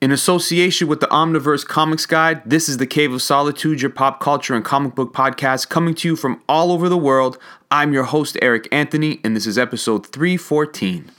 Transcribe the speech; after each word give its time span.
In 0.00 0.12
association 0.12 0.88
with 0.88 1.00
the 1.00 1.08
Omniverse 1.08 1.66
Comics 1.66 2.06
Guide, 2.06 2.40
this 2.46 2.70
is 2.70 2.78
the 2.78 2.86
Cave 2.86 3.12
of 3.12 3.20
Solitude, 3.20 3.82
your 3.82 3.90
pop 3.90 4.18
culture 4.18 4.54
and 4.54 4.64
comic 4.64 4.94
book 4.94 5.12
podcast 5.12 5.68
coming 5.68 5.94
to 5.96 6.08
you 6.08 6.16
from 6.16 6.40
all 6.48 6.72
over 6.72 6.88
the 6.88 6.96
world. 6.96 7.36
I'm 7.70 7.92
your 7.92 8.04
host, 8.04 8.38
Eric 8.40 8.66
Anthony, 8.72 9.20
and 9.22 9.36
this 9.36 9.46
is 9.46 9.58
episode 9.58 10.06
314. 10.06 11.10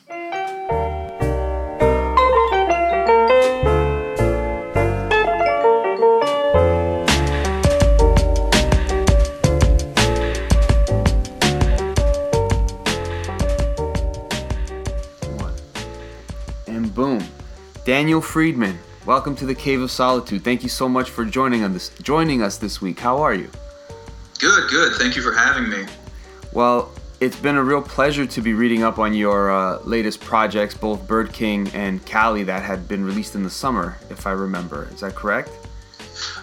Daniel 17.91 18.21
Freedman, 18.21 18.79
welcome 19.05 19.35
to 19.35 19.45
the 19.45 19.53
Cave 19.53 19.81
of 19.81 19.91
Solitude. 19.91 20.45
Thank 20.45 20.63
you 20.63 20.69
so 20.69 20.87
much 20.87 21.09
for 21.09 21.25
joining 21.25 21.61
us 21.65 21.89
joining 22.01 22.41
us 22.41 22.57
this 22.57 22.81
week. 22.81 22.97
How 22.97 23.17
are 23.17 23.33
you? 23.33 23.49
Good, 24.39 24.69
good. 24.69 24.93
Thank 24.93 25.17
you 25.17 25.21
for 25.21 25.33
having 25.33 25.69
me. 25.69 25.85
Well, 26.53 26.89
it's 27.19 27.35
been 27.35 27.57
a 27.57 27.63
real 27.65 27.81
pleasure 27.81 28.25
to 28.25 28.41
be 28.41 28.53
reading 28.53 28.83
up 28.83 28.97
on 28.97 29.13
your 29.13 29.51
uh, 29.51 29.79
latest 29.79 30.21
projects, 30.21 30.73
both 30.73 31.05
Bird 31.05 31.33
King 31.33 31.67
and 31.73 32.05
Kali, 32.05 32.43
that 32.43 32.63
had 32.63 32.87
been 32.87 33.03
released 33.03 33.35
in 33.35 33.43
the 33.43 33.49
summer, 33.49 33.97
if 34.09 34.25
I 34.25 34.31
remember. 34.31 34.87
Is 34.93 35.01
that 35.01 35.15
correct? 35.15 35.49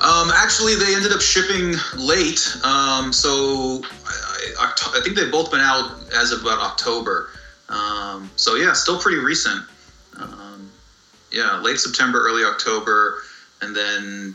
Um, 0.02 0.30
actually, 0.34 0.74
they 0.74 0.94
ended 0.94 1.12
up 1.12 1.22
shipping 1.22 1.72
late, 1.96 2.46
um, 2.62 3.10
so 3.10 3.80
I, 4.04 4.52
I, 4.60 4.98
I, 4.98 5.00
think 5.02 5.16
they've 5.16 5.32
both 5.32 5.50
been 5.50 5.60
out 5.60 5.98
as 6.14 6.30
of 6.30 6.42
about 6.42 6.58
October. 6.58 7.30
Um, 7.70 8.30
so 8.36 8.56
yeah, 8.56 8.74
still 8.74 9.00
pretty 9.00 9.16
recent. 9.16 9.64
Um, 11.32 11.38
yeah, 11.38 11.60
late 11.60 11.78
September, 11.78 12.20
early 12.20 12.44
October, 12.44 13.22
and 13.60 13.74
then 13.74 14.34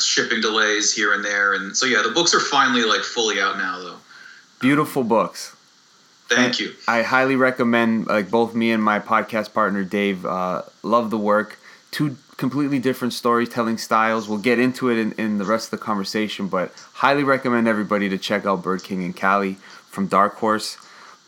shipping 0.00 0.40
delays 0.40 0.92
here 0.92 1.14
and 1.14 1.24
there, 1.24 1.54
and 1.54 1.76
so 1.76 1.86
yeah, 1.86 2.02
the 2.02 2.10
books 2.10 2.34
are 2.34 2.40
finally 2.40 2.84
like 2.84 3.00
fully 3.00 3.40
out 3.40 3.56
now, 3.56 3.78
though. 3.78 3.96
Beautiful 4.60 5.04
books. 5.04 5.54
Thank 6.28 6.58
you. 6.58 6.72
I 6.88 7.02
highly 7.02 7.36
recommend. 7.36 8.06
Like 8.06 8.30
both 8.30 8.54
me 8.54 8.72
and 8.72 8.82
my 8.82 8.98
podcast 8.98 9.52
partner 9.52 9.84
Dave 9.84 10.24
uh, 10.24 10.62
love 10.82 11.10
the 11.10 11.18
work. 11.18 11.58
Two 11.90 12.16
completely 12.36 12.78
different 12.78 13.12
storytelling 13.12 13.78
styles. 13.78 14.28
We'll 14.28 14.38
get 14.38 14.58
into 14.58 14.90
it 14.90 14.98
in, 14.98 15.12
in 15.12 15.38
the 15.38 15.44
rest 15.44 15.72
of 15.72 15.78
the 15.78 15.84
conversation, 15.84 16.48
but 16.48 16.72
highly 16.94 17.24
recommend 17.24 17.68
everybody 17.68 18.08
to 18.08 18.18
check 18.18 18.46
out 18.46 18.62
Bird 18.62 18.82
King 18.82 19.04
and 19.04 19.16
Kali 19.16 19.54
from 19.88 20.06
Dark 20.06 20.36
Horse. 20.36 20.76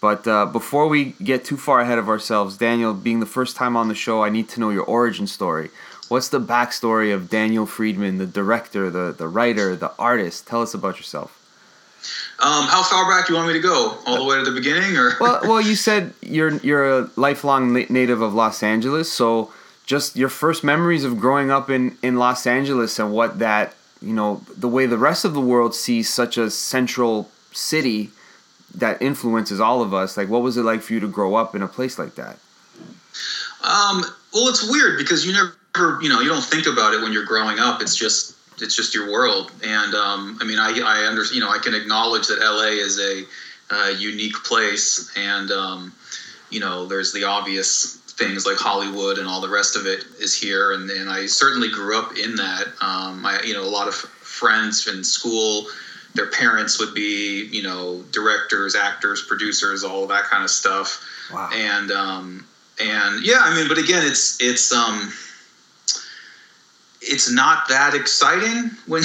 But 0.00 0.26
uh, 0.26 0.46
before 0.46 0.88
we 0.88 1.14
get 1.22 1.44
too 1.44 1.56
far 1.56 1.80
ahead 1.80 1.98
of 1.98 2.08
ourselves, 2.08 2.56
Daniel, 2.56 2.92
being 2.92 3.20
the 3.20 3.26
first 3.26 3.56
time 3.56 3.76
on 3.76 3.88
the 3.88 3.94
show, 3.94 4.22
I 4.22 4.28
need 4.28 4.48
to 4.50 4.60
know 4.60 4.70
your 4.70 4.84
origin 4.84 5.26
story. 5.26 5.70
What's 6.08 6.28
the 6.28 6.40
backstory 6.40 7.12
of 7.12 7.28
Daniel 7.28 7.66
Freedman, 7.66 8.18
the 8.18 8.26
director, 8.26 8.90
the, 8.90 9.14
the 9.16 9.26
writer, 9.26 9.74
the 9.74 9.92
artist? 9.98 10.46
Tell 10.46 10.62
us 10.62 10.74
about 10.74 10.98
yourself. 10.98 11.32
Um, 12.38 12.66
how 12.66 12.82
far 12.82 13.08
back 13.10 13.26
do 13.26 13.32
you 13.32 13.38
want 13.38 13.48
me 13.48 13.54
to 13.54 13.60
go? 13.60 13.98
All 14.06 14.18
the 14.18 14.24
way 14.24 14.36
to 14.36 14.44
the 14.44 14.52
beginning, 14.52 14.96
or? 14.96 15.14
well, 15.18 15.40
well, 15.42 15.60
you 15.60 15.74
said 15.74 16.12
you're 16.20 16.56
you're 16.58 16.98
a 16.98 17.10
lifelong 17.16 17.72
native 17.72 18.20
of 18.20 18.34
Los 18.34 18.62
Angeles, 18.62 19.10
so 19.10 19.50
just 19.86 20.16
your 20.16 20.28
first 20.28 20.62
memories 20.62 21.02
of 21.02 21.18
growing 21.18 21.50
up 21.50 21.70
in 21.70 21.96
in 22.02 22.16
Los 22.16 22.46
Angeles 22.46 22.98
and 22.98 23.10
what 23.10 23.38
that 23.38 23.74
you 24.02 24.12
know 24.12 24.42
the 24.56 24.68
way 24.68 24.86
the 24.86 24.98
rest 24.98 25.24
of 25.24 25.32
the 25.34 25.40
world 25.40 25.74
sees 25.74 26.12
such 26.12 26.36
a 26.36 26.50
central 26.50 27.30
city 27.52 28.10
that 28.74 29.00
influences 29.00 29.60
all 29.60 29.82
of 29.82 29.94
us. 29.94 30.16
Like, 30.16 30.28
what 30.28 30.42
was 30.42 30.56
it 30.56 30.62
like 30.62 30.82
for 30.82 30.92
you 30.92 31.00
to 31.00 31.08
grow 31.08 31.34
up 31.34 31.54
in 31.54 31.62
a 31.62 31.68
place 31.68 31.98
like 31.98 32.14
that? 32.16 32.38
Um, 33.62 34.04
well, 34.32 34.48
it's 34.48 34.68
weird 34.70 34.98
because 34.98 35.24
you 35.24 35.32
never, 35.32 36.02
you 36.02 36.08
know, 36.08 36.20
you 36.20 36.28
don't 36.28 36.44
think 36.44 36.66
about 36.66 36.94
it 36.94 37.02
when 37.02 37.12
you're 37.12 37.24
growing 37.24 37.58
up. 37.58 37.80
It's 37.80 37.96
just, 37.96 38.36
it's 38.60 38.76
just 38.76 38.94
your 38.94 39.10
world. 39.10 39.52
And 39.64 39.94
um, 39.94 40.38
I 40.40 40.44
mean, 40.44 40.58
I, 40.58 40.78
I 40.84 41.06
under, 41.06 41.24
you 41.24 41.40
know, 41.40 41.50
I 41.50 41.58
can 41.58 41.74
acknowledge 41.74 42.26
that 42.28 42.40
LA 42.40 42.82
is 42.82 42.98
a 43.00 43.24
uh, 43.70 43.88
unique 43.98 44.36
place, 44.44 45.12
and 45.16 45.50
um, 45.50 45.92
you 46.50 46.60
know, 46.60 46.86
there's 46.86 47.12
the 47.12 47.24
obvious 47.24 47.96
things 48.16 48.46
like 48.46 48.56
Hollywood 48.56 49.18
and 49.18 49.28
all 49.28 49.40
the 49.40 49.48
rest 49.48 49.76
of 49.76 49.86
it 49.86 50.04
is 50.18 50.34
here. 50.34 50.72
And, 50.72 50.88
and 50.90 51.10
I 51.10 51.26
certainly 51.26 51.68
grew 51.68 51.98
up 51.98 52.16
in 52.16 52.34
that. 52.36 52.68
Um, 52.80 53.26
I, 53.26 53.40
you 53.44 53.52
know, 53.52 53.62
a 53.62 53.68
lot 53.68 53.88
of 53.88 53.94
friends 53.94 54.86
in 54.88 55.04
school 55.04 55.66
their 56.16 56.30
parents 56.30 56.78
would 56.78 56.94
be, 56.94 57.44
you 57.52 57.62
know, 57.62 58.02
directors, 58.10 58.74
actors, 58.74 59.22
producers, 59.22 59.84
all 59.84 60.06
that 60.06 60.24
kind 60.24 60.42
of 60.42 60.50
stuff. 60.50 61.04
Wow. 61.32 61.50
And 61.52 61.90
um, 61.90 62.46
and 62.80 63.24
yeah, 63.24 63.40
I 63.42 63.54
mean, 63.54 63.68
but 63.68 63.78
again, 63.78 64.04
it's 64.04 64.40
it's 64.40 64.72
um, 64.72 65.12
it's 67.00 67.30
not 67.30 67.68
that 67.68 67.94
exciting 67.94 68.70
when 68.86 69.02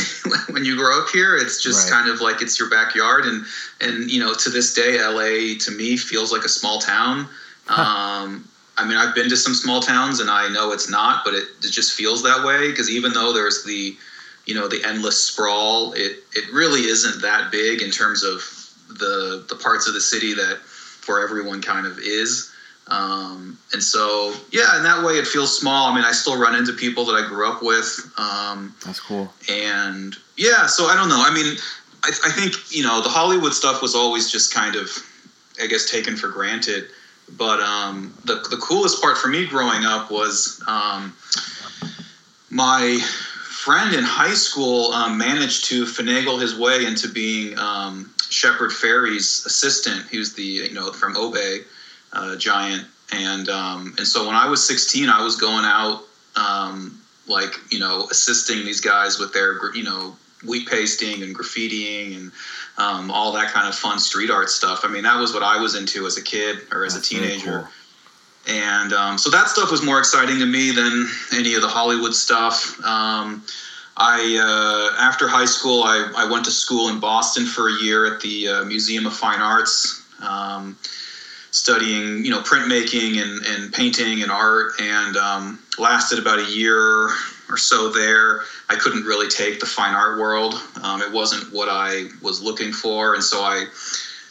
when 0.50 0.66
you 0.66 0.76
grow 0.76 1.02
up 1.02 1.10
here. 1.10 1.36
It's 1.36 1.62
just 1.62 1.92
right. 1.92 2.00
kind 2.00 2.10
of 2.10 2.22
like 2.22 2.42
it's 2.42 2.60
your 2.60 2.70
backyard, 2.70 3.26
and 3.26 3.46
and 3.82 4.10
you 4.10 4.20
know, 4.20 4.34
to 4.34 4.50
this 4.50 4.74
day, 4.74 5.00
LA 5.02 5.58
to 5.60 5.72
me 5.72 5.98
feels 5.98 6.32
like 6.32 6.44
a 6.44 6.50
small 6.50 6.80
town. 6.80 7.28
Huh. 7.66 7.82
Um, 7.82 8.48
I 8.78 8.88
mean, 8.88 8.98
I've 8.98 9.14
been 9.14 9.30
to 9.30 9.38
some 9.38 9.54
small 9.54 9.82
towns, 9.82 10.20
and 10.20 10.30
I 10.30 10.48
know 10.50 10.72
it's 10.72 10.90
not, 10.90 11.24
but 11.24 11.34
it, 11.34 11.44
it 11.62 11.72
just 11.72 11.94
feels 11.94 12.24
that 12.24 12.44
way 12.44 12.70
because 12.70 12.90
even 12.90 13.14
though 13.14 13.34
there's 13.34 13.64
the 13.64 13.96
you 14.46 14.56
know 14.56 14.68
the 14.68 14.84
endless 14.84 15.24
sprawl 15.24 15.94
it 15.94 16.24
it 16.34 16.52
really 16.52 16.82
isn't 16.82 17.22
that 17.22 17.52
big 17.52 17.82
in 17.82 17.92
terms 17.92 18.24
of 18.24 18.42
the 18.88 19.46
the 19.50 19.56
parts 19.56 19.88
of 19.88 19.94
the 19.94 20.02
city 20.02 20.34
that 20.34 20.58
for 20.60 21.22
everyone 21.24 21.62
kind 21.62 21.88
of 21.88 21.98
is. 22.00 22.52
Um, 22.88 23.58
and 23.72 23.82
so 23.82 24.34
yeah 24.52 24.78
in 24.78 24.84
that 24.84 25.06
way 25.06 25.14
it 25.14 25.28
feels 25.28 25.58
small. 25.58 25.92
I 25.92 25.96
mean 25.96 26.04
i 26.04 26.12
still 26.12 26.38
run 26.40 26.56
into 26.56 26.74
people 26.74 27.06
that 27.06 27.14
i 27.14 27.26
grew 27.28 27.48
up 27.48 27.62
with 27.64 28.12
um, 28.18 28.76
that's 28.84 29.00
cool. 29.00 29.32
and 29.50 30.16
yeah 30.36 30.66
so 30.68 30.86
i 30.86 30.96
don't 30.96 31.10
know. 31.10 31.24
I 31.24 31.34
mean 31.34 31.58
I, 32.04 32.10
I 32.10 32.32
think 32.32 32.56
you 32.72 32.84
know 32.84 33.02
the 33.02 33.10
hollywood 33.10 33.54
stuff 33.54 33.82
was 33.82 33.96
always 33.96 34.32
just 34.32 34.54
kind 34.54 34.76
of 34.76 34.90
i 35.62 35.68
guess 35.68 35.90
taken 35.90 36.18
for 36.18 36.30
granted. 36.30 36.88
But 37.38 37.62
um, 37.62 38.14
the, 38.26 38.36
the 38.50 38.58
coolest 38.58 39.02
part 39.02 39.18
for 39.18 39.30
me 39.30 39.46
growing 39.46 39.86
up 39.86 40.12
was 40.12 40.62
um, 40.68 41.16
my 42.50 43.00
friend 43.62 43.94
in 43.94 44.04
high 44.04 44.34
school 44.34 44.92
um, 44.92 45.20
managed 45.20 45.66
to 45.66 45.86
finagle 45.86 46.42
his 46.42 46.58
way 46.58 46.84
into 46.84 47.08
being 47.08 47.56
um, 47.60 48.12
Shepard 48.30 48.72
Fairey's 48.72 49.46
assistant. 49.46 50.08
He 50.10 50.18
was 50.18 50.34
the 50.34 50.44
you 50.44 50.74
know 50.74 50.92
from 50.92 51.16
Obey 51.16 51.60
uh, 52.12 52.36
Giant, 52.38 52.88
and 53.12 53.48
um, 53.50 53.94
and 54.00 54.08
so 54.08 54.26
when 54.26 54.36
I 54.36 54.48
was 54.50 54.66
16, 54.68 55.10
I 55.10 55.24
was 55.24 55.36
going 55.36 55.64
out 55.64 56.02
um, 56.36 57.00
like 57.28 57.54
you 57.70 57.78
know 57.78 58.08
assisting 58.10 58.66
these 58.66 58.82
guys 58.82 59.20
with 59.20 59.32
their 59.32 59.76
you 59.76 59.84
know 59.84 60.16
wheat 60.48 60.68
pasting 60.68 61.22
and 61.22 61.38
graffitiing 61.38 62.16
and 62.16 62.32
um, 62.80 63.12
all 63.12 63.32
that 63.34 63.52
kind 63.52 63.68
of 63.68 63.76
fun 63.76 64.00
street 64.00 64.32
art 64.32 64.50
stuff. 64.50 64.80
I 64.84 64.88
mean, 64.88 65.04
that 65.04 65.20
was 65.20 65.36
what 65.36 65.44
I 65.44 65.62
was 65.62 65.76
into 65.76 66.08
as 66.08 66.18
a 66.18 66.24
kid 66.24 66.58
or 66.72 66.84
as 66.84 66.96
That's 66.96 67.12
a 67.12 67.16
teenager. 67.16 67.70
And 68.48 68.92
um, 68.94 69.18
so 69.18 69.30
that 69.30 69.50
stuff 69.50 69.70
was 69.70 69.84
more 69.84 70.00
exciting 70.00 70.40
to 70.40 70.46
me 70.46 70.72
than 70.72 71.08
any 71.34 71.54
of 71.54 71.62
the 71.62 71.68
Hollywood 71.68 72.14
stuff. 72.14 72.80
Um, 72.84 73.44
I 73.98 74.38
uh, 74.42 75.02
after 75.02 75.28
high 75.28 75.46
school, 75.46 75.84
I, 75.84 76.12
I 76.18 76.30
went 76.30 76.46
to 76.46 76.52
school 76.52 76.90
in 76.90 77.00
Boston 77.00 77.46
for 77.46 77.70
a 77.70 77.74
year 77.84 78.12
at 78.12 78.22
the 78.22 78.48
uh, 78.48 78.64
Museum 78.64 79.06
of 79.06 79.14
Fine 79.14 79.42
Arts, 79.42 80.02
um, 80.22 80.76
studying 81.52 82.26
you 82.26 82.32
know 82.32 82.42
printmaking 82.42 83.22
and, 83.22 83.46
and 83.46 83.72
painting 83.72 84.24
and 84.24 84.32
art, 84.32 84.74
and 84.82 85.18
um, 85.18 85.60
lasted 85.78 86.18
about 86.18 86.40
a 86.40 86.46
year 86.46 87.10
or 87.50 87.58
so 87.58 87.90
there. 87.90 88.42
I 88.70 88.76
couldn't 88.76 89.04
really 89.04 89.28
take 89.28 89.60
the 89.60 89.68
fine 89.68 89.94
art 89.94 90.20
world; 90.20 90.56
um, 90.82 91.02
it 91.04 91.12
wasn't 91.12 91.54
what 91.54 91.70
I 91.70 92.06
was 92.24 92.42
looking 92.42 92.72
for, 92.72 93.14
and 93.14 93.24
so 93.24 93.42
I 93.42 93.66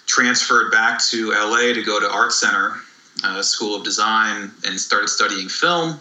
transferred 0.06 0.72
back 0.72 1.00
to 1.10 1.30
LA 1.30 1.74
to 1.74 1.82
go 1.84 2.00
to 2.00 2.10
Art 2.10 2.32
Center 2.32 2.80
uh, 3.22 3.42
School 3.42 3.74
of 3.74 3.84
Design 3.84 4.50
and 4.64 4.78
started 4.80 5.08
studying 5.08 5.48
film. 5.48 5.98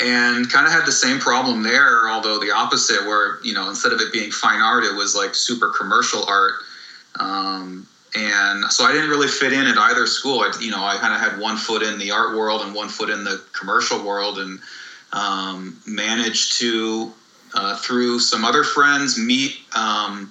And 0.00 0.48
kind 0.48 0.66
of 0.66 0.72
had 0.72 0.86
the 0.86 0.92
same 0.92 1.18
problem 1.18 1.62
there, 1.62 2.08
although 2.08 2.38
the 2.38 2.50
opposite, 2.50 3.04
where 3.04 3.38
you 3.42 3.52
know 3.52 3.68
instead 3.68 3.92
of 3.92 4.00
it 4.00 4.10
being 4.10 4.30
fine 4.30 4.60
art, 4.60 4.84
it 4.84 4.94
was 4.94 5.14
like 5.14 5.34
super 5.34 5.68
commercial 5.68 6.24
art. 6.24 6.54
Um, 7.20 7.86
and 8.14 8.64
so 8.66 8.84
I 8.84 8.92
didn't 8.92 9.10
really 9.10 9.28
fit 9.28 9.52
in 9.52 9.66
at 9.66 9.76
either 9.76 10.06
school. 10.06 10.40
I, 10.40 10.52
you 10.60 10.70
know, 10.70 10.82
I 10.82 10.96
kind 10.96 11.12
of 11.12 11.20
had 11.20 11.38
one 11.38 11.58
foot 11.58 11.82
in 11.82 11.98
the 11.98 12.10
art 12.10 12.34
world 12.34 12.62
and 12.62 12.74
one 12.74 12.88
foot 12.88 13.10
in 13.10 13.24
the 13.24 13.42
commercial 13.52 14.02
world, 14.02 14.38
and 14.38 14.60
um, 15.12 15.78
managed 15.86 16.58
to, 16.60 17.12
uh, 17.52 17.76
through 17.76 18.18
some 18.18 18.46
other 18.46 18.64
friends, 18.64 19.18
meet 19.18 19.56
um, 19.76 20.30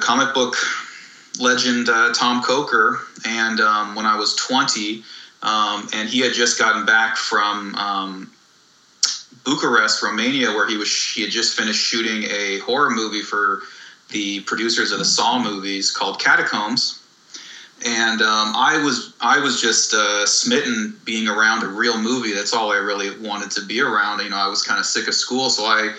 comic 0.00 0.34
book 0.34 0.56
legend 1.38 1.88
uh, 1.88 2.12
Tomm 2.14 2.42
Coker, 2.42 3.00
and 3.24 3.60
um, 3.60 3.94
when 3.94 4.06
I 4.06 4.16
was 4.16 4.34
20, 4.36 5.02
um, 5.42 5.88
and 5.92 6.08
he 6.08 6.20
had 6.20 6.32
just 6.32 6.58
gotten 6.58 6.84
back 6.84 7.16
from 7.16 7.74
um, 7.76 8.32
Bucharest, 9.44 10.02
Romania, 10.02 10.52
where 10.52 10.66
he 10.66 10.76
was 10.76 10.92
he 10.92 11.22
had 11.22 11.30
just 11.30 11.56
finished 11.56 11.80
shooting 11.80 12.24
a 12.30 12.58
horror 12.58 12.90
movie 12.90 13.22
for 13.22 13.62
the 14.10 14.40
producers 14.40 14.90
of 14.92 14.98
the 14.98 15.04
Saw 15.04 15.38
movies 15.38 15.90
called 15.90 16.18
Catacombs. 16.20 17.00
and 17.84 18.20
um, 18.22 18.52
I 18.56 18.80
was 18.82 19.12
I 19.20 19.38
was 19.38 19.60
just 19.60 19.94
uh, 19.94 20.26
smitten 20.26 20.98
being 21.04 21.28
around 21.28 21.62
a 21.62 21.68
real 21.68 21.98
movie. 22.00 22.32
That's 22.32 22.52
all 22.52 22.72
I 22.72 22.76
really 22.78 23.16
wanted 23.18 23.50
to 23.52 23.62
be 23.62 23.80
around. 23.80 24.20
You 24.20 24.30
know, 24.30 24.36
I 24.36 24.48
was 24.48 24.62
kind 24.62 24.80
of 24.80 24.86
sick 24.86 25.06
of 25.08 25.14
school, 25.14 25.48
so 25.50 25.64
I 25.64 25.94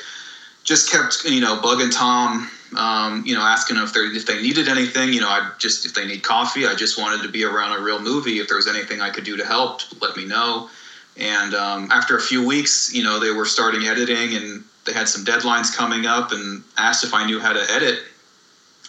just 0.64 0.92
kept 0.92 1.24
you 1.24 1.40
know 1.40 1.56
bugging 1.58 1.96
Tom. 1.96 2.50
Um, 2.76 3.24
you 3.26 3.34
know, 3.34 3.42
asking 3.42 3.78
if 3.78 3.94
they 3.94 4.02
if 4.02 4.26
they 4.26 4.42
needed 4.42 4.68
anything. 4.68 5.14
You 5.14 5.22
know, 5.22 5.30
I 5.30 5.52
just 5.58 5.86
if 5.86 5.94
they 5.94 6.06
need 6.06 6.24
coffee, 6.24 6.68
I 6.68 6.76
just 6.76 6.98
wanted 6.98 7.24
to 7.24 7.30
be 7.30 7.44
around 7.44 7.78
a 7.78 7.82
real 7.82 8.00
movie. 8.00 8.40
If 8.40 8.48
there 8.48 8.58
was 8.58 8.68
anything 8.68 9.02
I 9.02 9.10
could 9.10 9.24
do 9.24 9.38
to 9.38 9.46
help, 9.46 9.82
let 10.02 10.16
me 10.16 10.26
know. 10.26 10.70
And 11.18 11.54
um, 11.54 11.90
after 11.92 12.16
a 12.16 12.22
few 12.22 12.46
weeks, 12.46 12.94
you 12.94 13.04
know, 13.04 13.20
they 13.20 13.32
were 13.32 13.46
starting 13.46 13.88
editing 13.88 14.36
and 14.36 14.64
they 14.86 14.94
had 14.94 15.10
some 15.10 15.26
deadlines 15.26 15.76
coming 15.76 16.06
up 16.06 16.32
and 16.32 16.64
asked 16.78 17.04
if 17.04 17.14
I 17.14 17.26
knew 17.26 17.40
how 17.40 17.52
to 17.52 17.72
edit. 17.72 18.00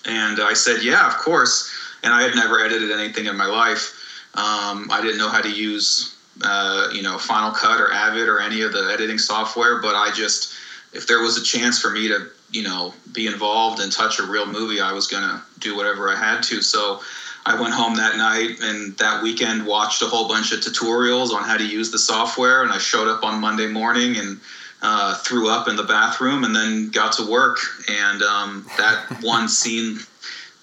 And 0.04 0.40
I 0.40 0.52
said, 0.52 0.82
yeah, 0.82 1.06
of 1.08 1.16
course 1.16 1.70
and 2.02 2.12
I 2.12 2.22
had 2.22 2.34
never 2.34 2.60
edited 2.60 2.90
anything 2.90 3.26
in 3.26 3.36
my 3.36 3.46
life. 3.46 3.94
Um, 4.34 4.88
I 4.90 5.00
didn't 5.00 5.18
know 5.18 5.28
how 5.28 5.40
to 5.40 5.50
use, 5.50 6.14
uh, 6.42 6.88
you 6.92 7.02
know, 7.02 7.18
Final 7.18 7.50
Cut 7.50 7.80
or 7.80 7.92
Avid 7.92 8.28
or 8.28 8.40
any 8.40 8.62
of 8.62 8.72
the 8.72 8.90
editing 8.92 9.18
software, 9.18 9.80
but 9.80 9.94
I 9.94 10.10
just, 10.12 10.54
if 10.92 11.06
there 11.06 11.20
was 11.20 11.36
a 11.36 11.42
chance 11.42 11.80
for 11.80 11.90
me 11.90 12.08
to, 12.08 12.28
you 12.52 12.62
know, 12.62 12.94
be 13.12 13.26
involved 13.26 13.80
and 13.80 13.92
touch 13.92 14.18
a 14.18 14.22
real 14.22 14.46
movie, 14.46 14.80
I 14.80 14.92
was 14.92 15.06
going 15.06 15.22
to 15.22 15.42
do 15.58 15.76
whatever 15.76 16.08
I 16.08 16.16
had 16.16 16.42
to. 16.44 16.62
So 16.62 17.00
I 17.46 17.60
went 17.60 17.74
home 17.74 17.94
that 17.96 18.16
night 18.16 18.60
and 18.60 18.96
that 18.98 19.22
weekend 19.22 19.64
watched 19.64 20.02
a 20.02 20.06
whole 20.06 20.28
bunch 20.28 20.52
of 20.52 20.60
tutorials 20.60 21.32
on 21.32 21.44
how 21.44 21.56
to 21.56 21.66
use 21.66 21.90
the 21.90 21.98
software. 21.98 22.62
And 22.62 22.72
I 22.72 22.78
showed 22.78 23.08
up 23.08 23.24
on 23.24 23.40
Monday 23.40 23.66
morning 23.66 24.16
and 24.16 24.40
uh, 24.82 25.14
threw 25.18 25.48
up 25.48 25.68
in 25.68 25.76
the 25.76 25.82
bathroom 25.82 26.44
and 26.44 26.54
then 26.54 26.90
got 26.90 27.12
to 27.14 27.26
work. 27.26 27.58
And 27.88 28.22
um, 28.22 28.66
that 28.78 29.18
one 29.22 29.48
scene 29.48 29.98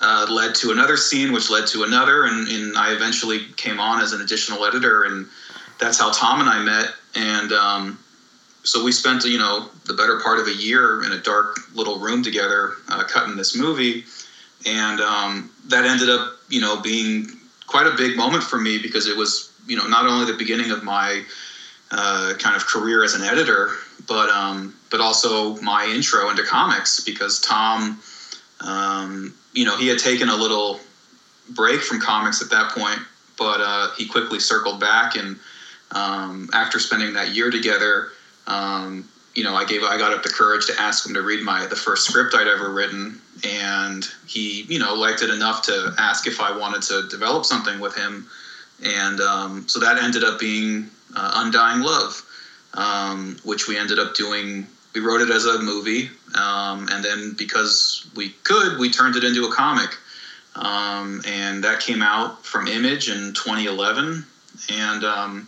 uh, 0.01 0.27
led 0.29 0.55
to 0.55 0.71
another 0.71 0.97
scene, 0.97 1.31
which 1.31 1.49
led 1.49 1.67
to 1.67 1.83
another, 1.83 2.25
and, 2.25 2.47
and, 2.47 2.77
I 2.77 2.93
eventually 2.93 3.45
came 3.57 3.79
on 3.79 3.99
as 3.99 4.13
an 4.13 4.21
additional 4.21 4.63
editor, 4.63 5.05
and 5.05 5.25
that's 5.79 5.97
how 5.97 6.11
Tom 6.11 6.39
and 6.39 6.47
I 6.47 6.61
met. 6.63 6.93
And 7.15 7.51
um, 7.51 7.99
so 8.67 8.83
we 8.83 8.91
spent, 8.91 9.23
you 9.23 9.37
know, 9.37 9.69
the 9.85 9.93
better 9.93 10.19
part 10.19 10.39
of 10.39 10.47
a 10.47 10.53
year 10.53 11.01
in 11.03 11.13
a 11.13 11.21
dark 11.21 11.57
little 11.73 11.99
room 11.99 12.21
together, 12.21 12.73
uh, 12.89 13.05
cutting 13.05 13.37
this 13.37 13.55
movie, 13.55 14.03
and 14.65 14.99
um, 14.99 15.49
that 15.69 15.85
ended 15.85 16.09
up, 16.09 16.33
you 16.49 16.59
know, 16.59 16.81
being 16.81 17.27
quite 17.65 17.87
a 17.87 17.95
big 17.95 18.17
moment 18.17 18.43
for 18.43 18.59
me 18.59 18.77
because 18.77 19.07
it 19.07 19.15
was, 19.15 19.53
you 19.67 19.77
know, 19.77 19.87
not 19.87 20.05
only 20.05 20.29
the 20.29 20.37
beginning 20.37 20.71
of 20.71 20.83
my 20.83 21.23
uh, 21.91 22.33
kind 22.39 22.57
of 22.57 22.65
career 22.65 23.05
as 23.05 23.13
an 23.13 23.21
editor, 23.21 23.71
but 24.05 24.29
um, 24.29 24.75
but 24.91 24.99
also 24.99 25.55
my 25.61 25.85
intro 25.85 26.29
into 26.29 26.43
comics 26.43 26.99
because 26.99 27.39
Tom. 27.39 28.01
Um, 28.59 29.33
you 29.53 29.65
know, 29.65 29.77
he 29.77 29.87
had 29.87 29.99
taken 29.99 30.29
a 30.29 30.35
little 30.35 30.79
break 31.49 31.81
from 31.81 32.01
comics 32.01 32.41
at 32.41 32.49
that 32.49 32.71
point, 32.71 32.99
but 33.37 33.61
uh, 33.61 33.91
he 33.95 34.05
quickly 34.07 34.39
circled 34.39 34.79
back. 34.79 35.15
And 35.15 35.37
um, 35.91 36.49
after 36.53 36.79
spending 36.79 37.13
that 37.13 37.35
year 37.35 37.51
together, 37.51 38.09
um, 38.47 39.07
you 39.35 39.43
know, 39.43 39.55
I 39.55 39.65
gave 39.65 39.83
I 39.83 39.97
got 39.97 40.13
up 40.13 40.23
the 40.23 40.29
courage 40.29 40.65
to 40.65 40.81
ask 40.81 41.05
him 41.05 41.13
to 41.13 41.21
read 41.21 41.43
my 41.43 41.65
the 41.67 41.75
first 41.75 42.05
script 42.07 42.33
I'd 42.33 42.47
ever 42.47 42.71
written, 42.71 43.21
and 43.43 44.07
he, 44.25 44.63
you 44.63 44.79
know, 44.79 44.95
liked 44.95 45.21
it 45.21 45.29
enough 45.29 45.61
to 45.63 45.93
ask 45.97 46.25
if 46.25 46.41
I 46.41 46.57
wanted 46.57 46.81
to 46.83 47.07
develop 47.07 47.45
something 47.45 47.79
with 47.79 47.93
him, 47.93 48.25
and 48.81 49.21
um, 49.21 49.67
so 49.67 49.79
that 49.79 49.99
ended 49.99 50.23
up 50.23 50.39
being 50.39 50.89
uh, 51.15 51.31
Undying 51.35 51.81
Love, 51.81 52.23
um, 52.73 53.37
which 53.43 53.67
we 53.67 53.77
ended 53.77 53.99
up 53.99 54.15
doing 54.15 54.65
we 54.97 55.01
wrote 55.01 55.21
it 55.21 55.29
as 55.29 55.45
a 55.45 55.59
movie, 55.59 56.09
um, 56.33 56.87
and 56.89 57.03
then 57.03 57.35
because 57.37 58.03
we 58.15 58.29
could, 58.43 58.79
we 58.79 58.89
turned 58.89 59.15
it 59.15 59.23
into 59.23 59.43
a 59.45 59.51
comic, 59.51 59.95
um, 60.55 61.21
and 61.25 61.63
that 61.63 61.79
came 61.79 62.01
out 62.01 62.43
from 62.43 62.67
Image 62.67 63.07
in 63.07 63.33
2011. 63.33 64.25
And 64.69 65.03
um, 65.03 65.47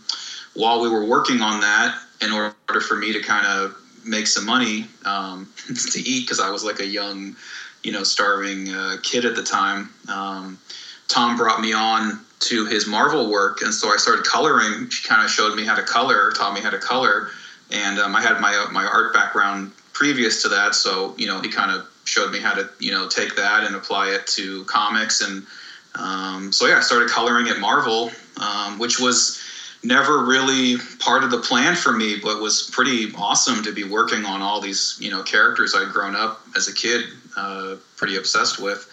while 0.54 0.80
we 0.82 0.88
were 0.88 1.04
working 1.04 1.42
on 1.42 1.62
that, 1.62 1.98
in 2.22 2.32
order 2.32 2.82
for 2.82 2.96
me 2.96 3.14
to 3.14 3.22
kind 3.22 3.46
of 3.46 3.76
make 4.06 4.28
some 4.28 4.46
money 4.46 4.86
um, 5.06 5.52
to 5.92 6.00
eat, 6.00 6.22
because 6.22 6.40
I 6.40 6.50
was 6.50 6.64
like 6.64 6.80
a 6.80 6.86
young, 6.86 7.36
you 7.84 7.92
know, 7.92 8.04
starving 8.04 8.70
uh, 8.70 8.98
kid 9.04 9.26
at 9.26 9.36
the 9.36 9.44
time, 9.44 9.90
um, 10.08 10.60
Tom 11.08 11.38
brought 11.38 11.60
me 11.62 11.74
on 11.74 12.20
to 12.40 12.66
his 12.66 12.88
Marvel 12.88 13.30
work, 13.30 13.62
and 13.62 13.74
so 13.74 13.90
I 13.90 13.98
started 13.98 14.26
coloring. 14.26 14.90
She 14.90 15.06
kind 15.08 15.24
of 15.24 15.30
showed 15.30 15.56
me 15.56 15.66
how 15.66 15.76
to 15.76 15.84
color, 15.84 16.32
taught 16.32 16.54
me 16.54 16.62
how 16.62 16.70
to 16.70 16.78
color 16.78 17.30
and 17.72 18.00
um, 18.00 18.16
I 18.16 18.22
had 18.22 18.40
my 18.40 18.68
my 18.72 18.86
art 18.86 19.14
background 19.14 19.72
previous 19.94 20.42
to 20.44 20.50
that, 20.50 20.76
so 20.76 21.14
you 21.18 21.28
know 21.28 21.40
he 21.42 21.50
kind 21.50 21.72
of 21.72 21.88
showed 22.06 22.32
me 22.32 22.40
how 22.40 22.54
to 22.54 22.70
you 22.80 22.92
know 22.92 23.08
take 23.08 23.36
that 23.36 23.64
and 23.64 23.76
apply 23.76 24.10
it 24.10 24.28
to 24.28 24.64
comics, 24.66 25.22
and 25.22 25.46
um, 25.96 26.52
so 26.52 26.68
yeah, 26.68 26.78
I 26.78 26.82
started 26.82 27.10
coloring 27.10 27.48
at 27.50 27.60
Marvel, 27.60 28.12
um, 28.38 28.80
which 28.80 29.00
was 29.00 29.39
never 29.84 30.26
really 30.26 30.78
part 31.00 31.24
of 31.24 31.32
the 31.32 31.40
plan 31.40 31.76
for 31.76 31.94
me, 31.94 32.18
but 32.22 32.42
was 32.42 32.70
pretty 32.72 33.12
awesome 33.16 33.64
to 33.64 33.72
be 33.72 33.84
working 33.84 34.26
on 34.26 34.42
all 34.42 34.60
these 34.62 34.98
you 35.00 35.10
know 35.12 35.24
characters 35.24 35.74
I'd 35.76 35.92
grown 35.92 36.16
up 36.16 36.42
as 36.56 36.68
a 36.68 36.74
kid, 36.74 37.06
uh, 37.36 37.76
pretty 37.96 38.18
obsessed 38.18 38.60
with, 38.60 38.88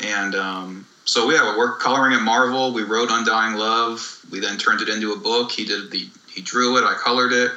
and 0.00 0.34
um, 0.34 0.86
so 1.04 1.30
yeah, 1.30 1.50
we 1.50 1.58
worked 1.58 1.82
coloring 1.82 2.14
at 2.14 2.22
Marvel. 2.22 2.72
We 2.72 2.82
wrote 2.82 3.08
Undying 3.10 3.54
Love. 3.54 4.24
We 4.30 4.40
then 4.40 4.58
turned 4.58 4.80
it 4.80 4.88
into 4.88 5.12
a 5.12 5.16
book. 5.16 5.50
He 5.50 5.64
did 5.64 5.90
the 5.90 6.08
he 6.30 6.40
drew 6.40 6.76
it. 6.78 6.84
I 6.84 6.94
colored 6.94 7.32
it. 7.32 7.50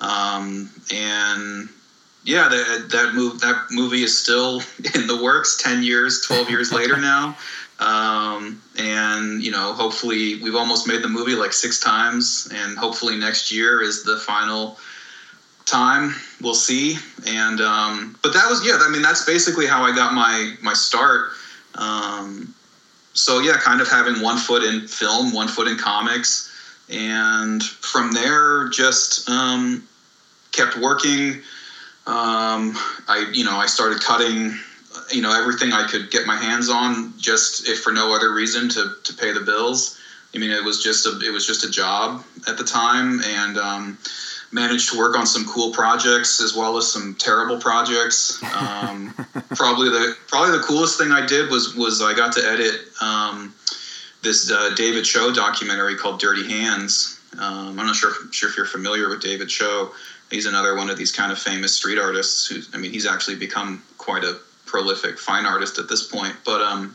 Um, 0.00 0.70
and 0.92 1.68
yeah, 2.24 2.48
that 2.48 2.88
that 2.90 3.14
move 3.14 3.40
that 3.40 3.66
movie 3.70 4.02
is 4.02 4.16
still 4.16 4.62
in 4.94 5.06
the 5.06 5.20
works. 5.22 5.62
Ten 5.62 5.82
years, 5.82 6.22
twelve 6.22 6.50
years 6.50 6.72
later 6.72 6.96
now, 7.00 7.36
um, 7.78 8.60
and 8.78 9.42
you 9.42 9.50
know, 9.50 9.72
hopefully, 9.72 10.42
we've 10.42 10.54
almost 10.54 10.86
made 10.86 11.02
the 11.02 11.08
movie 11.08 11.34
like 11.34 11.52
six 11.52 11.78
times, 11.78 12.48
and 12.52 12.76
hopefully 12.76 13.16
next 13.16 13.52
year 13.52 13.82
is 13.82 14.02
the 14.02 14.16
final 14.16 14.78
time. 15.66 16.14
We'll 16.40 16.54
see. 16.54 16.96
And 17.26 17.60
um, 17.60 18.18
but 18.22 18.32
that 18.32 18.48
was 18.48 18.66
yeah. 18.66 18.78
I 18.80 18.90
mean, 18.90 19.02
that's 19.02 19.24
basically 19.24 19.66
how 19.66 19.82
I 19.82 19.94
got 19.94 20.14
my 20.14 20.54
my 20.62 20.74
start. 20.74 21.30
Um, 21.74 22.54
so 23.12 23.40
yeah, 23.40 23.56
kind 23.58 23.80
of 23.80 23.88
having 23.88 24.22
one 24.22 24.38
foot 24.38 24.62
in 24.62 24.86
film, 24.88 25.32
one 25.32 25.48
foot 25.48 25.68
in 25.68 25.76
comics 25.76 26.52
and 26.88 27.62
from 27.62 28.12
there 28.12 28.68
just 28.68 29.28
um, 29.28 29.86
kept 30.52 30.76
working. 30.76 31.42
Um, 32.06 32.76
I 33.08 33.30
you 33.32 33.44
know 33.44 33.56
I 33.56 33.66
started 33.66 34.00
cutting 34.00 34.56
you 35.12 35.22
know 35.22 35.32
everything 35.32 35.72
I 35.72 35.86
could 35.86 36.10
get 36.10 36.26
my 36.26 36.36
hands 36.36 36.68
on 36.68 37.14
just 37.18 37.68
if 37.68 37.80
for 37.80 37.92
no 37.92 38.14
other 38.14 38.32
reason 38.32 38.68
to 38.70 38.94
to 39.02 39.14
pay 39.14 39.32
the 39.32 39.40
bills. 39.40 39.98
I 40.34 40.38
mean 40.38 40.50
it 40.50 40.64
was 40.64 40.82
just 40.82 41.06
a 41.06 41.18
it 41.20 41.32
was 41.32 41.46
just 41.46 41.64
a 41.64 41.70
job 41.70 42.24
at 42.48 42.56
the 42.58 42.64
time 42.64 43.20
and. 43.22 43.58
Um, 43.58 43.98
managed 44.52 44.90
to 44.90 44.98
work 44.98 45.18
on 45.18 45.26
some 45.26 45.44
cool 45.44 45.72
projects 45.72 46.40
as 46.40 46.54
well 46.54 46.76
as 46.76 46.90
some 46.90 47.14
terrible 47.18 47.60
projects. 47.60 48.42
Um, 48.54 49.12
probably 49.54 49.90
the 49.90 50.16
probably 50.28 50.56
the 50.56 50.64
coolest 50.64 50.98
thing 50.98 51.12
I 51.12 51.26
did 51.26 51.50
was 51.50 51.74
was 51.74 52.00
I 52.00 52.14
got 52.14 52.32
to 52.34 52.40
edit 52.40 52.80
um, 53.00 53.54
this 54.22 54.50
uh, 54.50 54.74
David 54.76 55.04
Choe 55.04 55.32
documentary 55.32 55.96
called 55.96 56.20
Dirty 56.20 56.48
Hands. 56.48 57.20
Um, 57.38 57.78
I'm 57.78 57.86
not 57.86 57.96
sure 57.96 58.10
if, 58.10 58.34
sure 58.34 58.48
if 58.48 58.56
you're 58.56 58.66
familiar 58.66 59.08
with 59.08 59.20
David 59.20 59.48
Choe. 59.48 59.92
He's 60.30 60.46
another 60.46 60.74
one 60.74 60.90
of 60.90 60.98
these 60.98 61.12
kind 61.12 61.30
of 61.30 61.38
famous 61.38 61.74
street 61.74 61.98
artists 61.98 62.46
who, 62.48 62.60
I 62.74 62.78
mean, 62.80 62.90
he's 62.90 63.06
actually 63.06 63.36
become 63.36 63.82
quite 63.98 64.24
a 64.24 64.40
prolific 64.66 65.18
fine 65.18 65.46
artist 65.46 65.78
at 65.78 65.88
this 65.88 66.06
point. 66.06 66.34
But 66.44 66.60
um, 66.60 66.94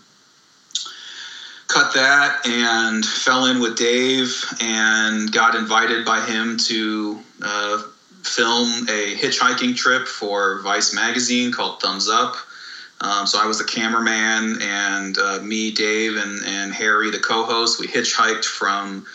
cut 1.68 1.94
that 1.94 2.46
and 2.46 3.06
fell 3.06 3.46
in 3.46 3.60
with 3.60 3.78
Dave 3.78 4.34
and 4.60 5.32
got 5.32 5.56
invited 5.56 6.06
by 6.06 6.24
him 6.26 6.58
to 6.58 7.20
uh, 7.42 7.84
film 8.24 8.68
a 8.90 9.16
hitchhiking 9.16 9.76
trip 9.76 10.08
for 10.08 10.62
Vice 10.62 10.94
magazine 10.94 11.52
called 11.52 11.82
Thumbs 11.82 12.10
Up. 12.10 12.36
Um, 13.02 13.26
so 13.26 13.40
I 13.42 13.48
was 13.48 13.58
the 13.58 13.64
cameraman, 13.64 14.62
and 14.62 15.18
uh, 15.18 15.40
me, 15.42 15.72
Dave, 15.72 16.18
and, 16.18 16.40
and 16.46 16.72
Harry, 16.72 17.10
the 17.10 17.18
co-host, 17.18 17.80
we 17.80 17.88
hitchhiked 17.88 18.46
from 18.46 19.08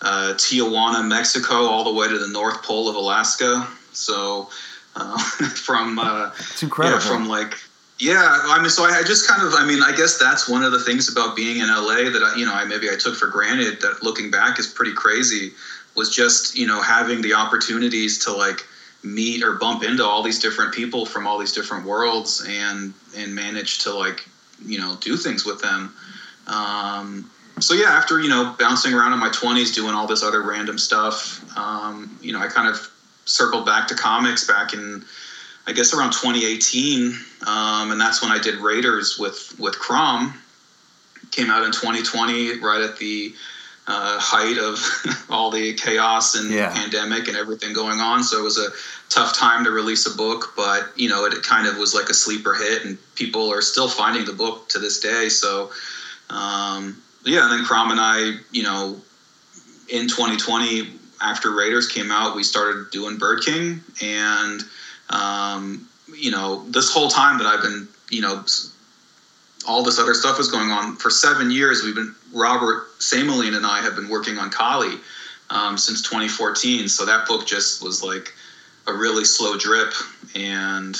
uh, 0.00 0.34
Tijuana, 0.36 1.04
Mexico, 1.04 1.54
all 1.54 1.82
the 1.82 1.92
way 1.92 2.06
to 2.06 2.18
the 2.18 2.28
North 2.28 2.62
Pole 2.62 2.88
of 2.88 2.94
Alaska. 2.94 3.66
So 3.92 4.48
uh, 4.94 5.18
from 5.54 5.98
uh, 5.98 6.30
it's 6.38 6.62
incredible. 6.62 7.02
Yeah, 7.02 7.04
from 7.04 7.26
like 7.26 7.58
yeah, 8.02 8.40
I 8.46 8.60
mean, 8.60 8.68
so 8.68 8.82
I, 8.82 9.04
just 9.04 9.28
kind 9.28 9.46
of, 9.46 9.54
I 9.54 9.64
mean, 9.64 9.80
I 9.80 9.94
guess 9.94 10.18
that's 10.18 10.48
one 10.48 10.64
of 10.64 10.72
the 10.72 10.80
things 10.80 11.08
about 11.08 11.36
being 11.36 11.58
in 11.58 11.68
LA 11.68 12.10
that 12.10 12.20
I, 12.20 12.34
you 12.36 12.44
know, 12.44 12.52
I 12.52 12.64
maybe 12.64 12.90
I 12.90 12.96
took 12.96 13.14
for 13.14 13.28
granted 13.28 13.80
that 13.80 14.02
looking 14.02 14.28
back 14.28 14.58
is 14.58 14.66
pretty 14.66 14.92
crazy. 14.92 15.52
Was 15.94 16.12
just 16.12 16.56
you 16.56 16.66
know 16.66 16.80
having 16.82 17.20
the 17.22 17.34
opportunities 17.34 18.18
to 18.24 18.32
like 18.32 18.64
meet 19.04 19.44
or 19.44 19.52
bump 19.52 19.84
into 19.84 20.04
all 20.04 20.22
these 20.22 20.40
different 20.40 20.72
people 20.72 21.06
from 21.06 21.28
all 21.28 21.38
these 21.38 21.52
different 21.52 21.86
worlds 21.86 22.44
and 22.48 22.92
and 23.16 23.34
manage 23.34 23.78
to 23.80 23.92
like 23.92 24.26
you 24.64 24.80
know 24.80 24.96
do 25.00 25.16
things 25.16 25.44
with 25.44 25.60
them 25.60 25.92
um, 26.46 27.30
so 27.60 27.74
yeah 27.74 27.90
after 27.90 28.20
you 28.20 28.28
know 28.30 28.54
bouncing 28.58 28.94
around 28.94 29.12
in 29.12 29.18
my 29.18 29.28
20s 29.28 29.74
doing 29.74 29.94
all 29.94 30.06
this 30.06 30.22
other 30.22 30.40
random 30.40 30.78
stuff 30.78 31.44
um, 31.58 32.16
you 32.22 32.32
know 32.32 32.38
i 32.38 32.46
kind 32.46 32.68
of 32.68 32.90
circled 33.26 33.66
back 33.66 33.86
to 33.86 33.94
comics 33.94 34.46
back 34.46 34.72
in 34.72 35.04
i 35.66 35.72
guess 35.72 35.94
around 35.94 36.12
2018 36.12 37.14
um, 37.46 37.90
and 37.92 38.00
that's 38.00 38.22
when 38.22 38.30
i 38.30 38.38
did 38.38 38.56
raiders 38.56 39.18
with 39.18 39.54
with 39.58 39.78
Crom 39.78 40.34
came 41.32 41.50
out 41.50 41.64
in 41.64 41.72
2020, 41.72 42.60
right 42.60 42.82
at 42.82 42.98
the 42.98 43.34
uh, 43.86 44.18
height 44.20 44.58
of 44.58 44.78
all 45.30 45.50
the 45.50 45.74
chaos 45.74 46.34
and 46.36 46.50
Yeah. 46.50 46.70
pandemic 46.72 47.26
and 47.26 47.36
everything 47.36 47.72
going 47.72 48.00
on. 48.00 48.22
So 48.22 48.38
it 48.38 48.42
was 48.42 48.58
a 48.58 48.70
tough 49.08 49.34
time 49.36 49.64
to 49.64 49.70
release 49.70 50.06
a 50.06 50.16
book, 50.16 50.52
but 50.54 50.90
you 50.94 51.08
know, 51.08 51.24
it, 51.24 51.42
kind 51.42 51.66
of 51.66 51.78
was 51.78 51.94
like 51.94 52.08
a 52.08 52.14
sleeper 52.14 52.54
hit, 52.54 52.84
and 52.84 52.96
people 53.14 53.50
are 53.50 53.62
still 53.62 53.88
finding 53.88 54.24
the 54.24 54.32
book 54.32 54.68
to 54.68 54.78
this 54.78 55.00
day. 55.00 55.28
So 55.28 55.70
um, 56.30 57.02
yeah, 57.24 57.44
and 57.44 57.52
then 57.52 57.64
Crom 57.64 57.90
and 57.90 58.00
I, 58.00 58.38
you 58.52 58.62
know, 58.62 59.00
in 59.88 60.08
2020 60.08 60.90
after 61.20 61.50
Raiders 61.50 61.88
came 61.88 62.10
out, 62.10 62.36
we 62.36 62.42
started 62.42 62.90
doing 62.90 63.16
Bird 63.16 63.42
King, 63.44 63.80
and 64.00 64.62
um, 65.10 65.88
you 66.16 66.30
know, 66.30 66.64
this 66.68 66.92
whole 66.92 67.08
time 67.08 67.38
that 67.38 67.46
I've 67.46 67.62
been, 67.62 67.88
you 68.10 68.20
know, 68.20 68.44
all 69.66 69.82
this 69.82 69.98
other 69.98 70.14
stuff 70.14 70.38
was 70.38 70.50
going 70.50 70.70
on 70.70 70.96
for 70.96 71.10
seven 71.10 71.50
years. 71.50 71.82
We've 71.82 71.94
been 71.94 72.14
Robert 72.32 72.88
Sammelin 72.98 73.56
and 73.56 73.66
I 73.66 73.80
have 73.80 73.94
been 73.94 74.08
working 74.08 74.38
on 74.38 74.50
Kali 74.50 74.96
um, 75.50 75.78
since 75.78 76.02
2014. 76.02 76.88
So 76.88 77.04
that 77.06 77.26
book 77.26 77.46
just 77.46 77.82
was 77.82 78.02
like 78.02 78.34
a 78.86 78.92
really 78.92 79.24
slow 79.24 79.56
drip, 79.56 79.92
and 80.34 80.96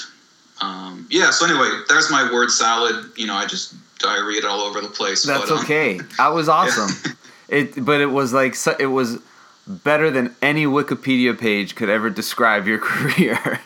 um, 0.60 1.06
yeah. 1.10 1.30
So 1.30 1.46
anyway, 1.46 1.80
there's 1.88 2.10
my 2.10 2.30
word 2.32 2.50
salad. 2.50 3.10
You 3.16 3.26
know, 3.26 3.34
I 3.34 3.46
just 3.46 3.74
diarrheaed 3.98 4.44
all 4.44 4.60
over 4.60 4.80
the 4.80 4.88
place. 4.88 5.24
That's 5.24 5.48
but, 5.48 5.50
um, 5.50 5.64
okay. 5.64 5.98
That 6.18 6.28
was 6.28 6.48
awesome. 6.48 7.14
It, 7.48 7.84
but 7.84 8.00
it 8.00 8.06
was 8.06 8.32
like 8.32 8.56
it 8.78 8.86
was 8.86 9.18
better 9.66 10.10
than 10.10 10.34
any 10.40 10.64
Wikipedia 10.64 11.38
page 11.38 11.74
could 11.74 11.90
ever 11.90 12.08
describe 12.08 12.66
your 12.66 12.78
career. 12.82 13.60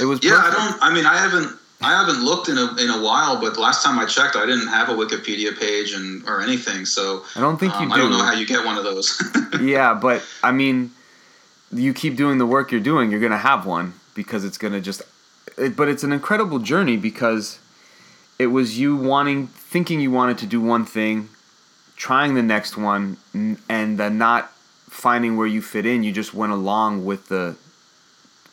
It 0.00 0.04
was 0.04 0.22
Yeah, 0.22 0.36
I 0.36 0.50
don't. 0.50 0.82
I 0.82 0.92
mean, 0.92 1.06
I 1.06 1.16
haven't. 1.16 1.58
I 1.82 1.92
haven't 1.92 2.22
looked 2.22 2.48
in 2.48 2.58
a 2.58 2.76
in 2.76 2.90
a 2.90 3.02
while, 3.02 3.40
but 3.40 3.56
last 3.56 3.84
time 3.84 3.98
I 3.98 4.04
checked, 4.04 4.36
I 4.36 4.44
didn't 4.44 4.68
have 4.68 4.90
a 4.90 4.92
Wikipedia 4.92 5.58
page 5.58 5.92
and 5.92 6.26
or 6.28 6.40
anything. 6.40 6.84
So 6.84 7.24
I 7.34 7.40
don't 7.40 7.58
think 7.58 7.72
you 7.74 7.80
um, 7.80 7.88
do. 7.88 7.94
I 7.94 7.98
don't 7.98 8.10
know 8.10 8.22
how 8.22 8.32
you 8.32 8.46
get 8.46 8.64
one 8.64 8.76
of 8.76 8.84
those. 8.84 9.22
yeah, 9.60 9.94
but 9.94 10.22
I 10.42 10.52
mean, 10.52 10.90
you 11.72 11.94
keep 11.94 12.16
doing 12.16 12.38
the 12.38 12.46
work 12.46 12.70
you're 12.70 12.80
doing, 12.80 13.10
you're 13.10 13.20
gonna 13.20 13.38
have 13.38 13.66
one 13.66 13.94
because 14.14 14.44
it's 14.44 14.58
gonna 14.58 14.80
just. 14.80 15.02
It, 15.56 15.76
but 15.76 15.88
it's 15.88 16.04
an 16.04 16.12
incredible 16.12 16.58
journey 16.58 16.96
because 16.96 17.58
it 18.38 18.48
was 18.48 18.78
you 18.78 18.96
wanting, 18.96 19.46
thinking 19.48 20.00
you 20.00 20.10
wanted 20.10 20.38
to 20.38 20.46
do 20.46 20.60
one 20.60 20.84
thing, 20.84 21.28
trying 21.96 22.34
the 22.34 22.42
next 22.42 22.76
one, 22.76 23.16
and 23.34 23.98
then 23.98 24.18
not 24.18 24.52
finding 24.88 25.36
where 25.36 25.46
you 25.46 25.62
fit 25.62 25.86
in. 25.86 26.02
You 26.02 26.12
just 26.12 26.34
went 26.34 26.52
along 26.52 27.04
with 27.04 27.28
the 27.28 27.56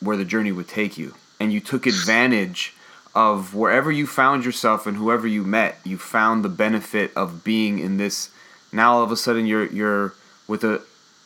where 0.00 0.16
the 0.16 0.24
journey 0.24 0.52
would 0.52 0.68
take 0.68 0.96
you, 0.96 1.14
and 1.40 1.52
you 1.52 1.60
took 1.60 1.86
advantage 1.86 2.74
of 3.14 3.54
wherever 3.54 3.90
you 3.90 4.06
found 4.06 4.44
yourself 4.44 4.86
and 4.86 4.96
whoever 4.96 5.26
you 5.26 5.42
met. 5.42 5.78
You 5.84 5.98
found 5.98 6.44
the 6.44 6.48
benefit 6.48 7.10
of 7.16 7.42
being 7.44 7.78
in 7.78 7.96
this. 7.96 8.30
Now 8.72 8.94
all 8.94 9.02
of 9.02 9.10
a 9.10 9.16
sudden 9.16 9.46
you're 9.46 9.66
you're 9.66 10.14
with 10.46 10.64
a 10.64 10.78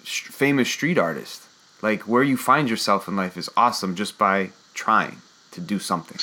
famous 0.03 0.69
street 0.69 0.99
artist. 0.99 1.43
Like 1.83 2.03
where 2.03 2.23
you 2.23 2.37
find 2.37 2.71
yourself 2.71 3.09
in 3.09 3.17
life 3.17 3.37
is 3.37 3.51
awesome 3.57 3.95
just 3.95 4.19
by 4.19 4.51
trying 4.75 5.19
to 5.51 5.61
do 5.61 5.79
something. 5.79 6.19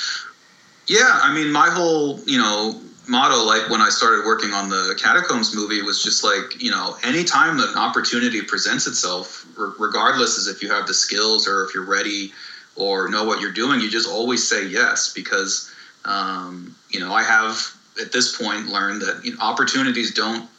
yeah, 0.87 1.19
I 1.21 1.33
mean, 1.33 1.51
my 1.51 1.69
whole 1.69 2.19
you 2.25 2.37
know 2.37 2.81
motto, 3.07 3.43
like 3.43 3.69
when 3.69 3.81
I 3.81 3.89
started 3.89 4.25
working 4.25 4.51
on 4.53 4.69
the 4.69 4.97
Catacombs 5.01 5.55
movie, 5.55 5.81
was 5.81 6.03
just 6.03 6.23
like 6.23 6.61
you 6.61 6.71
know, 6.71 6.95
anytime 7.03 7.57
that 7.57 7.69
an 7.69 7.77
opportunity 7.77 8.41
presents 8.41 8.87
itself, 8.87 9.45
regardless 9.77 10.37
as 10.37 10.47
if 10.47 10.63
you 10.63 10.71
have 10.71 10.87
the 10.87 10.93
skills 10.93 11.47
or 11.47 11.65
if 11.65 11.73
you're 11.75 11.85
ready 11.85 12.31
or 12.75 13.09
know 13.09 13.23
what 13.23 13.41
you're 13.41 13.51
doing, 13.51 13.79
you 13.79 13.89
just 13.89 14.09
always 14.09 14.47
say 14.47 14.67
yes 14.67 15.13
because 15.13 15.71
um, 16.05 16.75
you 16.89 16.99
know 16.99 17.13
I 17.13 17.23
have 17.23 17.57
at 18.01 18.11
this 18.11 18.37
point 18.37 18.67
learned 18.67 19.01
that 19.01 19.21
you 19.23 19.35
know, 19.35 19.41
opportunities 19.41 20.13
don't 20.13 20.49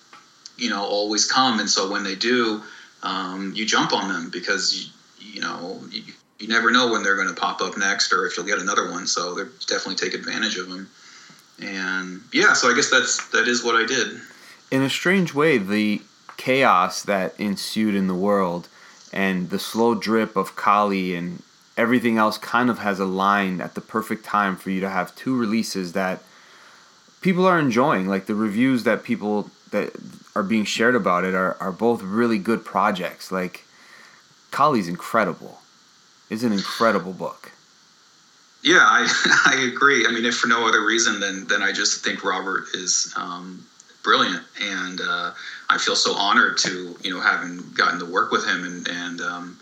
you 0.56 0.70
know 0.70 0.82
always 0.82 1.30
come, 1.30 1.60
and 1.60 1.68
so 1.68 1.90
when 1.90 2.04
they 2.04 2.14
do, 2.14 2.62
um, 3.02 3.52
you 3.54 3.64
jump 3.64 3.92
on 3.92 4.08
them 4.08 4.30
because 4.30 4.92
you, 5.18 5.34
you 5.34 5.40
know 5.40 5.80
you, 5.90 6.02
you 6.38 6.48
never 6.48 6.70
know 6.70 6.90
when 6.90 7.02
they're 7.02 7.16
going 7.16 7.28
to 7.28 7.34
pop 7.34 7.60
up 7.60 7.76
next 7.76 8.12
or 8.12 8.26
if 8.26 8.36
you'll 8.36 8.46
get 8.46 8.58
another 8.58 8.90
one. 8.90 9.06
So 9.06 9.36
definitely 9.66 9.96
take 9.96 10.14
advantage 10.14 10.56
of 10.56 10.68
them. 10.68 10.88
And 11.60 12.22
yeah, 12.32 12.54
so 12.54 12.70
I 12.70 12.74
guess 12.74 12.90
that's 12.90 13.28
that 13.30 13.46
is 13.46 13.62
what 13.62 13.76
I 13.76 13.86
did. 13.86 14.20
In 14.70 14.82
a 14.82 14.90
strange 14.90 15.34
way, 15.34 15.58
the 15.58 16.00
chaos 16.36 17.02
that 17.02 17.38
ensued 17.38 17.94
in 17.94 18.06
the 18.06 18.14
world 18.14 18.68
and 19.12 19.50
the 19.50 19.58
slow 19.58 19.94
drip 19.94 20.36
of 20.36 20.56
Kali 20.56 21.14
and 21.14 21.42
everything 21.76 22.18
else 22.18 22.38
kind 22.38 22.70
of 22.70 22.78
has 22.78 23.00
aligned 23.00 23.60
at 23.60 23.74
the 23.74 23.80
perfect 23.80 24.24
time 24.24 24.56
for 24.56 24.70
you 24.70 24.80
to 24.80 24.90
have 24.90 25.14
two 25.16 25.36
releases 25.36 25.92
that 25.92 26.22
people 27.20 27.46
are 27.46 27.58
enjoying. 27.58 28.06
Like 28.06 28.26
the 28.26 28.34
reviews 28.34 28.84
that 28.84 29.02
people 29.02 29.50
that 29.70 29.92
are 30.34 30.42
being 30.42 30.64
shared 30.64 30.94
about 30.94 31.24
it 31.24 31.34
are, 31.34 31.56
are 31.60 31.72
both 31.72 32.02
really 32.02 32.38
good 32.38 32.64
projects. 32.64 33.30
Like 33.32 33.64
Kali's 34.50 34.88
incredible. 34.88 35.58
It's 36.28 36.42
an 36.42 36.52
incredible 36.52 37.12
book. 37.12 37.52
Yeah, 38.62 38.78
I, 38.82 39.08
I 39.46 39.70
agree. 39.72 40.06
I 40.06 40.12
mean, 40.12 40.24
if 40.24 40.36
for 40.36 40.48
no 40.48 40.66
other 40.66 40.84
reason 40.84 41.20
than 41.20 41.46
than 41.46 41.62
I 41.62 41.72
just 41.72 42.04
think 42.04 42.24
Robert 42.24 42.66
is 42.74 43.12
um, 43.16 43.64
brilliant, 44.02 44.42
and 44.60 45.00
uh, 45.00 45.32
I 45.68 45.78
feel 45.78 45.96
so 45.96 46.14
honored 46.14 46.58
to 46.58 46.96
you 47.02 47.12
know 47.12 47.20
having 47.20 47.62
gotten 47.72 47.98
to 48.00 48.06
work 48.06 48.30
with 48.30 48.46
him 48.46 48.64
and 48.64 48.88
and 48.88 49.20
um, 49.20 49.58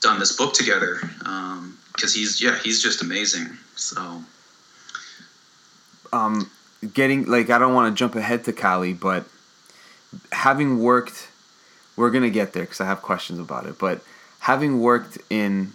done 0.00 0.18
this 0.18 0.36
book 0.36 0.54
together 0.54 0.98
because 1.94 2.14
he's 2.14 2.42
yeah 2.42 2.58
he's 2.58 2.82
just 2.82 3.02
amazing. 3.02 3.46
So 3.76 4.22
um, 6.12 6.50
getting 6.92 7.26
like 7.26 7.50
I 7.50 7.58
don't 7.58 7.74
want 7.74 7.94
to 7.94 7.98
jump 7.98 8.14
ahead 8.14 8.44
to 8.44 8.52
Kali, 8.52 8.92
but 8.92 9.26
having 10.32 10.80
worked, 10.80 11.28
we're 11.96 12.10
gonna 12.10 12.30
get 12.30 12.52
there 12.52 12.64
because 12.64 12.80
I 12.80 12.86
have 12.86 13.02
questions 13.02 13.38
about 13.38 13.66
it. 13.66 13.78
But 13.78 14.02
having 14.40 14.80
worked 14.80 15.18
in 15.28 15.72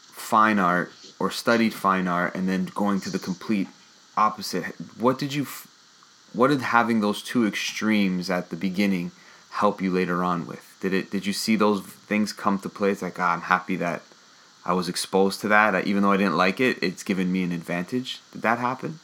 fine 0.00 0.58
art 0.58 0.90
or 1.18 1.30
studied 1.30 1.74
fine 1.74 2.08
art 2.08 2.34
and 2.34 2.48
then 2.48 2.66
going 2.74 3.00
to 3.02 3.10
the 3.10 3.18
complete 3.18 3.68
opposite, 4.16 4.64
what 4.98 5.18
did 5.18 5.34
you, 5.34 5.46
what 6.32 6.48
did 6.48 6.60
having 6.60 7.00
those 7.00 7.22
two 7.22 7.46
extremes 7.46 8.30
at 8.30 8.50
the 8.50 8.56
beginning 8.56 9.10
help 9.50 9.80
you 9.80 9.92
later 9.92 10.24
on 10.24 10.46
with? 10.46 10.67
Did 10.80 10.94
it? 10.94 11.10
Did 11.10 11.26
you 11.26 11.32
see 11.32 11.56
those 11.56 11.82
things 11.82 12.32
come 12.32 12.58
to 12.60 12.68
play? 12.68 12.90
It's 12.90 13.02
like 13.02 13.18
ah, 13.18 13.32
I'm 13.32 13.42
happy 13.42 13.76
that 13.76 14.02
I 14.64 14.74
was 14.74 14.88
exposed 14.88 15.40
to 15.40 15.48
that, 15.48 15.86
even 15.86 16.02
though 16.02 16.12
I 16.12 16.16
didn't 16.16 16.36
like 16.36 16.60
it. 16.60 16.78
It's 16.82 17.02
given 17.02 17.32
me 17.32 17.42
an 17.42 17.52
advantage. 17.52 18.20
Did 18.32 18.42
that 18.42 18.58
happen? 18.58 19.00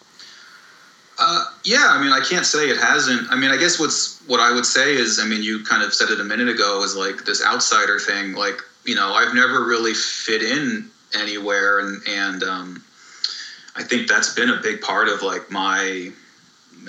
Uh, 1.19 1.45
yeah, 1.64 1.87
I 1.90 2.02
mean, 2.02 2.12
I 2.12 2.21
can't 2.21 2.45
say 2.45 2.69
it 2.69 2.76
hasn't. 2.76 3.31
I 3.31 3.37
mean, 3.37 3.50
I 3.50 3.57
guess 3.57 3.78
what's 3.78 4.21
what 4.26 4.40
I 4.40 4.52
would 4.52 4.66
say 4.66 4.95
is, 4.95 5.21
I 5.21 5.26
mean, 5.26 5.43
you 5.43 5.64
kind 5.64 5.83
of 5.83 5.95
said 5.95 6.11
it 6.11 6.21
a 6.21 6.25
minute 6.25 6.49
ago, 6.49 6.83
is 6.83 6.97
like 6.97 7.25
this 7.25 7.45
outsider 7.45 7.99
thing. 7.99 8.35
Like, 8.35 8.61
you 8.85 8.95
know, 8.95 9.12
I've 9.12 9.35
never 9.35 9.64
really 9.64 9.95
fit 9.95 10.43
in 10.43 10.90
anywhere, 11.19 11.78
and 11.78 12.02
and 12.09 12.43
um, 12.43 12.85
I 13.76 13.85
think 13.85 14.09
that's 14.09 14.35
been 14.35 14.50
a 14.50 14.61
big 14.61 14.81
part 14.81 15.09
of 15.09 15.23
like 15.23 15.50
my, 15.50 16.11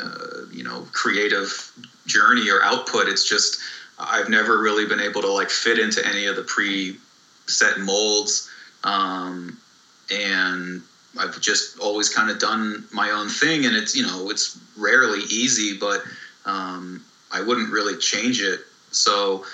uh, 0.02 0.46
you 0.52 0.64
know, 0.64 0.88
creative 0.92 1.72
journey 2.08 2.50
or 2.50 2.64
output. 2.64 3.08
It's 3.08 3.28
just 3.28 3.60
I've 3.98 4.30
never 4.30 4.60
really 4.60 4.86
been 4.86 5.00
able 5.00 5.22
to 5.22 5.32
like 5.32 5.50
fit 5.50 5.80
into 5.80 6.06
any 6.06 6.26
of 6.26 6.36
the 6.36 6.44
pre-set 6.44 7.80
molds, 7.80 8.50
um, 8.84 9.58
and 10.12 10.82
I've 11.18 11.40
just 11.40 11.80
always 11.80 12.10
kind 12.10 12.30
of 12.30 12.40
done 12.40 12.86
my 12.92 13.12
own 13.12 13.30
thing, 13.30 13.66
and 13.66 13.76
it's 13.76 13.96
you 13.96 14.06
know 14.06 14.30
it's 14.30 14.60
rarely 14.78 15.20
easy, 15.30 15.78
but 15.78 16.02
um, 16.46 17.04
I 17.32 17.42
wouldn't 17.42 17.72
really 17.72 17.98
change 17.98 18.42
it. 18.42 18.62
So, 18.92 19.46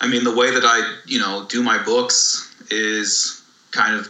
I 0.00 0.06
mean, 0.06 0.24
the 0.24 0.34
way 0.34 0.50
that 0.50 0.64
I 0.64 0.96
you 1.04 1.18
know 1.18 1.46
do 1.48 1.62
my 1.62 1.82
books 1.82 2.54
is 2.70 3.42
kind 3.70 3.94
of 3.94 4.08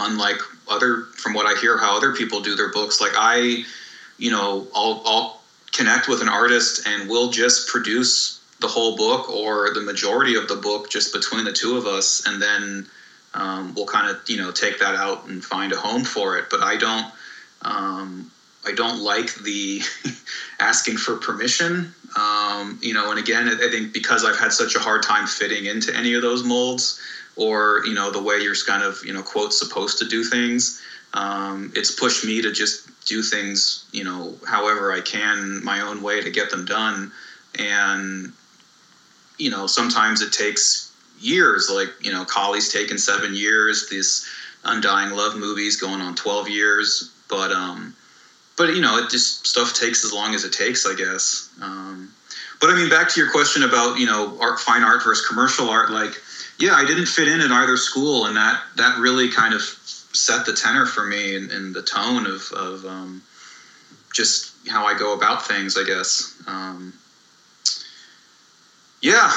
unlike 0.00 0.38
other 0.68 1.04
from 1.16 1.34
what 1.34 1.46
I 1.46 1.58
hear 1.60 1.78
how 1.78 1.96
other 1.96 2.14
people 2.14 2.40
do 2.40 2.56
their 2.56 2.72
books. 2.72 3.00
Like 3.00 3.12
I, 3.16 3.62
you 4.18 4.30
know, 4.30 4.66
I'll 4.74 5.02
I'll 5.06 5.42
connect 5.72 6.08
with 6.08 6.22
an 6.22 6.28
artist 6.28 6.86
and 6.88 7.08
we'll 7.08 7.30
just 7.30 7.68
produce 7.68 8.37
the 8.60 8.68
whole 8.68 8.96
book 8.96 9.28
or 9.30 9.72
the 9.72 9.80
majority 9.80 10.34
of 10.34 10.48
the 10.48 10.56
book 10.56 10.90
just 10.90 11.12
between 11.12 11.44
the 11.44 11.52
two 11.52 11.76
of 11.76 11.86
us, 11.86 12.26
and 12.26 12.42
then 12.42 12.86
um, 13.34 13.74
we'll 13.74 13.86
kind 13.86 14.08
of 14.08 14.18
you 14.28 14.36
know 14.36 14.50
take 14.50 14.78
that 14.78 14.94
out 14.94 15.26
and 15.26 15.44
find 15.44 15.72
a 15.72 15.76
home 15.76 16.04
for 16.04 16.36
it. 16.36 16.46
But 16.50 16.62
I 16.62 16.76
don't 16.76 17.06
um, 17.62 18.30
I 18.64 18.72
don't 18.72 18.98
like 18.98 19.34
the 19.34 19.80
asking 20.58 20.96
for 20.96 21.16
permission. 21.16 21.88
Um, 22.16 22.78
you 22.80 22.94
know, 22.94 23.10
and 23.10 23.18
again, 23.18 23.48
I 23.48 23.68
think 23.68 23.92
because 23.92 24.24
I've 24.24 24.38
had 24.38 24.52
such 24.52 24.74
a 24.74 24.78
hard 24.78 25.02
time 25.02 25.26
fitting 25.26 25.66
into 25.66 25.94
any 25.94 26.14
of 26.14 26.22
those 26.22 26.42
molds, 26.42 27.00
or 27.36 27.82
you 27.84 27.94
know 27.94 28.10
the 28.10 28.20
way 28.20 28.38
you're 28.38 28.54
kind 28.66 28.82
of 28.82 29.02
you 29.04 29.12
know 29.12 29.22
quote 29.22 29.52
supposed 29.52 29.98
to 29.98 30.04
do 30.04 30.24
things, 30.24 30.80
um, 31.14 31.70
it's 31.74 31.90
pushed 31.90 32.24
me 32.24 32.42
to 32.42 32.50
just 32.50 32.88
do 33.04 33.22
things 33.22 33.84
you 33.92 34.04
know 34.04 34.36
however 34.46 34.92
I 34.92 35.00
can 35.00 35.62
my 35.64 35.80
own 35.80 36.02
way 36.02 36.20
to 36.20 36.30
get 36.30 36.50
them 36.50 36.64
done, 36.64 37.10
and 37.58 38.32
you 39.38 39.50
know 39.50 39.66
sometimes 39.66 40.20
it 40.20 40.32
takes 40.32 40.92
years 41.20 41.70
like 41.72 41.88
you 42.00 42.12
know 42.12 42.24
Kali's 42.24 42.72
taken 42.72 42.98
seven 42.98 43.34
years 43.34 43.88
this 43.88 44.28
undying 44.64 45.14
love 45.14 45.36
movies 45.36 45.80
going 45.80 46.00
on 46.00 46.14
12 46.14 46.48
years 46.48 47.10
but 47.28 47.50
um 47.52 47.94
but 48.56 48.74
you 48.74 48.80
know 48.80 48.98
it 48.98 49.08
just 49.10 49.46
stuff 49.46 49.72
takes 49.72 50.04
as 50.04 50.12
long 50.12 50.34
as 50.34 50.44
it 50.44 50.52
takes 50.52 50.84
i 50.84 50.94
guess 50.94 51.48
um 51.60 52.12
but 52.60 52.70
I 52.70 52.74
mean, 52.74 52.88
back 52.88 53.08
to 53.10 53.20
your 53.20 53.30
question 53.30 53.62
about 53.62 53.98
you 53.98 54.06
know 54.06 54.36
art, 54.40 54.58
fine 54.60 54.82
art 54.82 55.02
versus 55.04 55.26
commercial 55.26 55.70
art. 55.70 55.90
Like, 55.90 56.20
yeah, 56.58 56.72
I 56.72 56.84
didn't 56.84 57.06
fit 57.06 57.28
in 57.28 57.40
at 57.40 57.50
either 57.50 57.76
school, 57.76 58.26
and 58.26 58.36
that 58.36 58.62
that 58.76 58.98
really 58.98 59.30
kind 59.30 59.54
of 59.54 59.62
set 60.12 60.46
the 60.46 60.52
tenor 60.52 60.86
for 60.86 61.04
me 61.04 61.36
and, 61.36 61.50
and 61.50 61.74
the 61.74 61.82
tone 61.82 62.26
of 62.26 62.50
of 62.52 62.84
um, 62.84 63.22
just 64.12 64.54
how 64.68 64.84
I 64.84 64.98
go 64.98 65.14
about 65.14 65.46
things. 65.46 65.76
I 65.76 65.84
guess. 65.84 66.34
Um, 66.46 66.94
yeah. 69.00 69.30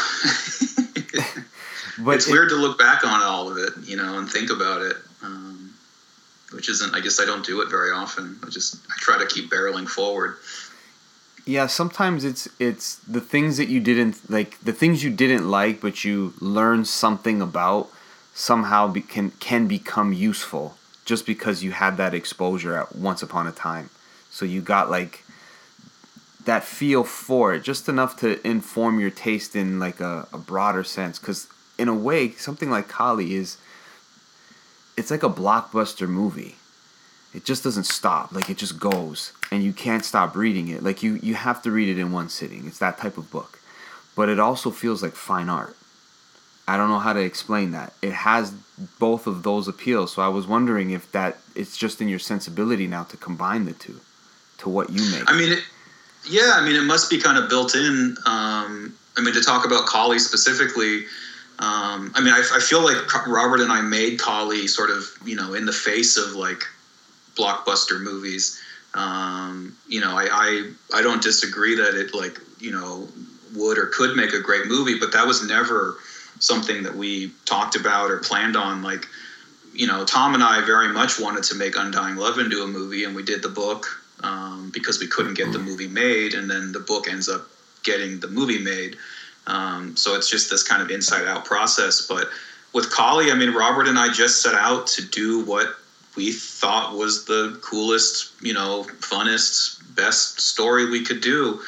but 2.03 2.15
it's 2.15 2.27
it, 2.27 2.31
weird 2.31 2.49
to 2.49 2.55
look 2.55 2.77
back 2.77 3.03
on 3.05 3.21
all 3.21 3.49
of 3.49 3.57
it, 3.57 3.73
you 3.83 3.97
know, 3.97 4.17
and 4.17 4.29
think 4.29 4.49
about 4.49 4.81
it. 4.81 4.95
Um, 5.23 5.73
which 6.51 6.69
isn't. 6.69 6.93
I 6.93 6.99
guess 6.99 7.19
I 7.21 7.25
don't 7.25 7.45
do 7.45 7.61
it 7.61 7.69
very 7.69 7.91
often. 7.91 8.37
I 8.45 8.49
just 8.49 8.75
I 8.89 8.93
try 8.97 9.17
to 9.17 9.25
keep 9.25 9.49
barreling 9.49 9.87
forward 9.87 10.37
yeah 11.45 11.67
sometimes 11.67 12.23
it's 12.23 12.47
it's 12.59 12.95
the 12.97 13.21
things 13.21 13.57
that 13.57 13.67
you 13.67 13.79
didn't 13.79 14.29
like 14.29 14.59
the 14.59 14.73
things 14.73 15.03
you 15.03 15.09
didn't 15.09 15.49
like 15.49 15.81
but 15.81 16.03
you 16.03 16.33
learned 16.39 16.87
something 16.87 17.41
about 17.41 17.89
somehow 18.33 18.87
be, 18.87 19.01
can 19.01 19.31
can 19.39 19.67
become 19.67 20.13
useful 20.13 20.77
just 21.05 21.25
because 21.25 21.63
you 21.63 21.71
had 21.71 21.97
that 21.97 22.13
exposure 22.13 22.77
at 22.77 22.95
once 22.95 23.23
upon 23.23 23.47
a 23.47 23.51
time 23.51 23.89
so 24.29 24.45
you 24.45 24.61
got 24.61 24.89
like 24.89 25.23
that 26.45 26.63
feel 26.63 27.03
for 27.03 27.53
it 27.53 27.63
just 27.63 27.87
enough 27.87 28.17
to 28.17 28.45
inform 28.47 28.99
your 28.99 29.09
taste 29.09 29.55
in 29.55 29.79
like 29.79 29.99
a, 29.99 30.27
a 30.33 30.37
broader 30.37 30.83
sense. 30.83 31.19
Because 31.19 31.47
in 31.77 31.87
a 31.87 31.95
way 31.95 32.31
something 32.31 32.69
like 32.69 32.87
kali 32.87 33.35
is 33.35 33.57
it's 34.97 35.11
like 35.11 35.23
a 35.23 35.29
blockbuster 35.29 36.07
movie. 36.07 36.55
It 37.33 37.45
just 37.45 37.63
doesn't 37.63 37.85
stop. 37.85 38.33
Like 38.33 38.49
it 38.49 38.57
just 38.57 38.79
goes 38.79 39.33
and 39.51 39.63
you 39.63 39.73
can't 39.73 40.03
stop 40.03 40.35
reading 40.35 40.67
it. 40.67 40.83
Like 40.83 41.01
you 41.03 41.19
you 41.21 41.35
have 41.35 41.61
to 41.63 41.71
read 41.71 41.89
it 41.89 41.99
in 41.99 42.11
one 42.11 42.29
sitting. 42.29 42.67
It's 42.67 42.79
that 42.79 42.97
type 42.97 43.17
of 43.17 43.31
book. 43.31 43.59
But 44.15 44.29
it 44.29 44.39
also 44.39 44.71
feels 44.71 45.01
like 45.01 45.13
fine 45.13 45.49
art. 45.49 45.75
I 46.67 46.77
don't 46.77 46.89
know 46.89 46.99
how 46.99 47.13
to 47.13 47.19
explain 47.19 47.71
that. 47.71 47.93
It 48.01 48.13
has 48.13 48.51
both 48.99 49.27
of 49.27 49.43
those 49.43 49.67
appeals. 49.67 50.13
So 50.13 50.21
i 50.21 50.27
was 50.27 50.47
wondering 50.47 50.91
if 50.91 51.11
that 51.11 51.37
it's 51.55 51.77
just 51.77 52.01
in 52.01 52.07
your 52.07 52.19
sensibility 52.19 52.87
now 52.87 53.03
to 53.03 53.17
combine 53.17 53.65
the 53.65 53.73
two 53.73 53.99
to 54.59 54.69
what 54.69 54.89
you 54.89 55.01
make. 55.11 55.29
I 55.29 55.37
mean 55.37 55.53
it, 55.53 55.63
yeah 56.29 56.53
i 56.55 56.65
mean 56.65 56.75
it 56.75 56.83
must 56.83 57.09
be 57.09 57.17
kind 57.17 57.37
of 57.37 57.49
built 57.49 57.75
in 57.75 58.15
um, 58.25 58.93
i 59.17 59.21
mean 59.21 59.33
to 59.33 59.41
talk 59.41 59.65
about 59.65 59.85
kali 59.85 60.19
specifically 60.19 61.05
um, 61.61 62.11
I 62.15 62.21
mean, 62.21 62.33
I, 62.33 62.39
I 62.55 62.59
feel 62.59 62.83
like 62.83 63.27
Robert 63.27 63.59
and 63.59 63.71
I 63.71 63.81
made 63.81 64.17
Kali 64.17 64.65
sort 64.65 64.89
of, 64.89 65.05
you 65.23 65.35
know, 65.35 65.53
in 65.53 65.65
the 65.67 65.71
face 65.71 66.17
of 66.17 66.33
like 66.33 66.63
blockbuster 67.35 68.01
movies. 68.01 68.59
Um, 68.95 69.77
you 69.87 70.01
know, 70.01 70.17
I, 70.17 70.27
I 70.31 70.71
I 70.95 71.01
don't 71.03 71.21
disagree 71.21 71.75
that 71.75 71.93
it 71.93 72.15
like 72.15 72.39
you 72.59 72.71
know 72.71 73.07
would 73.53 73.77
or 73.77 73.85
could 73.87 74.15
make 74.15 74.33
a 74.33 74.39
great 74.39 74.65
movie, 74.65 74.97
but 74.99 75.11
that 75.11 75.27
was 75.27 75.45
never 75.45 75.97
something 76.39 76.81
that 76.81 76.95
we 76.95 77.31
talked 77.45 77.75
about 77.75 78.09
or 78.09 78.17
planned 78.17 78.57
on. 78.57 78.81
Like, 78.81 79.07
you 79.71 79.85
know, 79.85 80.03
Tom 80.03 80.33
and 80.33 80.43
I 80.43 80.65
very 80.65 80.87
much 80.87 81.19
wanted 81.19 81.43
to 81.43 81.55
make 81.55 81.75
Undying 81.75 82.15
Love 82.15 82.39
into 82.39 82.63
a 82.63 82.67
movie, 82.67 83.03
and 83.03 83.15
we 83.15 83.21
did 83.21 83.43
the 83.43 83.49
book 83.49 84.00
um, 84.23 84.69
because 84.73 84.99
we 84.99 85.07
couldn't 85.07 85.33
get 85.33 85.51
the 85.51 85.59
movie 85.59 85.87
made, 85.87 86.33
and 86.33 86.49
then 86.49 86.71
the 86.71 86.79
book 86.79 87.09
ends 87.09 87.27
up 87.29 87.47
getting 87.83 88.19
the 88.19 88.27
movie 88.27 88.59
made. 88.59 88.97
Um, 89.47 89.95
so 89.97 90.15
it's 90.15 90.29
just 90.29 90.49
this 90.49 90.63
kind 90.63 90.81
of 90.81 90.91
inside 90.91 91.25
out 91.25 91.45
process. 91.45 92.05
But 92.05 92.29
with 92.73 92.89
Kali, 92.91 93.31
I 93.31 93.35
mean, 93.35 93.51
Robert 93.53 93.87
and 93.87 93.97
I 93.97 94.11
just 94.11 94.41
set 94.41 94.55
out 94.55 94.87
to 94.87 95.05
do 95.05 95.43
what 95.45 95.75
we 96.15 96.31
thought 96.31 96.95
was 96.95 97.25
the 97.25 97.59
coolest, 97.61 98.31
you 98.41 98.53
know, 98.53 98.85
funnest, 98.99 99.81
best 99.95 100.39
story 100.39 100.89
we 100.89 101.03
could 101.03 101.21
do. 101.21 101.61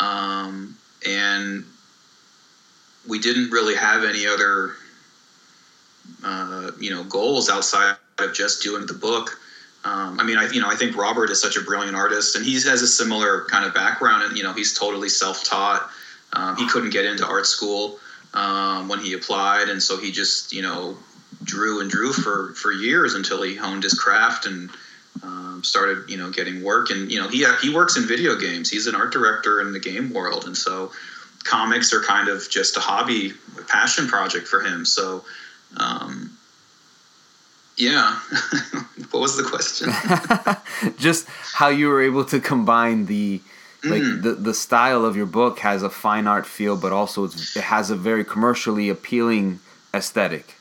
Um, 0.00 0.76
and 1.06 1.64
we 3.06 3.18
didn't 3.18 3.50
really 3.50 3.74
have 3.74 4.04
any 4.04 4.26
other, 4.26 4.72
uh, 6.22 6.72
you 6.78 6.90
know, 6.90 7.04
goals 7.04 7.48
outside 7.48 7.96
of 8.18 8.32
just 8.34 8.62
doing 8.62 8.86
the 8.86 8.94
book. 8.94 9.38
Um, 9.84 10.18
I 10.18 10.24
mean, 10.24 10.38
I 10.38 10.48
you 10.50 10.60
know 10.60 10.68
I 10.68 10.74
think 10.74 10.96
Robert 10.96 11.30
is 11.30 11.40
such 11.40 11.56
a 11.56 11.60
brilliant 11.60 11.96
artist, 11.96 12.36
and 12.36 12.44
he 12.44 12.54
has 12.54 12.82
a 12.82 12.86
similar 12.86 13.44
kind 13.44 13.64
of 13.64 13.74
background, 13.74 14.24
and 14.24 14.36
you 14.36 14.42
know 14.42 14.52
he's 14.52 14.76
totally 14.76 15.08
self-taught. 15.08 15.90
Um, 16.32 16.56
he 16.56 16.66
couldn't 16.68 16.90
get 16.90 17.04
into 17.04 17.26
art 17.26 17.46
school 17.46 17.98
um, 18.32 18.88
when 18.88 18.98
he 18.98 19.12
applied, 19.12 19.68
and 19.68 19.82
so 19.82 19.98
he 19.98 20.10
just 20.10 20.52
you 20.52 20.62
know 20.62 20.96
drew 21.42 21.80
and 21.80 21.90
drew 21.90 22.12
for 22.12 22.54
for 22.54 22.72
years 22.72 23.14
until 23.14 23.42
he 23.42 23.54
honed 23.54 23.82
his 23.82 23.94
craft 23.94 24.46
and 24.46 24.70
um, 25.22 25.62
started 25.62 26.08
you 26.08 26.16
know 26.16 26.30
getting 26.30 26.62
work. 26.62 26.90
And 26.90 27.12
you 27.12 27.20
know 27.20 27.28
he 27.28 27.46
he 27.60 27.74
works 27.74 27.96
in 27.96 28.06
video 28.06 28.36
games. 28.36 28.70
He's 28.70 28.86
an 28.86 28.94
art 28.94 29.12
director 29.12 29.60
in 29.60 29.72
the 29.72 29.80
game 29.80 30.12
world 30.12 30.44
and 30.46 30.56
so 30.56 30.92
comics 31.44 31.92
are 31.92 32.00
kind 32.00 32.28
of 32.28 32.48
just 32.50 32.76
a 32.76 32.80
hobby 32.80 33.32
a 33.58 33.62
passion 33.62 34.08
project 34.08 34.48
for 34.48 34.60
him. 34.60 34.84
So 34.84 35.24
um, 35.76 36.36
yeah 37.76 38.18
what 39.10 39.20
was 39.20 39.36
the 39.36 39.42
question 39.42 39.90
just 40.98 41.26
how 41.54 41.68
you 41.68 41.88
were 41.88 42.02
able 42.02 42.24
to 42.24 42.40
combine 42.40 43.06
the 43.06 43.40
like 43.84 44.02
mm. 44.02 44.22
the 44.22 44.32
the 44.32 44.54
style 44.54 45.04
of 45.04 45.16
your 45.16 45.26
book 45.26 45.58
has 45.58 45.82
a 45.82 45.90
fine 45.90 46.26
art 46.26 46.46
feel 46.46 46.76
but 46.76 46.92
also 46.92 47.24
it 47.24 47.54
has 47.56 47.90
a 47.90 47.96
very 47.96 48.24
commercially 48.24 48.88
appealing 48.88 49.60
aesthetic 49.92 50.56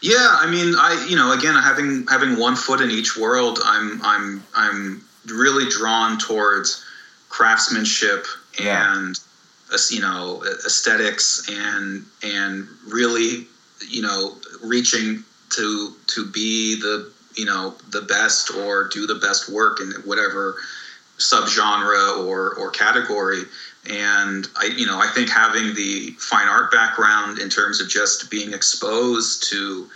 yeah, 0.00 0.36
I 0.38 0.48
mean, 0.48 0.74
I 0.76 1.04
you 1.08 1.16
know, 1.16 1.32
again, 1.32 1.56
having 1.56 2.06
having 2.06 2.38
one 2.38 2.56
foot 2.56 2.80
in 2.80 2.90
each 2.90 3.16
world, 3.16 3.58
I'm 3.64 4.00
I'm 4.02 4.42
I'm 4.54 5.04
really 5.26 5.68
drawn 5.68 6.18
towards 6.18 6.84
craftsmanship 7.28 8.26
yeah. 8.60 8.94
and 8.94 9.18
you 9.90 10.00
know 10.00 10.42
aesthetics 10.64 11.48
and 11.50 12.04
and 12.22 12.68
really 12.86 13.46
you 13.88 14.02
know 14.02 14.36
reaching 14.62 15.24
to 15.50 15.94
to 16.08 16.26
be 16.26 16.80
the 16.80 17.12
you 17.36 17.44
know 17.44 17.74
the 17.90 18.02
best 18.02 18.50
or 18.54 18.88
do 18.88 19.06
the 19.06 19.16
best 19.16 19.48
work 19.48 19.80
in 19.80 19.90
whatever 20.04 20.56
subgenre 21.18 22.26
or 22.26 22.54
or 22.54 22.70
category. 22.70 23.42
And 23.88 24.48
I, 24.56 24.66
you 24.66 24.86
know, 24.86 24.98
I 24.98 25.08
think 25.08 25.28
having 25.28 25.74
the 25.74 26.10
fine 26.18 26.48
art 26.48 26.72
background 26.72 27.38
in 27.38 27.50
terms 27.50 27.80
of 27.80 27.88
just 27.88 28.30
being 28.30 28.54
exposed 28.54 29.50
to 29.50 29.88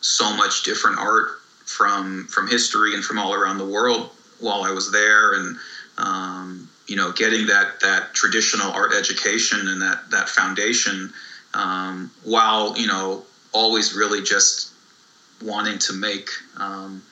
so 0.00 0.34
much 0.36 0.64
different 0.64 0.98
art 0.98 1.40
from 1.64 2.26
from 2.28 2.48
history 2.48 2.94
and 2.94 3.04
from 3.04 3.18
all 3.18 3.34
around 3.34 3.58
the 3.58 3.66
world 3.66 4.10
while 4.38 4.62
I 4.62 4.70
was 4.70 4.90
there, 4.92 5.34
and 5.34 5.56
um, 5.98 6.68
you 6.86 6.96
know, 6.96 7.12
getting 7.12 7.46
that 7.46 7.80
that 7.80 8.14
traditional 8.14 8.70
art 8.72 8.92
education 8.92 9.68
and 9.68 9.80
that 9.82 10.10
that 10.10 10.28
foundation, 10.28 11.12
um, 11.54 12.10
while 12.24 12.76
you 12.76 12.86
know, 12.86 13.24
always 13.52 13.94
really 13.94 14.22
just 14.22 14.72
wanting 15.42 15.78
to 15.78 15.92
make. 15.92 16.30
Um, 16.56 17.02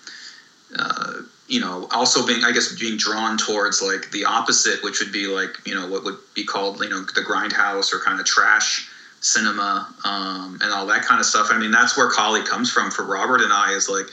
uh, 0.76 1.22
you 1.46 1.60
know, 1.60 1.87
also 1.90 2.26
being, 2.26 2.42
I 2.42 2.52
guess, 2.52 2.74
being 2.74 2.96
drawn 2.96 3.37
towards 3.37 3.82
like 3.82 4.10
the 4.10 4.24
opposite, 4.24 4.82
which 4.82 5.00
would 5.00 5.12
be 5.12 5.26
like, 5.26 5.50
you 5.66 5.74
know, 5.74 5.87
what 5.87 6.04
would 6.04 6.16
be 6.34 6.44
called, 6.44 6.80
you 6.82 6.88
know, 6.88 7.00
the 7.00 7.20
grindhouse 7.20 7.92
or 7.92 8.00
kind 8.00 8.18
of 8.18 8.26
trash 8.26 8.88
cinema 9.20 9.94
um, 10.04 10.58
and 10.62 10.72
all 10.72 10.87
that 10.87 11.04
kind 11.04 11.20
of 11.20 11.26
stuff. 11.26 11.48
I 11.50 11.58
mean, 11.58 11.70
that's 11.70 11.96
where 11.96 12.10
Kali 12.10 12.42
comes 12.42 12.70
from 12.70 12.90
for 12.90 13.04
Robert 13.04 13.40
and 13.40 13.52
I 13.52 13.72
is 13.72 13.88
like, 13.88 14.06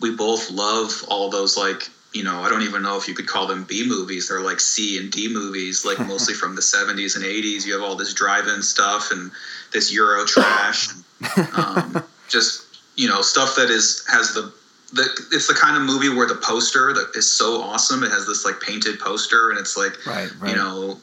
we 0.00 0.14
both 0.14 0.50
love 0.50 1.02
all 1.08 1.30
those 1.30 1.56
like, 1.56 1.88
you 2.12 2.22
know, 2.22 2.40
I 2.40 2.48
don't 2.48 2.62
even 2.62 2.82
know 2.82 2.96
if 2.96 3.08
you 3.08 3.14
could 3.14 3.26
call 3.26 3.46
them 3.46 3.64
B 3.64 3.86
movies. 3.86 4.28
They're 4.28 4.42
like 4.42 4.60
C 4.60 4.98
and 4.98 5.10
D 5.10 5.28
movies, 5.28 5.84
like 5.84 5.98
mostly 6.06 6.34
from 6.34 6.54
the 6.54 6.62
70s 6.62 7.16
and 7.16 7.24
80s. 7.24 7.64
You 7.64 7.72
have 7.72 7.82
all 7.82 7.96
this 7.96 8.12
drive-in 8.12 8.62
stuff 8.62 9.10
and 9.10 9.30
this 9.72 9.92
Euro 9.92 10.26
trash, 10.26 10.88
um, 11.54 12.02
just 12.28 12.65
you 12.96 13.08
know, 13.08 13.22
stuff 13.22 13.56
that 13.56 13.70
is 13.70 14.04
has 14.10 14.34
the 14.34 14.52
the, 14.92 15.02
it's 15.32 15.48
the 15.48 15.54
kind 15.54 15.76
of 15.76 15.82
movie 15.82 16.08
where 16.08 16.26
the 16.26 16.36
poster 16.36 16.92
that 16.92 17.10
is 17.14 17.30
so 17.30 17.60
awesome. 17.60 18.02
It 18.02 18.10
has 18.10 18.26
this 18.26 18.44
like 18.44 18.60
painted 18.60 18.98
poster, 18.98 19.50
and 19.50 19.58
it's 19.58 19.76
like 19.76 20.04
right, 20.06 20.30
right. 20.40 20.50
you 20.50 20.56
know 20.56 20.98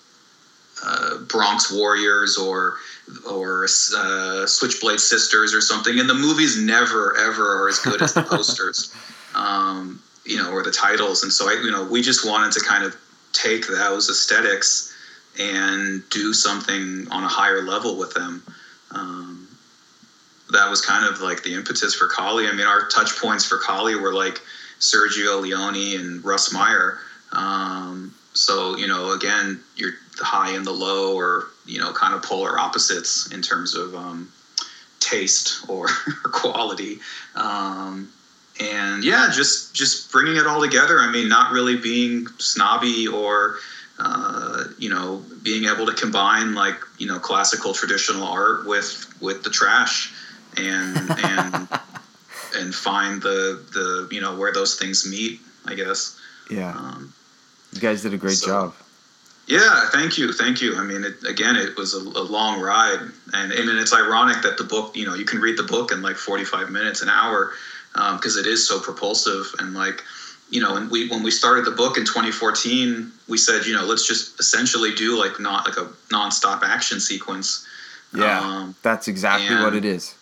uh, 0.84 1.20
Bronx 1.30 1.72
Warriors 1.72 2.38
or 2.38 2.76
or 3.30 3.66
uh, 3.66 4.46
Switchblade 4.46 5.00
Sisters 5.00 5.54
or 5.54 5.62
something. 5.62 6.00
And 6.00 6.10
the 6.10 6.14
movies 6.14 6.62
never 6.62 7.16
ever 7.18 7.64
are 7.64 7.70
as 7.70 7.80
good 7.80 8.02
as 8.02 8.14
the 8.14 8.24
posters, 8.30 8.96
um, 9.36 10.02
you 10.26 10.38
know, 10.38 10.52
or 10.52 10.64
the 10.64 10.72
titles. 10.72 11.24
And 11.24 11.32
so 11.32 11.50
I, 11.50 11.54
you 11.54 11.72
know, 11.72 11.86
we 11.86 12.02
just 12.02 12.26
wanted 12.26 12.54
to 12.54 12.62
kind 12.62 12.84
of 12.84 12.96
take 13.34 13.68
those 13.68 14.10
aesthetics 14.10 14.94
and 15.40 16.04
do 16.10 16.34
something 16.34 17.08
on 17.10 17.24
a 17.24 17.28
higher 17.28 17.62
level 17.64 17.98
with 17.98 18.14
them. 18.14 18.44
Um, 18.92 19.33
that 20.54 20.70
was 20.70 20.82
kind 20.82 21.06
of 21.06 21.22
like 21.22 21.44
the 21.44 21.54
impetus 21.54 21.94
for 21.94 22.08
Kali. 22.08 22.48
I 22.48 22.52
mean, 22.52 22.68
our 22.68 22.88
touch 22.88 23.18
points 23.18 23.46
for 23.46 23.58
Kali 23.58 23.96
were 23.96 24.14
like 24.14 24.42
Sergio 24.80 25.42
Leone 25.42 26.00
and 26.00 26.24
Russ 26.24 26.52
Meyer. 26.52 27.00
Um, 27.32 28.14
so, 28.34 28.78
you 28.78 28.88
know, 28.88 29.12
again, 29.12 29.62
you're 29.76 29.92
the 30.18 30.24
high 30.24 30.52
and 30.52 30.66
the 30.66 30.72
low, 30.72 31.16
or, 31.16 31.48
you 31.66 31.80
know, 31.80 31.92
kind 31.94 32.14
of 32.14 32.22
polar 32.24 32.60
opposites 32.60 33.32
in 33.32 33.42
terms 33.42 33.76
of 33.76 33.96
um, 33.96 34.32
taste 35.00 35.68
or, 35.68 35.88
quality. 36.24 37.00
Um, 37.36 38.12
and 38.60 39.04
yeah, 39.04 39.32
just 39.34 39.74
just 39.74 40.12
bringing 40.12 40.36
it 40.36 40.46
all 40.46 40.62
together. 40.62 41.00
I 41.00 41.12
mean, 41.12 41.28
not 41.28 41.52
really 41.52 41.76
being 41.76 42.28
snobby 42.38 43.08
or 43.08 43.56
uh, 44.00 44.66
you 44.78 44.90
know, 44.90 45.24
being 45.44 45.66
able 45.66 45.86
to 45.86 45.94
combine 45.94 46.56
like 46.56 46.76
you 46.98 47.08
know 47.08 47.20
classical 47.20 47.74
traditional 47.74 48.24
art 48.24 48.66
with 48.66 49.14
with 49.22 49.44
the 49.44 49.50
trash, 49.50 50.14
and 50.58 50.98
and 51.24 51.68
and 52.56 52.74
find 52.76 53.22
the 53.22 53.64
the 53.72 54.08
you 54.12 54.22
know 54.22 54.38
where 54.38 54.54
those 54.54 54.76
things 54.76 55.10
meet. 55.10 55.40
I 55.66 55.76
guess. 55.76 56.20
Yeah. 56.50 56.72
Um, 56.72 57.14
you 57.72 57.80
guys 57.80 58.02
did 58.02 58.14
a 58.14 58.18
great 58.18 58.38
so, 58.38 58.48
job. 58.48 58.74
Yeah, 59.48 59.90
thank 59.92 60.18
you, 60.18 60.32
thank 60.32 60.62
you. 60.62 60.78
I 60.78 60.84
mean, 60.84 61.04
it, 61.04 61.24
again, 61.28 61.56
it 61.56 61.76
was 61.78 61.94
a, 61.94 61.98
a, 61.98 62.24
long 62.24 62.62
ride, 62.62 63.00
and 63.34 63.54
I 63.54 63.58
mean, 63.58 63.78
it's 63.78 63.94
ironic 63.94 64.42
that 64.42 64.58
the 64.58 64.64
book, 64.64 64.96
you 64.96 65.06
know, 65.06 65.16
you 65.16 65.26
can 65.26 65.40
read 65.42 65.58
the 65.58 65.64
book 65.64 65.92
in 65.92 66.02
like 66.02 66.16
forty-five 66.16 66.70
minutes, 66.70 67.02
an 67.02 67.10
hour, 67.10 67.52
because 67.94 68.38
um, 68.38 68.40
it 68.40 68.48
is 68.48 68.66
so 68.66 68.80
propulsive 68.80 69.54
and 69.60 69.74
like 69.74 70.04
you 70.54 70.62
know, 70.62 70.76
and 70.76 70.90
we 70.92 71.10
when 71.10 71.24
we 71.24 71.32
started 71.32 71.66
the 71.66 71.72
book 71.72 71.98
in 71.98 72.06
2014, 72.06 73.12
we 73.28 73.38
said, 73.38 73.66
you 73.66 73.74
know, 73.74 73.86
let's 73.86 74.08
just 74.08 74.40
essentially 74.40 74.94
do 74.94 75.18
like 75.18 75.40
not 75.40 75.66
like 75.66 75.78
a 75.78 75.90
nonstop 76.14 76.62
action 76.62 77.00
sequence. 77.00 77.68
Yeah, 78.16 78.40
um, 78.40 78.76
that's 78.84 79.08
exactly 79.08 79.56
what 79.56 79.74
it 79.74 79.84
is. 79.84 80.14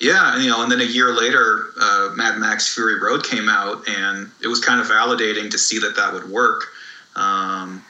Yeah, 0.00 0.34
and, 0.34 0.44
you 0.44 0.50
know, 0.50 0.62
and 0.62 0.70
then 0.70 0.80
a 0.80 0.84
year 0.84 1.12
later, 1.12 1.66
uh, 1.80 2.10
Mad 2.14 2.38
Max 2.38 2.72
Fury 2.72 3.00
Road 3.00 3.24
came 3.24 3.48
out, 3.48 3.88
and 3.88 4.30
it 4.42 4.46
was 4.46 4.60
kind 4.60 4.80
of 4.80 4.86
validating 4.86 5.50
to 5.50 5.58
see 5.58 5.78
that 5.80 5.96
that 5.96 6.12
would 6.12 6.28
work. 6.30 6.66
Um, 7.16 7.84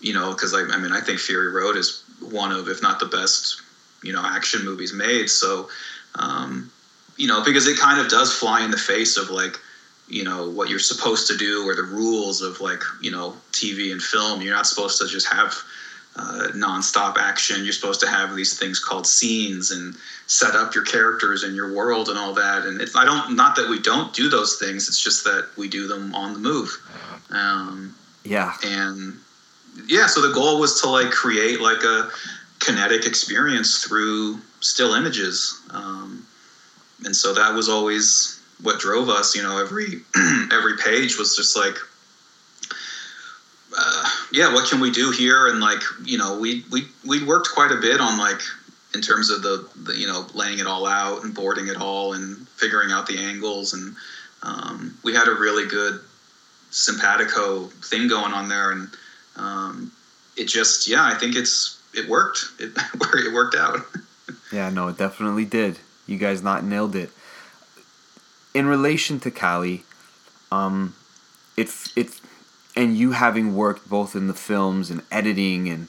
you 0.00 0.12
know, 0.12 0.32
because 0.32 0.54
I, 0.54 0.60
I 0.60 0.78
mean, 0.78 0.92
I 0.92 1.00
think 1.00 1.18
Fury 1.18 1.50
Road 1.50 1.76
is 1.76 2.04
one 2.20 2.52
of, 2.52 2.68
if 2.68 2.80
not 2.80 3.00
the 3.00 3.06
best, 3.06 3.60
you 4.04 4.12
know, 4.12 4.22
action 4.24 4.64
movies 4.64 4.92
made. 4.92 5.28
So, 5.28 5.68
um, 6.14 6.70
you 7.16 7.26
know, 7.26 7.42
because 7.44 7.66
it 7.66 7.76
kind 7.76 8.00
of 8.00 8.08
does 8.08 8.32
fly 8.32 8.64
in 8.64 8.70
the 8.70 8.78
face 8.78 9.16
of 9.16 9.30
like 9.30 9.58
you 10.08 10.24
know 10.24 10.48
what 10.48 10.70
you're 10.70 10.78
supposed 10.78 11.26
to 11.26 11.36
do 11.36 11.68
or 11.68 11.74
the 11.74 11.82
rules 11.82 12.40
of 12.40 12.60
like 12.60 12.82
you 13.00 13.10
know 13.10 13.36
TV 13.52 13.92
and 13.92 14.02
film. 14.02 14.40
You're 14.40 14.54
not 14.54 14.66
supposed 14.66 14.98
to 15.00 15.06
just 15.06 15.26
have 15.28 15.54
uh, 16.16 16.48
nonstop 16.54 17.16
action. 17.18 17.64
You're 17.64 17.72
supposed 17.72 18.00
to 18.00 18.08
have 18.08 18.34
these 18.34 18.58
things 18.58 18.78
called 18.78 19.06
scenes 19.06 19.70
and 19.70 19.94
set 20.28 20.54
up 20.54 20.74
your 20.74 20.84
characters 20.84 21.42
and 21.42 21.56
your 21.56 21.72
world 21.72 22.08
and 22.10 22.18
all 22.18 22.34
that. 22.34 22.64
And 22.66 22.80
it's 22.80 22.94
I 22.94 23.04
don't 23.04 23.34
not 23.34 23.56
that 23.56 23.68
we 23.68 23.80
don't 23.80 24.12
do 24.14 24.28
those 24.28 24.56
things. 24.58 24.88
It's 24.88 25.02
just 25.02 25.24
that 25.24 25.48
we 25.56 25.68
do 25.68 25.88
them 25.88 26.14
on 26.14 26.34
the 26.34 26.38
move. 26.38 26.70
Um, 27.30 27.96
yeah. 28.24 28.54
And 28.62 29.18
yeah, 29.86 30.06
so 30.06 30.20
the 30.20 30.32
goal 30.32 30.60
was 30.60 30.80
to 30.82 30.88
like 30.88 31.10
create 31.10 31.60
like 31.60 31.82
a 31.82 32.10
kinetic 32.60 33.06
experience 33.06 33.82
through 33.84 34.38
still 34.60 34.94
images. 34.94 35.60
Um, 35.70 36.26
and 37.04 37.16
so 37.16 37.32
that 37.32 37.54
was 37.54 37.68
always 37.68 38.40
what 38.62 38.80
drove 38.80 39.08
us. 39.08 39.34
You 39.34 39.42
know, 39.42 39.58
every 39.58 40.02
every 40.52 40.76
page 40.76 41.16
was 41.16 41.36
just 41.36 41.56
like, 41.56 41.76
uh, 43.78 44.10
yeah, 44.30 44.52
what 44.52 44.68
can 44.68 44.80
we 44.80 44.90
do 44.90 45.10
here? 45.10 45.46
And 45.46 45.60
like, 45.60 45.80
you 46.04 46.18
know, 46.18 46.38
we 46.38 46.64
we 46.70 46.86
we 47.06 47.24
worked 47.24 47.48
quite 47.54 47.72
a 47.72 47.76
bit 47.76 47.98
on 47.98 48.18
like 48.18 48.42
in 48.94 49.00
terms 49.00 49.30
of 49.30 49.42
the, 49.42 49.68
the 49.84 49.96
you 49.96 50.06
know 50.06 50.26
laying 50.34 50.58
it 50.58 50.66
all 50.66 50.86
out 50.86 51.24
and 51.24 51.34
boarding 51.34 51.68
it 51.68 51.76
all 51.76 52.14
and 52.14 52.48
figuring 52.48 52.90
out 52.90 53.06
the 53.06 53.18
angles 53.18 53.74
and 53.74 53.94
um, 54.42 54.96
we 55.02 55.14
had 55.14 55.28
a 55.28 55.34
really 55.34 55.68
good 55.68 56.00
simpatico 56.70 57.66
thing 57.66 58.08
going 58.08 58.32
on 58.32 58.48
there 58.48 58.72
and 58.72 58.88
um, 59.36 59.92
it 60.36 60.44
just 60.44 60.88
yeah 60.88 61.04
i 61.04 61.14
think 61.14 61.34
it's 61.36 61.78
it 61.94 62.08
worked. 62.08 62.44
It, 62.58 62.72
it 62.74 63.32
worked 63.32 63.56
out. 63.56 63.80
Yeah 64.52 64.70
no 64.70 64.88
it 64.88 64.96
definitely 64.96 65.44
did. 65.44 65.78
You 66.06 66.16
guys 66.16 66.42
not 66.42 66.64
nailed 66.64 66.94
it. 66.94 67.10
In 68.54 68.66
relation 68.66 69.20
to 69.20 69.30
Kali, 69.30 69.84
um, 70.52 70.94
it 71.56 71.68
it 71.96 72.20
and 72.76 72.96
you 72.96 73.12
having 73.12 73.54
worked 73.54 73.88
both 73.88 74.14
in 74.14 74.26
the 74.26 74.34
films 74.34 74.90
and 74.90 75.02
editing 75.10 75.68
and 75.68 75.88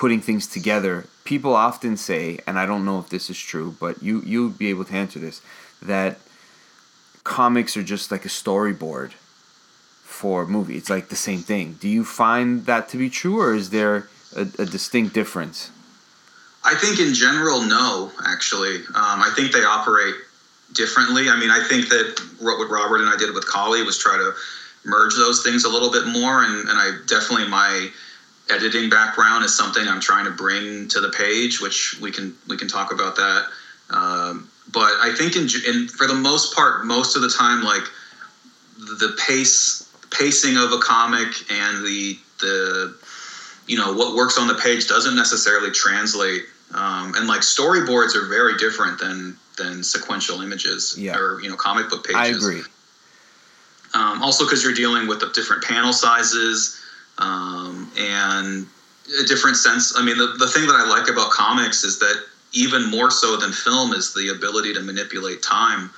putting 0.00 0.22
things 0.22 0.46
together, 0.46 1.04
people 1.24 1.54
often 1.54 1.94
say, 1.94 2.38
and 2.46 2.58
I 2.58 2.64
don't 2.64 2.86
know 2.86 2.98
if 3.00 3.10
this 3.10 3.28
is 3.28 3.38
true, 3.38 3.76
but 3.78 4.02
you 4.02 4.22
you'd 4.24 4.56
be 4.56 4.70
able 4.70 4.86
to 4.86 4.94
answer 4.94 5.18
this, 5.18 5.42
that 5.82 6.16
comics 7.22 7.76
are 7.76 7.82
just 7.82 8.10
like 8.10 8.24
a 8.24 8.28
storyboard 8.28 9.10
for 10.02 10.44
a 10.44 10.46
movie. 10.46 10.78
It's 10.78 10.88
like 10.88 11.10
the 11.10 11.22
same 11.28 11.40
thing. 11.40 11.76
Do 11.78 11.86
you 11.86 12.02
find 12.02 12.64
that 12.64 12.88
to 12.88 12.96
be 12.96 13.10
true, 13.10 13.38
or 13.42 13.54
is 13.54 13.68
there 13.68 14.08
a, 14.34 14.48
a 14.64 14.64
distinct 14.64 15.12
difference? 15.12 15.70
I 16.64 16.74
think 16.76 16.98
in 16.98 17.12
general, 17.12 17.60
no. 17.60 18.10
Actually, 18.26 18.76
um, 19.02 19.18
I 19.28 19.30
think 19.36 19.52
they 19.52 19.64
operate 19.64 20.14
differently. 20.72 21.28
I 21.28 21.36
mean, 21.38 21.50
I 21.50 21.62
think 21.68 21.90
that 21.90 22.06
what 22.40 22.56
Robert 22.70 23.00
and 23.02 23.10
I 23.10 23.18
did 23.18 23.34
with 23.34 23.46
Kali 23.46 23.82
was 23.82 23.98
try 23.98 24.16
to 24.16 24.32
merge 24.82 25.14
those 25.16 25.42
things 25.42 25.64
a 25.64 25.68
little 25.68 25.92
bit 25.92 26.06
more, 26.06 26.42
and, 26.42 26.56
and 26.70 26.78
I 26.78 26.86
definitely 27.06 27.48
my 27.48 27.90
editing 28.50 28.90
background 28.90 29.44
is 29.44 29.56
something 29.56 29.86
I'm 29.86 30.00
trying 30.00 30.24
to 30.24 30.30
bring 30.30 30.88
to 30.88 31.00
the 31.00 31.10
page, 31.10 31.60
which 31.60 31.98
we 32.00 32.10
can 32.10 32.36
we 32.48 32.56
can 32.56 32.68
talk 32.68 32.92
about 32.92 33.16
that. 33.16 33.46
Um, 33.90 34.48
but 34.72 34.92
I 35.00 35.14
think 35.16 35.36
in, 35.36 35.48
in 35.66 35.88
for 35.88 36.06
the 36.06 36.14
most 36.14 36.54
part, 36.54 36.84
most 36.84 37.16
of 37.16 37.22
the 37.22 37.30
time, 37.30 37.62
like 37.62 37.82
the 38.78 39.16
pace 39.26 39.88
pacing 40.10 40.56
of 40.56 40.72
a 40.72 40.78
comic 40.78 41.28
and 41.50 41.84
the 41.84 42.18
the 42.40 42.96
you 43.66 43.76
know 43.76 43.92
what 43.92 44.16
works 44.16 44.38
on 44.38 44.48
the 44.48 44.54
page 44.54 44.88
doesn't 44.88 45.14
necessarily 45.14 45.70
translate 45.70 46.42
um, 46.74 47.14
and 47.16 47.26
like 47.26 47.40
storyboards 47.40 48.14
are 48.14 48.26
very 48.28 48.56
different 48.56 48.98
than 48.98 49.36
than 49.56 49.82
sequential 49.82 50.40
images 50.40 50.96
yeah. 50.98 51.16
or 51.16 51.40
you 51.40 51.48
know 51.48 51.56
comic 51.56 51.88
book 51.90 52.06
pages. 52.06 52.20
I 52.20 52.26
agree. 52.26 52.62
Um, 53.92 54.22
also, 54.22 54.44
because 54.44 54.62
you're 54.62 54.74
dealing 54.74 55.08
with 55.08 55.20
the 55.20 55.30
different 55.34 55.64
panel 55.64 55.92
sizes 55.92 56.79
um, 57.20 57.90
and 57.98 58.66
a 59.22 59.26
different 59.26 59.56
sense. 59.56 59.94
I 59.96 60.04
mean, 60.04 60.18
the, 60.18 60.34
the 60.38 60.48
thing 60.48 60.66
that 60.66 60.74
I 60.74 60.88
like 60.88 61.08
about 61.08 61.30
comics 61.30 61.84
is 61.84 61.98
that 61.98 62.24
even 62.52 62.90
more 62.90 63.10
so 63.10 63.36
than 63.36 63.52
film 63.52 63.92
is 63.92 64.14
the 64.14 64.28
ability 64.28 64.74
to 64.74 64.80
manipulate 64.80 65.42
time. 65.42 65.90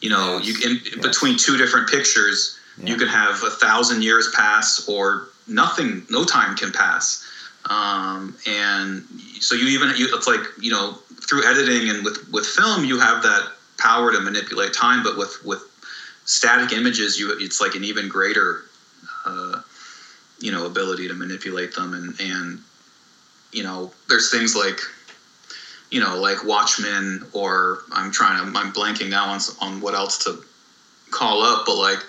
You 0.00 0.10
know, 0.10 0.38
yes. 0.42 0.46
you 0.46 0.70
in 0.70 0.80
yes. 0.84 1.06
between 1.06 1.38
two 1.38 1.56
different 1.56 1.88
pictures, 1.88 2.58
yeah. 2.78 2.90
you 2.90 2.96
can 2.96 3.08
have 3.08 3.42
a 3.42 3.50
thousand 3.50 4.02
years 4.02 4.32
pass 4.34 4.88
or 4.88 5.28
nothing, 5.48 6.06
no 6.10 6.24
time 6.24 6.56
can 6.56 6.72
pass. 6.72 7.24
Um, 7.68 8.36
and 8.46 9.04
so 9.40 9.54
you 9.54 9.66
even 9.68 9.90
you, 9.96 10.08
it's 10.12 10.26
like 10.26 10.40
you 10.60 10.70
know 10.70 10.98
through 11.28 11.44
editing 11.44 11.90
and 11.90 12.04
with 12.04 12.28
with 12.30 12.46
film 12.46 12.84
you 12.84 13.00
have 13.00 13.22
that 13.22 13.50
power 13.78 14.12
to 14.12 14.20
manipulate 14.20 14.72
time 14.72 15.02
but 15.02 15.18
with 15.18 15.44
with 15.44 15.62
static 16.24 16.72
images 16.72 17.18
you 17.18 17.36
it's 17.40 17.60
like 17.60 17.74
an 17.74 17.82
even 17.82 18.08
greater 18.08 18.62
uh, 19.24 19.60
you 20.38 20.52
know 20.52 20.66
ability 20.66 21.08
to 21.08 21.14
manipulate 21.14 21.74
them 21.74 21.94
and 21.94 22.14
and 22.20 22.60
you 23.52 23.62
know 23.62 23.90
there's 24.08 24.30
things 24.30 24.54
like 24.54 24.80
you 25.90 26.00
know 26.00 26.18
like 26.18 26.44
watchmen 26.44 27.24
or 27.32 27.82
i'm 27.92 28.10
trying 28.10 28.52
to 28.52 28.58
i'm 28.58 28.72
blanking 28.72 29.08
now 29.08 29.26
on, 29.26 29.40
on 29.60 29.80
what 29.80 29.94
else 29.94 30.18
to 30.18 30.42
call 31.10 31.42
up 31.42 31.64
but 31.64 31.76
like 31.76 32.04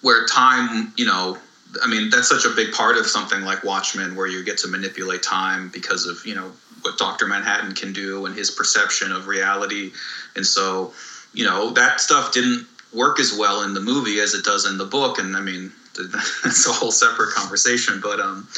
where 0.00 0.26
time 0.26 0.92
you 0.96 1.04
know 1.04 1.38
I 1.82 1.86
mean, 1.86 2.10
that's 2.10 2.28
such 2.28 2.44
a 2.44 2.50
big 2.50 2.72
part 2.72 2.96
of 2.96 3.06
something 3.06 3.42
like 3.42 3.62
Watchmen, 3.62 4.16
where 4.16 4.26
you 4.26 4.42
get 4.42 4.58
to 4.58 4.68
manipulate 4.68 5.22
time 5.22 5.68
because 5.72 6.06
of 6.06 6.24
you 6.24 6.34
know 6.34 6.52
what 6.82 6.98
Doctor 6.98 7.26
Manhattan 7.26 7.74
can 7.74 7.92
do 7.92 8.26
and 8.26 8.34
his 8.34 8.50
perception 8.50 9.12
of 9.12 9.26
reality, 9.26 9.92
and 10.34 10.44
so 10.44 10.92
you 11.32 11.44
know 11.44 11.70
that 11.72 12.00
stuff 12.00 12.32
didn't 12.32 12.66
work 12.92 13.20
as 13.20 13.32
well 13.32 13.62
in 13.62 13.74
the 13.74 13.80
movie 13.80 14.18
as 14.18 14.34
it 14.34 14.44
does 14.44 14.66
in 14.66 14.78
the 14.78 14.84
book, 14.84 15.18
and 15.18 15.36
I 15.36 15.40
mean 15.40 15.72
that's 16.44 16.66
a 16.66 16.72
whole 16.72 16.92
separate 16.92 17.34
conversation. 17.34 18.00
But 18.02 18.20
um, 18.20 18.48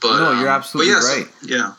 but 0.00 0.18
no, 0.18 0.32
you're 0.40 0.48
um, 0.48 0.56
absolutely 0.56 0.92
yeah, 0.92 0.98
right. 0.98 1.26
So, 1.40 1.46
yeah, 1.46 1.74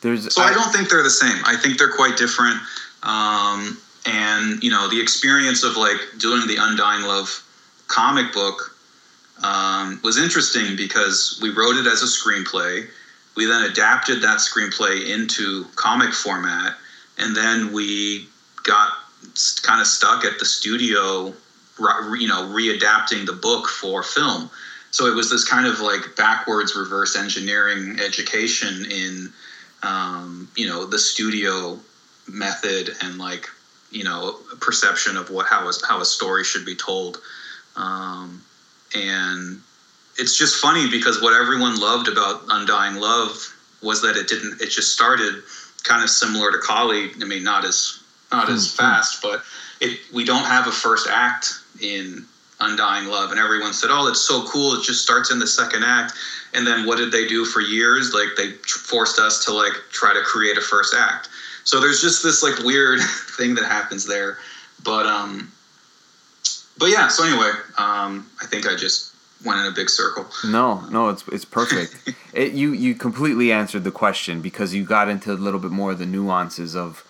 there's 0.00 0.34
so 0.34 0.42
I, 0.42 0.46
I, 0.46 0.54
don't 0.54 0.72
think 0.72 0.88
they're 0.88 1.02
the 1.02 1.10
same. 1.10 1.42
I 1.44 1.56
think 1.56 1.78
they're 1.78 1.92
quite 1.92 2.16
different. 2.16 2.58
Um, 3.02 3.78
and 4.06 4.62
you 4.62 4.70
know 4.70 4.88
the 4.88 5.00
experience 5.00 5.62
of 5.62 5.76
like 5.76 5.98
doing 6.18 6.46
the 6.46 6.56
Undying 6.58 7.04
Love 7.04 7.44
comic 7.88 8.32
book 8.32 8.76
um, 9.42 10.00
was 10.02 10.18
interesting 10.18 10.76
because 10.76 11.38
we 11.42 11.50
wrote 11.50 11.76
it 11.76 11.86
as 11.86 12.02
a 12.02 12.06
screenplay. 12.06 12.86
We 13.36 13.46
then 13.46 13.62
adapted 13.62 14.22
that 14.22 14.38
screenplay 14.38 15.08
into 15.08 15.64
comic 15.76 16.12
format, 16.12 16.74
and 17.18 17.36
then 17.36 17.72
we 17.72 18.28
got 18.64 18.92
kind 19.62 19.80
of 19.80 19.86
stuck 19.86 20.24
at 20.24 20.38
the 20.38 20.44
studio, 20.44 21.34
you 22.16 22.28
know, 22.28 22.52
readapting 22.54 23.26
the 23.26 23.32
book 23.32 23.68
for 23.68 24.02
film. 24.02 24.50
So 24.90 25.06
it 25.06 25.14
was 25.14 25.30
this 25.30 25.44
kind 25.44 25.66
of 25.66 25.80
like 25.80 26.16
backwards 26.16 26.74
reverse 26.74 27.16
engineering 27.16 27.98
education 28.00 28.86
in, 28.90 29.32
um, 29.82 30.48
you 30.56 30.66
know, 30.66 30.84
the 30.84 30.98
studio 30.98 31.78
method 32.28 32.90
and 33.02 33.18
like, 33.18 33.48
you 33.90 34.04
know, 34.04 34.36
perception 34.60 35.16
of 35.16 35.30
what 35.30 35.46
how 35.46 35.68
a, 35.68 35.72
how 35.88 36.00
a 36.00 36.04
story 36.04 36.44
should 36.44 36.66
be 36.66 36.74
told. 36.74 37.20
Um, 37.76 38.42
and 38.94 39.60
it's 40.18 40.36
just 40.36 40.56
funny 40.60 40.90
because 40.90 41.22
what 41.22 41.40
everyone 41.40 41.78
loved 41.78 42.08
about 42.08 42.42
Undying 42.48 42.96
Love 42.96 43.56
was 43.82 44.02
that 44.02 44.16
it 44.16 44.28
didn't. 44.28 44.60
It 44.60 44.70
just 44.70 44.92
started 44.92 45.42
kind 45.84 46.02
of 46.02 46.10
similar 46.10 46.50
to 46.52 46.58
Kali. 46.58 47.10
I 47.20 47.24
mean, 47.24 47.44
not 47.44 47.64
as 47.64 48.02
not 48.32 48.46
mm-hmm. 48.46 48.54
as 48.54 48.72
fast, 48.72 49.22
but 49.22 49.42
it. 49.80 50.00
We 50.12 50.24
don't 50.24 50.44
have 50.44 50.66
a 50.66 50.72
first 50.72 51.08
act 51.08 51.59
in 51.80 52.24
Undying 52.60 53.08
Love, 53.08 53.30
and 53.30 53.40
everyone 53.40 53.72
said, 53.72 53.90
"Oh, 53.90 54.08
it's 54.08 54.20
so 54.20 54.44
cool! 54.46 54.74
It 54.74 54.84
just 54.84 55.02
starts 55.02 55.30
in 55.30 55.38
the 55.38 55.46
second 55.46 55.84
act." 55.84 56.12
and 56.54 56.66
then 56.66 56.86
what 56.86 56.98
did 56.98 57.12
they 57.12 57.26
do 57.26 57.44
for 57.44 57.60
years? 57.60 58.12
Like 58.12 58.36
they 58.36 58.52
forced 58.64 59.18
us 59.18 59.44
to 59.44 59.52
like 59.52 59.72
try 59.90 60.12
to 60.12 60.22
create 60.22 60.56
a 60.56 60.60
first 60.60 60.94
act. 60.98 61.28
So 61.64 61.80
there's 61.80 62.00
just 62.00 62.22
this 62.22 62.42
like 62.42 62.58
weird 62.64 63.00
thing 63.36 63.54
that 63.54 63.64
happens 63.64 64.06
there. 64.06 64.38
But 64.84 65.06
um, 65.06 65.52
but 66.78 66.86
yeah. 66.86 67.08
So 67.08 67.24
anyway, 67.24 67.50
um, 67.78 68.28
I 68.40 68.46
think 68.46 68.66
I 68.66 68.74
just 68.74 69.14
went 69.44 69.60
in 69.60 69.66
a 69.66 69.74
big 69.74 69.88
circle. 69.88 70.26
No, 70.44 70.80
no, 70.88 71.10
it's 71.10 71.26
it's 71.28 71.44
perfect. 71.44 72.14
it, 72.32 72.52
you 72.52 72.72
you 72.72 72.94
completely 72.94 73.52
answered 73.52 73.84
the 73.84 73.90
question 73.90 74.40
because 74.40 74.74
you 74.74 74.84
got 74.84 75.08
into 75.08 75.32
a 75.32 75.34
little 75.34 75.60
bit 75.60 75.70
more 75.70 75.92
of 75.92 75.98
the 75.98 76.06
nuances 76.06 76.74
of 76.74 77.04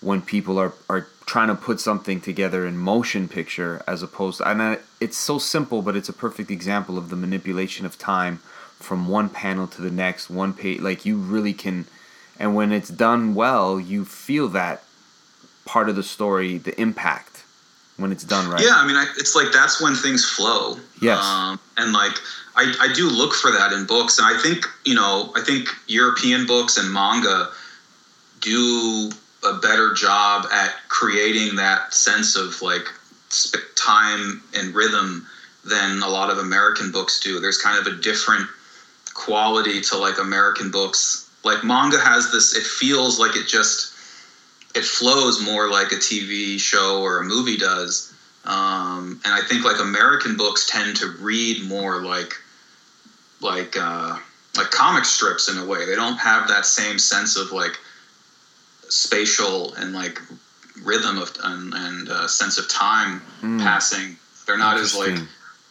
when 0.00 0.22
people 0.22 0.58
are 0.58 0.72
are 0.88 1.06
trying 1.26 1.48
to 1.48 1.54
put 1.54 1.78
something 1.78 2.20
together 2.20 2.66
in 2.66 2.76
motion 2.78 3.28
picture 3.28 3.82
as 3.86 4.02
opposed 4.02 4.38
to, 4.38 4.48
and 4.48 4.62
I, 4.62 4.78
it's 5.00 5.16
so 5.16 5.38
simple 5.38 5.82
but 5.82 5.96
it's 5.96 6.08
a 6.08 6.12
perfect 6.12 6.50
example 6.50 6.96
of 6.96 7.10
the 7.10 7.16
manipulation 7.16 7.84
of 7.84 7.98
time 7.98 8.38
from 8.78 9.08
one 9.08 9.28
panel 9.28 9.66
to 9.66 9.82
the 9.82 9.90
next 9.90 10.30
one 10.30 10.54
page 10.54 10.80
like 10.80 11.04
you 11.04 11.16
really 11.16 11.52
can 11.52 11.86
and 12.38 12.54
when 12.54 12.72
it's 12.72 12.88
done 12.88 13.34
well 13.34 13.78
you 13.78 14.04
feel 14.04 14.48
that 14.48 14.84
part 15.64 15.88
of 15.88 15.96
the 15.96 16.02
story 16.02 16.56
the 16.56 16.78
impact 16.80 17.44
when 17.98 18.12
it's 18.12 18.24
done 18.24 18.48
right. 18.48 18.62
Yeah 18.62 18.76
i 18.76 18.86
mean 18.86 18.96
I, 18.96 19.06
it's 19.18 19.34
like 19.34 19.52
that's 19.52 19.82
when 19.82 19.94
things 19.94 20.24
flow. 20.24 20.76
Yes. 21.02 21.22
Um, 21.22 21.60
and 21.76 21.92
like 21.92 22.16
I, 22.56 22.72
I 22.80 22.92
do 22.92 23.08
look 23.10 23.34
for 23.34 23.50
that 23.50 23.72
in 23.72 23.84
books 23.86 24.18
and 24.18 24.26
i 24.26 24.40
think 24.40 24.64
you 24.86 24.94
know 24.94 25.30
i 25.36 25.42
think 25.42 25.68
european 25.86 26.46
books 26.46 26.78
and 26.78 26.90
manga 26.92 27.50
do 28.40 29.10
a 29.44 29.54
better 29.54 29.92
job 29.94 30.46
at 30.52 30.74
creating 30.88 31.56
that 31.56 31.94
sense 31.94 32.36
of 32.36 32.60
like 32.60 32.88
time 33.76 34.42
and 34.54 34.74
rhythm 34.74 35.26
than 35.64 36.02
a 36.02 36.08
lot 36.08 36.30
of 36.30 36.38
American 36.38 36.90
books 36.90 37.20
do. 37.20 37.40
There's 37.40 37.58
kind 37.58 37.78
of 37.78 37.92
a 37.92 37.96
different 37.96 38.48
quality 39.14 39.80
to 39.82 39.96
like 39.96 40.18
American 40.18 40.70
books. 40.70 41.28
Like 41.44 41.64
manga 41.64 41.98
has 41.98 42.32
this 42.32 42.56
it 42.56 42.64
feels 42.64 43.18
like 43.18 43.36
it 43.36 43.46
just 43.46 43.94
it 44.74 44.84
flows 44.84 45.40
more 45.44 45.68
like 45.70 45.92
a 45.92 45.96
TV 45.96 46.58
show 46.58 47.00
or 47.02 47.18
a 47.18 47.24
movie 47.24 47.56
does. 47.56 48.12
Um, 48.44 49.20
and 49.24 49.34
I 49.34 49.40
think 49.42 49.64
like 49.64 49.80
American 49.80 50.36
books 50.36 50.66
tend 50.66 50.96
to 50.96 51.08
read 51.20 51.62
more 51.64 52.02
like 52.02 52.34
like 53.40 53.76
uh, 53.76 54.18
like 54.56 54.70
comic 54.70 55.04
strips 55.04 55.48
in 55.48 55.58
a 55.58 55.64
way. 55.64 55.86
They 55.86 55.94
don't 55.94 56.18
have 56.18 56.48
that 56.48 56.66
same 56.66 56.98
sense 56.98 57.36
of 57.36 57.52
like 57.52 57.78
spatial 58.88 59.74
and 59.74 59.92
like 59.92 60.20
rhythm 60.82 61.18
of 61.18 61.36
and, 61.42 61.74
and 61.74 62.08
uh, 62.08 62.28
sense 62.28 62.58
of 62.58 62.68
time 62.68 63.22
mm. 63.40 63.60
passing. 63.60 64.16
They're 64.46 64.58
not 64.58 64.78
as 64.78 64.94
like 64.94 65.18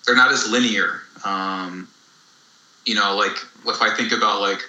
they're 0.06 0.16
not 0.16 0.32
as 0.32 0.50
linear. 0.50 1.02
Um, 1.26 1.88
you 2.86 2.96
know, 2.96 3.16
like 3.16 3.38
if 3.66 3.82
I 3.82 3.94
think 3.96 4.12
about 4.12 4.42
like 4.42 4.60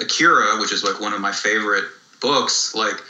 Akira, 0.00 0.58
which 0.58 0.72
is 0.72 0.84
like 0.84 1.00
one 1.00 1.12
of 1.12 1.20
my 1.20 1.32
favorite 1.32 1.84
books, 2.20 2.74
like 2.74 3.02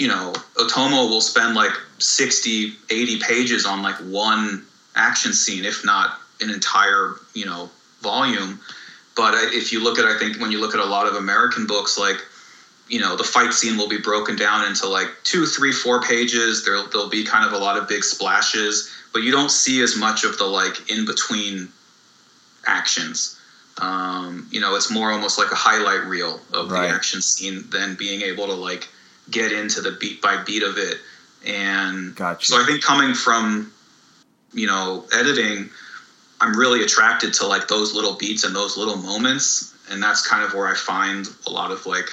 you 0.00 0.08
know, 0.08 0.32
Otomo 0.56 1.10
will 1.10 1.20
spend 1.20 1.54
like 1.54 1.72
60, 1.98 2.72
80 2.88 3.18
pages 3.20 3.66
on 3.66 3.82
like 3.82 3.96
one 3.96 4.64
action 4.96 5.34
scene, 5.34 5.66
if 5.66 5.84
not 5.84 6.18
an 6.40 6.48
entire, 6.48 7.16
you 7.34 7.44
know, 7.44 7.68
volume. 8.00 8.60
But 9.14 9.34
if 9.52 9.72
you 9.72 9.84
look 9.84 9.98
at, 9.98 10.06
I 10.06 10.18
think 10.18 10.40
when 10.40 10.50
you 10.50 10.58
look 10.58 10.74
at 10.74 10.80
a 10.80 10.86
lot 10.86 11.06
of 11.06 11.16
American 11.16 11.66
books, 11.66 11.98
like 11.98 12.16
you 12.90 13.00
know 13.00 13.16
the 13.16 13.24
fight 13.24 13.52
scene 13.52 13.78
will 13.78 13.88
be 13.88 13.98
broken 13.98 14.36
down 14.36 14.66
into 14.66 14.86
like 14.86 15.08
two 15.22 15.46
three 15.46 15.72
four 15.72 16.02
pages 16.02 16.64
there'll, 16.64 16.86
there'll 16.88 17.08
be 17.08 17.24
kind 17.24 17.46
of 17.46 17.52
a 17.52 17.58
lot 17.58 17.76
of 17.76 17.88
big 17.88 18.02
splashes 18.02 18.92
but 19.12 19.22
you 19.22 19.30
don't 19.30 19.50
see 19.50 19.80
as 19.80 19.96
much 19.96 20.24
of 20.24 20.36
the 20.38 20.44
like 20.44 20.90
in 20.90 21.06
between 21.06 21.68
actions 22.66 23.40
um, 23.80 24.46
you 24.50 24.60
know 24.60 24.74
it's 24.74 24.90
more 24.90 25.10
almost 25.10 25.38
like 25.38 25.50
a 25.52 25.54
highlight 25.54 26.04
reel 26.06 26.40
of 26.52 26.70
right. 26.70 26.88
the 26.88 26.94
action 26.94 27.22
scene 27.22 27.64
than 27.70 27.94
being 27.94 28.22
able 28.22 28.46
to 28.46 28.54
like 28.54 28.88
get 29.30 29.52
into 29.52 29.80
the 29.80 29.92
beat 30.00 30.20
by 30.20 30.42
beat 30.42 30.62
of 30.62 30.76
it 30.76 30.96
and 31.46 32.14
gotcha. 32.16 32.46
so 32.46 32.60
i 32.60 32.66
think 32.66 32.82
coming 32.82 33.14
from 33.14 33.72
you 34.52 34.66
know 34.66 35.06
editing 35.14 35.70
i'm 36.40 36.58
really 36.58 36.82
attracted 36.82 37.32
to 37.32 37.46
like 37.46 37.68
those 37.68 37.94
little 37.94 38.16
beats 38.16 38.42
and 38.42 38.54
those 38.54 38.76
little 38.76 38.96
moments 38.96 39.74
and 39.90 40.02
that's 40.02 40.26
kind 40.26 40.42
of 40.42 40.52
where 40.52 40.66
i 40.66 40.74
find 40.74 41.28
a 41.46 41.50
lot 41.50 41.70
of 41.70 41.86
like 41.86 42.10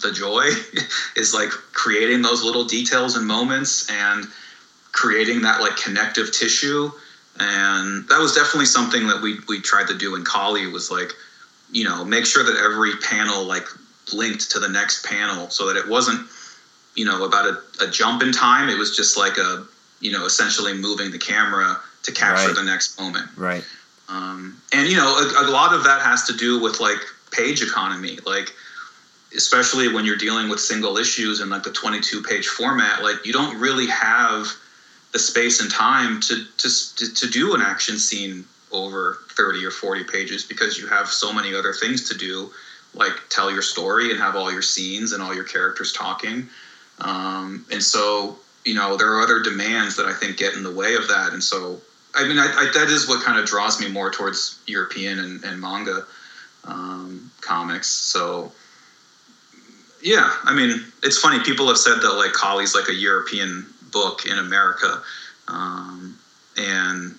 the 0.00 0.12
joy 0.12 0.44
is 1.16 1.34
like 1.34 1.48
creating 1.48 2.22
those 2.22 2.42
little 2.42 2.64
details 2.64 3.16
and 3.16 3.26
moments 3.26 3.90
and 3.90 4.26
creating 4.92 5.42
that 5.42 5.60
like 5.60 5.76
connective 5.76 6.32
tissue. 6.32 6.90
And 7.38 8.08
that 8.08 8.18
was 8.18 8.34
definitely 8.34 8.66
something 8.66 9.06
that 9.08 9.20
we 9.22 9.38
we 9.48 9.60
tried 9.60 9.88
to 9.88 9.98
do 9.98 10.16
in 10.16 10.24
Kali 10.24 10.66
was 10.66 10.90
like 10.90 11.12
you 11.70 11.84
know 11.84 12.04
make 12.04 12.24
sure 12.24 12.42
that 12.42 12.56
every 12.56 12.92
panel 13.02 13.44
like 13.44 13.66
linked 14.12 14.50
to 14.52 14.58
the 14.58 14.68
next 14.68 15.04
panel 15.04 15.50
so 15.50 15.66
that 15.66 15.76
it 15.76 15.88
wasn't 15.88 16.26
you 16.94 17.04
know 17.04 17.24
about 17.24 17.46
a, 17.46 17.84
a 17.84 17.90
jump 17.90 18.22
in 18.22 18.32
time. 18.32 18.68
It 18.68 18.78
was 18.78 18.96
just 18.96 19.16
like 19.16 19.36
a 19.36 19.66
you 20.00 20.12
know 20.12 20.24
essentially 20.24 20.72
moving 20.72 21.10
the 21.10 21.18
camera 21.18 21.78
to 22.04 22.12
capture 22.12 22.48
right. 22.48 22.56
the 22.56 22.62
next 22.62 22.98
moment. 22.98 23.28
Right. 23.36 23.64
Um, 24.08 24.60
and 24.72 24.88
you 24.88 24.96
know 24.96 25.06
a, 25.06 25.46
a 25.46 25.50
lot 25.50 25.74
of 25.74 25.84
that 25.84 26.00
has 26.00 26.24
to 26.28 26.32
do 26.32 26.60
with 26.60 26.80
like 26.80 26.98
page 27.32 27.62
economy. 27.62 28.18
Like 28.24 28.52
especially 29.36 29.92
when 29.92 30.04
you're 30.04 30.16
dealing 30.16 30.48
with 30.48 30.58
single 30.58 30.96
issues 30.96 31.40
in 31.40 31.50
like 31.50 31.62
the 31.62 31.70
22 31.70 32.22
page 32.22 32.46
format 32.46 33.02
like 33.02 33.24
you 33.24 33.32
don't 33.32 33.58
really 33.60 33.86
have 33.86 34.46
the 35.12 35.18
space 35.18 35.60
and 35.60 35.70
time 35.70 36.20
to 36.20 36.44
to 36.58 37.14
to 37.14 37.28
do 37.28 37.54
an 37.54 37.60
action 37.60 37.98
scene 37.98 38.44
over 38.72 39.18
30 39.30 39.64
or 39.64 39.70
40 39.70 40.04
pages 40.04 40.44
because 40.44 40.76
you 40.76 40.86
have 40.86 41.08
so 41.08 41.32
many 41.32 41.54
other 41.54 41.72
things 41.72 42.08
to 42.08 42.16
do 42.16 42.50
like 42.94 43.12
tell 43.28 43.50
your 43.50 43.62
story 43.62 44.10
and 44.10 44.18
have 44.18 44.34
all 44.36 44.50
your 44.50 44.62
scenes 44.62 45.12
and 45.12 45.22
all 45.22 45.34
your 45.34 45.44
characters 45.44 45.92
talking. 45.92 46.48
Um, 47.00 47.64
and 47.70 47.82
so 47.82 48.36
you 48.64 48.74
know 48.74 48.96
there 48.96 49.12
are 49.12 49.22
other 49.22 49.42
demands 49.42 49.96
that 49.96 50.06
i 50.06 50.12
think 50.12 50.38
get 50.38 50.54
in 50.54 50.62
the 50.62 50.72
way 50.72 50.94
of 50.94 51.08
that. 51.08 51.32
And 51.32 51.42
so 51.42 51.80
i 52.14 52.26
mean 52.26 52.38
I, 52.38 52.46
I, 52.46 52.70
that 52.74 52.88
is 52.88 53.08
what 53.08 53.22
kind 53.22 53.38
of 53.38 53.46
draws 53.46 53.80
me 53.80 53.88
more 53.88 54.10
towards 54.10 54.58
european 54.66 55.18
and, 55.18 55.44
and 55.44 55.60
manga 55.60 56.04
um, 56.64 57.30
comics. 57.40 57.88
So 57.88 58.52
yeah, 60.06 60.32
I 60.44 60.54
mean, 60.54 60.84
it's 61.02 61.18
funny. 61.18 61.42
People 61.42 61.66
have 61.66 61.78
said 61.78 61.96
that 61.96 62.12
like 62.12 62.32
Kali's 62.32 62.76
like 62.76 62.88
a 62.88 62.94
European 62.94 63.66
book 63.90 64.24
in 64.24 64.38
America, 64.38 65.02
um, 65.48 66.16
and 66.56 67.16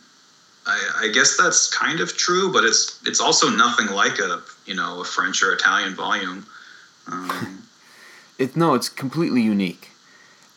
I, 0.65 0.91
I, 1.01 1.07
guess 1.13 1.35
that's 1.35 1.69
kind 1.69 1.99
of 1.99 2.15
true. 2.15 2.49
But 2.49 2.63
it's 2.63 3.01
it's 3.05 3.19
also 3.19 3.49
nothing 3.49 3.87
like 3.87 4.19
a 4.19 4.41
you 4.65 4.73
know 4.73 5.01
a 5.01 5.03
French 5.03 5.43
or 5.43 5.51
Italian 5.51 5.95
volume. 5.95 6.45
Um, 7.11 7.63
it 8.39 8.55
no, 8.55 8.73
it's 8.73 8.87
completely 8.87 9.41
unique, 9.41 9.89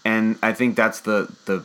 and 0.05 0.39
I 0.41 0.53
think 0.53 0.77
that's 0.77 1.01
the 1.01 1.35
the 1.47 1.65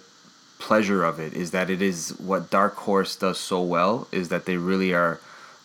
pleasure 0.58 1.04
of 1.04 1.19
it 1.19 1.34
is 1.34 1.51
that 1.51 1.69
it 1.69 1.84
is 1.84 2.10
what 2.17 2.49
Dark 2.49 2.75
Horse 2.78 3.15
does 3.15 3.38
so 3.38 3.62
well 3.62 4.08
is 4.12 4.30
that 4.30 4.45
they 4.47 4.58
really 4.58 4.95
are 4.95 5.19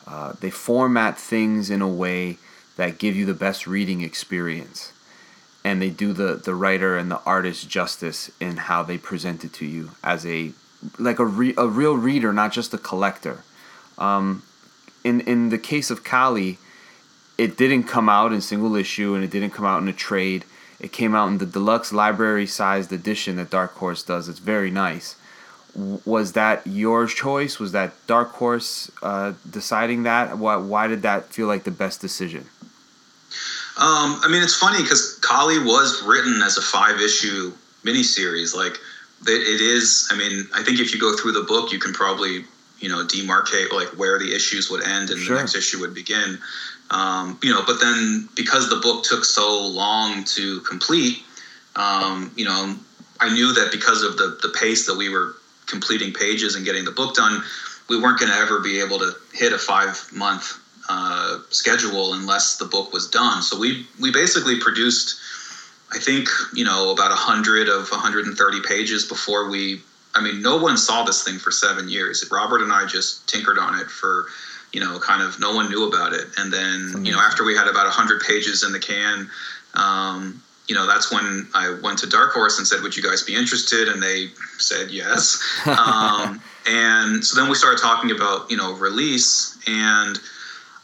uh, 0.07 0.35
they 0.41 0.51
format 0.51 1.17
things 1.17 1.71
in 1.71 1.81
a 1.81 1.89
way 1.89 2.37
that 2.81 2.97
give 2.97 3.14
you 3.14 3.27
the 3.27 3.35
best 3.35 3.66
reading 3.66 4.01
experience. 4.01 4.95
And 5.62 5.83
they 5.83 5.90
do 5.90 6.14
the 6.14 6.37
the 6.37 6.55
writer 6.55 6.97
and 6.97 7.11
the 7.11 7.21
artist 7.27 7.69
justice 7.69 8.31
in 8.40 8.57
how 8.57 8.83
they 8.83 8.97
present 8.97 9.45
it 9.45 9.53
to 9.55 9.66
you 9.66 9.90
as 10.03 10.25
a 10.25 10.53
like 10.99 11.19
a, 11.19 11.27
re, 11.27 11.53
a 11.59 11.66
real 11.66 11.95
reader 11.95 12.33
not 12.33 12.53
just 12.53 12.73
a 12.73 12.79
collector. 12.79 13.45
Um, 13.99 14.45
in 15.05 15.21
in 15.33 15.51
the 15.51 15.59
case 15.59 15.90
of 15.90 16.03
Kali 16.05 16.57
it 17.37 17.59
didn't 17.59 17.85
come 17.85 18.09
out 18.09 18.33
in 18.33 18.40
single 18.40 18.75
issue 18.77 19.14
and 19.14 19.23
it 19.23 19.31
didn't 19.31 19.51
come 19.51 19.66
out 19.66 19.83
in 19.83 19.88
a 19.88 19.93
trade. 19.93 20.47
It 20.79 20.90
came 20.90 21.14
out 21.14 21.29
in 21.29 21.37
the 21.37 21.45
deluxe 21.45 21.93
library 21.93 22.47
sized 22.47 22.90
edition 22.95 23.37
that 23.37 23.51
Dark 23.51 23.75
Horse 23.75 24.03
does. 24.03 24.27
It's 24.27 24.38
very 24.38 24.71
nice. 24.71 25.16
Was 26.07 26.33
that 26.33 26.66
your 26.66 27.07
choice? 27.07 27.59
Was 27.59 27.73
that 27.73 27.93
Dark 28.07 28.31
Horse 28.33 28.90
uh, 29.03 29.35
deciding 29.59 30.05
that? 30.05 30.38
Why, 30.38 30.57
why 30.57 30.88
did 30.88 31.03
that 31.03 31.27
feel 31.35 31.47
like 31.47 31.64
the 31.64 31.71
best 31.85 32.01
decision 32.01 32.47
um, 33.77 34.21
I 34.23 34.29
mean, 34.29 34.43
it's 34.43 34.57
funny 34.57 34.83
because 34.83 35.19
Kali 35.23 35.59
was 35.59 36.03
written 36.03 36.43
as 36.43 36.57
a 36.57 36.63
five 36.63 37.01
issue 37.01 37.53
miniseries. 37.85 38.55
Like, 38.55 38.79
it 39.27 39.61
is. 39.61 40.09
I 40.11 40.17
mean, 40.17 40.49
I 40.55 40.63
think 40.63 40.81
if 40.81 40.93
you 40.93 41.01
go 41.01 41.17
through 41.17 41.33
the 41.33 41.43
book, 41.43 41.73
you 41.73 41.79
can 41.79 41.93
probably 41.93 42.45
you 42.81 42.89
know 42.89 43.05
demarcate 43.05 43.73
like 43.73 43.89
where 43.99 44.19
the 44.19 44.35
issues 44.35 44.71
would 44.71 44.83
end 44.83 45.11
and 45.11 45.21
sure. 45.21 45.37
the 45.37 45.43
next 45.43 45.55
issue 45.55 45.81
would 45.81 45.95
begin. 45.95 46.39
Um, 46.91 47.39
you 47.43 47.53
know, 47.53 47.63
but 47.67 47.79
then 47.81 48.29
because 48.35 48.69
the 48.69 48.77
book 48.77 49.05
took 49.05 49.25
so 49.25 49.67
long 49.67 50.25
to 50.25 50.61
complete, 50.63 51.23
um, 51.77 52.33
you 52.37 52.45
know, 52.45 52.77
I 53.21 53.33
knew 53.33 53.53
that 53.53 53.71
because 53.71 54.03
of 54.03 54.17
the 54.17 54.39
the 54.43 54.53
pace 54.59 54.87
that 54.87 54.97
we 54.97 55.09
were 55.09 55.37
completing 55.67 56.13
pages 56.13 56.57
and 56.57 56.65
getting 56.65 56.85
the 56.85 56.91
book 56.91 57.15
done, 57.15 57.43
we 57.89 58.01
weren't 58.01 58.19
going 58.19 58.33
to 58.33 58.39
ever 58.39 58.61
be 58.61 58.81
able 58.81 58.99
to 58.99 59.13
hit 59.33 59.53
a 59.53 59.59
five 59.59 60.05
month 60.13 60.60
uh, 60.90 61.38
schedule 61.50 62.14
unless 62.14 62.57
the 62.57 62.64
book 62.64 62.92
was 62.92 63.09
done. 63.09 63.42
So 63.42 63.59
we 63.59 63.87
we 64.00 64.11
basically 64.11 64.59
produced, 64.59 65.16
I 65.92 65.98
think 65.98 66.29
you 66.53 66.64
know 66.64 66.90
about 66.90 67.12
hundred 67.12 67.68
of 67.68 67.90
130 67.90 68.61
pages 68.66 69.05
before 69.05 69.48
we. 69.48 69.83
I 70.12 70.20
mean, 70.20 70.42
no 70.42 70.57
one 70.57 70.76
saw 70.76 71.05
this 71.05 71.22
thing 71.22 71.38
for 71.38 71.53
seven 71.53 71.88
years. 71.88 72.29
Robert 72.33 72.62
and 72.62 72.72
I 72.72 72.85
just 72.85 73.29
tinkered 73.29 73.59
on 73.59 73.79
it 73.79 73.88
for 73.88 74.26
you 74.72 74.81
know, 74.81 74.98
kind 75.00 75.22
of 75.22 75.38
no 75.40 75.55
one 75.55 75.68
knew 75.68 75.87
about 75.87 76.12
it. 76.12 76.26
And 76.37 76.53
then, 76.53 77.05
you 77.05 77.11
know, 77.12 77.18
after 77.18 77.44
we 77.44 77.57
had 77.57 77.66
about 77.66 77.87
100 77.87 78.22
pages 78.22 78.62
in 78.62 78.70
the 78.70 78.79
can, 78.79 79.29
um, 79.74 80.40
you 80.68 80.74
know, 80.76 80.87
that's 80.87 81.11
when 81.11 81.48
I 81.55 81.76
went 81.83 81.98
to 82.00 82.07
Dark 82.07 82.33
Horse 82.33 82.59
and 82.59 82.66
said, 82.66 82.81
Would 82.83 82.96
you 82.96 83.03
guys 83.03 83.24
be 83.24 83.35
interested? 83.35 83.88
And 83.88 84.00
they 84.00 84.29
said 84.59 84.90
yes. 84.90 85.42
um, 85.66 86.40
and 86.68 87.24
so 87.24 87.40
then 87.40 87.50
we 87.50 87.57
started 87.57 87.81
talking 87.81 88.12
about, 88.12 88.48
you 88.50 88.57
know, 88.57 88.74
release. 88.74 89.59
And 89.66 90.20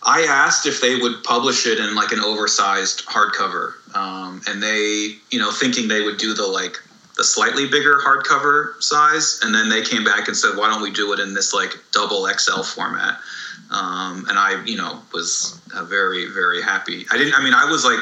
I 0.06 0.22
asked 0.22 0.66
if 0.66 0.80
they 0.80 0.96
would 0.96 1.24
publish 1.24 1.66
it 1.66 1.80
in 1.80 1.96
like 1.96 2.12
an 2.12 2.20
oversized 2.20 3.04
hardcover. 3.06 3.74
Um, 3.94 4.40
and 4.46 4.62
they, 4.62 5.16
you 5.30 5.38
know, 5.40 5.50
thinking 5.50 5.88
they 5.88 6.02
would 6.02 6.16
do 6.16 6.32
the 6.32 6.46
like 6.46 6.78
the 7.16 7.24
slightly 7.24 7.66
bigger 7.66 7.98
hardcover 7.98 8.80
size. 8.80 9.40
And 9.42 9.52
then 9.52 9.68
they 9.68 9.82
came 9.82 10.04
back 10.04 10.28
and 10.28 10.36
said, 10.36 10.56
Why 10.56 10.68
don't 10.68 10.80
we 10.80 10.92
do 10.92 11.12
it 11.12 11.18
in 11.18 11.34
this 11.34 11.52
like 11.52 11.76
double 11.90 12.28
XL 12.28 12.62
format? 12.62 13.18
Um, 13.72 14.26
and 14.28 14.38
I, 14.38 14.62
you 14.64 14.76
know, 14.76 15.02
was 15.12 15.60
uh, 15.74 15.82
very, 15.84 16.26
very 16.26 16.62
happy. 16.62 17.04
I 17.10 17.18
didn't, 17.18 17.34
I 17.34 17.42
mean, 17.42 17.54
I 17.54 17.68
was 17.68 17.84
like, 17.84 17.98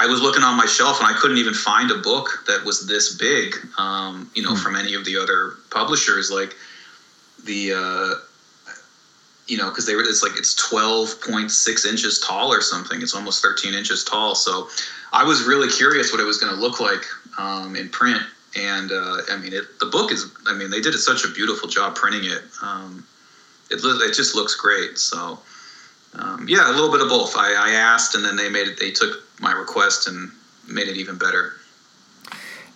I 0.00 0.06
was 0.06 0.20
looking 0.20 0.42
on 0.42 0.56
my 0.56 0.66
shelf 0.66 0.98
and 0.98 1.06
I 1.06 1.16
couldn't 1.16 1.36
even 1.36 1.54
find 1.54 1.92
a 1.92 1.98
book 1.98 2.42
that 2.48 2.64
was 2.64 2.88
this 2.88 3.14
big, 3.14 3.54
um, 3.78 4.28
you 4.34 4.42
know, 4.42 4.54
mm. 4.54 4.58
from 4.58 4.74
any 4.74 4.94
of 4.94 5.04
the 5.04 5.16
other 5.16 5.52
publishers. 5.70 6.30
Like 6.30 6.56
the, 7.44 7.74
uh, 7.74 8.29
you 9.46 9.56
know, 9.56 9.68
because 9.68 9.86
they 9.86 9.94
were, 9.94 10.02
it's 10.02 10.22
like 10.22 10.36
it's 10.36 10.54
12.6 10.70 11.86
inches 11.86 12.20
tall 12.20 12.52
or 12.52 12.60
something. 12.60 13.02
It's 13.02 13.14
almost 13.14 13.42
13 13.42 13.74
inches 13.74 14.04
tall. 14.04 14.34
So 14.34 14.68
I 15.12 15.24
was 15.24 15.44
really 15.44 15.68
curious 15.68 16.12
what 16.12 16.20
it 16.20 16.24
was 16.24 16.38
going 16.38 16.54
to 16.54 16.60
look 16.60 16.80
like 16.80 17.04
um, 17.38 17.76
in 17.76 17.88
print. 17.88 18.22
And 18.56 18.90
uh, 18.92 19.18
I 19.30 19.36
mean, 19.36 19.52
it, 19.52 19.78
the 19.78 19.86
book 19.86 20.12
is, 20.12 20.32
I 20.46 20.54
mean, 20.54 20.70
they 20.70 20.80
did 20.80 20.94
such 20.94 21.24
a 21.24 21.28
beautiful 21.28 21.68
job 21.68 21.94
printing 21.94 22.24
it. 22.24 22.42
Um, 22.62 23.06
it, 23.70 23.80
it 23.82 24.14
just 24.14 24.34
looks 24.34 24.54
great. 24.54 24.98
So, 24.98 25.38
um, 26.14 26.46
yeah, 26.48 26.68
a 26.68 26.72
little 26.72 26.90
bit 26.90 27.00
of 27.00 27.08
both. 27.08 27.36
I, 27.36 27.52
I 27.54 27.70
asked, 27.72 28.14
and 28.14 28.24
then 28.24 28.36
they 28.36 28.48
made 28.48 28.66
it. 28.66 28.78
They 28.78 28.90
took 28.90 29.22
my 29.40 29.52
request 29.52 30.08
and 30.08 30.30
made 30.68 30.88
it 30.88 30.96
even 30.96 31.16
better. 31.16 31.54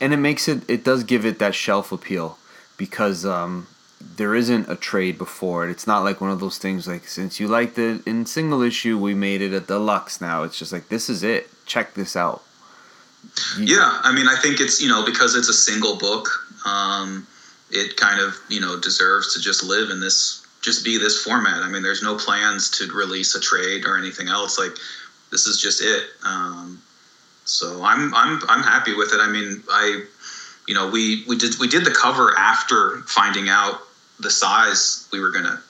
And 0.01 0.13
it 0.13 0.19
makes 0.19 0.47
it. 0.47 0.63
It 0.69 0.85
does 0.85 1.03
give 1.03 1.27
it 1.27 1.41
that 1.41 1.55
shelf 1.55 1.91
appeal 1.91 2.39
because 2.77 3.27
um, 3.27 3.67
there 4.01 4.35
isn't 4.35 4.69
a 4.69 4.77
trade 4.77 5.19
before 5.19 5.67
it. 5.67 5.71
It's 5.71 5.87
not 5.87 6.05
like 6.05 6.21
one 6.21 6.31
of 6.31 6.41
those 6.41 6.59
things 6.59 6.87
like 6.87 7.07
since 7.07 7.41
you 7.41 7.49
liked 7.49 7.79
it 7.79 8.07
in 8.07 8.27
single 8.27 8.63
issue, 8.63 8.99
we 8.99 9.15
made 9.15 9.43
it 9.43 9.53
a 9.53 9.61
deluxe. 9.61 10.21
Now 10.21 10.43
it's 10.43 10.59
just 10.59 10.73
like 10.73 10.89
this 10.89 11.09
is 11.09 11.23
it. 11.23 11.49
Check 11.67 11.95
this 11.95 12.17
out. 12.17 12.43
You, 13.59 13.77
yeah, 13.77 14.01
I 14.03 14.13
mean, 14.15 14.29
I 14.29 14.37
think 14.37 14.61
it's 14.61 14.81
you 14.81 14.89
know 14.89 15.05
because 15.05 15.35
it's 15.35 15.49
a 15.49 15.55
single 15.55 15.97
book. 15.97 16.29
Um, 16.67 17.27
it 17.71 17.97
kind 17.97 18.21
of 18.21 18.37
you 18.49 18.61
know 18.61 18.79
deserves 18.79 19.35
to 19.35 19.41
just 19.41 19.65
live 19.65 19.91
in 19.91 20.01
this 20.01 20.47
just 20.63 20.85
be 20.85 20.97
this 20.97 21.23
format. 21.23 21.63
I 21.63 21.69
mean, 21.69 21.83
there's 21.83 22.03
no 22.03 22.17
plans 22.17 22.71
to 22.73 22.91
release 22.93 23.35
a 23.35 23.41
trade 23.41 23.85
or 23.85 23.99
anything 23.99 24.29
else. 24.29 24.59
Like 24.59 24.73
this 25.31 25.47
is 25.47 25.61
just 25.61 25.83
it. 25.83 26.05
Um, 26.25 26.81
so 27.45 27.83
I'm 27.83 28.15
I'm 28.15 28.41
I'm 28.49 28.63
happy 28.63 28.95
with 28.95 29.13
it. 29.13 29.21
I 29.21 29.29
mean, 29.29 29.63
I 29.71 30.05
you 30.67 30.75
know 30.75 30.89
we 30.89 31.25
we 31.27 31.37
did 31.37 31.59
we 31.59 31.69
did 31.69 31.85
the 31.85 31.91
cover 31.91 32.35
after 32.39 33.03
finding 33.07 33.49
out 33.49 33.81
the 34.21 34.31
size 34.31 35.09
we 35.13 35.21
were 35.21 35.31
gonna 35.31 35.61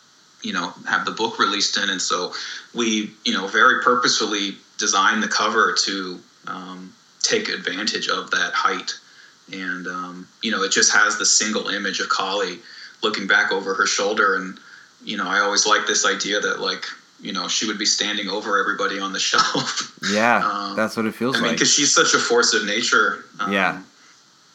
you 0.42 0.52
know 0.52 0.72
have 0.88 1.04
the 1.04 1.10
book 1.10 1.38
released 1.38 1.76
in, 1.76 1.90
and 1.90 2.00
so 2.00 2.32
we 2.74 3.10
you 3.24 3.32
know 3.32 3.46
very 3.46 3.82
purposefully 3.82 4.56
designed 4.78 5.22
the 5.22 5.28
cover 5.28 5.74
to 5.84 6.20
um, 6.46 6.92
take 7.22 7.48
advantage 7.48 8.08
of 8.08 8.30
that 8.32 8.52
height. 8.52 8.92
And 9.52 9.86
um, 9.86 10.28
you 10.42 10.50
know, 10.50 10.62
it 10.62 10.72
just 10.72 10.92
has 10.92 11.18
the 11.18 11.26
single 11.26 11.68
image 11.68 12.00
of 12.00 12.08
Kali 12.08 12.58
looking 13.02 13.26
back 13.26 13.52
over 13.52 13.74
her 13.74 13.86
shoulder 13.86 14.36
and 14.36 14.58
you 15.04 15.16
know, 15.16 15.28
I 15.28 15.40
always 15.40 15.66
like 15.66 15.86
this 15.86 16.06
idea 16.06 16.40
that 16.40 16.60
like 16.60 16.86
you 17.20 17.32
know 17.32 17.48
she 17.48 17.66
would 17.66 17.78
be 17.78 17.86
standing 17.86 18.28
over 18.28 18.58
everybody 18.58 18.98
on 18.98 19.12
the 19.12 19.20
shelf. 19.30 19.96
Yeah, 20.10 20.42
um, 20.44 20.76
that's 20.76 20.96
what 20.96 21.06
it 21.06 21.14
feels 21.14 21.36
I 21.36 21.40
like. 21.40 21.52
because 21.52 21.72
she's 21.72 21.94
such 21.94 22.14
a 22.14 22.18
force 22.18 22.54
of 22.54 22.64
nature. 22.64 23.24
Um, 23.40 23.52
yeah. 23.52 23.82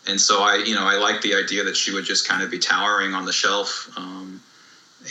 And 0.10 0.20
so 0.20 0.42
I, 0.42 0.56
you 0.66 0.74
know, 0.74 0.84
I 0.84 0.96
like 0.98 1.22
the 1.22 1.36
idea 1.36 1.64
that 1.64 1.78
she 1.78 1.94
would 1.94 2.04
just 2.04 2.28
kind 2.28 2.42
of 2.42 2.50
be 2.50 2.58
towering 2.58 3.14
on 3.14 3.26
the 3.26 3.32
shelf, 3.32 3.90
um, 3.96 4.42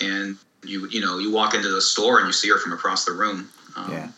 and 0.02 0.36
you, 0.64 0.88
you 0.88 1.00
know, 1.00 1.18
you 1.18 1.30
walk 1.30 1.54
into 1.54 1.68
the 1.68 1.80
store 1.80 2.18
and 2.18 2.26
you 2.26 2.32
see 2.32 2.48
her 2.48 2.58
from 2.58 2.72
across 2.72 3.04
the 3.04 3.12
room. 3.12 3.48
Um, 3.76 3.92
yeah. 3.92 4.08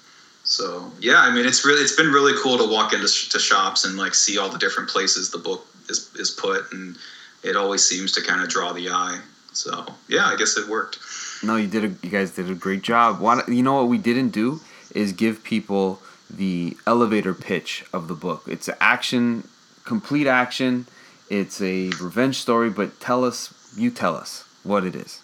So 0.45 0.91
yeah, 1.01 1.21
I 1.21 1.31
mean, 1.35 1.47
it's 1.47 1.65
really, 1.67 1.83
it's 1.83 1.95
been 1.95 2.11
really 2.11 2.33
cool 2.43 2.57
to 2.59 2.69
walk 2.69 2.95
into 2.95 3.09
sh- 3.09 3.29
to 3.29 3.39
shops 3.39 3.85
and 3.85 3.97
like 3.97 4.15
see 4.15 4.39
all 4.39 4.49
the 4.49 4.59
different 4.59 4.89
places 4.89 5.31
the 5.31 5.39
book 5.39 5.67
is 5.89 6.11
is 6.17 6.31
put, 6.31 6.73
and 6.73 6.97
it 7.43 7.57
always 7.57 7.87
seems 7.87 8.13
to 8.13 8.23
kind 8.23 8.41
of 8.43 8.49
draw 8.49 8.73
the 8.73 8.89
eye. 8.89 9.21
So 9.53 9.87
yeah, 10.09 10.27
I 10.27 10.37
guess 10.37 10.57
it 10.57 10.67
worked. 10.67 10.99
No, 11.43 11.57
you 11.57 11.69
did. 11.69 11.85
A, 11.85 11.89
you 12.03 12.11
guys 12.11 12.31
did 12.33 12.51
a 12.51 12.55
great 12.55 12.83
job. 12.83 13.21
Why, 13.21 13.43
you 13.49 13.63
know 13.63 13.75
what 13.75 13.89
we 13.89 13.99
didn't 13.99 14.31
do 14.31 14.61
is 14.95 15.13
give 15.13 15.45
people 15.45 16.01
the 16.29 16.77
elevator 16.87 17.35
pitch 17.35 17.85
of 17.93 18.09
the 18.09 18.15
book. 18.15 18.45
It's 18.47 18.69
action, 18.81 19.49
complete 19.91 20.29
action. 20.29 20.87
It's 21.29 21.61
a 21.61 21.91
revenge 22.01 22.37
story, 22.37 22.71
but 22.71 23.01
tell 23.01 23.25
us, 23.25 23.53
you 23.77 23.91
tell 23.91 24.15
us 24.15 24.45
what 24.63 24.85
it 24.85 24.95
is. 24.95 25.21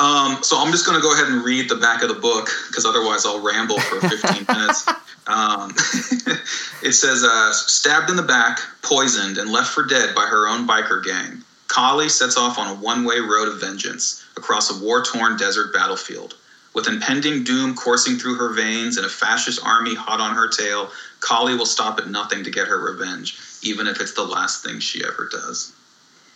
Um, 0.00 0.42
so 0.42 0.56
I'm 0.56 0.72
just 0.72 0.86
going 0.86 0.96
to 0.96 1.02
go 1.02 1.12
ahead 1.12 1.28
and 1.28 1.44
read 1.44 1.68
the 1.68 1.76
back 1.76 2.02
of 2.02 2.08
the 2.08 2.14
book 2.14 2.48
because 2.68 2.86
otherwise 2.86 3.26
I'll 3.26 3.44
ramble 3.44 3.78
for 3.78 4.00
15 4.08 4.46
minutes. 4.48 4.88
Um, 5.26 5.72
it 6.82 6.92
says, 6.92 7.22
uh, 7.22 7.52
stabbed 7.52 8.08
in 8.08 8.16
the 8.16 8.22
back, 8.22 8.60
poisoned, 8.80 9.36
and 9.36 9.52
left 9.52 9.68
for 9.68 9.84
dead 9.84 10.14
by 10.14 10.24
her 10.24 10.48
own 10.48 10.66
biker 10.66 11.04
gang. 11.04 11.44
Kali 11.68 12.08
sets 12.08 12.38
off 12.38 12.58
on 12.58 12.74
a 12.74 12.80
one 12.80 13.04
way 13.04 13.20
road 13.20 13.46
of 13.46 13.60
vengeance 13.60 14.24
across 14.38 14.70
a 14.70 14.82
war 14.82 15.04
torn 15.04 15.36
desert 15.36 15.74
battlefield. 15.74 16.34
With 16.72 16.88
impending 16.88 17.44
doom 17.44 17.74
coursing 17.74 18.16
through 18.16 18.36
her 18.36 18.54
veins 18.54 18.96
and 18.96 19.04
a 19.04 19.10
fascist 19.10 19.60
army 19.62 19.94
hot 19.94 20.20
on 20.20 20.34
her 20.34 20.48
tail, 20.48 20.90
Kali 21.20 21.54
will 21.54 21.66
stop 21.66 21.98
at 21.98 22.08
nothing 22.08 22.44
to 22.44 22.50
get 22.50 22.66
her 22.66 22.78
revenge, 22.78 23.38
even 23.62 23.86
if 23.86 24.00
it's 24.00 24.14
the 24.14 24.24
last 24.24 24.64
thing 24.64 24.80
she 24.80 25.02
ever 25.04 25.28
does. 25.30 25.72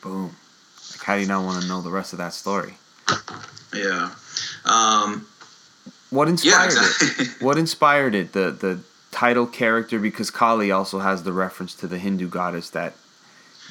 Boom. 0.03 0.37
Like, 0.93 1.03
how 1.03 1.15
do 1.15 1.23
you 1.23 1.29
not 1.29 1.45
want 1.45 1.63
to 1.63 1.69
know 1.69 1.81
the 1.81 1.91
rest 1.91 2.13
of 2.13 2.19
that 2.19 2.33
story? 2.33 2.75
Yeah. 3.75 4.11
Um, 4.65 5.27
what 6.11 6.29
inspired 6.29 6.53
yeah, 6.53 6.65
exactly. 6.65 7.25
it? 7.27 7.31
What 7.43 7.59
inspired 7.59 8.15
it? 8.15 8.33
The 8.33 8.51
the 8.51 8.81
title 9.11 9.47
character 9.47 9.99
because 9.99 10.31
Kali 10.31 10.71
also 10.71 11.01
has 11.01 11.23
the 11.23 11.33
reference 11.33 11.75
to 11.77 11.87
the 11.87 11.99
Hindu 11.99 12.29
goddess 12.29 12.71
that 12.71 12.95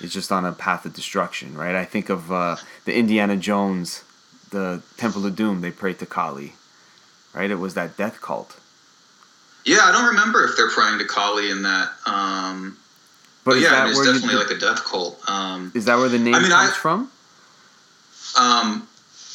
is 0.01 0.13
just 0.13 0.31
on 0.31 0.45
a 0.45 0.51
path 0.51 0.85
of 0.85 0.93
destruction, 0.93 1.55
right? 1.57 1.75
I 1.75 1.85
think 1.85 2.09
of 2.09 2.31
uh, 2.31 2.57
the 2.85 2.95
Indiana 2.95 3.37
Jones, 3.37 4.03
the 4.51 4.81
Temple 4.97 5.25
of 5.25 5.35
Doom. 5.35 5.61
They 5.61 5.71
prayed 5.71 5.99
to 5.99 6.05
Kali, 6.05 6.53
right? 7.33 7.49
It 7.49 7.59
was 7.59 7.73
that 7.75 7.95
death 7.97 8.21
cult. 8.21 8.59
Yeah, 9.65 9.79
I 9.81 9.93
don't 9.93 10.07
remember 10.07 10.43
if 10.43 10.57
they're 10.57 10.69
praying 10.69 10.99
to 10.99 11.05
Kali 11.05 11.49
in 11.49 11.61
that. 11.63 11.89
Um, 12.05 12.77
but, 13.45 13.59
yeah, 13.59 13.89
it's 13.89 13.99
definitely 13.99 14.35
like 14.35 14.51
a 14.51 14.57
death 14.57 14.83
cult. 14.85 15.19
Um, 15.29 15.71
is 15.75 15.85
that 15.85 15.97
where 15.97 16.09
the 16.09 16.19
name 16.19 16.35
I 16.35 16.39
mean, 16.39 16.51
comes 16.51 16.71
I, 16.71 16.73
from? 16.73 17.11
Um, 18.39 18.87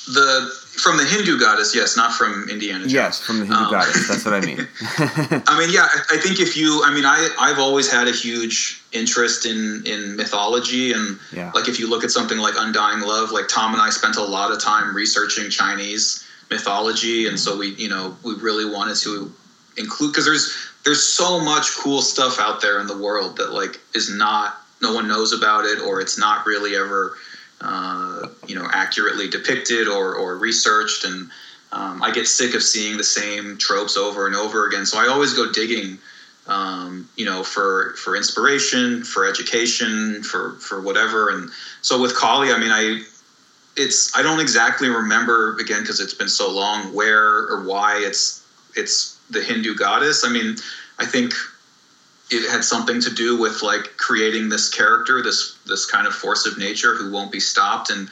the 0.08 0.50
from 0.78 0.96
the 0.96 1.04
Hindu 1.04 1.38
goddess, 1.38 1.74
yes, 1.74 1.96
not 1.96 2.12
from 2.12 2.48
Indiana 2.48 2.80
Jones. 2.80 2.92
Yes, 2.92 3.20
from 3.20 3.40
the 3.40 3.46
Hindu 3.46 3.60
um, 3.60 3.70
goddess. 3.70 4.08
That's 4.08 4.24
what 4.24 4.34
I 4.34 4.40
mean. 4.40 4.66
I 5.46 5.58
mean, 5.58 5.70
yeah, 5.70 5.82
I, 5.82 6.14
I 6.14 6.16
think 6.18 6.40
if 6.40 6.56
you, 6.56 6.82
I 6.84 6.94
mean, 6.94 7.04
I 7.04 7.28
I've 7.38 7.58
always 7.58 7.90
had 7.90 8.08
a 8.08 8.12
huge 8.12 8.82
interest 8.92 9.44
in 9.44 9.82
in 9.86 10.16
mythology, 10.16 10.92
and 10.92 11.18
yeah. 11.32 11.50
like 11.54 11.68
if 11.68 11.78
you 11.78 11.90
look 11.90 12.04
at 12.04 12.10
something 12.10 12.38
like 12.38 12.54
Undying 12.56 13.00
Love, 13.00 13.32
like 13.32 13.48
Tomm 13.48 13.72
and 13.72 13.82
I 13.82 13.90
spent 13.90 14.16
a 14.16 14.22
lot 14.22 14.52
of 14.52 14.62
time 14.62 14.94
researching 14.94 15.50
Chinese 15.50 16.24
mythology, 16.50 17.26
and 17.26 17.38
so 17.38 17.58
we, 17.58 17.74
you 17.74 17.88
know, 17.88 18.16
we 18.24 18.34
really 18.34 18.64
wanted 18.64 18.96
to 18.98 19.32
include 19.76 20.12
because 20.12 20.24
there's 20.24 20.67
there's 20.84 21.02
so 21.02 21.40
much 21.40 21.76
cool 21.76 22.02
stuff 22.02 22.38
out 22.38 22.60
there 22.60 22.80
in 22.80 22.86
the 22.86 22.96
world 22.96 23.36
that 23.36 23.52
like 23.52 23.80
is 23.94 24.10
not 24.10 24.62
no 24.80 24.94
one 24.94 25.08
knows 25.08 25.32
about 25.32 25.64
it 25.64 25.80
or 25.80 26.00
it's 26.00 26.18
not 26.18 26.46
really 26.46 26.76
ever 26.76 27.16
uh, 27.60 28.28
you 28.46 28.54
know 28.54 28.66
accurately 28.72 29.28
depicted 29.28 29.88
or, 29.88 30.14
or 30.14 30.36
researched. 30.36 31.04
And 31.04 31.30
um, 31.72 32.02
i 32.02 32.10
get 32.10 32.26
sick 32.26 32.54
of 32.54 32.62
seeing 32.62 32.96
the 32.96 33.04
same 33.04 33.58
tropes 33.58 33.96
over 33.96 34.26
and 34.26 34.34
over 34.34 34.66
again. 34.66 34.86
So 34.86 34.98
i 34.98 35.06
always 35.06 35.34
go 35.34 35.50
digging 35.50 35.98
um, 36.46 37.08
you 37.16 37.24
know 37.24 37.42
for 37.42 37.94
for 37.96 38.16
inspiration 38.16 39.04
for 39.04 39.26
education 39.26 40.22
for 40.22 40.52
for 40.52 40.80
whatever. 40.80 41.30
And 41.30 41.50
so 41.82 42.00
with 42.00 42.14
kali 42.14 42.52
i 42.52 42.58
mean 42.58 42.70
i 42.70 43.02
it's 43.76 44.16
i 44.16 44.22
don't 44.22 44.40
exactly 44.40 44.88
remember 44.88 45.56
again 45.56 45.80
because 45.80 46.00
it's 46.00 46.14
been 46.14 46.28
so 46.28 46.50
long 46.50 46.92
where 46.94 47.46
or 47.48 47.64
why 47.64 47.98
it's 47.98 48.44
it's 48.74 49.17
the 49.30 49.42
hindu 49.42 49.74
goddess 49.74 50.24
i 50.24 50.28
mean 50.28 50.56
i 50.98 51.04
think 51.04 51.32
it 52.30 52.50
had 52.50 52.62
something 52.62 53.00
to 53.00 53.10
do 53.10 53.38
with 53.38 53.62
like 53.62 53.96
creating 53.96 54.48
this 54.48 54.68
character, 54.68 55.22
this 55.22 55.56
this 55.66 55.86
kind 55.86 56.06
of 56.06 56.14
force 56.14 56.46
of 56.46 56.58
nature 56.58 56.94
who 56.94 57.10
won't 57.10 57.32
be 57.32 57.40
stopped. 57.40 57.90
And 57.90 58.08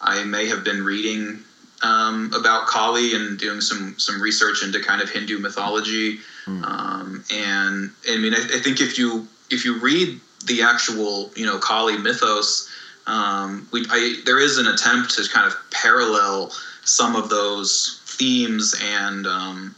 I 0.00 0.24
may 0.24 0.46
have 0.46 0.64
been 0.64 0.82
reading 0.84 1.42
um, 1.82 2.32
about 2.34 2.66
Kali 2.66 3.14
and 3.14 3.38
doing 3.38 3.60
some 3.60 3.94
some 3.98 4.22
research 4.22 4.62
into 4.62 4.80
kind 4.80 5.02
of 5.02 5.10
Hindu 5.10 5.38
mythology. 5.38 6.18
Mm. 6.46 6.64
Um, 6.64 7.24
and 7.30 7.90
I 8.10 8.16
mean, 8.16 8.34
I, 8.34 8.38
I, 8.38 8.60
think 8.60 8.80
if 8.80 8.98
you 8.98 9.28
if 9.50 9.64
you 9.64 9.78
read 9.80 10.18
the 10.46 10.62
actual 10.62 11.30
you 11.36 11.44
know 11.44 11.58
Kali 11.58 11.98
mythos, 11.98 12.70
um, 13.06 13.68
we 13.70 13.84
I, 13.90 14.22
there 14.24 14.40
is 14.40 14.56
an 14.56 14.66
attempt 14.66 15.10
to 15.16 15.28
kind 15.28 15.46
of 15.46 15.54
parallel 15.70 16.52
some 16.84 17.16
of 17.16 17.28
those 17.28 18.00
themes 18.06 18.74
and 18.82 19.26
um, 19.26 19.74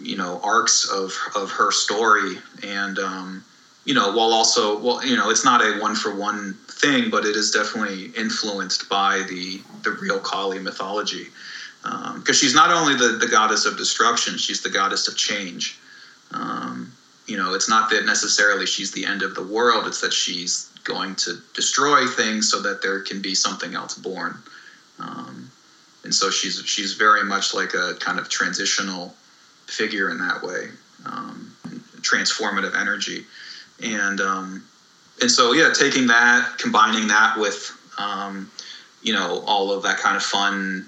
you 0.00 0.16
know 0.16 0.40
arcs 0.42 0.88
of 0.88 1.16
of 1.34 1.50
her 1.50 1.70
story. 1.70 2.38
And 2.62 2.98
um, 2.98 3.44
you 3.84 3.94
know 3.94 4.12
while 4.12 4.32
also 4.32 4.78
well 4.78 5.04
you 5.04 5.16
know 5.16 5.30
it's 5.30 5.44
not 5.44 5.60
a 5.62 5.78
one 5.80 5.94
for 5.94 6.14
one 6.14 6.54
thing 6.68 7.10
but 7.10 7.24
it 7.24 7.36
is 7.36 7.50
definitely 7.50 8.10
influenced 8.16 8.88
by 8.88 9.22
the 9.28 9.60
the 9.82 9.92
real 9.92 10.20
Kali 10.20 10.58
mythology. 10.58 11.28
Because 11.82 12.28
um, 12.28 12.34
she's 12.34 12.54
not 12.54 12.70
only 12.70 12.94
the, 12.94 13.18
the 13.18 13.26
goddess 13.26 13.66
of 13.66 13.76
destruction 13.76 14.38
she's 14.38 14.62
the 14.62 14.70
goddess 14.70 15.08
of 15.08 15.16
change. 15.16 15.78
Um, 16.30 16.92
you 17.26 17.36
know 17.36 17.54
it's 17.54 17.68
not 17.68 17.90
that 17.90 18.04
necessarily 18.04 18.66
she's 18.66 18.92
the 18.92 19.04
end 19.04 19.22
of 19.22 19.34
the 19.34 19.42
world 19.42 19.86
it's 19.86 20.00
that 20.00 20.12
she's 20.12 20.70
going 20.84 21.14
to 21.16 21.40
destroy 21.54 22.06
things 22.06 22.50
so 22.50 22.60
that 22.60 22.82
there 22.82 23.00
can 23.00 23.20
be 23.20 23.34
something 23.34 23.74
else 23.74 23.96
born. 23.96 24.38
Um, 24.98 25.50
and 26.04 26.14
so 26.14 26.30
she's 26.30 26.62
she's 26.66 26.92
very 26.92 27.24
much 27.24 27.54
like 27.54 27.74
a 27.74 27.94
kind 27.98 28.18
of 28.18 28.28
transitional 28.28 29.14
figure 29.66 30.10
in 30.10 30.18
that 30.18 30.42
way, 30.42 30.68
um, 31.06 31.54
transformative 32.00 32.78
energy, 32.78 33.24
and 33.82 34.20
um, 34.20 34.64
and 35.20 35.30
so 35.30 35.52
yeah, 35.52 35.72
taking 35.72 36.06
that, 36.08 36.58
combining 36.58 37.08
that 37.08 37.38
with 37.38 37.72
um, 37.98 38.50
you 39.02 39.12
know 39.12 39.42
all 39.46 39.72
of 39.72 39.82
that 39.82 39.98
kind 39.98 40.16
of 40.16 40.22
fun 40.22 40.86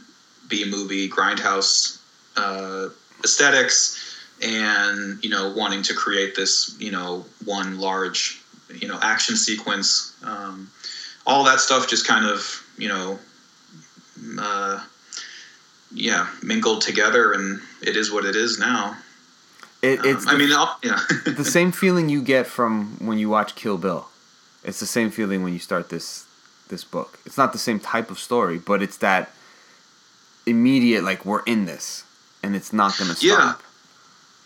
B 0.49 0.69
movie 0.69 1.09
grindhouse 1.09 2.01
uh, 2.37 2.89
aesthetics, 3.25 4.19
and 4.43 5.23
you 5.23 5.31
know 5.31 5.53
wanting 5.57 5.83
to 5.83 5.95
create 5.95 6.35
this 6.35 6.77
you 6.79 6.91
know 6.91 7.25
one 7.45 7.79
large 7.79 8.43
you 8.75 8.89
know 8.89 8.99
action 9.03 9.37
sequence, 9.37 10.17
um, 10.25 10.71
all 11.27 11.45
that 11.45 11.61
stuff 11.61 11.89
just 11.89 12.07
kind 12.07 12.27
of 12.27 12.65
you 12.79 12.89
know. 12.89 13.19
Uh, 14.41 14.81
yeah 15.93 16.29
mingled 16.43 16.83
together 16.83 17.33
and 17.33 17.61
it 17.87 17.97
is 17.97 18.11
what 18.11 18.25
it 18.25 18.37
is 18.37 18.59
now. 18.59 18.97
It, 19.83 20.05
it's 20.05 20.27
um, 20.27 20.35
i 20.35 20.39
mean 20.39 20.53
I'll, 20.53 20.79
yeah. 20.83 20.99
the 21.27 21.45
same 21.45 21.71
feeling 21.71 22.09
you 22.09 22.23
get 22.23 22.47
from 22.47 22.97
when 22.99 23.19
you 23.19 23.29
watch 23.29 23.55
kill 23.55 23.79
bill. 23.79 24.09
It's 24.65 24.81
the 24.81 24.87
same 24.87 25.11
feeling 25.11 25.43
when 25.43 25.53
you 25.53 25.59
start 25.59 25.91
this 25.91 26.27
this 26.69 26.83
book. 26.83 27.19
It's 27.25 27.37
not 27.37 27.53
the 27.53 27.59
same 27.59 27.79
type 27.79 28.11
of 28.11 28.19
story 28.19 28.59
but 28.59 28.83
it's 28.83 28.97
that 28.99 29.31
immediate 30.47 31.05
like 31.05 31.25
we're 31.25 31.43
in 31.43 31.67
this 31.67 32.05
and 32.43 32.57
it's 32.57 32.73
not 32.73 32.97
gonna 32.99 33.15
stop. 33.15 33.23
Yeah 33.25 33.55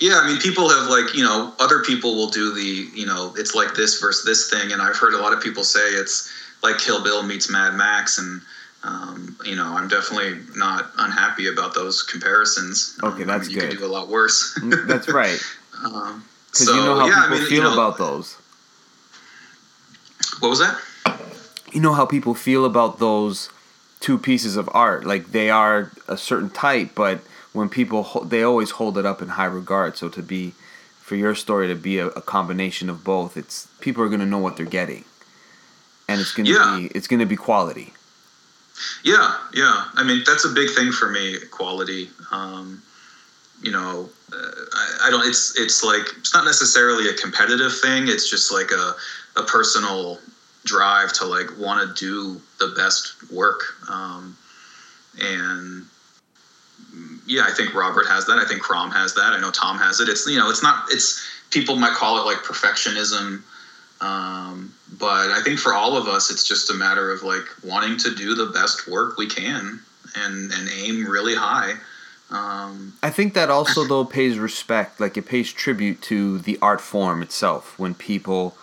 yeah 0.00 0.18
i 0.22 0.26
mean 0.26 0.38
people 0.38 0.68
have 0.68 0.88
like 0.88 1.14
you 1.14 1.22
know 1.22 1.52
other 1.60 1.80
people 1.80 2.16
will 2.16 2.28
do 2.28 2.52
the 2.52 2.88
you 2.98 3.06
know 3.06 3.32
it's 3.36 3.54
like 3.54 3.74
this 3.74 4.00
versus 4.00 4.24
this 4.24 4.50
thing 4.50 4.72
and 4.72 4.82
i've 4.82 4.96
heard 4.96 5.14
a 5.14 5.18
lot 5.18 5.32
of 5.32 5.40
people 5.42 5.62
say 5.62 5.80
it's 5.90 6.32
like 6.62 6.78
kill 6.78 7.02
bill 7.02 7.22
meets 7.22 7.50
mad 7.50 7.74
max 7.74 8.18
and 8.18 8.40
um, 8.82 9.36
you 9.44 9.56
know, 9.56 9.66
I'm 9.66 9.88
definitely 9.88 10.40
not 10.56 10.90
unhappy 10.98 11.48
about 11.48 11.74
those 11.74 12.02
comparisons. 12.02 12.98
Okay, 13.02 13.24
that's 13.24 13.46
um, 13.46 13.52
you 13.52 13.60
good. 13.60 13.72
You 13.72 13.78
could 13.78 13.78
do 13.78 13.86
a 13.86 13.92
lot 13.92 14.08
worse. 14.08 14.58
Mm, 14.60 14.86
that's 14.86 15.08
right. 15.08 15.40
Because 15.72 16.02
um, 16.10 16.24
so, 16.52 16.74
you 16.74 16.84
know 16.84 16.96
how 16.96 17.06
yeah, 17.06 17.14
people 17.14 17.36
I 17.36 17.38
mean, 17.38 17.48
feel 17.48 17.56
you 17.56 17.62
know, 17.62 17.72
about 17.72 17.96
those. 17.96 18.34
What 20.40 20.50
was 20.50 20.58
that? 20.58 20.78
You 21.72 21.80
know 21.80 21.94
how 21.94 22.04
people 22.04 22.34
feel 22.34 22.66
about 22.66 22.98
those 22.98 23.48
two 24.00 24.18
pieces 24.18 24.56
of 24.56 24.68
art. 24.74 25.06
Like 25.06 25.32
they 25.32 25.48
are 25.48 25.90
a 26.06 26.18
certain 26.18 26.50
type, 26.50 26.90
but 26.94 27.20
when 27.52 27.68
people 27.70 28.02
they 28.24 28.42
always 28.42 28.72
hold 28.72 28.98
it 28.98 29.06
up 29.06 29.22
in 29.22 29.28
high 29.28 29.46
regard. 29.46 29.96
So 29.96 30.08
to 30.10 30.22
be 30.22 30.52
for 31.00 31.16
your 31.16 31.34
story 31.34 31.68
to 31.68 31.74
be 31.74 31.98
a, 31.98 32.08
a 32.08 32.20
combination 32.20 32.90
of 32.90 33.04
both, 33.04 33.36
it's 33.36 33.68
people 33.80 34.02
are 34.02 34.08
going 34.08 34.20
to 34.20 34.26
know 34.26 34.38
what 34.38 34.56
they're 34.56 34.66
getting, 34.66 35.04
and 36.08 36.20
it's 36.20 36.32
going 36.32 36.46
to 36.46 36.52
yeah. 36.52 36.76
be 36.78 36.86
it's 36.88 37.06
going 37.06 37.20
to 37.20 37.26
be 37.26 37.36
quality. 37.36 37.94
Yeah, 39.02 39.36
yeah. 39.54 39.86
I 39.94 40.02
mean, 40.02 40.22
that's 40.26 40.44
a 40.44 40.50
big 40.50 40.70
thing 40.70 40.92
for 40.92 41.08
me. 41.08 41.38
Quality. 41.50 42.08
Um, 42.30 42.82
you 43.62 43.70
know, 43.70 44.08
uh, 44.32 44.36
I, 44.36 45.06
I, 45.06 45.10
don't. 45.10 45.26
It's 45.26 45.58
it's 45.58 45.82
like 45.84 46.02
it's 46.18 46.32
not 46.32 46.44
necessarily 46.44 47.08
a 47.08 47.14
competitive 47.14 47.76
thing. 47.78 48.08
It's 48.08 48.28
just 48.28 48.52
like 48.52 48.70
a 48.70 48.94
a 49.36 49.42
personal 49.42 50.18
drive 50.64 51.12
to 51.14 51.26
like 51.26 51.58
want 51.58 51.96
to 51.96 52.04
do 52.04 52.40
the 52.58 52.72
best 52.76 53.30
work. 53.30 53.60
Um, 53.88 54.36
and 55.18 55.86
yeah, 57.26 57.42
I 57.46 57.52
think 57.52 57.74
Robert 57.74 58.06
has 58.06 58.26
that. 58.26 58.38
I 58.38 58.44
think 58.44 58.60
Crom 58.62 58.90
has 58.90 59.14
that. 59.14 59.32
I 59.32 59.40
know 59.40 59.50
Tomm 59.50 59.78
has 59.78 60.00
it. 60.00 60.08
It's 60.08 60.26
you 60.26 60.38
know, 60.38 60.50
it's 60.50 60.62
not. 60.62 60.84
It's 60.90 61.22
people 61.50 61.76
might 61.76 61.94
call 61.94 62.18
it 62.18 62.24
like 62.24 62.38
perfectionism. 62.38 63.42
Um, 64.00 64.74
but 64.98 65.30
I 65.30 65.42
think 65.44 65.58
for 65.58 65.74
all 65.74 65.96
of 65.96 66.08
us, 66.08 66.30
it's 66.30 66.46
just 66.46 66.70
a 66.70 66.74
matter 66.74 67.12
of 67.12 67.22
like 67.22 67.44
wanting 67.62 67.98
to 67.98 68.14
do 68.14 68.34
the 68.34 68.46
best 68.46 68.88
work 68.88 69.18
we 69.18 69.26
can 69.26 69.80
and 70.16 70.52
and 70.52 70.68
aim 70.68 71.06
really 71.06 71.34
high. 71.34 71.74
Um, 72.30 72.94
I 73.02 73.10
think 73.10 73.34
that 73.34 73.50
also 73.50 73.84
though 73.84 74.04
pays 74.04 74.38
respect, 74.38 75.00
like 75.00 75.16
it 75.16 75.26
pays 75.26 75.52
tribute 75.52 76.00
to 76.02 76.38
the 76.38 76.58
art 76.62 76.80
form 76.80 77.22
itself 77.22 77.78
when 77.78 77.94
people 77.94 78.56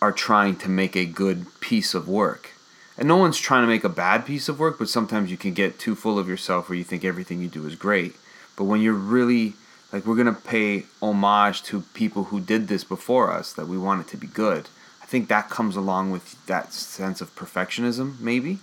are 0.00 0.12
trying 0.12 0.56
to 0.56 0.68
make 0.68 0.96
a 0.96 1.04
good 1.04 1.46
piece 1.60 1.94
of 1.94 2.08
work. 2.08 2.50
And 2.98 3.06
no 3.06 3.16
one's 3.16 3.38
trying 3.38 3.62
to 3.62 3.66
make 3.66 3.84
a 3.84 3.90
bad 3.90 4.24
piece 4.24 4.48
of 4.48 4.58
work, 4.58 4.78
but 4.78 4.88
sometimes 4.88 5.30
you 5.30 5.36
can 5.36 5.52
get 5.52 5.78
too 5.78 5.94
full 5.94 6.18
of 6.18 6.28
yourself 6.28 6.68
where 6.68 6.78
you 6.78 6.84
think 6.84 7.04
everything 7.04 7.42
you 7.42 7.48
do 7.48 7.66
is 7.66 7.76
great. 7.76 8.16
But 8.56 8.64
when 8.64 8.80
you're 8.80 8.94
really 8.94 9.54
like 9.92 10.06
we're 10.06 10.16
gonna 10.16 10.32
pay 10.32 10.84
homage 11.00 11.62
to 11.64 11.82
people 11.94 12.24
who 12.24 12.40
did 12.40 12.68
this 12.68 12.84
before 12.84 13.32
us, 13.32 13.52
that 13.52 13.68
we 13.68 13.78
want 13.78 14.00
it 14.00 14.08
to 14.10 14.16
be 14.16 14.26
good. 14.26 14.68
I 15.02 15.06
think 15.06 15.28
that 15.28 15.48
comes 15.48 15.76
along 15.76 16.10
with 16.10 16.44
that 16.46 16.72
sense 16.72 17.20
of 17.20 17.34
perfectionism, 17.36 18.18
maybe. 18.18 18.58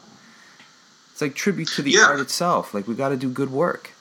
It's 1.12 1.22
like 1.22 1.36
tribute 1.36 1.70
to 1.70 1.82
the 1.82 1.92
yeah. 1.92 2.08
art 2.08 2.20
itself. 2.20 2.74
Like 2.74 2.88
we 2.88 2.96
got 2.96 3.10
to 3.10 3.18
do 3.18 3.30
good 3.30 3.52
work. 3.52 3.92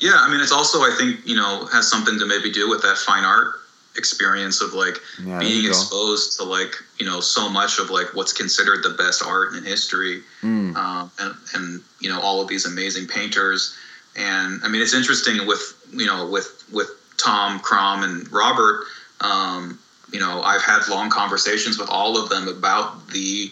Yeah, 0.00 0.14
I 0.16 0.30
mean, 0.30 0.40
it's 0.40 0.52
also 0.52 0.78
I 0.78 0.94
think 0.98 1.26
you 1.26 1.36
know 1.36 1.66
has 1.72 1.88
something 1.90 2.18
to 2.18 2.26
maybe 2.26 2.50
do 2.50 2.68
with 2.70 2.82
that 2.82 2.96
fine 2.96 3.24
art 3.24 3.56
experience 3.96 4.62
of 4.62 4.72
like 4.72 4.96
yeah, 5.22 5.38
being 5.38 5.66
exposed 5.66 6.38
to 6.38 6.44
like 6.44 6.74
you 6.98 7.04
know 7.04 7.20
so 7.20 7.48
much 7.48 7.78
of 7.78 7.90
like 7.90 8.14
what's 8.14 8.32
considered 8.32 8.82
the 8.82 8.90
best 8.90 9.22
art 9.24 9.54
in 9.54 9.64
history, 9.64 10.22
mm. 10.40 10.74
um, 10.74 11.10
and 11.18 11.34
and 11.54 11.82
you 12.00 12.08
know 12.08 12.20
all 12.20 12.40
of 12.40 12.48
these 12.48 12.64
amazing 12.64 13.06
painters. 13.06 13.76
And 14.20 14.60
I 14.62 14.68
mean, 14.68 14.82
it's 14.82 14.94
interesting 14.94 15.46
with 15.46 15.74
you 15.92 16.06
know 16.06 16.28
with 16.28 16.64
with 16.70 16.90
Tomm 17.16 17.58
Crom 17.60 18.02
and 18.02 18.30
Robert. 18.30 18.84
Um, 19.20 19.78
you 20.12 20.18
know, 20.18 20.42
I've 20.42 20.62
had 20.62 20.88
long 20.88 21.10
conversations 21.10 21.78
with 21.78 21.88
all 21.88 22.20
of 22.20 22.28
them 22.28 22.48
about 22.48 23.08
the, 23.08 23.50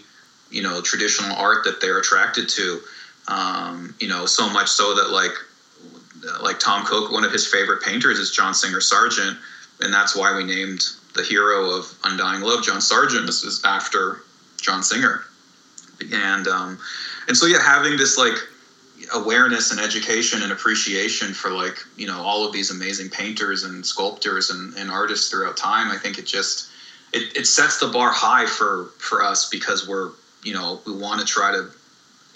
you 0.51 0.63
know, 0.63 0.81
traditional 0.81 1.37
art 1.37 1.65
that 1.65 1.81
they're 1.81 1.99
attracted 1.99 2.49
to. 2.51 2.81
Um, 3.29 3.95
you 4.01 4.09
know, 4.09 4.27
so 4.27 4.49
much 4.51 4.69
so 4.69 4.95
that 4.95 5.11
like, 5.11 5.33
like 6.43 6.59
Tomm 6.59 6.85
Coker, 6.85 7.13
one 7.13 7.25
of 7.25 7.33
his 7.33 7.47
favorite 7.47 7.83
painters 7.83 8.19
is 8.19 8.31
John 8.31 8.55
Singer 8.55 8.81
Sargent, 8.81 9.37
and 9.81 9.93
that's 9.93 10.17
why 10.17 10.37
we 10.37 10.45
named 10.45 10.81
the 11.15 11.23
hero 11.23 11.71
of 11.71 11.87
Undying 12.05 12.43
Love 12.43 12.65
John 12.65 12.81
Sargent. 12.81 13.27
This 13.27 13.45
is 13.45 13.63
after 13.65 14.23
John 14.61 14.83
Singer, 14.83 15.25
and 16.13 16.49
um, 16.49 16.79
and 17.29 17.37
so 17.37 17.47
yeah, 17.47 17.63
having 17.63 17.97
this 17.97 18.19
like 18.19 18.35
awareness 19.15 19.71
and 19.71 19.81
education 19.81 20.43
and 20.43 20.53
appreciation 20.53 21.33
for 21.33 21.51
like 21.51 21.79
you 21.97 22.07
know 22.07 22.21
all 22.21 22.47
of 22.47 22.53
these 22.53 22.71
amazing 22.71 23.09
painters 23.11 23.65
and 23.65 23.85
sculptors 23.85 24.51
and, 24.51 24.75
and 24.77 24.91
artists 24.91 25.31
throughout 25.31 25.57
time. 25.57 25.91
I 25.91 25.99
think 25.99 26.19
it 26.19 26.27
just 26.27 26.71
it, 27.13 27.37
it 27.37 27.47
sets 27.47 27.81
the 27.81 27.89
bar 27.89 28.11
high 28.13 28.47
for 28.47 28.87
for 28.99 29.23
us 29.23 29.49
because 29.49 29.89
we're 29.89 30.11
you 30.43 30.55
know 30.55 30.81
we 30.87 30.93
want 30.93 31.21
to 31.21 31.27
try 31.27 31.53
to 31.53 31.69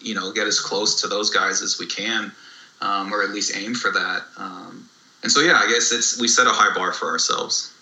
you 0.01 0.15
know 0.15 0.33
get 0.33 0.47
as 0.47 0.61
close 0.61 1.01
to 1.03 1.09
those 1.09 1.31
guys 1.31 1.63
as 1.63 1.79
we 1.79 1.87
can 1.87 2.33
um, 2.81 3.13
or 3.13 3.23
at 3.23 3.31
least 3.31 3.57
aim 3.57 3.75
for 3.75 3.91
that. 3.93 4.23
Um, 4.37 4.89
and 5.23 5.31
so 5.31 5.41
yeah 5.41 5.55
i 5.55 5.69
guess 5.69 5.93
it's 5.93 6.21
we 6.21 6.27
set 6.27 6.47
a 6.47 6.51
high 6.51 6.75
bar 6.75 6.93
for 6.93 7.07
ourselves. 7.09 7.73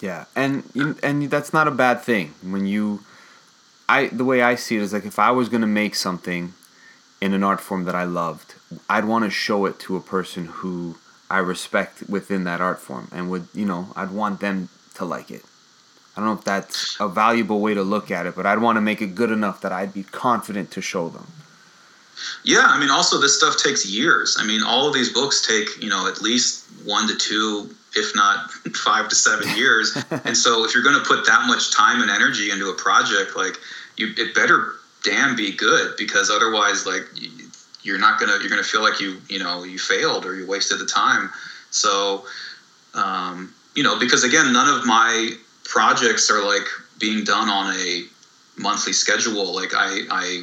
Yeah 0.00 0.26
and 0.36 0.64
and 1.02 1.30
that's 1.30 1.52
not 1.52 1.66
a 1.68 1.70
bad 1.70 2.02
thing. 2.02 2.34
When 2.42 2.66
you 2.66 3.00
i 3.88 4.08
the 4.08 4.24
way 4.24 4.42
i 4.42 4.54
see 4.54 4.76
it 4.76 4.82
is 4.82 4.92
like 4.92 5.04
if 5.04 5.18
i 5.18 5.30
was 5.30 5.48
going 5.48 5.60
to 5.60 5.66
make 5.66 5.94
something 5.94 6.54
in 7.24 7.32
an 7.32 7.42
art 7.42 7.58
form 7.58 7.84
that 7.84 7.94
I 7.94 8.04
loved, 8.04 8.54
I'd 8.86 9.06
want 9.06 9.24
to 9.24 9.30
show 9.30 9.64
it 9.64 9.78
to 9.80 9.96
a 9.96 10.00
person 10.00 10.44
who 10.44 10.96
I 11.30 11.38
respect 11.38 12.02
within 12.06 12.44
that 12.44 12.60
art 12.60 12.78
form 12.78 13.08
and 13.12 13.30
would, 13.30 13.48
you 13.54 13.64
know, 13.64 13.88
I'd 13.96 14.10
want 14.10 14.40
them 14.40 14.68
to 14.96 15.06
like 15.06 15.30
it. 15.30 15.42
I 16.14 16.20
don't 16.20 16.26
know 16.26 16.34
if 16.34 16.44
that's 16.44 17.00
a 17.00 17.08
valuable 17.08 17.60
way 17.60 17.72
to 17.72 17.82
look 17.82 18.10
at 18.10 18.26
it, 18.26 18.36
but 18.36 18.44
I'd 18.44 18.58
want 18.58 18.76
to 18.76 18.82
make 18.82 19.00
it 19.00 19.14
good 19.14 19.30
enough 19.30 19.62
that 19.62 19.72
I'd 19.72 19.94
be 19.94 20.02
confident 20.02 20.70
to 20.72 20.82
show 20.82 21.08
them. 21.08 21.26
Yeah, 22.44 22.66
I 22.66 22.78
mean, 22.78 22.90
also 22.90 23.18
this 23.18 23.38
stuff 23.38 23.56
takes 23.56 23.86
years. 23.86 24.36
I 24.38 24.46
mean, 24.46 24.62
all 24.62 24.86
of 24.86 24.92
these 24.92 25.10
books 25.10 25.40
take, 25.46 25.82
you 25.82 25.88
know, 25.88 26.06
at 26.06 26.20
least 26.20 26.66
one 26.84 27.08
to 27.08 27.16
two, 27.16 27.74
if 27.96 28.14
not 28.14 28.50
five 28.84 29.08
to 29.08 29.14
seven 29.16 29.48
years. 29.56 29.96
and 30.24 30.36
so, 30.36 30.66
if 30.66 30.74
you're 30.74 30.84
going 30.84 31.00
to 31.02 31.08
put 31.08 31.24
that 31.24 31.46
much 31.46 31.74
time 31.74 32.02
and 32.02 32.10
energy 32.10 32.50
into 32.50 32.68
a 32.68 32.74
project, 32.74 33.34
like, 33.34 33.56
you, 33.96 34.12
it 34.18 34.34
better 34.34 34.74
damn 35.04 35.36
be 35.36 35.52
good 35.52 35.94
because 35.96 36.30
otherwise 36.30 36.86
like 36.86 37.06
you're 37.82 37.98
not 37.98 38.18
gonna 38.18 38.38
you're 38.40 38.48
gonna 38.48 38.62
feel 38.64 38.82
like 38.82 38.98
you 38.98 39.18
you 39.28 39.38
know 39.38 39.62
you 39.62 39.78
failed 39.78 40.24
or 40.24 40.34
you 40.34 40.46
wasted 40.46 40.78
the 40.80 40.86
time. 40.86 41.30
So 41.70 42.24
um, 42.94 43.52
you 43.74 43.82
know 43.82 43.98
because 43.98 44.24
again 44.24 44.52
none 44.52 44.68
of 44.68 44.84
my 44.86 45.32
projects 45.64 46.30
are 46.30 46.44
like 46.44 46.66
being 46.98 47.22
done 47.22 47.48
on 47.48 47.72
a 47.74 48.04
monthly 48.56 48.92
schedule. 48.92 49.54
Like 49.54 49.74
i 49.74 50.00
i 50.10 50.42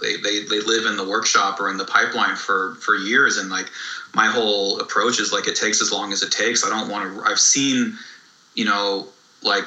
they, 0.00 0.16
they 0.16 0.40
they 0.44 0.60
live 0.60 0.86
in 0.86 0.96
the 0.96 1.06
workshop 1.06 1.60
or 1.60 1.68
in 1.68 1.76
the 1.76 1.84
pipeline 1.84 2.36
for 2.36 2.76
for 2.80 2.94
years. 2.94 3.36
And 3.36 3.50
like 3.50 3.70
my 4.14 4.26
whole 4.26 4.80
approach 4.80 5.20
is 5.20 5.32
like 5.32 5.46
it 5.46 5.54
takes 5.54 5.82
as 5.82 5.92
long 5.92 6.12
as 6.12 6.22
it 6.22 6.32
takes. 6.32 6.64
I 6.64 6.70
don't 6.70 6.88
want 6.90 7.14
to 7.14 7.30
i've 7.30 7.40
seen 7.40 7.94
you 8.54 8.64
know 8.64 9.08
like 9.42 9.66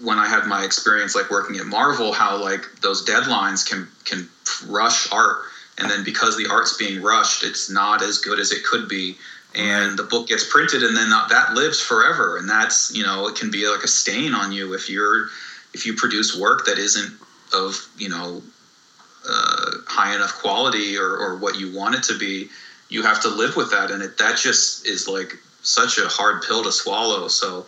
when 0.00 0.18
i 0.18 0.26
had 0.26 0.44
my 0.46 0.64
experience 0.64 1.14
like 1.14 1.30
working 1.30 1.56
at 1.56 1.66
marvel 1.66 2.12
how 2.12 2.36
like 2.36 2.66
those 2.80 3.04
deadlines 3.04 3.68
can 3.68 3.88
can 4.04 4.28
rush 4.66 5.10
art. 5.12 5.42
And 5.78 5.90
then 5.90 6.04
because 6.04 6.36
the 6.36 6.48
art's 6.50 6.76
being 6.76 7.02
rushed 7.02 7.42
it's 7.42 7.70
not 7.70 8.02
as 8.02 8.18
good 8.18 8.38
as 8.38 8.52
it 8.52 8.64
could 8.64 8.88
be. 8.88 9.16
And 9.54 9.98
the 9.98 10.04
book 10.04 10.28
gets 10.28 10.50
printed 10.50 10.82
and 10.82 10.96
then 10.96 11.10
that 11.10 11.54
lives 11.54 11.80
forever. 11.80 12.38
And 12.38 12.48
that's 12.48 12.94
you 12.94 13.02
know 13.02 13.26
it 13.26 13.36
can 13.36 13.50
be 13.50 13.68
like 13.68 13.82
a 13.82 13.88
stain 13.88 14.34
on 14.34 14.52
you 14.52 14.74
if 14.74 14.88
you're 14.88 15.28
if 15.74 15.86
you 15.86 15.94
produce 15.94 16.36
work 16.36 16.66
that 16.66 16.78
isn't 16.78 17.18
of 17.52 17.88
you 17.98 18.08
know 18.08 18.42
uh, 19.28 19.70
high 19.86 20.14
enough 20.14 20.34
quality 20.34 20.96
or, 20.96 21.16
or 21.16 21.36
what 21.36 21.58
you 21.58 21.74
want 21.76 21.94
it 21.94 22.02
to 22.04 22.18
be. 22.18 22.48
You 22.88 23.02
have 23.02 23.22
to 23.22 23.28
live 23.28 23.56
with 23.56 23.70
that. 23.70 23.90
And 23.90 24.02
it, 24.02 24.18
that 24.18 24.36
just 24.36 24.86
is 24.86 25.08
like 25.08 25.34
such 25.62 25.96
a 25.98 26.08
hard 26.08 26.42
pill 26.42 26.62
to 26.64 26.72
swallow. 26.72 27.28
So 27.28 27.66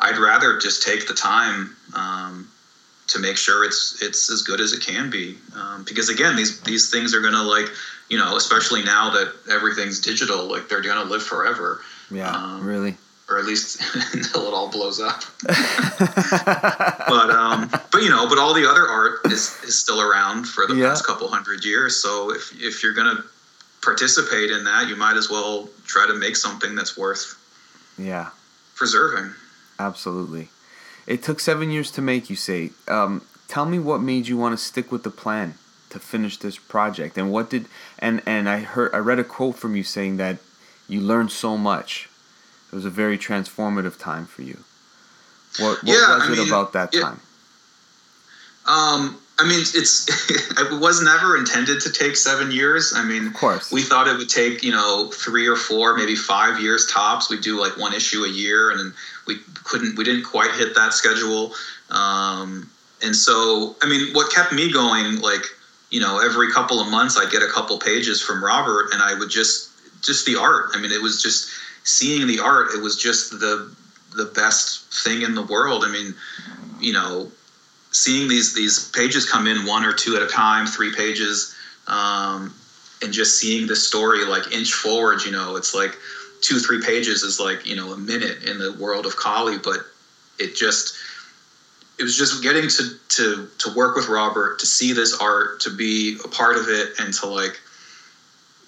i'd 0.00 0.18
rather 0.18 0.58
just 0.58 0.82
take 0.82 1.06
the 1.06 1.14
time 1.14 1.76
um, 1.94 2.48
to 3.10 3.18
make 3.18 3.36
sure 3.36 3.64
it's 3.64 4.00
it's 4.02 4.30
as 4.30 4.42
good 4.42 4.60
as 4.60 4.72
it 4.72 4.82
can 4.82 5.10
be. 5.10 5.36
Um, 5.54 5.84
because 5.84 6.08
again 6.08 6.36
these 6.36 6.60
these 6.60 6.90
things 6.90 7.14
are 7.14 7.20
gonna 7.20 7.42
like 7.42 7.66
you 8.08 8.16
know 8.16 8.36
especially 8.36 8.82
now 8.82 9.10
that 9.10 9.34
everything's 9.50 10.00
digital 10.00 10.44
like 10.44 10.68
they're 10.68 10.80
gonna 10.80 11.08
live 11.08 11.22
forever. 11.22 11.80
Yeah 12.10 12.30
um, 12.30 12.64
really. 12.64 12.96
or 13.28 13.38
at 13.38 13.44
least 13.44 13.80
until 14.14 14.46
it 14.46 14.54
all 14.54 14.70
blows 14.70 15.00
up. 15.00 15.22
But 17.10 17.30
um 17.30 17.68
but 17.90 18.02
you 18.02 18.08
know 18.08 18.28
but 18.28 18.38
all 18.38 18.54
the 18.54 18.68
other 18.70 18.86
art 18.86 19.26
is 19.26 19.58
is 19.64 19.76
still 19.76 20.00
around 20.00 20.44
for 20.44 20.66
the 20.68 20.76
yeah. 20.76 20.90
past 20.90 21.04
couple 21.04 21.26
hundred 21.26 21.64
years. 21.64 22.00
So 22.00 22.30
if 22.30 22.52
if 22.54 22.82
you're 22.84 22.94
gonna 22.94 23.24
participate 23.82 24.50
in 24.52 24.62
that 24.64 24.88
you 24.88 24.94
might 24.94 25.16
as 25.16 25.28
well 25.28 25.68
try 25.86 26.06
to 26.06 26.14
make 26.14 26.36
something 26.36 26.76
that's 26.76 26.96
worth 26.96 27.36
yeah. 27.98 28.28
preserving 28.76 29.32
absolutely 29.86 30.48
it 31.10 31.24
took 31.24 31.40
seven 31.40 31.70
years 31.70 31.90
to 31.92 32.02
make, 32.02 32.30
you 32.30 32.36
say. 32.36 32.70
Um, 32.86 33.22
tell 33.48 33.66
me 33.66 33.80
what 33.80 34.00
made 34.00 34.28
you 34.28 34.36
want 34.36 34.56
to 34.56 34.64
stick 34.64 34.92
with 34.92 35.02
the 35.02 35.10
plan 35.10 35.54
to 35.90 35.98
finish 35.98 36.36
this 36.36 36.56
project, 36.56 37.18
and 37.18 37.32
what 37.32 37.50
did 37.50 37.66
and 37.98 38.22
and 38.26 38.48
I 38.48 38.60
heard 38.60 38.94
I 38.94 38.98
read 38.98 39.18
a 39.18 39.24
quote 39.24 39.56
from 39.56 39.74
you 39.74 39.82
saying 39.82 40.18
that 40.18 40.38
you 40.88 41.00
learned 41.00 41.32
so 41.32 41.56
much. 41.56 42.08
It 42.72 42.76
was 42.76 42.84
a 42.84 42.90
very 42.90 43.18
transformative 43.18 43.98
time 43.98 44.26
for 44.26 44.42
you. 44.42 44.58
What, 45.58 45.82
what 45.82 45.84
yeah, 45.84 46.14
was 46.14 46.22
I 46.22 46.32
it 46.32 46.38
mean, 46.38 46.48
about 46.48 46.72
that 46.74 46.94
yeah. 46.94 47.00
time? 47.00 47.20
Um, 48.66 49.20
I 49.40 49.48
mean, 49.48 49.58
it's 49.58 50.06
it 50.60 50.80
was 50.80 51.02
never 51.02 51.36
intended 51.36 51.80
to 51.80 51.90
take 51.90 52.14
seven 52.14 52.52
years. 52.52 52.92
I 52.94 53.04
mean, 53.04 53.26
of 53.26 53.34
course, 53.34 53.72
we 53.72 53.82
thought 53.82 54.06
it 54.06 54.16
would 54.16 54.28
take 54.28 54.62
you 54.62 54.70
know 54.70 55.10
three 55.12 55.48
or 55.48 55.56
four, 55.56 55.96
maybe 55.96 56.14
five 56.14 56.60
years 56.60 56.86
tops. 56.86 57.28
We 57.28 57.40
do 57.40 57.58
like 57.58 57.76
one 57.76 57.94
issue 57.94 58.22
a 58.22 58.28
year, 58.28 58.70
and 58.70 58.92
we 59.30 59.38
couldn't, 59.64 59.96
we 59.96 60.04
didn't 60.04 60.24
quite 60.24 60.52
hit 60.52 60.74
that 60.74 60.92
schedule. 60.92 61.52
Um, 61.90 62.68
and 63.02 63.14
so, 63.14 63.76
I 63.82 63.88
mean, 63.88 64.12
what 64.12 64.32
kept 64.32 64.52
me 64.52 64.72
going, 64.72 65.20
like 65.20 65.44
you 65.90 66.00
know, 66.00 66.20
every 66.20 66.52
couple 66.52 66.80
of 66.80 66.88
months 66.88 67.16
I 67.16 67.28
get 67.28 67.42
a 67.42 67.48
couple 67.48 67.78
pages 67.78 68.22
from 68.22 68.44
Robert, 68.44 68.92
and 68.92 69.02
I 69.02 69.18
would 69.18 69.30
just 69.30 69.70
just 70.02 70.26
the 70.26 70.36
art. 70.36 70.70
I 70.74 70.80
mean, 70.80 70.92
it 70.92 71.02
was 71.02 71.22
just 71.22 71.50
seeing 71.84 72.26
the 72.26 72.40
art. 72.40 72.68
It 72.74 72.82
was 72.82 72.96
just 72.96 73.30
the 73.40 73.74
the 74.16 74.26
best 74.26 74.92
thing 75.04 75.22
in 75.22 75.34
the 75.34 75.42
world. 75.42 75.84
I 75.84 75.90
mean, 75.90 76.14
you 76.80 76.92
know 76.92 77.30
seeing 77.90 78.28
these 78.28 78.54
these 78.54 78.90
pages 78.90 79.28
come 79.28 79.46
in 79.46 79.66
one 79.66 79.84
or 79.84 79.92
two 79.92 80.16
at 80.16 80.22
a 80.22 80.26
time, 80.26 80.66
three 80.66 80.94
pages, 80.94 81.54
um, 81.86 82.54
and 83.02 83.12
just 83.12 83.38
seeing 83.38 83.66
the 83.66 83.76
story 83.76 84.24
like 84.24 84.52
inch 84.52 84.72
forward. 84.72 85.22
You 85.24 85.32
know, 85.32 85.56
it's 85.56 85.74
like 85.74 85.96
two 86.40 86.58
three 86.58 86.80
pages 86.82 87.22
is 87.22 87.38
like 87.40 87.66
you 87.66 87.76
know 87.76 87.92
a 87.92 87.96
minute 87.96 88.42
in 88.42 88.58
the 88.58 88.72
world 88.72 89.06
of 89.06 89.16
Kali, 89.16 89.58
but 89.58 89.80
it 90.38 90.54
just 90.54 90.94
it 91.98 92.02
was 92.02 92.16
just 92.16 92.42
getting 92.42 92.68
to 92.68 92.98
to 93.08 93.48
to 93.58 93.74
work 93.74 93.94
with 93.94 94.08
Robert 94.08 94.58
to 94.60 94.66
see 94.66 94.92
this 94.92 95.14
art 95.14 95.60
to 95.60 95.70
be 95.70 96.18
a 96.24 96.28
part 96.28 96.56
of 96.56 96.68
it 96.68 96.98
and 96.98 97.12
to 97.14 97.26
like 97.26 97.60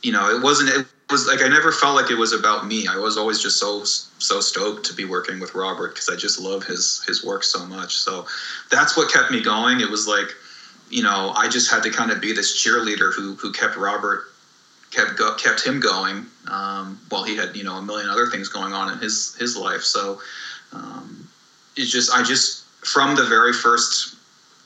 you 0.02 0.12
know 0.12 0.34
it 0.34 0.42
wasn't 0.42 0.68
it 0.68 0.86
was 1.10 1.26
like 1.26 1.42
I 1.42 1.48
never 1.48 1.72
felt 1.72 1.94
like 1.94 2.10
it 2.10 2.16
was 2.16 2.32
about 2.32 2.66
me. 2.66 2.86
I 2.86 2.96
was 2.96 3.16
always 3.16 3.40
just 3.40 3.58
so 3.58 3.84
so 3.84 4.40
stoked 4.40 4.86
to 4.86 4.94
be 4.94 5.04
working 5.04 5.40
with 5.40 5.54
Robert 5.54 5.94
because 5.94 6.08
I 6.08 6.16
just 6.16 6.40
love 6.40 6.64
his 6.64 7.02
his 7.06 7.24
work 7.24 7.44
so 7.44 7.64
much. 7.66 7.96
So 7.96 8.26
that's 8.70 8.96
what 8.96 9.12
kept 9.12 9.30
me 9.30 9.42
going. 9.42 9.80
It 9.80 9.90
was 9.90 10.08
like, 10.08 10.34
you 10.90 11.02
know, 11.02 11.32
I 11.36 11.48
just 11.48 11.70
had 11.70 11.82
to 11.84 11.90
kind 11.90 12.10
of 12.10 12.20
be 12.20 12.32
this 12.32 12.62
cheerleader 12.62 13.12
who 13.14 13.34
who 13.34 13.52
kept 13.52 13.76
Robert 13.76 14.31
kept 14.92 15.16
go, 15.16 15.34
kept 15.34 15.66
him 15.66 15.80
going 15.80 16.26
um, 16.48 17.00
while 17.08 17.24
he 17.24 17.34
had 17.34 17.56
you 17.56 17.64
know 17.64 17.76
a 17.76 17.82
million 17.82 18.08
other 18.08 18.26
things 18.26 18.48
going 18.48 18.72
on 18.72 18.92
in 18.92 18.98
his 18.98 19.34
his 19.36 19.56
life. 19.56 19.82
So 19.82 20.20
um, 20.72 21.28
it's 21.76 21.90
just 21.90 22.12
I 22.12 22.22
just 22.22 22.64
from 22.84 23.16
the 23.16 23.24
very 23.24 23.52
first 23.52 24.16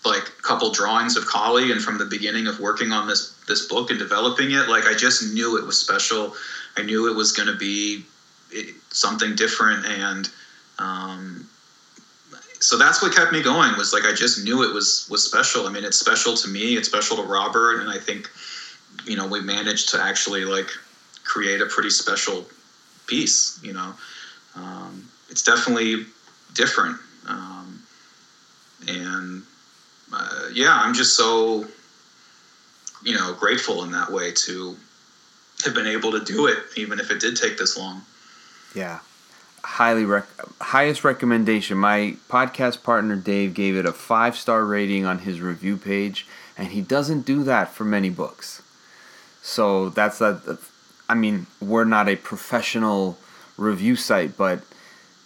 like 0.05 0.31
couple 0.43 0.70
drawings 0.70 1.16
of 1.16 1.27
Kali 1.27 1.72
and 1.72 1.83
from 1.83 1.99
the 1.99 2.05
beginning 2.05 2.47
of 2.47 2.61
working 2.61 2.93
on 2.93 3.09
this 3.09 3.33
this 3.49 3.66
book 3.66 3.91
and 3.91 3.99
developing 3.99 4.51
it, 4.51 4.68
like 4.68 4.87
I 4.87 4.95
just 4.95 5.33
knew 5.33 5.57
it 5.57 5.64
was 5.64 5.79
special. 5.79 6.35
I 6.77 6.83
knew 6.83 7.11
it 7.11 7.16
was 7.16 7.33
going 7.33 7.49
to 7.49 7.57
be 7.57 8.05
eh, 8.55 8.72
something 8.91 9.35
different, 9.35 9.87
and 9.87 10.29
um, 10.79 11.47
so 12.61 12.77
that's 12.77 13.03
what 13.03 13.14
kept 13.14 13.33
me 13.33 13.43
going. 13.43 13.77
Was 13.77 13.93
like 13.93 14.05
I 14.05 14.12
just 14.12 14.45
knew 14.45 14.62
it 14.62 14.72
was 14.72 15.07
was 15.11 15.24
special. 15.24 15.66
I 15.66 15.72
mean, 15.72 15.85
it's 15.85 15.99
special 15.99 16.35
to 16.35 16.49
me. 16.49 16.77
It's 16.77 16.89
special 16.89 17.16
to 17.16 17.22
Robert, 17.22 17.81
and 17.81 17.91
I 17.91 17.99
think 17.99 18.31
you 19.07 19.16
know 19.16 19.26
we 19.26 19.40
managed 19.40 19.90
to 19.90 20.02
actually 20.02 20.44
like 20.44 20.68
create 21.24 21.61
a 21.61 21.66
pretty 21.66 21.90
special 21.90 22.44
piece. 23.07 23.59
You 23.62 23.72
know, 23.72 23.94
um, 24.54 25.09
it's 25.30 25.42
definitely 25.42 26.07
different, 26.54 26.98
um, 27.28 27.82
and 28.88 29.42
uh, 30.12 30.48
yeah, 30.52 30.78
I'm 30.82 30.94
just 30.94 31.16
so 31.16 31.66
you 33.02 33.14
know 33.14 33.34
grateful 33.34 33.84
in 33.84 33.92
that 33.92 34.11
way 34.11 34.32
to 34.32 34.76
have 35.64 35.74
been 35.74 35.86
able 35.86 36.12
to 36.12 36.20
do 36.20 36.46
it, 36.46 36.59
even 36.76 37.00
if 37.00 37.11
it 37.11 37.20
did 37.20 37.36
take 37.36 37.57
this 37.57 37.78
long. 37.78 38.02
Yeah, 38.74 39.00
highly 39.64 40.04
rec- 40.04 40.28
highest 40.61 41.04
recommendation. 41.04 41.78
My 41.78 42.16
podcast 42.28 42.82
partner 42.82 43.16
Dave 43.16 43.54
gave 43.54 43.76
it 43.76 43.86
a 43.86 43.92
five 43.92 44.36
star 44.36 44.64
rating 44.64 45.07
on 45.07 45.20
his 45.20 45.40
review 45.40 45.76
page, 45.76 46.26
and 46.59 46.68
he 46.68 46.80
doesn't 46.80 47.22
do 47.22 47.42
that 47.44 47.72
for 47.72 47.84
many 47.84 48.11
books. 48.11 48.62
So 49.47 49.90
that's 49.90 50.18
that. 50.18 50.59
I 51.09 51.14
mean, 51.14 51.47
we're 51.61 51.84
not 51.84 52.09
a 52.09 52.16
professional 52.16 53.16
review 53.57 53.94
site, 53.94 54.36
but 54.36 54.59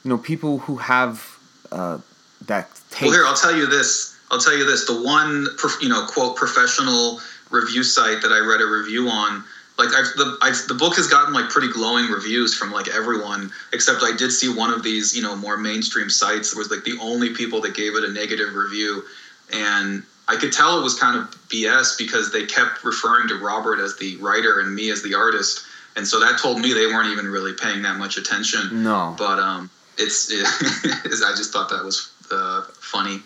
you 0.05 0.11
know, 0.11 0.19
people 0.19 0.59
who 0.59 0.77
have 0.77 1.39
uh, 1.73 1.99
that. 2.47 2.69
Well, 3.01 3.13
here 3.13 3.25
I'll 3.25 3.35
tell 3.35 3.57
you 3.57 3.67
this. 3.67 4.15
I'll 4.31 4.39
tell 4.39 4.55
you 4.55 4.67
this: 4.67 4.87
the 4.87 5.01
one, 5.03 5.47
you 5.81 5.89
know, 5.89 6.07
quote 6.07 6.37
professional 6.37 7.19
review 7.51 7.83
site 7.83 8.21
that 8.21 8.31
I 8.31 8.41
read 8.41 8.61
a 8.61 8.67
review 8.67 9.09
on, 9.09 9.43
like 9.79 9.89
I've, 9.89 10.13
the 10.17 10.37
I've, 10.43 10.69
the 10.69 10.75
book 10.75 10.97
has 10.97 11.09
gotten 11.09 11.33
like 11.33 11.49
pretty 11.49 11.73
glowing 11.73 12.11
reviews 12.11 12.55
from 12.55 12.71
like 12.73 12.89
everyone, 12.89 13.51
except 13.73 14.03
I 14.03 14.15
did 14.15 14.33
see 14.33 14.53
one 14.53 14.71
of 14.71 14.83
these, 14.83 15.17
you 15.17 15.23
know, 15.23 15.35
more 15.35 15.57
mainstream 15.57 16.11
sites 16.11 16.51
that 16.51 16.59
was 16.59 16.71
like 16.71 16.85
the 16.85 16.99
only 17.01 17.35
people 17.35 17.63
that 17.63 17.75
gave 17.75 17.97
it 17.97 18.05
a 18.05 18.13
negative 18.13 18.55
review, 18.55 19.03
and 19.51 20.05
I 20.31 20.37
could 20.37 20.53
tell 20.53 20.79
it 20.79 20.83
was 20.85 20.95
kind 20.95 21.19
of 21.19 21.29
BS 21.49 21.99
because 21.99 22.31
they 22.31 22.47
kept 22.47 22.85
referring 22.85 23.27
to 23.29 23.35
Robert 23.35 23.81
as 23.81 23.97
the 23.97 24.17
writer 24.19 24.61
and 24.61 24.73
me 24.73 24.91
as 24.91 25.03
the 25.03 25.15
artist, 25.15 25.65
and 25.97 26.07
so 26.07 26.21
that 26.21 26.39
told 26.39 26.61
me 26.61 26.73
they 26.73 26.87
weren't 26.87 27.09
even 27.09 27.27
really 27.27 27.53
paying 27.53 27.83
that 27.83 27.97
much 27.97 28.17
attention. 28.17 28.85
No, 28.85 29.17
but 29.19 29.41
um, 29.41 29.71
it's 29.99 30.31
it, 30.31 30.47
I 30.47 31.35
just 31.37 31.53
thought 31.53 31.69
that 31.71 31.85
was 31.85 32.13
uh, 32.31 32.63
funny. 32.75 33.23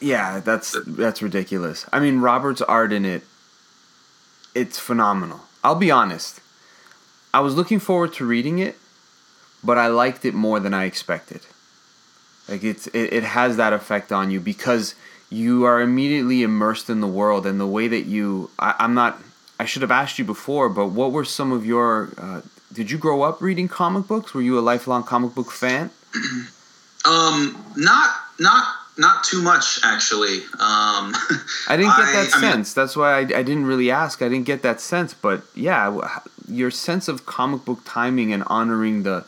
Yeah, 0.00 0.40
that's 0.40 0.76
that's 0.86 1.22
ridiculous. 1.22 1.86
I 1.92 2.00
mean, 2.00 2.18
Robert's 2.18 2.62
art 2.62 2.92
in 2.92 3.04
it, 3.04 3.22
it's 4.52 4.80
phenomenal. 4.80 5.42
I'll 5.62 5.76
be 5.76 5.92
honest. 5.92 6.40
I 7.32 7.38
was 7.38 7.54
looking 7.54 7.78
forward 7.78 8.12
to 8.14 8.26
reading 8.26 8.58
it, 8.58 8.76
but 9.62 9.78
I 9.78 9.86
liked 9.86 10.24
it 10.24 10.34
more 10.34 10.58
than 10.58 10.74
I 10.74 10.86
expected. 10.86 11.42
Like 12.48 12.64
it's 12.64 12.88
it, 12.88 13.12
it 13.12 13.22
has 13.22 13.56
that 13.56 13.72
effect 13.72 14.10
on 14.10 14.32
you 14.32 14.40
because 14.40 14.96
you 15.30 15.64
are 15.64 15.80
immediately 15.80 16.42
immersed 16.42 16.90
in 16.90 17.00
the 17.00 17.06
world 17.06 17.46
and 17.46 17.58
the 17.58 17.66
way 17.66 17.88
that 17.88 18.06
you 18.06 18.50
I, 18.58 18.74
I'm 18.78 18.94
not 18.94 19.18
I 19.58 19.64
should 19.64 19.82
have 19.82 19.90
asked 19.90 20.18
you 20.18 20.24
before, 20.24 20.68
but 20.68 20.86
what 20.86 21.12
were 21.12 21.24
some 21.24 21.52
of 21.52 21.64
your 21.64 22.10
uh, 22.18 22.40
did 22.72 22.90
you 22.90 22.98
grow 22.98 23.22
up 23.22 23.40
reading 23.40 23.68
comic 23.68 24.06
books? 24.06 24.34
Were 24.34 24.42
you 24.42 24.58
a 24.58 24.60
lifelong 24.60 25.04
comic 25.04 25.34
book 25.34 25.50
fan? 25.50 25.90
um, 27.06 27.64
not 27.76 28.10
not 28.38 28.74
not 28.98 29.24
too 29.24 29.42
much 29.42 29.80
actually. 29.84 30.38
Um, 30.58 31.14
I 31.68 31.76
didn't 31.76 31.96
get 31.96 31.96
that 32.12 32.30
I, 32.34 32.40
sense. 32.40 32.44
I 32.44 32.56
mean, 32.56 32.64
That's 32.74 32.96
why 32.96 33.12
I, 33.12 33.20
I 33.20 33.42
didn't 33.42 33.66
really 33.66 33.90
ask. 33.90 34.22
I 34.22 34.28
didn't 34.28 34.46
get 34.46 34.62
that 34.62 34.80
sense. 34.80 35.14
But 35.14 35.42
yeah, 35.54 36.18
your 36.48 36.70
sense 36.70 37.08
of 37.08 37.26
comic 37.26 37.64
book 37.64 37.80
timing 37.84 38.32
and 38.32 38.42
honoring 38.46 39.04
the 39.04 39.24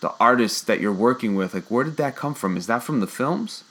the 0.00 0.12
artists 0.20 0.62
that 0.62 0.80
you're 0.80 0.92
working 0.92 1.34
with, 1.34 1.54
like 1.54 1.70
where 1.70 1.84
did 1.84 1.96
that 1.96 2.16
come 2.16 2.34
from? 2.34 2.56
Is 2.56 2.66
that 2.68 2.82
from 2.82 3.00
the 3.00 3.06
films? 3.06 3.64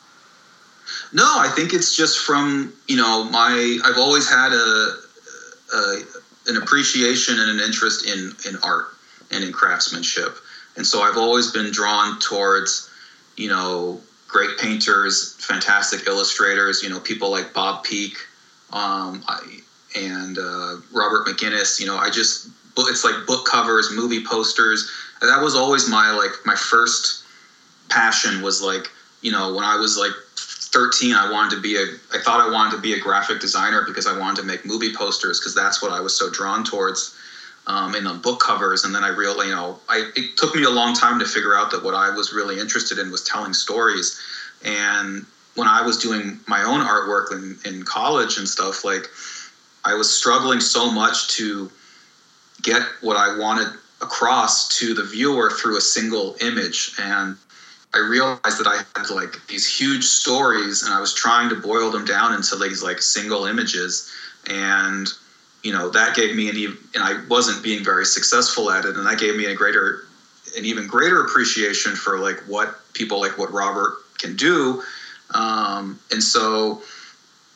No, 1.11 1.37
I 1.37 1.49
think 1.49 1.73
it's 1.73 1.95
just 1.95 2.19
from 2.19 2.73
you 2.87 2.97
know 2.97 3.23
my. 3.25 3.77
I've 3.83 3.97
always 3.97 4.29
had 4.29 4.51
a 4.51 4.97
uh, 5.73 5.95
an 6.47 6.57
appreciation 6.57 7.39
and 7.39 7.49
an 7.49 7.59
interest 7.59 8.05
in 8.05 8.33
in 8.47 8.57
art 8.63 8.87
and 9.31 9.43
in 9.43 9.51
craftsmanship, 9.51 10.37
and 10.75 10.85
so 10.85 11.01
I've 11.01 11.17
always 11.17 11.51
been 11.51 11.71
drawn 11.71 12.19
towards, 12.19 12.89
you 13.35 13.49
know, 13.49 14.01
great 14.27 14.57
painters, 14.57 15.33
fantastic 15.39 16.07
illustrators. 16.07 16.81
You 16.83 16.89
know, 16.89 16.99
people 16.99 17.29
like 17.31 17.53
Bob 17.53 17.83
Peak, 17.83 18.17
um, 18.71 19.23
I, 19.27 19.59
and 19.95 20.37
uh, 20.37 20.75
Robert 20.91 21.25
McGinnis. 21.25 21.79
You 21.79 21.85
know, 21.85 21.97
I 21.97 22.09
just 22.09 22.49
it's 22.77 23.03
like 23.03 23.25
book 23.25 23.45
covers, 23.45 23.91
movie 23.91 24.23
posters. 24.23 24.89
That 25.21 25.41
was 25.41 25.55
always 25.55 25.89
my 25.89 26.11
like 26.11 26.31
my 26.45 26.55
first 26.55 27.23
passion 27.89 28.41
was 28.41 28.61
like 28.61 28.89
you 29.21 29.31
know 29.31 29.53
when 29.53 29.63
I 29.63 29.77
was 29.77 29.97
like 29.97 30.11
13 30.77 31.15
i 31.15 31.31
wanted 31.31 31.55
to 31.55 31.59
be 31.59 31.75
a 31.75 31.85
i 32.13 32.19
thought 32.19 32.39
i 32.39 32.51
wanted 32.51 32.75
to 32.75 32.81
be 32.81 32.93
a 32.93 32.99
graphic 32.99 33.41
designer 33.41 33.81
because 33.83 34.05
i 34.05 34.15
wanted 34.15 34.35
to 34.39 34.43
make 34.43 34.63
movie 34.63 34.93
posters 34.93 35.39
because 35.39 35.55
that's 35.55 35.81
what 35.81 35.91
i 35.91 35.99
was 35.99 36.15
so 36.15 36.29
drawn 36.29 36.63
towards 36.63 37.15
um, 37.65 37.95
in 37.95 38.05
the 38.05 38.13
book 38.13 38.39
covers. 38.39 38.85
And 38.85 38.93
then 38.93 39.03
i 39.03 39.07
really 39.07 39.47
you 39.47 39.55
know 39.55 39.79
I, 39.89 40.11
it 40.15 40.37
took 40.37 40.53
me 40.53 40.63
a 40.63 40.69
long 40.69 40.93
time 40.93 41.17
to 41.17 41.25
figure 41.25 41.55
out 41.55 41.71
that 41.71 41.83
what 41.83 41.95
i 41.95 42.11
was 42.11 42.31
really 42.31 42.59
interested 42.59 42.99
in 42.99 43.09
was 43.09 43.23
telling 43.23 43.55
stories. 43.55 44.19
And 44.63 45.25
when 45.55 45.67
i 45.67 45.81
was 45.81 45.97
doing 45.97 46.39
my 46.45 46.61
own 46.61 46.81
artwork 46.81 47.31
in, 47.31 47.57
in 47.65 47.81
college 47.81 48.37
and 48.37 48.47
stuff 48.47 48.83
like 48.83 49.09
i 49.83 49.95
was 49.95 50.15
struggling 50.15 50.59
so 50.59 50.91
much 50.91 51.29
to 51.37 51.71
get 52.61 52.83
what 53.01 53.17
i 53.17 53.35
wanted 53.35 53.69
across 54.01 54.67
to 54.77 54.93
the 54.93 55.03
viewer 55.03 55.49
through 55.49 55.77
a 55.77 55.81
single 55.81 56.35
image. 56.39 56.91
And 56.99 57.35
I 57.97 58.01
realized 58.01 58.59
that 58.59 58.67
I 58.67 58.83
had 58.95 59.09
like 59.09 59.35
these 59.47 59.65
huge 59.65 60.03
stories 60.03 60.83
and 60.83 60.93
I 60.93 60.99
was 60.99 61.13
trying 61.13 61.49
to 61.49 61.55
boil 61.55 61.89
them 61.89 62.05
down 62.05 62.33
into 62.33 62.55
these 62.55 62.83
like 62.83 63.01
single 63.01 63.45
images. 63.45 64.11
And 64.47 65.07
you 65.63 65.73
know 65.73 65.89
that 65.89 66.15
gave 66.15 66.35
me 66.35 66.49
an 66.49 66.57
even 66.57 66.77
and 66.93 67.03
I 67.03 67.25
wasn't 67.27 67.63
being 67.63 67.83
very 67.83 68.05
successful 68.05 68.69
at 68.69 68.85
it. 68.85 68.95
And 68.95 69.05
that 69.07 69.19
gave 69.19 69.35
me 69.35 69.45
a 69.45 69.55
greater 69.55 70.03
an 70.55 70.63
even 70.63 70.85
greater 70.87 71.21
appreciation 71.21 71.95
for 71.95 72.19
like 72.19 72.37
what 72.47 72.79
people 72.93 73.19
like 73.19 73.37
what 73.37 73.51
Robert 73.51 73.95
can 74.19 74.35
do. 74.35 74.83
Um, 75.33 75.99
and 76.11 76.23
so 76.23 76.83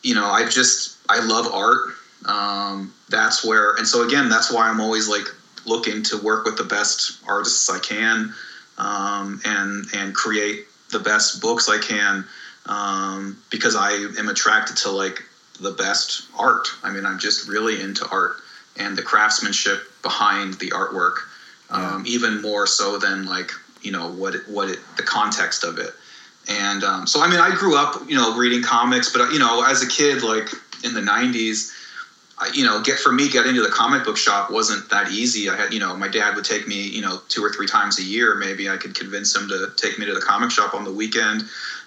you 0.01 0.15
know 0.15 0.25
I 0.25 0.49
just 0.49 0.97
I 1.07 1.23
love 1.23 1.53
art. 1.53 1.93
Um, 2.25 2.93
that's 3.09 3.45
where 3.45 3.75
and 3.75 3.87
so 3.87 4.07
again 4.07 4.27
that's 4.27 4.51
why 4.51 4.67
I'm 4.67 4.81
always 4.81 5.07
like 5.07 5.27
looking 5.65 6.01
to 6.01 6.17
work 6.17 6.45
with 6.45 6.57
the 6.57 6.63
best 6.63 7.19
artists 7.27 7.69
I 7.69 7.77
can 7.77 8.33
um, 8.81 9.39
and 9.45 9.85
and 9.93 10.13
create 10.13 10.65
the 10.91 10.99
best 10.99 11.39
books 11.41 11.69
I 11.69 11.77
can 11.77 12.25
um, 12.65 13.37
because 13.49 13.75
I 13.75 13.91
am 14.17 14.27
attracted 14.27 14.77
to 14.77 14.91
like 14.91 15.23
the 15.59 15.71
best 15.71 16.23
art. 16.37 16.67
I 16.83 16.89
mean, 16.89 17.05
I'm 17.05 17.19
just 17.19 17.47
really 17.47 17.79
into 17.79 18.07
art 18.09 18.37
and 18.77 18.97
the 18.97 19.03
craftsmanship 19.03 19.83
behind 20.01 20.55
the 20.55 20.71
artwork, 20.71 21.15
um, 21.69 22.03
yeah. 22.05 22.13
even 22.13 22.41
more 22.41 22.65
so 22.65 22.97
than 22.97 23.25
like 23.25 23.51
you 23.81 23.91
know 23.91 24.11
what 24.11 24.35
it, 24.35 24.41
what 24.47 24.69
it, 24.69 24.79
the 24.97 25.03
context 25.03 25.63
of 25.63 25.77
it. 25.77 25.91
And 26.49 26.83
um, 26.83 27.05
so, 27.05 27.21
I 27.21 27.29
mean, 27.29 27.39
I 27.39 27.55
grew 27.55 27.77
up, 27.77 28.01
you 28.09 28.15
know, 28.15 28.35
reading 28.35 28.63
comics, 28.63 29.13
but 29.13 29.31
you 29.31 29.37
know, 29.37 29.63
as 29.63 29.83
a 29.83 29.87
kid, 29.87 30.23
like 30.23 30.49
in 30.83 30.95
the 30.95 31.01
'90s, 31.01 31.71
you 32.53 32.63
know, 32.63 32.81
get 32.81 32.99
for 32.99 33.11
me 33.11 33.29
getting 33.29 33.53
to 33.55 33.61
the 33.61 33.69
comic 33.69 34.03
book 34.03 34.17
shop 34.17 34.49
wasn't 34.49 34.89
that 34.89 35.11
easy. 35.11 35.49
I 35.49 35.55
had, 35.55 35.73
you 35.73 35.79
know, 35.79 35.95
my 35.95 36.07
dad 36.07 36.35
would 36.35 36.45
take 36.45 36.67
me, 36.67 36.87
you 36.87 37.01
know, 37.01 37.21
two 37.29 37.43
or 37.43 37.51
three 37.51 37.67
times 37.67 37.99
a 37.99 38.03
year. 38.03 38.35
Maybe 38.35 38.69
I 38.69 38.77
could 38.77 38.95
convince 38.95 39.35
him 39.35 39.47
to 39.49 39.71
take 39.75 39.99
me 39.99 40.05
to 40.05 40.13
the 40.13 40.21
comic 40.21 40.51
shop 40.51 40.73
on 40.73 40.83
the 40.83 40.91
weekend. 40.91 41.43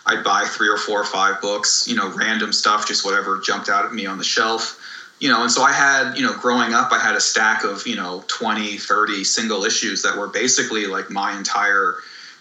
I'd 0.06 0.22
buy 0.22 0.44
three 0.44 0.68
or 0.68 0.76
four 0.76 1.00
or 1.00 1.04
five 1.04 1.40
books, 1.40 1.86
you 1.88 1.94
know, 1.94 2.10
random 2.14 2.52
stuff, 2.52 2.86
just 2.86 3.04
whatever 3.04 3.40
jumped 3.44 3.68
out 3.68 3.84
at 3.84 3.92
me 3.92 4.06
on 4.06 4.18
the 4.18 4.24
shelf, 4.24 4.78
you 5.18 5.28
know. 5.28 5.42
And 5.42 5.50
so 5.50 5.62
I 5.62 5.72
had, 5.72 6.14
you 6.14 6.22
know, 6.22 6.36
growing 6.38 6.74
up, 6.74 6.92
I 6.92 6.98
had 6.98 7.14
a 7.16 7.20
stack 7.20 7.64
of, 7.64 7.86
you 7.86 7.96
know, 7.96 8.22
20, 8.28 8.76
30 8.76 9.24
single 9.24 9.64
issues 9.64 10.02
that 10.02 10.16
were 10.16 10.28
basically 10.28 10.86
like 10.86 11.10
my 11.10 11.36
entire, 11.36 11.94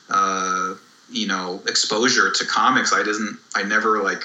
uh, 0.10 0.76
you 1.10 1.26
know, 1.26 1.62
exposure 1.68 2.30
to 2.32 2.46
comics. 2.46 2.92
I 2.92 3.02
didn't, 3.02 3.40
I 3.56 3.64
never 3.64 4.04
like 4.04 4.24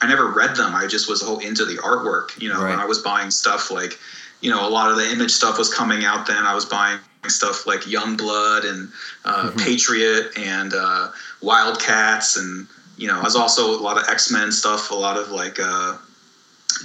I 0.00 0.08
never 0.08 0.30
read 0.30 0.56
them. 0.56 0.74
I 0.74 0.86
just 0.86 1.08
was 1.08 1.22
into 1.42 1.64
the 1.64 1.76
artwork. 1.76 2.40
You 2.40 2.48
know, 2.48 2.62
right. 2.62 2.78
I 2.78 2.86
was 2.86 3.00
buying 3.00 3.30
stuff 3.30 3.70
like, 3.70 3.98
you 4.40 4.50
know, 4.50 4.66
a 4.66 4.70
lot 4.70 4.90
of 4.90 4.96
the 4.96 5.10
image 5.10 5.30
stuff 5.30 5.58
was 5.58 5.72
coming 5.72 6.04
out 6.04 6.26
then. 6.26 6.44
I 6.46 6.54
was 6.54 6.64
buying 6.64 6.98
stuff 7.28 7.66
like 7.66 7.80
Youngblood 7.80 8.64
and 8.70 8.90
uh, 9.24 9.48
mm-hmm. 9.48 9.58
Patriot 9.58 10.30
and 10.38 10.72
uh, 10.74 11.10
Wildcats, 11.42 12.36
and 12.36 12.66
you 12.96 13.08
know, 13.08 13.20
I 13.20 13.22
was 13.22 13.36
also 13.36 13.78
a 13.78 13.82
lot 13.82 13.98
of 13.98 14.04
X 14.08 14.30
Men 14.30 14.50
stuff, 14.52 14.90
a 14.90 14.94
lot 14.94 15.18
of 15.18 15.30
like 15.30 15.58
uh, 15.60 15.98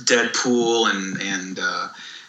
Deadpool 0.03 0.89
and 0.93 1.21
and 1.21 1.59
uh, 1.61 1.87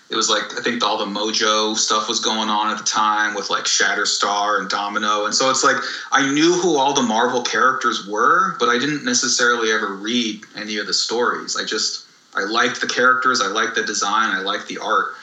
it 0.08 0.16
was 0.16 0.28
like 0.28 0.56
I 0.56 0.62
think 0.62 0.84
all 0.84 0.98
the 0.98 1.04
Mojo 1.04 1.76
stuff 1.76 2.08
was 2.08 2.20
going 2.20 2.48
on 2.48 2.70
at 2.70 2.78
the 2.78 2.84
time 2.84 3.34
with 3.34 3.50
like 3.50 3.64
Shatterstar 3.64 4.60
and 4.60 4.68
Domino, 4.68 5.24
and 5.24 5.34
so 5.34 5.50
it's 5.50 5.64
like 5.64 5.76
I 6.12 6.30
knew 6.30 6.52
who 6.52 6.76
all 6.76 6.94
the 6.94 7.02
Marvel 7.02 7.42
characters 7.42 8.06
were, 8.06 8.56
but 8.58 8.68
I 8.68 8.78
didn't 8.78 9.04
necessarily 9.04 9.72
ever 9.72 9.94
read 9.94 10.44
any 10.54 10.78
of 10.78 10.86
the 10.86 10.94
stories. 10.94 11.56
I 11.56 11.64
just 11.64 12.06
I 12.34 12.44
liked 12.44 12.80
the 12.80 12.86
characters, 12.86 13.40
I 13.40 13.48
liked 13.48 13.74
the 13.74 13.82
design, 13.82 14.30
I 14.30 14.40
liked 14.40 14.68
the 14.68 14.78
art, 14.78 15.14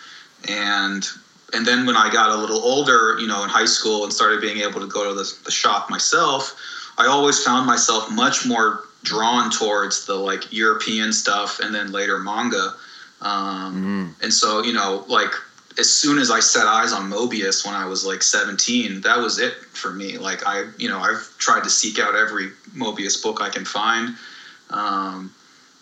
and 0.50 1.08
and 1.54 1.66
then 1.66 1.86
when 1.86 1.96
I 1.96 2.12
got 2.12 2.32
a 2.32 2.36
little 2.36 2.60
older, 2.60 3.18
you 3.20 3.28
know, 3.28 3.44
in 3.44 3.50
high 3.50 3.66
school 3.66 4.04
and 4.04 4.12
started 4.12 4.42
being 4.42 4.58
able 4.58 4.82
to 4.82 4.88
go 4.88 5.08
to 5.08 5.14
the, 5.14 5.32
the 5.46 5.52
shop 5.52 5.90
myself, 5.90 6.56
I 6.98 7.06
always 7.06 7.42
found 7.42 7.68
myself 7.68 8.12
much 8.12 8.46
more 8.46 8.82
drawn 9.04 9.50
towards 9.52 10.06
the 10.06 10.16
like 10.16 10.52
European 10.52 11.14
stuff 11.14 11.60
and 11.60 11.74
then 11.74 11.92
later 11.92 12.18
manga 12.18 12.74
um, 13.24 14.14
mm. 14.16 14.24
And 14.24 14.34
so, 14.34 14.64
you 14.64 14.74
know, 14.74 15.06
like 15.08 15.32
as 15.80 15.92
soon 15.92 16.20
as 16.20 16.30
I 16.30 16.40
set 16.40 16.68
eyes 16.68 16.94
on 16.94 17.10
Moebius 17.10 17.66
when 17.66 17.74
I 17.74 17.86
was 17.86 18.06
like 18.06 18.22
17, 18.22 19.02
that 19.02 19.18
was 19.18 19.40
it 19.40 19.54
for 19.54 19.92
me. 19.92 20.18
Like 20.18 20.46
I, 20.46 20.66
you 20.78 20.90
know, 20.90 21.00
I've 21.00 21.36
tried 21.38 21.64
to 21.64 21.70
seek 21.70 22.00
out 22.00 22.16
every 22.16 22.50
Moebius 22.76 23.22
book 23.22 23.42
I 23.42 23.50
can 23.50 23.66
find. 23.66 24.16
Um, 24.70 25.34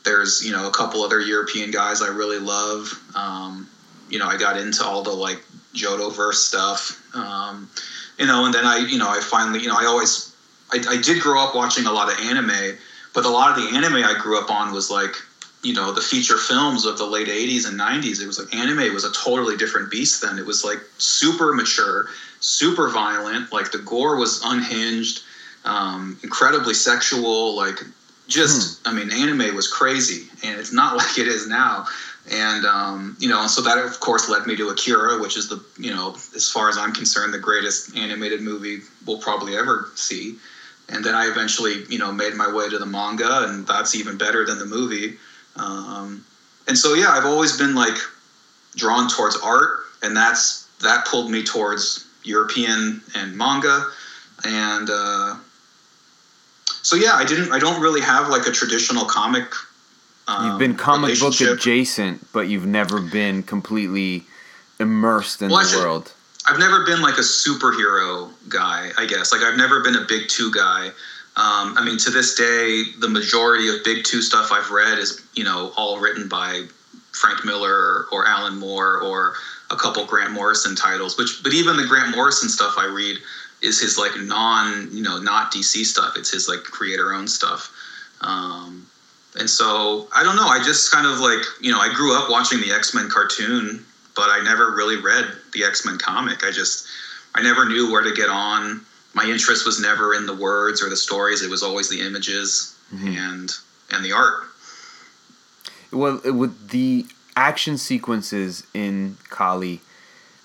there's, 0.05 0.45
you 0.45 0.51
know, 0.51 0.67
a 0.67 0.71
couple 0.71 1.01
other 1.01 1.19
European 1.19 1.71
guys 1.71 2.01
I 2.01 2.07
really 2.07 2.39
love. 2.39 2.87
Um, 3.15 3.67
you 4.09 4.19
know, 4.19 4.27
I 4.27 4.37
got 4.37 4.57
into 4.57 4.83
all 4.83 5.03
the 5.03 5.11
like 5.11 5.43
Jodoverse 5.73 6.35
stuff. 6.35 7.01
Um, 7.15 7.69
you 8.17 8.27
know, 8.27 8.45
and 8.45 8.53
then 8.53 8.65
I, 8.65 8.77
you 8.77 8.97
know, 8.97 9.09
I 9.09 9.19
finally, 9.19 9.59
you 9.59 9.67
know, 9.67 9.77
I 9.77 9.85
always, 9.85 10.35
I, 10.71 10.77
I 10.89 11.01
did 11.01 11.21
grow 11.21 11.41
up 11.41 11.55
watching 11.55 11.85
a 11.85 11.91
lot 11.91 12.11
of 12.11 12.19
anime, 12.19 12.77
but 13.13 13.25
a 13.25 13.29
lot 13.29 13.57
of 13.57 13.63
the 13.63 13.75
anime 13.75 13.95
I 13.95 14.15
grew 14.19 14.39
up 14.39 14.51
on 14.51 14.73
was 14.73 14.91
like 14.91 15.15
you 15.63 15.73
know 15.73 15.91
the 15.91 16.01
feature 16.01 16.37
films 16.37 16.85
of 16.85 16.97
the 16.97 17.05
late 17.05 17.27
80s 17.27 17.67
and 17.67 17.79
90s 17.79 18.21
it 18.21 18.27
was 18.27 18.39
like 18.39 18.53
anime 18.53 18.93
was 18.93 19.03
a 19.03 19.11
totally 19.11 19.57
different 19.57 19.91
beast 19.91 20.21
then. 20.21 20.39
It 20.39 20.45
was 20.45 20.63
like 20.63 20.79
super 20.97 21.53
mature 21.53 22.07
super 22.41 22.89
violent 22.89 23.53
like 23.53 23.71
the 23.71 23.77
gore 23.79 24.17
was 24.17 24.41
unhinged 24.43 25.21
um, 25.63 26.17
incredibly 26.23 26.73
sexual 26.73 27.55
like 27.55 27.79
just 28.27 28.81
hmm. 28.81 28.89
i 28.89 28.93
mean 28.93 29.11
anime 29.11 29.55
was 29.55 29.67
crazy 29.67 30.27
and 30.43 30.59
it's 30.59 30.73
not 30.73 30.97
like 30.97 31.17
it 31.17 31.27
is 31.27 31.47
now. 31.47 31.85
And 32.31 32.65
um, 32.65 33.17
you 33.19 33.27
know 33.29 33.47
so 33.47 33.61
that 33.61 33.77
of 33.77 33.99
course 33.99 34.29
led 34.29 34.45
me 34.45 34.55
to 34.55 34.69
akira 34.69 35.19
which 35.19 35.37
is 35.37 35.49
the 35.49 35.63
you 35.77 35.91
know 35.91 36.15
as 36.35 36.49
far 36.49 36.69
as 36.69 36.77
i'm 36.77 36.93
concerned 36.93 37.33
the 37.33 37.39
greatest 37.39 37.95
animated 37.95 38.41
movie 38.41 38.79
we'll 39.05 39.19
probably 39.19 39.55
ever 39.55 39.91
see. 39.95 40.35
And 40.89 41.05
then 41.05 41.13
i 41.13 41.27
eventually 41.27 41.83
you 41.89 41.99
know 41.99 42.11
made 42.11 42.33
my 42.33 42.51
way 42.51 42.69
to 42.69 42.77
the 42.79 42.85
manga 42.85 43.45
and 43.47 43.67
that's 43.67 43.95
even 43.95 44.17
better 44.17 44.45
than 44.45 44.57
the 44.57 44.65
movie 44.65 45.17
um, 45.55 46.25
and 46.67 46.77
so, 46.77 46.93
yeah, 46.93 47.09
I've 47.09 47.25
always 47.25 47.57
been 47.57 47.75
like 47.75 47.97
drawn 48.75 49.09
towards 49.09 49.37
art, 49.37 49.79
and 50.01 50.15
that's 50.15 50.67
that 50.81 51.05
pulled 51.05 51.29
me 51.29 51.43
towards 51.43 52.05
European 52.23 53.01
and 53.15 53.37
manga, 53.37 53.87
and 54.45 54.89
uh, 54.91 55.35
so 56.81 56.95
yeah, 56.95 57.13
I 57.13 57.25
didn't, 57.25 57.51
I 57.51 57.59
don't 57.59 57.81
really 57.81 58.01
have 58.01 58.29
like 58.29 58.47
a 58.47 58.51
traditional 58.51 59.05
comic. 59.05 59.45
Um, 60.27 60.47
you've 60.47 60.59
been 60.59 60.75
comic 60.75 61.19
book 61.19 61.39
adjacent, 61.41 62.31
but 62.31 62.47
you've 62.47 62.65
never 62.65 62.99
been 63.01 63.43
completely 63.43 64.23
immersed 64.79 65.41
in 65.41 65.51
well, 65.51 65.65
the 65.65 65.77
world. 65.77 66.13
I've 66.45 66.59
never 66.59 66.85
been 66.85 67.01
like 67.01 67.17
a 67.17 67.21
superhero 67.21 68.31
guy, 68.49 68.91
I 68.97 69.05
guess. 69.05 69.31
Like 69.31 69.41
I've 69.41 69.57
never 69.57 69.81
been 69.81 69.95
a 69.95 70.05
big 70.07 70.27
two 70.27 70.51
guy. 70.51 70.91
Um, 71.37 71.77
I 71.77 71.85
mean, 71.85 71.97
to 71.99 72.09
this 72.09 72.35
day, 72.35 72.83
the 72.99 73.07
majority 73.07 73.69
of 73.69 73.83
Big 73.85 74.03
Two 74.03 74.21
stuff 74.21 74.51
I've 74.51 74.69
read 74.69 74.99
is, 74.99 75.21
you 75.33 75.45
know, 75.45 75.71
all 75.77 75.99
written 75.99 76.27
by 76.27 76.63
Frank 77.13 77.45
Miller 77.45 78.05
or 78.11 78.27
Alan 78.27 78.57
Moore 78.57 78.99
or 78.99 79.35
a 79.69 79.77
couple 79.77 80.05
Grant 80.05 80.31
Morrison 80.31 80.75
titles. 80.75 81.17
Which, 81.17 81.41
but 81.41 81.53
even 81.53 81.77
the 81.77 81.85
Grant 81.85 82.11
Morrison 82.11 82.49
stuff 82.49 82.77
I 82.77 82.85
read 82.85 83.17
is 83.61 83.79
his 83.79 83.97
like 83.97 84.17
non, 84.17 84.89
you 84.91 85.01
know, 85.01 85.19
not 85.19 85.53
DC 85.53 85.85
stuff. 85.85 86.17
It's 86.17 86.31
his 86.31 86.49
like 86.49 86.63
creator-owned 86.63 87.29
stuff. 87.29 87.71
Um, 88.21 88.87
and 89.39 89.49
so 89.49 90.07
I 90.13 90.23
don't 90.23 90.35
know. 90.35 90.47
I 90.47 90.61
just 90.61 90.91
kind 90.91 91.07
of 91.07 91.19
like, 91.19 91.45
you 91.61 91.71
know, 91.71 91.79
I 91.79 91.93
grew 91.93 92.13
up 92.13 92.29
watching 92.29 92.59
the 92.59 92.73
X 92.73 92.93
Men 92.93 93.09
cartoon, 93.09 93.85
but 94.17 94.29
I 94.29 94.41
never 94.41 94.71
really 94.71 94.97
read 94.97 95.31
the 95.53 95.63
X 95.63 95.85
Men 95.85 95.97
comic. 95.97 96.43
I 96.43 96.51
just, 96.51 96.87
I 97.35 97.41
never 97.41 97.65
knew 97.69 97.89
where 97.89 98.01
to 98.01 98.11
get 98.11 98.27
on 98.27 98.81
my 99.13 99.25
interest 99.25 99.65
was 99.65 99.79
never 99.79 100.13
in 100.13 100.25
the 100.25 100.35
words 100.35 100.81
or 100.81 100.89
the 100.89 100.95
stories. 100.95 101.41
It 101.41 101.49
was 101.49 101.63
always 101.63 101.89
the 101.89 102.01
images 102.01 102.77
mm-hmm. 102.93 103.07
and 103.07 103.51
and 103.91 104.05
the 104.05 104.11
art. 104.11 104.43
Well, 105.91 106.21
with 106.23 106.69
the 106.69 107.05
action 107.35 107.77
sequences 107.77 108.65
in 108.73 109.17
Kali, 109.29 109.81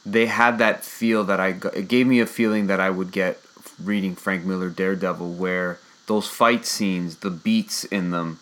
they 0.05 0.27
had 0.27 0.59
that 0.59 0.85
feel 0.85 1.25
that 1.25 1.41
I 1.41 1.59
it 1.75 1.89
gave 1.89 2.07
me 2.07 2.21
a 2.21 2.27
feeling 2.27 2.67
that 2.67 2.81
I 2.81 2.91
would 2.91 3.12
get 3.12 3.41
reading 3.83 4.17
Frank 4.17 4.45
Miller 4.45 4.71
Daredevil, 4.71 5.33
where 5.35 5.79
those 6.07 6.29
fight 6.29 6.64
scenes, 6.67 7.17
the 7.17 7.31
beats 7.31 7.85
in 7.85 8.11
them, 8.11 8.41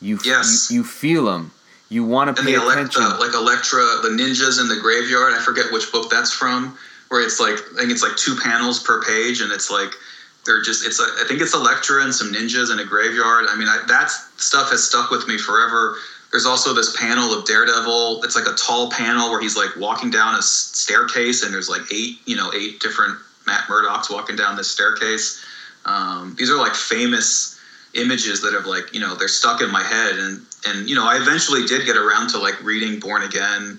you 0.00 0.18
Yes. 0.24 0.70
you, 0.70 0.78
you 0.78 0.84
feel 0.84 1.26
them. 1.26 1.52
You 1.88 2.04
want 2.04 2.34
to 2.34 2.40
and 2.40 2.48
pay 2.48 2.56
the 2.56 2.66
attention. 2.66 3.02
Elektra, 3.02 3.26
like 3.26 3.34
Elektra, 3.34 3.80
the 4.02 4.08
ninjas 4.08 4.58
in 4.58 4.68
the 4.68 4.80
graveyard. 4.80 5.34
I 5.34 5.40
forget 5.40 5.70
which 5.72 5.92
book 5.92 6.10
that's 6.10 6.32
from. 6.32 6.76
Where 7.12 7.20
it's 7.20 7.38
like 7.38 7.58
I 7.74 7.80
think 7.80 7.92
it's 7.92 8.02
like 8.02 8.16
two 8.16 8.34
panels 8.34 8.82
per 8.82 9.02
page, 9.02 9.42
and 9.42 9.52
it's 9.52 9.70
like 9.70 9.92
they're 10.46 10.62
just 10.62 10.86
it's 10.86 10.98
a, 10.98 11.02
I 11.20 11.24
think 11.28 11.42
it's 11.42 11.52
Elektra 11.52 12.02
and 12.02 12.14
some 12.14 12.32
ninjas 12.32 12.72
in 12.72 12.78
a 12.78 12.84
graveyard. 12.86 13.44
I 13.50 13.54
mean 13.54 13.68
I, 13.68 13.84
that 13.86 14.10
stuff 14.38 14.70
has 14.70 14.82
stuck 14.82 15.10
with 15.10 15.28
me 15.28 15.36
forever. 15.36 15.98
There's 16.30 16.46
also 16.46 16.72
this 16.72 16.96
panel 16.96 17.34
of 17.34 17.44
Daredevil. 17.44 18.22
It's 18.24 18.34
like 18.34 18.46
a 18.46 18.54
tall 18.54 18.90
panel 18.90 19.30
where 19.30 19.42
he's 19.42 19.54
like 19.54 19.76
walking 19.76 20.08
down 20.08 20.36
a 20.36 20.40
staircase, 20.40 21.42
and 21.42 21.52
there's 21.52 21.68
like 21.68 21.82
eight 21.92 22.16
you 22.24 22.34
know 22.34 22.50
eight 22.54 22.80
different 22.80 23.18
Matt 23.46 23.68
Murdock's 23.68 24.08
walking 24.08 24.34
down 24.34 24.56
this 24.56 24.70
staircase. 24.70 25.44
Um, 25.84 26.34
these 26.38 26.48
are 26.48 26.56
like 26.56 26.74
famous 26.74 27.60
images 27.92 28.40
that 28.40 28.54
have 28.54 28.64
like 28.64 28.94
you 28.94 29.00
know 29.00 29.14
they're 29.16 29.28
stuck 29.28 29.60
in 29.60 29.70
my 29.70 29.82
head 29.82 30.16
and 30.16 30.40
and 30.64 30.88
you 30.88 30.94
know 30.94 31.06
i 31.06 31.20
eventually 31.20 31.66
did 31.66 31.84
get 31.84 31.94
around 31.94 32.28
to 32.30 32.38
like 32.38 32.58
reading 32.62 32.98
born 32.98 33.22
again 33.22 33.78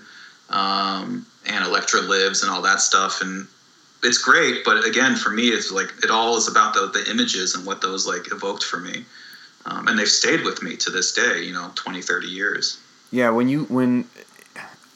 um, 0.54 1.26
and 1.46 1.64
elektra 1.64 2.00
lives 2.00 2.42
and 2.42 2.50
all 2.50 2.62
that 2.62 2.80
stuff. 2.80 3.20
And 3.20 3.46
it's 4.04 4.18
great 4.18 4.64
but 4.64 4.84
again 4.84 5.16
for 5.16 5.30
me 5.30 5.44
it's 5.44 5.72
like 5.72 5.90
it 6.04 6.10
all 6.10 6.36
is 6.36 6.46
about 6.46 6.74
the, 6.74 6.90
the 6.92 7.10
images 7.10 7.54
and 7.54 7.66
what 7.66 7.80
those 7.80 8.06
like 8.06 8.30
evoked 8.30 8.62
for 8.62 8.78
me. 8.78 9.04
Um, 9.66 9.88
and 9.88 9.98
they've 9.98 10.06
stayed 10.06 10.44
with 10.44 10.62
me 10.62 10.76
to 10.76 10.90
this 10.90 11.12
day 11.12 11.40
you 11.42 11.52
know 11.52 11.70
20 11.74 12.02
30 12.02 12.26
years. 12.28 12.78
Yeah, 13.10 13.30
when 13.30 13.48
you 13.48 13.64
when 13.64 14.06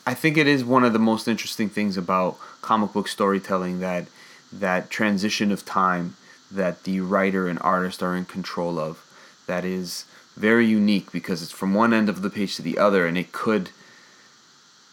I 0.07 0.15
think 0.15 0.37
it 0.37 0.47
is 0.47 0.65
one 0.65 0.85
of 0.85 0.93
the 0.93 0.99
most 0.99 1.27
interesting 1.27 1.69
things 1.69 1.97
about 1.97 2.39
comic 2.63 2.93
book 2.93 3.09
storytelling 3.09 3.81
that 3.81 4.07
that 4.53 4.91
transition 4.91 5.53
of 5.53 5.65
time 5.65 6.17
that 6.51 6.85
the 6.85 7.01
writer 7.01 7.49
and 7.49 7.59
artist 7.61 8.03
are 8.03 8.17
in 8.17 8.25
control 8.25 8.79
of 8.79 9.05
that 9.47 9.65
is 9.65 10.05
very 10.37 10.67
unique 10.67 11.13
because 11.13 11.43
it's 11.43 11.53
from 11.53 11.75
one 11.75 11.93
end 11.93 12.09
of 12.09 12.23
the 12.23 12.31
page 12.31 12.57
to 12.57 12.63
the 12.63 12.79
other 12.79 13.07
and 13.07 13.19
it 13.19 13.33
could 13.33 13.71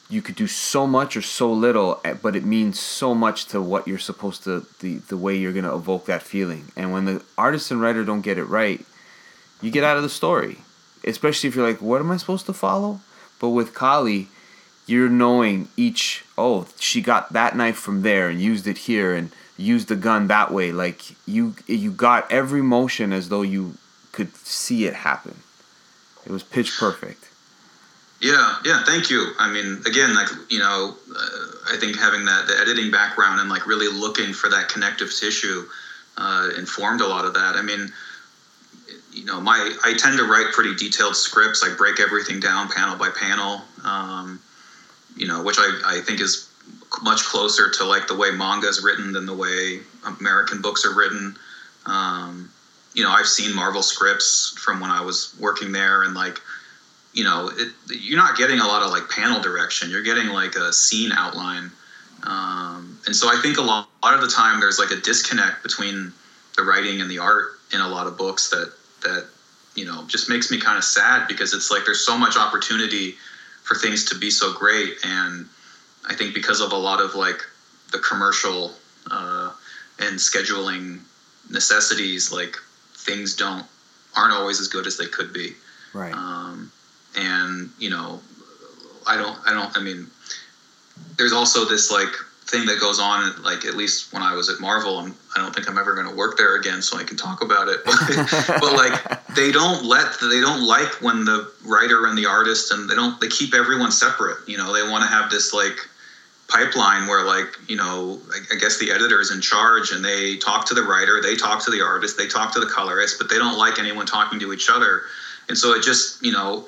you 0.10 0.22
could 0.22 0.36
do 0.36 0.48
so 0.48 0.86
much 0.86 1.18
or 1.18 1.22
so 1.22 1.52
little 1.52 2.00
eh, 2.06 2.14
but 2.14 2.36
it 2.36 2.46
means 2.46 2.80
so 2.80 3.16
much 3.16 3.46
to 3.48 3.62
what 3.62 3.88
you're 3.88 3.98
supposed 3.98 4.44
to 4.44 4.66
the 4.80 4.98
the 4.98 5.18
way 5.18 5.36
you're 5.36 5.54
going 5.54 5.66
to 5.66 5.74
evoke 5.74 6.06
that 6.06 6.22
feeling. 6.22 6.72
And 6.76 6.92
when 6.92 7.06
the 7.06 7.24
artist 7.38 7.72
and 7.72 7.82
writer 7.82 8.04
don't 8.04 8.22
get 8.22 8.38
it 8.38 8.46
right 8.46 8.86
you 9.62 9.72
get 9.72 9.84
out 9.84 9.98
of 9.98 10.04
the 10.04 10.10
story. 10.10 10.60
Especially 11.04 11.48
if 11.48 11.56
you're 11.56 11.68
like 11.68 11.82
what 11.82 12.02
am 12.02 12.12
i 12.12 12.18
supposed 12.18 12.46
to 12.46 12.54
follow? 12.54 13.02
But 13.40 13.50
with 13.50 13.74
kali 13.74 14.28
you're 14.86 15.10
knowing 15.10 15.70
each 15.76 16.24
oh 16.38 16.68
she 16.80 17.02
got 17.02 17.34
that 17.34 17.56
knife 17.56 17.78
from 17.78 18.04
there 18.04 18.30
and 18.30 18.40
used 18.40 18.68
it 18.68 18.80
here 18.80 19.16
and 19.16 19.32
used 19.58 19.88
the 19.88 19.96
gun 19.96 20.28
that 20.28 20.52
way. 20.52 20.72
Like 20.72 21.16
you 21.28 21.56
you 21.66 21.92
got 21.92 22.32
every 22.32 22.62
motion 22.62 23.12
as 23.12 23.30
though 23.30 23.42
you 23.42 23.78
could 24.12 24.36
see 24.36 24.86
it 24.86 24.94
happen. 24.94 25.38
It 26.26 26.32
was 26.32 26.44
pitch 26.44 26.78
perfect 26.80 27.30
Yeah, 28.26 28.58
yeah, 28.66 28.84
thank 28.84 29.12
you. 29.12 29.34
I 29.38 29.52
mean, 29.52 29.84
again, 29.86 30.16
like 30.16 30.30
you 30.50 30.58
know, 30.58 30.96
uh, 31.16 31.72
I 31.72 31.78
think 31.80 31.96
having 31.96 32.26
that 32.26 32.48
the 32.48 32.58
editing 32.58 32.90
background 32.90 33.40
and 33.40 33.52
like 33.52 33.68
really 33.68 33.88
looking 33.88 34.34
for 34.34 34.50
that 34.50 34.68
connective 34.68 35.14
tissue 35.14 35.68
uh, 36.18 36.50
informed 36.58 37.02
a 37.02 37.08
lot 37.08 37.26
of 37.26 37.36
that. 37.36 37.56
I 37.56 37.62
mean, 37.62 37.88
you 39.12 39.26
know, 39.26 39.40
my 39.40 39.72
I 39.84 39.94
tend 39.94 40.18
to 40.18 40.24
write 40.24 40.54
pretty 40.54 40.74
detailed 40.74 41.16
scripts. 41.16 41.64
I 41.64 41.76
break 41.76 42.00
everything 42.00 42.40
down 42.40 42.68
panel 42.68 42.98
by 42.98 43.10
panel. 43.10 43.62
Um, 43.84 44.42
you 45.16 45.28
know, 45.28 45.44
which 45.44 45.58
I, 45.60 45.82
I 45.86 46.02
think 46.02 46.20
is 46.20 46.50
much 47.04 47.26
closer 47.26 47.70
to 47.70 47.86
like 47.86 48.08
the 48.08 48.18
way 48.18 48.32
manga 48.32 48.66
is 48.66 48.84
written 48.84 49.14
than 49.14 49.28
the 49.28 49.36
way 49.36 49.82
American 50.20 50.64
books 50.64 50.84
are 50.84 50.96
written. 50.96 51.36
Um, 51.86 52.50
you 52.96 53.04
know, 53.04 53.12
I've 53.12 53.28
seen 53.28 53.56
Marvel 53.56 53.84
scripts 53.84 54.58
from 54.58 54.80
when 54.80 54.90
I 54.90 55.02
was 55.02 55.36
working 55.40 55.72
there, 55.72 56.02
and 56.02 56.16
like 56.16 56.42
you 57.16 57.24
know, 57.24 57.50
it, 57.56 57.70
you're 57.90 58.20
not 58.20 58.38
getting 58.38 58.60
a 58.60 58.68
lot 58.68 58.84
of 58.84 58.92
like 58.92 59.10
panel 59.10 59.42
direction. 59.42 59.90
You're 59.90 60.04
getting 60.04 60.28
like 60.28 60.56
a 60.56 60.72
scene 60.74 61.14
outline. 61.14 61.72
Um, 62.24 63.00
and 63.06 63.16
so 63.16 63.30
I 63.30 63.40
think 63.42 63.58
a 63.58 63.62
lot, 63.62 63.88
a 64.04 64.06
lot 64.06 64.16
of 64.16 64.22
the 64.22 64.28
time 64.28 64.60
there's 64.60 64.78
like 64.78 64.92
a 64.92 64.98
disconnect 64.98 65.64
between 65.64 66.12
the 66.58 66.64
writing 66.64 67.00
and 67.00 67.10
the 67.10 67.20
art 67.20 67.54
in 67.74 67.80
a 67.80 67.88
lot 67.88 68.06
of 68.06 68.18
books 68.18 68.50
that, 68.50 68.74
that, 69.04 69.28
you 69.76 69.86
know, 69.86 70.04
just 70.08 70.30
makes 70.30 70.52
me 70.52 70.60
kind 70.60 70.78
of 70.78 70.84
sad 70.84 71.26
because 71.28 71.54
it's 71.54 71.72
like 71.72 71.86
there's 71.86 72.06
so 72.06 72.18
much 72.18 72.36
opportunity 72.36 73.16
for 73.64 73.76
things 73.76 74.04
to 74.06 74.16
be 74.16 74.30
so 74.30 74.52
great. 74.54 74.96
And 75.06 75.48
I 76.06 76.16
think 76.16 76.34
because 76.34 76.60
of 76.60 76.74
a 76.74 76.78
lot 76.78 77.00
of 77.00 77.16
like 77.16 77.40
the 77.94 78.00
commercial 78.00 78.74
uh, 79.10 79.54
and 80.00 80.18
scheduling 80.18 81.00
necessities, 81.50 82.34
like 82.34 82.58
things 82.94 83.38
don't, 83.38 83.66
aren't 84.18 84.34
always 84.34 84.60
as 84.60 84.68
good 84.68 84.86
as 84.86 84.98
they 84.98 85.08
could 85.08 85.32
be 85.32 85.54
right 85.94 86.14
um, 86.14 86.72
and 87.18 87.70
you 87.80 87.90
know 87.90 88.20
i 89.08 89.16
don't 89.16 89.38
i 89.46 89.54
don't 89.54 89.76
i 89.78 89.82
mean 89.82 90.08
there's 91.18 91.34
also 91.34 91.66
this 91.66 91.92
like 91.92 92.14
thing 92.46 92.66
that 92.66 92.80
goes 92.80 93.00
on 93.00 93.42
like 93.44 93.66
at 93.66 93.76
least 93.76 94.14
when 94.14 94.22
i 94.22 94.34
was 94.34 94.50
at 94.50 94.60
marvel 94.60 95.00
and 95.00 95.16
i 95.36 95.42
don't 95.42 95.54
think 95.56 95.68
i'm 95.70 95.78
ever 95.78 95.96
going 95.96 96.08
to 96.08 96.16
work 96.16 96.38
there 96.38 96.56
again 96.56 96.82
so 96.82 96.98
i 96.98 97.04
can 97.04 97.18
talk 97.18 97.42
about 97.44 97.68
it. 97.68 97.80
But, 97.86 98.62
but 98.62 98.74
like 98.74 99.26
they 99.36 99.52
don't 99.52 99.86
let 99.86 100.18
they 100.20 100.42
don't 100.42 100.66
like 100.66 101.02
when 101.02 101.26
the 101.26 101.52
writer 101.66 102.08
and 102.08 102.18
the 102.18 102.26
artist 102.26 102.72
and 102.72 102.90
they 102.90 102.96
don't 102.96 103.20
they 103.20 103.28
keep 103.28 103.54
everyone 103.54 103.92
separate. 103.92 104.38
You 104.48 104.58
know 104.58 104.74
they 104.74 104.90
want 104.90 105.04
to 105.04 105.10
have 105.10 105.30
this 105.30 105.54
like 105.54 105.78
pipeline 106.48 107.08
where 107.08 107.26
like 107.26 107.48
you 107.68 107.76
know 107.76 108.20
I, 108.32 108.56
I 108.56 108.58
guess 108.58 108.80
the 108.80 108.92
editor 108.92 109.20
is 109.20 109.32
in 109.32 109.42
charge 109.42 109.92
and 109.92 110.04
they 110.04 110.38
talk 110.38 110.66
to 110.68 110.74
the 110.74 110.84
writer 110.84 111.22
they 111.22 111.36
talk 111.36 111.64
to 111.66 111.72
the 111.72 111.82
artist 111.82 112.18
they 112.18 112.28
talk 112.28 112.54
to 112.54 112.60
the 112.60 112.68
colorist 112.68 113.18
but 113.18 113.30
they 113.30 113.38
don't 113.38 113.58
like 113.58 113.80
anyone 113.80 114.06
talking 114.06 114.40
to 114.40 114.54
each 114.54 114.70
other. 114.70 115.02
And 115.50 115.58
so 115.58 115.74
it 115.74 115.84
just 115.84 116.24
you 116.24 116.32
know 116.32 116.68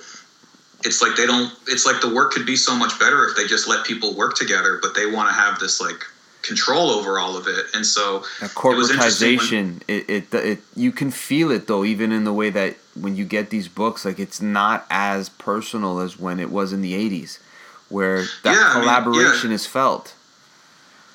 it's 0.88 1.02
like 1.02 1.16
they 1.16 1.26
don't 1.26 1.54
it's 1.68 1.86
like 1.86 2.02
the 2.02 2.14
work 2.14 2.32
could 2.32 2.46
be 2.46 2.56
so 2.56 2.76
much 2.76 2.98
better 3.00 3.26
if 3.28 3.36
they 3.36 3.46
just 3.46 3.68
let 3.68 3.86
people 3.86 4.16
work 4.16 4.36
together 4.36 4.80
but 4.82 4.96
they 4.96 5.06
want 5.06 5.30
to 5.30 5.36
have 5.36 5.60
this 5.60 5.80
like 5.82 6.04
control 6.42 6.90
over 6.90 7.20
all 7.20 7.36
of 7.36 7.46
it 7.46 7.66
and 7.74 7.86
so 7.86 8.24
that 8.40 8.52
it 8.56 8.64
was 8.64 8.90
interesting 8.90 9.38
corporatization 9.38 9.82
it, 9.88 10.10
it, 10.10 10.34
it 10.34 10.60
you 10.76 10.92
can 10.92 11.12
feel 11.12 11.52
it 11.52 11.68
though 11.68 11.84
even 11.84 12.12
in 12.12 12.24
the 12.24 12.32
way 12.32 12.50
that 12.50 12.76
when 12.96 13.16
you 13.18 13.26
get 13.26 13.50
these 13.50 13.68
books 13.68 14.06
like 14.06 14.18
it's 14.18 14.42
not 14.42 14.86
as 14.90 15.28
personal 15.28 16.00
as 16.00 16.18
when 16.18 16.40
it 16.40 16.50
was 16.50 16.72
in 16.72 16.82
the 16.82 16.94
80s 16.94 17.40
where 17.90 18.24
that 18.44 18.46
Yeah, 18.46 18.52
I 18.52 18.54
mean, 18.54 18.84
yeah. 18.84 19.02
collaboration 19.02 19.52
is 19.52 19.66
felt 19.66 20.14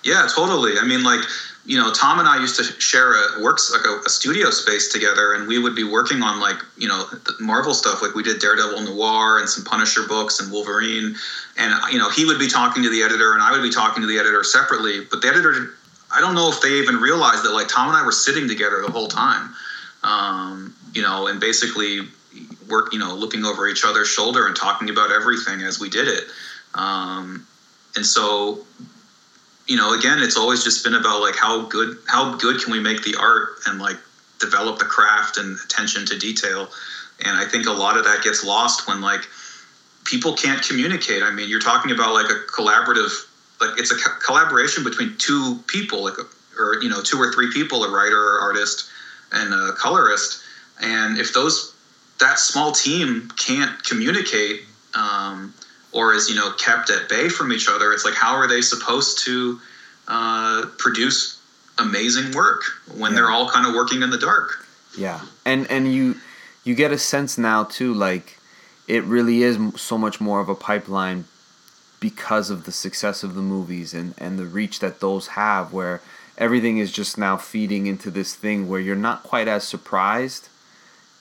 Yeah, 0.05 0.27
totally. 0.35 0.79
I 0.79 0.85
mean, 0.85 1.05
like, 1.05 1.21
you 1.65 1.79
know, 1.79 1.93
Tomm 1.93 2.19
and 2.19 2.29
I 2.29 2.41
used 2.41 2.57
to 2.57 2.65
share 2.81 3.13
a 3.15 3.41
works 3.41 3.73
like 3.73 3.87
a, 3.87 4.01
a 4.05 4.11
studio 4.11 4.51
space 4.51 4.93
together, 4.93 5.35
and 5.35 5.47
we 5.47 5.59
would 5.59 5.77
be 5.77 5.85
working 5.85 6.23
on 6.23 6.41
like, 6.41 6.57
you 6.77 6.89
know, 6.89 7.05
Marvel 7.39 7.73
stuff. 7.73 8.03
Like 8.03 8.15
we 8.15 8.23
did 8.23 8.41
Daredevil 8.41 8.81
Noir 8.83 9.39
and 9.39 9.49
some 9.49 9.65
Punisher 9.65 10.03
books 10.09 10.41
and 10.41 10.51
Wolverine, 10.51 11.15
and 11.57 11.75
you 11.93 11.99
know, 11.99 12.11
he 12.11 12.25
would 12.25 12.41
be 12.41 12.49
talking 12.49 12.83
to 12.83 12.91
the 12.91 13.03
editor, 13.03 13.33
and 13.33 13.43
I 13.43 13.53
would 13.53 13.63
be 13.63 13.71
talking 13.71 14.03
to 14.03 14.09
the 14.09 14.19
editor 14.19 14.43
separately. 14.43 15.05
But 15.09 15.23
the 15.23 15.29
editor, 15.29 15.75
I 16.11 16.21
don't 16.21 16.35
know 16.35 16.51
if 16.51 16.61
they 16.61 16.81
even 16.81 16.97
realized 16.97 17.45
that 17.45 17.53
like 17.53 17.69
Tomm 17.69 17.89
and 17.89 17.97
I 17.97 18.05
were 18.05 18.13
sitting 18.13 18.49
together 18.49 18.83
the 18.85 18.91
whole 18.91 19.09
time, 19.09 19.55
um, 20.03 20.75
you 20.95 21.03
know, 21.03 21.29
and 21.29 21.39
basically 21.39 22.01
work, 22.69 22.93
you 22.93 22.99
know, 22.99 23.15
looking 23.15 23.45
over 23.45 23.69
each 23.69 23.85
other's 23.85 24.09
shoulder 24.09 24.49
and 24.49 24.57
talking 24.57 24.91
about 24.91 25.13
everything 25.13 25.61
as 25.63 25.79
we 25.79 25.89
did 25.89 26.09
it. 26.09 26.25
Um, 26.75 27.47
and 27.95 28.05
so 28.05 28.65
you 29.67 29.77
know 29.77 29.93
again 29.93 30.19
it's 30.19 30.37
always 30.37 30.65
just 30.65 30.85
been 30.85 30.95
about 30.95 31.21
like 31.21 31.37
how 31.37 31.63
good 31.63 31.99
how 32.07 32.35
good 32.35 32.61
can 32.61 32.73
we 32.73 32.81
make 32.81 33.03
the 33.03 33.15
art 33.17 33.61
and 33.67 33.79
like 33.79 33.99
develop 34.41 34.79
the 34.79 34.85
craft 34.85 35.37
and 35.37 35.59
attention 35.65 36.05
to 36.07 36.19
detail. 36.19 36.71
And 37.25 37.37
i 37.37 37.45
think 37.45 37.67
a 37.67 37.73
lot 37.73 37.97
of 37.97 38.05
that 38.05 38.23
gets 38.23 38.43
lost 38.43 38.87
when 38.89 39.01
like 39.01 39.29
people 40.05 40.35
can't 40.35 40.63
communicate. 40.63 41.23
I 41.23 41.31
mean 41.31 41.49
you're 41.49 41.61
talking 41.61 41.91
about 41.91 42.13
like 42.13 42.31
a 42.31 42.41
collaborative 42.51 43.27
like 43.61 43.79
it's 43.79 43.91
a 43.91 43.97
co- 43.97 44.19
collaboration 44.25 44.83
between 44.83 45.17
two 45.19 45.57
people 45.67 46.03
like 46.03 46.19
a, 46.19 46.25
or 46.59 46.83
you 46.83 46.89
know 46.89 47.01
two 47.01 47.19
or 47.19 47.33
three 47.33 47.51
people 47.53 47.85
a 47.85 47.91
writer 47.91 48.39
artist 48.41 48.89
and 49.31 49.55
a 49.55 49.73
colorist. 49.73 50.43
And 50.81 51.19
if 51.19 51.33
those 51.33 51.73
that 52.19 52.39
small 52.39 52.73
team 52.73 53.29
can't 53.37 53.83
communicate 53.85 54.63
um, 54.95 55.53
or 55.93 56.15
is 56.15 56.29
you 56.29 56.35
know 56.35 56.53
kept 56.53 56.91
at 56.91 57.09
bay 57.09 57.29
from 57.29 57.53
each 57.53 57.69
other 57.69 57.93
it's 57.93 58.05
like 58.05 58.15
how 58.15 58.35
are 58.35 58.49
they 58.49 58.61
supposed 58.61 59.25
to 59.25 59.59
uh, 60.09 60.67
produce 60.79 61.41
amazing 61.79 62.33
work 62.33 62.63
when 62.97 63.13
Yeah. 63.13 63.17
they're 63.17 63.31
all 63.31 63.49
kind 63.49 63.67
of 63.67 63.75
working 63.75 64.03
in 64.03 64.11
the 64.11 64.19
dark? 64.19 64.67
Yeah, 64.99 65.21
and 65.47 65.71
and 65.71 65.93
you 65.93 66.17
you 66.65 66.75
get 66.75 66.93
a 66.93 66.99
sense 66.99 67.39
now 67.39 67.65
too, 67.65 67.95
like 67.95 68.39
it 68.89 69.05
really 69.05 69.43
is 69.43 69.59
so 69.77 69.97
much 69.97 70.21
more 70.21 70.41
of 70.41 70.49
a 70.49 70.55
pipeline 70.55 71.25
because 72.01 72.51
of 72.51 72.65
the 72.65 72.73
success 72.73 73.23
of 73.23 73.35
the 73.35 73.41
movies 73.41 73.95
and 73.95 74.15
and 74.19 74.39
the 74.39 74.45
reach 74.45 74.81
that 74.81 75.01
those 75.01 75.29
have, 75.29 75.73
where 75.73 76.01
everything 76.37 76.79
is 76.79 76.93
just 76.93 77.17
now 77.17 77.37
feeding 77.37 77.87
into 77.87 78.11
this 78.11 78.35
thing 78.35 78.69
where 78.69 78.81
you're 78.81 78.97
not 78.97 79.23
quite 79.23 79.49
as 79.49 79.65
surprised 79.67 80.49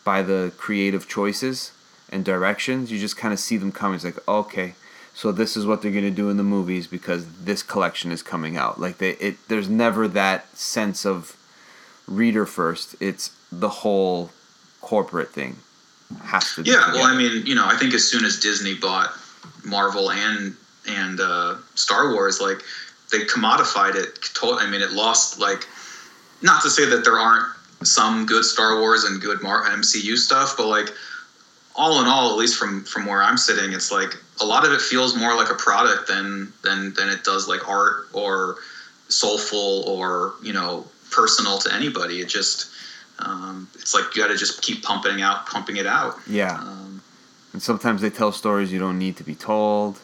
by 0.03 0.21
the 0.23 0.51
creative 0.57 1.07
choices 1.07 1.71
and 2.11 2.25
directions. 2.25 2.91
You 2.91 2.99
just 2.99 3.17
kind 3.17 3.33
of 3.33 3.39
see 3.39 3.57
them 3.57 3.71
coming. 3.71 3.95
It's 3.95 4.05
like 4.05 4.27
okay, 4.27 4.75
so 5.13 5.31
this 5.31 5.57
is 5.57 5.65
what 5.65 5.81
they're 5.81 5.91
gonna 5.91 6.11
do 6.11 6.29
in 6.29 6.37
the 6.37 6.43
movies 6.43 6.87
because 6.87 7.43
this 7.43 7.63
collection 7.63 8.11
is 8.11 8.21
coming 8.21 8.57
out. 8.57 8.79
Like 8.79 8.97
they, 8.97 9.11
it 9.11 9.37
there's 9.47 9.69
never 9.69 10.07
that 10.09 10.55
sense 10.57 11.05
of 11.05 11.35
reader 12.07 12.45
first. 12.45 12.95
It's 12.99 13.35
the 13.51 13.69
whole 13.69 14.31
corporate 14.81 15.29
thing 15.29 15.57
has 16.23 16.55
to. 16.55 16.63
Yeah, 16.63 16.93
well, 16.93 17.05
I 17.05 17.15
mean, 17.15 17.45
you 17.45 17.55
know, 17.55 17.65
I 17.65 17.75
think 17.77 17.93
as 17.93 18.07
soon 18.07 18.25
as 18.25 18.39
Disney 18.39 18.75
bought 18.75 19.11
Marvel 19.65 20.11
and 20.11 20.55
and 20.87 21.19
uh, 21.19 21.55
Star 21.75 22.13
Wars, 22.13 22.41
like 22.41 22.61
they 23.11 23.19
commodified 23.19 23.95
it. 23.95 24.19
I 24.43 24.69
mean, 24.69 24.81
it 24.81 24.91
lost 24.91 25.39
like 25.39 25.67
not 26.41 26.61
to 26.63 26.69
say 26.69 26.85
that 26.85 27.03
there 27.03 27.17
aren't 27.17 27.45
some 27.83 28.25
good 28.25 28.43
Star 28.43 28.79
Wars 28.79 29.03
and 29.03 29.21
good 29.21 29.41
Mar- 29.41 29.65
MCU 29.65 30.17
stuff, 30.17 30.55
but 30.57 30.67
like 30.67 30.89
all 31.75 32.01
in 32.01 32.07
all, 32.07 32.31
at 32.31 32.37
least 32.37 32.57
from 32.57 32.83
from 32.83 33.05
where 33.05 33.21
I'm 33.21 33.37
sitting, 33.37 33.73
it's 33.73 33.91
like 33.91 34.15
a 34.41 34.45
lot 34.45 34.65
of 34.65 34.71
it 34.71 34.81
feels 34.81 35.15
more 35.15 35.35
like 35.35 35.49
a 35.49 35.55
product 35.55 36.07
than 36.07 36.51
than 36.63 36.93
than 36.93 37.09
it 37.09 37.23
does 37.23 37.47
like 37.47 37.67
art 37.67 38.07
or 38.13 38.57
soulful 39.07 39.83
or 39.87 40.33
you 40.41 40.53
know 40.53 40.85
personal 41.11 41.57
to 41.59 41.73
anybody. 41.73 42.19
It 42.19 42.29
just 42.29 42.71
um, 43.19 43.69
it's 43.75 43.93
like 43.93 44.15
you 44.15 44.21
got 44.21 44.29
to 44.29 44.37
just 44.37 44.61
keep 44.61 44.83
pumping 44.83 45.21
out, 45.21 45.45
pumping 45.45 45.77
it 45.77 45.85
out. 45.85 46.15
Yeah. 46.27 46.55
Um, 46.55 47.01
and 47.53 47.61
sometimes 47.61 48.01
they 48.01 48.09
tell 48.09 48.31
stories 48.31 48.71
you 48.71 48.79
don't 48.79 48.97
need 48.97 49.17
to 49.17 49.23
be 49.23 49.35
told. 49.35 49.99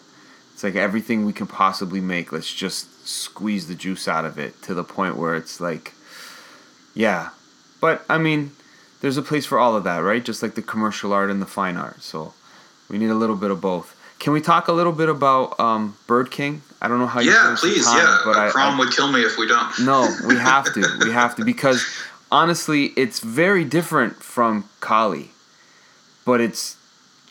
It's 0.54 0.64
like 0.64 0.76
everything 0.76 1.26
we 1.26 1.34
can 1.34 1.48
possibly 1.48 2.02
make. 2.02 2.32
Let's 2.32 2.54
just 2.54 3.08
squeeze 3.08 3.68
the 3.68 3.76
juice 3.76 4.08
out 4.08 4.26
of 4.26 4.38
it 4.38 4.62
to 4.64 4.74
the 4.74 4.84
point 4.84 5.16
where 5.16 5.36
it's 5.36 5.62
like, 5.62 5.94
yeah. 6.94 7.30
But 7.80 8.04
I 8.10 8.18
mean, 8.18 8.52
there's 9.02 9.18
a 9.18 9.22
place 9.22 9.46
for 9.46 9.60
all 9.60 9.76
of 9.76 9.84
that, 9.84 10.00
right? 10.00 10.24
Just 10.24 10.42
like 10.42 10.56
the 10.56 10.62
commercial 10.62 11.14
art 11.14 11.30
and 11.30 11.42
the 11.42 11.46
fine 11.46 11.78
art. 11.78 12.02
So 12.02 12.34
we 12.90 12.98
need 12.98 13.10
a 13.10 13.16
little 13.16 13.36
bit 13.36 13.52
of 13.52 13.62
both. 13.62 13.96
Can 14.20 14.34
we 14.34 14.42
talk 14.42 14.68
a 14.68 14.72
little 14.74 14.94
bit 14.94 15.10
about 15.10 15.60
um, 15.60 15.98
Bird 16.08 16.32
King? 16.32 16.64
I 16.82 16.88
don't 16.88 17.00
know 17.00 17.08
how. 17.08 17.20
You. 17.20 17.32
Yeah, 17.32 17.56
please. 17.60 17.86
Time, 17.86 17.98
yeah, 17.98 18.22
but 18.26 18.36
I, 18.36 18.50
Crom 18.50 18.78
would 18.80 18.92
kill 18.92 19.12
me 19.12 19.22
if 19.22 19.38
we 19.38 19.48
don't. 19.48 19.80
No, 19.80 20.10
we 20.28 20.36
have 20.38 20.74
to. 20.74 21.00
we 21.04 21.12
have 21.12 21.36
to 21.36 21.46
because 21.46 21.86
honestly, 22.32 22.88
it's 22.98 23.20
very 23.20 23.64
different 23.64 24.24
from 24.24 24.70
Kali, 24.80 25.32
but 26.26 26.42
it's 26.42 26.78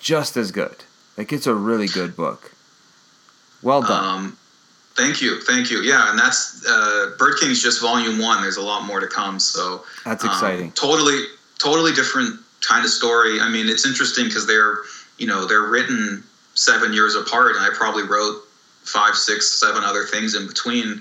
just 0.01 0.37
as 0.37 0.53
good. 0.53 0.85
Like 1.17 1.33
it's 1.33 1.47
a 1.47 1.55
really 1.55 1.89
good 1.89 2.15
book. 2.15 2.53
Well 3.63 3.83
done. 3.83 4.05
Um, 4.05 4.39
thank 4.97 5.21
you, 5.21 5.41
thank 5.41 5.71
you. 5.71 5.81
Yeah, 5.81 6.11
and 6.11 6.19
that's 6.19 6.65
uh, 6.69 7.13
Bird 7.19 7.39
King's 7.41 7.63
just 7.63 7.81
volume 7.81 8.19
one. 8.19 8.43
There's 8.43 8.59
a 8.59 8.63
lot 8.63 8.85
more 8.85 9.01
to 9.01 9.07
come. 9.07 9.39
So 9.41 9.85
that's 10.05 10.25
um, 10.25 10.31
exciting. 10.31 10.73
totally, 10.73 11.25
totally 11.59 11.93
different 11.93 12.41
kind 12.67 12.85
of 12.85 12.91
story. 12.91 13.41
I 13.41 13.49
mean, 13.49 13.69
it's 13.69 13.87
interesting 13.87 14.27
because 14.27 14.47
they're 14.47 14.79
you 15.19 15.27
know 15.27 15.47
they're 15.47 15.69
written 15.69 16.23
seven 16.55 16.93
years 16.93 17.15
apart, 17.15 17.57
and 17.57 17.65
I 17.65 17.71
probably 17.75 18.03
wrote 18.03 18.43
five, 18.85 19.17
six, 19.17 19.49
seven 19.61 19.83
other 19.85 20.05
things 20.05 20.35
in 20.35 20.47
between. 20.47 21.01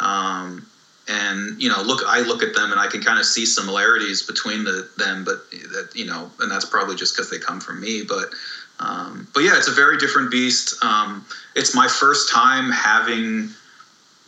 Um, 0.00 0.66
and 1.08 1.60
you 1.62 1.68
know 1.68 1.82
look 1.82 2.02
i 2.06 2.20
look 2.20 2.42
at 2.42 2.54
them 2.54 2.72
and 2.72 2.80
i 2.80 2.86
can 2.86 3.00
kind 3.00 3.18
of 3.18 3.24
see 3.24 3.46
similarities 3.46 4.22
between 4.22 4.64
the 4.64 4.88
them 4.96 5.24
but 5.24 5.48
that 5.50 5.88
you 5.94 6.04
know 6.04 6.30
and 6.40 6.50
that's 6.50 6.64
probably 6.64 6.96
just 6.96 7.14
because 7.14 7.30
they 7.30 7.38
come 7.38 7.60
from 7.60 7.80
me 7.80 8.02
but 8.02 8.30
um, 8.78 9.26
but 9.32 9.42
yeah 9.42 9.56
it's 9.56 9.68
a 9.68 9.72
very 9.72 9.96
different 9.96 10.30
beast 10.30 10.82
um, 10.84 11.24
it's 11.54 11.74
my 11.74 11.88
first 11.88 12.30
time 12.30 12.70
having 12.70 13.48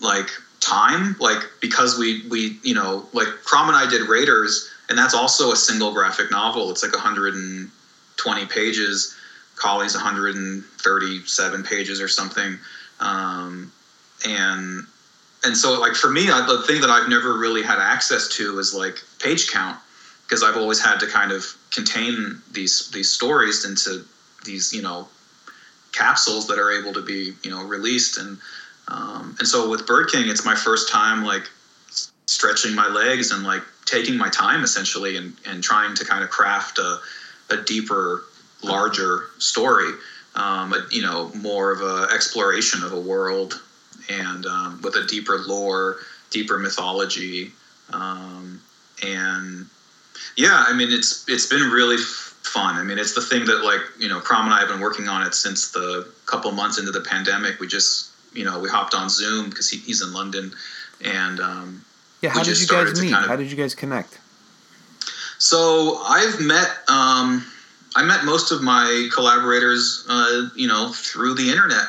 like 0.00 0.30
time 0.60 1.16
like 1.18 1.42
because 1.60 1.98
we 1.98 2.26
we 2.28 2.58
you 2.62 2.74
know 2.74 3.06
like 3.12 3.28
Crom 3.44 3.68
and 3.68 3.76
i 3.76 3.88
did 3.88 4.08
raiders 4.08 4.67
and 4.88 4.98
that's 4.98 5.14
also 5.14 5.52
a 5.52 5.56
single 5.56 5.92
graphic 5.92 6.30
novel. 6.30 6.70
It's 6.70 6.82
like 6.82 6.92
120 6.92 8.46
pages. 8.46 9.14
Kali's 9.56 9.94
137 9.94 11.62
pages 11.64 12.00
or 12.00 12.08
something. 12.08 12.58
Um, 13.00 13.72
and 14.26 14.84
and 15.44 15.56
so 15.56 15.78
like 15.80 15.94
for 15.94 16.10
me 16.10 16.28
I, 16.30 16.44
the 16.44 16.62
thing 16.62 16.80
that 16.80 16.90
i've 16.90 17.08
never 17.08 17.38
really 17.38 17.62
had 17.62 17.78
access 17.78 18.26
to 18.30 18.58
is 18.58 18.74
like 18.74 18.96
page 19.20 19.48
count 19.48 19.78
because 20.24 20.42
i've 20.42 20.56
always 20.56 20.80
had 20.80 20.98
to 20.98 21.06
kind 21.06 21.30
of 21.30 21.46
contain 21.70 22.42
these 22.50 22.90
these 22.90 23.08
stories 23.08 23.64
into 23.64 24.04
these 24.44 24.72
you 24.72 24.82
know 24.82 25.06
capsules 25.92 26.46
that 26.48 26.58
are 26.58 26.70
able 26.70 26.92
to 26.92 27.02
be 27.02 27.32
you 27.42 27.50
know 27.50 27.64
released. 27.64 28.18
And 28.18 28.38
um, 28.88 29.36
and 29.38 29.46
so 29.46 29.68
with 29.68 29.86
bird 29.86 30.10
king 30.10 30.28
it's 30.28 30.44
my 30.44 30.54
first 30.54 30.88
time 30.88 31.24
like 31.24 31.48
stretching 32.26 32.74
my 32.74 32.88
legs 32.88 33.30
and 33.30 33.44
like 33.44 33.62
taking 33.88 34.16
my 34.16 34.28
time 34.28 34.62
essentially 34.62 35.16
and, 35.16 35.34
and 35.46 35.62
trying 35.62 35.94
to 35.94 36.04
kind 36.04 36.22
of 36.22 36.30
craft 36.30 36.78
a, 36.78 37.00
a 37.50 37.56
deeper 37.56 38.24
larger 38.62 39.24
story 39.38 39.92
um, 40.38 40.72
a, 40.72 40.86
you 40.90 41.02
know 41.02 41.30
more 41.34 41.72
of 41.72 41.80
a 41.82 42.12
exploration 42.12 42.82
of 42.82 42.92
a 42.92 43.00
world 43.00 43.60
and 44.08 44.46
um, 44.46 44.80
with 44.82 44.96
a 44.96 45.04
deeper 45.04 45.38
lore, 45.38 45.98
deeper 46.30 46.58
mythology, 46.58 47.50
um, 47.92 48.60
and 49.02 49.66
yeah, 50.36 50.64
I 50.66 50.72
mean 50.72 50.90
it's 50.90 51.28
it's 51.28 51.46
been 51.46 51.70
really 51.70 51.98
fun. 51.98 52.76
I 52.76 52.84
mean 52.84 52.98
it's 52.98 53.14
the 53.14 53.20
thing 53.20 53.44
that 53.46 53.64
like 53.64 53.80
you 53.98 54.08
know 54.08 54.20
Crom 54.20 54.46
and 54.46 54.54
I 54.54 54.60
have 54.60 54.68
been 54.68 54.80
working 54.80 55.08
on 55.08 55.26
it 55.26 55.34
since 55.34 55.72
the 55.72 56.10
couple 56.26 56.50
months 56.52 56.78
into 56.78 56.92
the 56.92 57.00
pandemic. 57.00 57.58
We 57.58 57.66
just 57.66 58.10
you 58.32 58.44
know 58.44 58.60
we 58.60 58.68
hopped 58.68 58.94
on 58.94 59.10
Zoom 59.10 59.50
because 59.50 59.68
he, 59.68 59.78
he's 59.78 60.02
in 60.02 60.12
London, 60.12 60.52
and 61.04 61.40
um, 61.40 61.84
yeah, 62.20 62.30
how 62.30 62.42
did 62.42 62.60
you 62.60 62.66
guys 62.66 63.00
meet? 63.00 63.12
Kind 63.12 63.24
of, 63.24 63.30
how 63.30 63.36
did 63.36 63.50
you 63.50 63.56
guys 63.56 63.74
connect? 63.74 64.18
So 65.38 65.98
I've 66.04 66.40
met. 66.40 66.68
Um, 66.88 67.44
I 67.96 68.04
met 68.04 68.24
most 68.24 68.52
of 68.52 68.62
my 68.62 69.08
collaborators, 69.12 70.04
uh, 70.08 70.48
you 70.54 70.68
know, 70.68 70.92
through 70.92 71.34
the 71.34 71.50
internet 71.50 71.86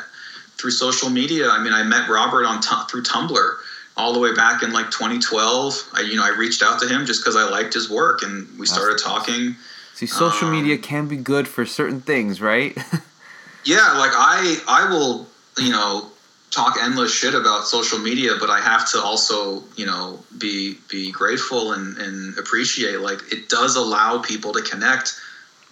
through 0.59 0.71
social 0.71 1.09
media. 1.09 1.49
I 1.49 1.63
mean, 1.63 1.73
I 1.73 1.83
met 1.83 2.09
Robert 2.09 2.45
on 2.45 2.61
t- 2.61 2.75
through 2.89 3.03
Tumblr 3.03 3.57
all 3.95 4.13
the 4.13 4.19
way 4.19 4.33
back 4.33 4.61
in 4.61 4.71
like 4.71 4.91
2012. 4.91 5.89
I, 5.93 6.01
you 6.01 6.15
know, 6.15 6.23
I 6.23 6.29
reached 6.29 6.61
out 6.61 6.79
to 6.81 6.87
him 6.87 7.05
just 7.05 7.21
because 7.21 7.35
I 7.35 7.49
liked 7.49 7.73
his 7.73 7.89
work, 7.89 8.21
and 8.21 8.47
we 8.59 8.65
started 8.65 8.99
talking. 9.01 9.55
See, 9.93 10.05
social 10.05 10.47
um, 10.47 10.53
media 10.53 10.77
can 10.77 11.07
be 11.07 11.17
good 11.17 11.47
for 11.47 11.65
certain 11.65 12.01
things, 12.01 12.41
right? 12.41 12.75
yeah, 13.65 13.97
like 13.97 14.11
I, 14.13 14.57
I 14.67 14.89
will, 14.89 15.27
you 15.57 15.71
know, 15.71 16.08
talk 16.51 16.77
endless 16.81 17.13
shit 17.13 17.35
about 17.35 17.67
social 17.67 17.99
media, 17.99 18.31
but 18.39 18.49
I 18.49 18.59
have 18.59 18.89
to 18.91 19.01
also, 19.01 19.63
you 19.75 19.85
know, 19.85 20.19
be 20.37 20.77
be 20.89 21.11
grateful 21.11 21.73
and, 21.73 21.97
and 21.97 22.37
appreciate 22.37 22.99
like 23.01 23.19
it 23.31 23.49
does 23.49 23.75
allow 23.75 24.19
people 24.19 24.53
to 24.53 24.61
connect 24.61 25.13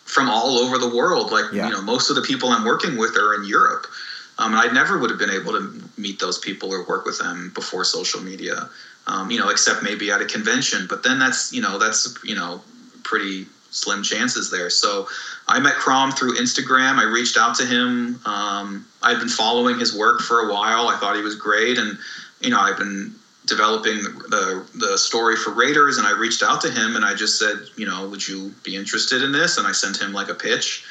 from 0.06 0.30
all 0.30 0.58
over 0.58 0.78
the 0.78 0.90
world. 0.96 1.32
Like, 1.32 1.52
yeah. 1.52 1.68
you 1.68 1.74
know, 1.74 1.82
most 1.82 2.10
of 2.10 2.16
the 2.16 2.22
people 2.22 2.50
I'm 2.50 2.64
working 2.64 2.98
with 2.98 3.18
are 3.18 3.36
in 3.36 3.46
Europe. 3.46 3.88
Um, 4.40 4.54
and 4.54 4.62
I 4.62 4.72
never 4.72 5.00
would 5.00 5.10
have 5.10 5.20
been 5.20 5.32
able 5.32 5.54
to 5.54 5.82
meet 5.98 6.20
those 6.20 6.38
people 6.38 6.72
or 6.72 6.86
work 6.86 7.06
with 7.06 7.18
them 7.18 7.52
before 7.56 7.84
social 7.84 8.22
media, 8.22 8.70
um, 9.08 9.32
you 9.32 9.40
know, 9.40 9.50
except 9.50 9.82
maybe 9.82 10.12
at 10.12 10.22
a 10.22 10.26
convention. 10.26 10.86
But 10.88 11.02
then 11.02 11.18
that's, 11.18 11.52
you 11.52 11.62
know, 11.62 11.80
that's, 11.80 12.16
you 12.24 12.36
know, 12.36 12.62
pretty 13.04 13.48
slim 13.72 14.04
chances 14.04 14.50
there. 14.50 14.70
So 14.70 15.08
I 15.48 15.60
met 15.60 15.74
Crom 15.76 16.12
through 16.12 16.38
Instagram. 16.38 16.98
I 16.98 17.04
reached 17.04 17.38
out 17.38 17.56
to 17.56 17.66
him. 17.66 18.20
Um, 18.26 18.86
I'd 19.04 19.20
been 19.20 19.30
following 19.30 19.80
his 19.80 19.98
work 19.98 20.22
for 20.22 20.48
a 20.48 20.54
while. 20.54 20.88
I 20.88 20.98
thought 20.98 21.16
he 21.16 21.22
was 21.22 21.36
great. 21.36 21.78
And, 21.78 21.98
you 22.42 22.50
know, 22.50 22.60
I've 22.60 22.78
been 22.78 23.14
developing 23.46 24.04
the, 24.04 24.10
the, 24.30 24.88
the 24.88 24.98
story 24.98 25.36
for 25.36 25.52
Raiders 25.52 25.98
and 25.98 26.06
I 26.06 26.12
reached 26.12 26.44
out 26.44 26.60
to 26.62 26.70
him 26.70 26.96
and 26.96 27.06
I 27.06 27.14
just 27.14 27.40
said, 27.40 27.58
you 27.78 27.86
know, 27.86 28.08
would 28.10 28.28
you 28.28 28.54
be 28.64 28.76
interested 28.76 29.22
in 29.24 29.32
this? 29.32 29.58
And 29.58 29.66
I 29.66 29.72
sent 29.72 30.02
him 30.02 30.12
like 30.12 30.30
a 30.30 30.36
pitch 30.36 30.84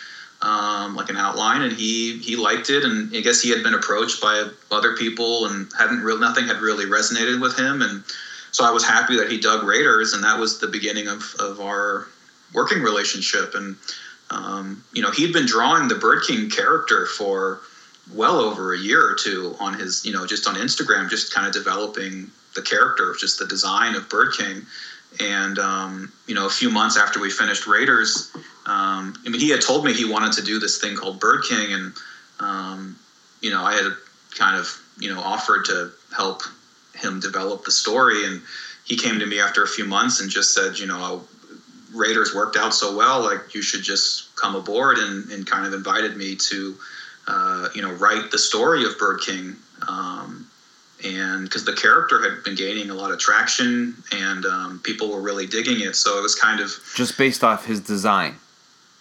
um, 0.42 0.94
like 0.94 1.08
an 1.08 1.16
outline, 1.16 1.62
and 1.62 1.72
he 1.72 2.18
he 2.18 2.36
liked 2.36 2.70
it. 2.70 2.84
And 2.84 3.14
I 3.14 3.20
guess 3.20 3.40
he 3.40 3.50
had 3.50 3.62
been 3.62 3.74
approached 3.74 4.20
by 4.20 4.48
other 4.70 4.94
people 4.96 5.46
and 5.46 5.70
hadn't 5.78 6.02
real 6.02 6.18
nothing 6.18 6.46
had 6.46 6.58
really 6.58 6.84
resonated 6.84 7.40
with 7.40 7.58
him. 7.58 7.82
And 7.82 8.04
so 8.52 8.64
I 8.64 8.70
was 8.70 8.84
happy 8.84 9.16
that 9.16 9.30
he 9.30 9.38
dug 9.38 9.64
Raiders, 9.64 10.12
and 10.12 10.22
that 10.24 10.38
was 10.38 10.58
the 10.58 10.68
beginning 10.68 11.08
of 11.08 11.34
of 11.38 11.60
our 11.60 12.08
working 12.54 12.82
relationship. 12.82 13.54
And 13.54 13.76
um, 14.30 14.84
you 14.92 15.02
know, 15.02 15.10
he'd 15.10 15.32
been 15.32 15.46
drawing 15.46 15.88
the 15.88 15.94
Bird 15.94 16.24
King 16.26 16.50
character 16.50 17.06
for 17.06 17.60
well 18.14 18.40
over 18.40 18.72
a 18.72 18.78
year 18.78 19.00
or 19.00 19.14
two 19.14 19.56
on 19.58 19.74
his, 19.74 20.04
you 20.04 20.12
know, 20.12 20.26
just 20.26 20.46
on 20.46 20.54
Instagram, 20.54 21.08
just 21.08 21.32
kind 21.32 21.46
of 21.46 21.52
developing 21.52 22.30
the 22.54 22.62
character, 22.62 23.14
just 23.18 23.38
the 23.38 23.46
design 23.46 23.94
of 23.94 24.08
Bird 24.08 24.32
King. 24.36 24.66
And 25.20 25.58
um, 25.58 26.12
you 26.26 26.34
know, 26.34 26.46
a 26.46 26.50
few 26.50 26.70
months 26.70 26.96
after 26.96 27.20
we 27.20 27.30
finished 27.30 27.66
Raiders, 27.66 28.30
um, 28.66 29.16
I 29.24 29.28
mean, 29.28 29.40
he 29.40 29.50
had 29.50 29.60
told 29.60 29.84
me 29.84 29.92
he 29.92 30.04
wanted 30.04 30.32
to 30.32 30.42
do 30.42 30.58
this 30.58 30.78
thing 30.78 30.96
called 30.96 31.20
Bird 31.20 31.44
King, 31.44 31.72
and 31.72 31.92
um, 32.40 32.96
you 33.40 33.50
know, 33.50 33.62
I 33.62 33.74
had 33.74 33.92
kind 34.36 34.58
of 34.58 34.68
you 34.98 35.14
know 35.14 35.20
offered 35.20 35.64
to 35.66 35.92
help 36.14 36.42
him 36.94 37.20
develop 37.20 37.64
the 37.64 37.70
story, 37.70 38.24
and 38.24 38.42
he 38.84 38.96
came 38.96 39.18
to 39.20 39.26
me 39.26 39.40
after 39.40 39.62
a 39.62 39.68
few 39.68 39.84
months 39.84 40.20
and 40.20 40.28
just 40.28 40.52
said, 40.52 40.78
you 40.78 40.86
know, 40.86 41.24
Raiders 41.96 42.34
worked 42.34 42.56
out 42.56 42.74
so 42.74 42.96
well, 42.96 43.22
like 43.22 43.54
you 43.54 43.62
should 43.62 43.82
just 43.82 44.34
come 44.36 44.54
aboard, 44.54 44.98
and, 44.98 45.30
and 45.30 45.46
kind 45.46 45.66
of 45.66 45.72
invited 45.72 46.16
me 46.16 46.36
to, 46.36 46.76
uh, 47.26 47.68
you 47.74 47.82
know, 47.82 47.92
write 47.92 48.30
the 48.30 48.38
story 48.38 48.84
of 48.84 48.98
Bird 48.98 49.20
King. 49.20 49.56
Um, 49.86 50.48
and 51.04 51.44
because 51.44 51.64
the 51.64 51.74
character 51.74 52.22
had 52.22 52.42
been 52.42 52.54
gaining 52.54 52.88
a 52.88 52.94
lot 52.94 53.10
of 53.10 53.18
traction 53.18 53.94
and 54.12 54.46
um, 54.46 54.80
people 54.82 55.10
were 55.10 55.20
really 55.20 55.46
digging 55.46 55.80
it 55.80 55.94
so 55.94 56.18
it 56.18 56.22
was 56.22 56.34
kind 56.34 56.58
of 56.58 56.70
just 56.94 57.18
based 57.18 57.44
off 57.44 57.66
his 57.66 57.80
design 57.80 58.34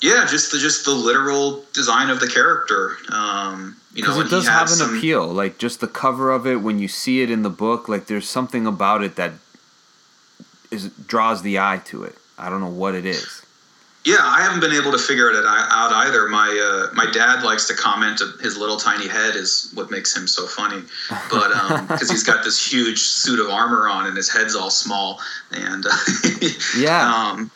yeah 0.02 0.26
just 0.30 0.52
the 0.52 0.58
just 0.58 0.84
the 0.84 0.92
literal 0.92 1.64
design 1.72 2.10
of 2.10 2.20
the 2.20 2.28
character 2.28 2.98
um, 3.14 3.78
you 3.96 4.02
know, 4.02 4.10
because 4.10 4.28
it 4.28 4.30
does 4.30 4.48
have 4.48 4.68
an 4.68 4.76
some- 4.76 4.98
appeal. 4.98 5.26
Like 5.26 5.58
just 5.58 5.80
the 5.80 5.88
cover 5.88 6.30
of 6.30 6.46
it, 6.46 6.58
when 6.58 6.80
you 6.80 6.90
see 6.90 7.22
it 7.22 7.32
in 7.32 7.44
the 7.44 7.50
book, 7.50 7.88
like 7.88 8.08
there's 8.08 8.30
something 8.30 8.68
about 8.68 9.02
it 9.02 9.16
that 9.16 9.32
is 10.70 10.90
draws 10.90 11.42
the 11.42 11.58
eye 11.58 11.82
to 11.86 12.04
it. 12.04 12.18
I 12.38 12.50
don't 12.50 12.60
know 12.60 12.68
what 12.70 12.96
it 12.96 13.06
is. 13.06 13.42
Yeah, 14.06 14.18
I 14.22 14.42
haven't 14.44 14.60
been 14.60 14.72
able 14.74 14.92
to 14.92 15.00
figure 15.00 15.32
it 15.32 15.36
out 15.48 15.92
either. 15.92 16.28
My 16.28 16.48
uh, 16.48 16.94
my 16.94 17.10
dad 17.12 17.42
likes 17.44 17.66
to 17.70 17.74
comment 17.74 18.22
his 18.40 18.56
little 18.56 18.78
tiny 18.78 19.08
head 19.08 19.36
is 19.36 19.72
what 19.74 19.90
makes 19.90 20.16
him 20.16 20.28
so 20.28 20.46
funny, 20.46 20.84
but 21.32 21.50
because 21.88 22.12
he's 22.12 22.24
got 22.24 22.44
this 22.44 22.64
huge 22.72 23.00
suit 23.00 23.40
of 23.40 23.50
armor 23.50 23.88
on 23.90 24.06
and 24.06 24.16
his 24.16 24.32
head's 24.32 24.56
all 24.56 24.70
small, 24.70 25.20
and 25.52 25.88
uh, 25.88 25.98
Yeah. 26.78 27.02
um, 27.12 27.50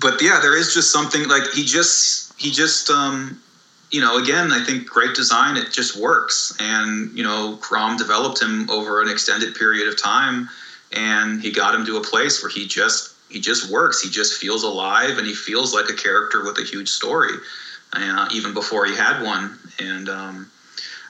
but 0.00 0.20
yeah, 0.20 0.40
there 0.42 0.56
is 0.58 0.74
just 0.74 0.90
something 0.90 1.28
like 1.28 1.44
he 1.54 1.64
just 1.64 2.32
he 2.36 2.50
just 2.50 2.90
um, 2.90 3.40
you 3.92 4.00
know 4.00 4.16
again 4.20 4.50
I 4.50 4.64
think 4.64 4.88
great 4.88 5.14
design 5.14 5.56
it 5.56 5.70
just 5.70 5.96
works, 5.96 6.52
and 6.58 7.16
you 7.16 7.22
know 7.22 7.56
Crom 7.60 7.96
developed 7.96 8.42
him 8.42 8.68
over 8.70 9.02
an 9.02 9.08
extended 9.08 9.54
period 9.54 9.86
of 9.86 10.02
time, 10.02 10.48
and 10.90 11.40
he 11.40 11.52
got 11.52 11.76
him 11.76 11.86
to 11.86 11.96
a 11.96 12.02
place 12.02 12.42
where 12.42 12.50
he 12.50 12.66
just 12.66 13.09
he 13.30 13.40
just 13.40 13.70
works. 13.70 14.02
He 14.02 14.10
just 14.10 14.40
feels 14.40 14.62
alive, 14.64 15.18
and 15.18 15.26
he 15.26 15.34
feels 15.34 15.72
like 15.72 15.88
a 15.88 15.94
character 15.94 16.44
with 16.44 16.58
a 16.58 16.64
huge 16.64 16.88
story, 16.88 17.32
uh, 17.92 18.28
even 18.32 18.52
before 18.52 18.86
he 18.86 18.94
had 18.96 19.22
one. 19.22 19.58
And 19.78 20.08
um, 20.08 20.50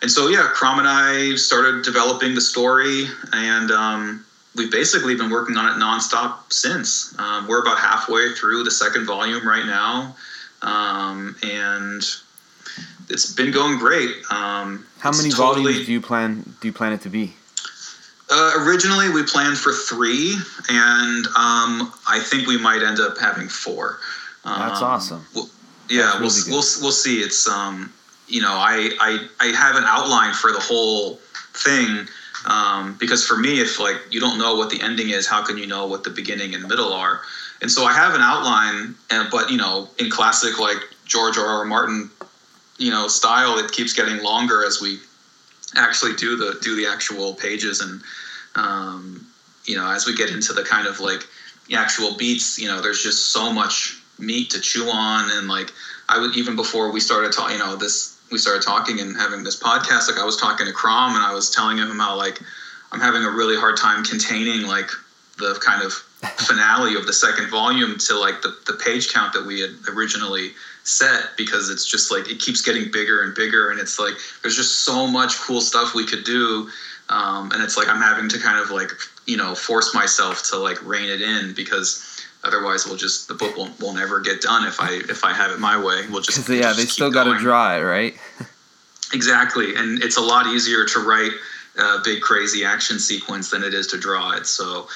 and 0.02 0.10
so 0.10 0.28
yeah, 0.28 0.48
Crom 0.52 0.78
and 0.78 0.88
I 0.88 1.34
started 1.36 1.82
developing 1.84 2.34
the 2.34 2.40
story, 2.40 3.06
and 3.32 3.70
um, 3.70 4.24
we've 4.54 4.70
basically 4.70 5.14
been 5.14 5.30
working 5.30 5.56
on 5.56 5.66
it 5.66 5.82
nonstop 5.82 6.52
since. 6.52 7.18
Um, 7.18 7.48
we're 7.48 7.62
about 7.62 7.78
halfway 7.78 8.32
through 8.32 8.64
the 8.64 8.70
second 8.70 9.06
volume 9.06 9.46
right 9.46 9.66
now, 9.66 10.14
um, 10.62 11.36
and 11.42 12.02
it's 13.08 13.32
been 13.32 13.50
going 13.50 13.78
great. 13.78 14.10
Um, 14.30 14.86
How 14.98 15.10
many 15.10 15.30
totally- 15.30 15.64
volumes 15.72 15.86
do 15.86 15.92
you 15.92 16.00
plan 16.00 16.54
do 16.60 16.68
you 16.68 16.72
plan 16.72 16.92
it 16.92 17.00
to 17.02 17.08
be? 17.08 17.34
Uh, 18.30 18.64
originally, 18.64 19.10
we 19.10 19.22
planned 19.24 19.58
for 19.58 19.72
three, 19.72 20.36
and 20.68 21.26
um, 21.28 21.92
I 22.08 22.20
think 22.24 22.46
we 22.46 22.56
might 22.56 22.82
end 22.82 23.00
up 23.00 23.18
having 23.18 23.48
four. 23.48 23.98
Um, 24.44 24.68
That's 24.68 24.82
awesome. 24.82 25.26
We'll, 25.34 25.48
yeah, 25.88 26.16
That's 26.18 26.20
we'll, 26.20 26.44
good. 26.44 26.50
we'll 26.50 26.82
we'll 26.82 26.92
see. 26.92 27.20
It's 27.20 27.48
um, 27.48 27.92
you 28.28 28.40
know, 28.40 28.52
I 28.52 28.90
I 29.00 29.26
I 29.40 29.46
have 29.48 29.76
an 29.76 29.84
outline 29.86 30.34
for 30.34 30.52
the 30.52 30.60
whole 30.60 31.16
thing. 31.54 32.06
Um, 32.46 32.96
because 32.98 33.26
for 33.26 33.36
me, 33.36 33.60
if 33.60 33.78
like 33.78 33.96
you 34.10 34.18
don't 34.18 34.38
know 34.38 34.54
what 34.54 34.70
the 34.70 34.80
ending 34.80 35.10
is, 35.10 35.26
how 35.26 35.44
can 35.44 35.58
you 35.58 35.66
know 35.66 35.86
what 35.86 36.04
the 36.04 36.10
beginning 36.10 36.54
and 36.54 36.66
middle 36.66 36.92
are? 36.92 37.20
And 37.60 37.70
so 37.70 37.84
I 37.84 37.92
have 37.92 38.14
an 38.14 38.22
outline, 38.22 38.94
and, 39.10 39.28
but 39.30 39.50
you 39.50 39.58
know, 39.58 39.88
in 39.98 40.08
classic 40.08 40.58
like 40.58 40.78
George 41.04 41.36
R. 41.36 41.46
R. 41.46 41.64
Martin, 41.66 42.10
you 42.78 42.90
know, 42.90 43.08
style, 43.08 43.58
it 43.58 43.70
keeps 43.72 43.92
getting 43.92 44.22
longer 44.22 44.64
as 44.64 44.80
we 44.80 45.00
actually 45.76 46.14
do 46.14 46.36
the 46.36 46.58
do 46.62 46.74
the 46.76 46.86
actual 46.86 47.34
pages 47.34 47.80
and 47.80 48.00
um, 48.54 49.26
you 49.64 49.76
know 49.76 49.88
as 49.88 50.06
we 50.06 50.14
get 50.14 50.30
into 50.30 50.52
the 50.52 50.62
kind 50.62 50.86
of 50.86 51.00
like 51.00 51.24
actual 51.74 52.16
beats 52.16 52.58
you 52.58 52.68
know 52.68 52.80
there's 52.80 53.02
just 53.02 53.32
so 53.32 53.52
much 53.52 53.96
meat 54.18 54.50
to 54.50 54.60
chew 54.60 54.88
on. 54.88 55.30
And 55.30 55.48
like 55.48 55.70
i 56.08 56.18
would 56.18 56.36
even 56.36 56.56
before 56.56 56.90
we 56.90 57.00
started 57.00 57.32
talking 57.32 57.58
you 57.58 57.62
know 57.62 57.76
this 57.76 58.18
we 58.30 58.38
started 58.38 58.62
talking 58.62 59.00
and 59.00 59.16
having 59.16 59.44
this 59.44 59.60
podcast 59.60 60.08
like 60.08 60.18
i 60.18 60.24
was 60.24 60.36
talking 60.36 60.66
to 60.66 60.72
crom 60.72 61.14
and 61.14 61.22
i 61.24 61.32
was 61.32 61.50
telling 61.50 61.78
him 61.78 61.98
how 61.98 62.16
like 62.16 62.38
i'm 62.92 63.00
having 63.00 63.24
a 63.24 63.30
really 63.30 63.56
hard 63.56 63.76
time 63.76 64.04
containing 64.04 64.62
like 64.66 64.88
the 65.38 65.58
kind 65.64 65.82
of 65.82 65.92
finale 66.36 66.94
of 66.94 67.06
the 67.06 67.12
second 67.12 67.48
volume 67.48 67.98
to 67.98 68.16
like 68.16 68.42
the, 68.42 68.56
the 68.66 68.74
page 68.74 69.12
count 69.12 69.32
that 69.32 69.44
we 69.44 69.60
had 69.60 69.70
originally 69.88 70.52
set 70.84 71.30
because 71.36 71.70
it's 71.70 71.86
just 71.86 72.10
like 72.10 72.30
it 72.30 72.38
keeps 72.38 72.62
getting 72.62 72.90
bigger 72.90 73.22
and 73.22 73.34
bigger. 73.34 73.70
And 73.70 73.80
it's 73.80 73.98
like 73.98 74.14
there's 74.42 74.56
just 74.56 74.80
so 74.80 75.06
much 75.06 75.38
cool 75.38 75.60
stuff 75.60 75.94
we 75.94 76.04
could 76.04 76.24
do 76.24 76.68
um, 77.10 77.52
and 77.52 77.62
it's 77.62 77.76
like 77.76 77.88
i'm 77.88 78.00
having 78.00 78.28
to 78.28 78.38
kind 78.38 78.58
of 78.58 78.70
like 78.70 78.90
you 79.26 79.36
know 79.36 79.54
force 79.54 79.94
myself 79.94 80.42
to 80.50 80.56
like 80.56 80.82
rein 80.84 81.08
it 81.08 81.20
in 81.20 81.52
because 81.54 82.06
otherwise 82.42 82.86
we'll 82.86 82.96
just 82.96 83.28
the 83.28 83.34
book 83.34 83.54
will, 83.56 83.68
will 83.80 83.92
never 83.92 84.20
get 84.20 84.40
done 84.40 84.66
if 84.66 84.80
i 84.80 84.92
if 85.10 85.24
i 85.24 85.32
have 85.34 85.50
it 85.50 85.60
my 85.60 85.76
way 85.76 86.06
we'll 86.08 86.22
just 86.22 86.48
yeah, 86.48 86.62
just 86.62 86.78
they 86.78 86.84
still 86.86 87.10
got 87.10 87.24
to 87.24 87.32
it, 87.32 87.84
right? 87.84 88.14
Exactly, 89.12 89.74
and 89.74 90.02
it's 90.02 90.16
a 90.16 90.20
lot 90.20 90.46
easier 90.46 90.86
to 90.86 91.00
write 91.00 91.32
a 91.78 91.98
big 92.04 92.20
crazy 92.20 92.64
action 92.64 92.98
sequence 92.98 93.50
than 93.50 93.62
it 93.62 93.74
is 93.74 93.86
to 93.88 93.98
draw 93.98 94.32
it. 94.32 94.46
So 94.46 94.86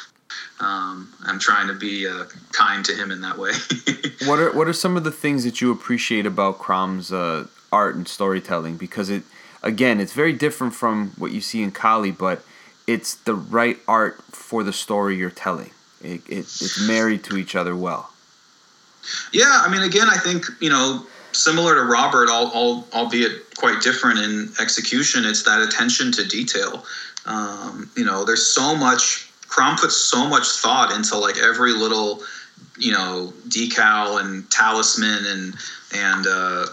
um, 0.61 1.13
I'm 1.25 1.39
trying 1.39 1.67
to 1.69 1.75
be 1.75 2.07
uh, 2.07 2.25
kind 2.53 2.85
to 2.85 2.95
him 2.95 3.11
in 3.11 3.21
that 3.23 3.39
way. 3.39 3.53
What 4.27 4.39
are 4.39 4.53
what 4.53 4.69
are 4.69 4.73
some 4.73 4.97
of 4.97 5.05
the 5.05 5.11
things 5.11 5.45
that 5.45 5.61
you 5.61 5.71
appreciate 5.71 6.25
about 6.25 6.59
Crom's 6.59 7.13
uh, 7.13 7.47
art 7.71 7.95
and 7.97 8.09
storytelling? 8.09 8.77
Because 8.77 9.11
it, 9.11 9.23
again, 9.65 9.99
it's 9.99 10.13
very 10.13 10.33
different 10.33 10.75
from 10.75 11.11
what 11.19 11.33
you 11.33 11.41
see 11.41 11.63
in 11.63 11.73
Kali, 11.73 12.13
but 12.13 12.45
it's 12.87 13.15
the 13.15 13.35
right 13.35 13.79
art 13.89 14.23
for 14.31 14.63
the 14.63 14.73
story 14.73 15.17
you're 15.17 15.31
telling. 15.31 15.71
It, 16.01 16.21
it 16.29 16.39
it's 16.39 16.87
married 16.87 17.25
to 17.25 17.37
each 17.37 17.57
other 17.57 17.75
well. 17.75 18.13
yeah, 19.33 19.63
I 19.67 19.71
mean, 19.71 19.83
again, 19.83 20.09
I 20.09 20.19
think 20.19 20.45
you 20.61 20.69
know, 20.69 21.07
similar 21.33 21.75
to 21.75 21.83
Robert, 21.83 22.29
al- 22.29 22.53
al- 22.55 22.89
albeit 22.93 23.55
quite 23.57 23.81
different 23.83 24.19
in 24.19 24.53
execution, 24.61 25.25
it's 25.25 25.43
that 25.45 25.61
attention 25.63 26.13
to 26.13 26.29
detail. 26.29 26.85
Um, 27.27 27.91
you 27.97 28.05
know, 28.05 28.25
there's 28.25 28.47
so 28.47 28.77
much. 28.77 29.31
Crom 29.49 29.77
puts 29.77 29.97
so 29.97 30.27
much 30.29 30.49
thought 30.49 30.93
into 30.93 31.17
like 31.17 31.39
every 31.39 31.73
little, 31.73 32.23
you 32.77 32.93
know, 32.93 33.33
decal 33.49 34.21
and 34.21 34.51
talisman 34.51 35.25
and 35.27 35.55
and 35.95 36.27
uh, 36.27 36.67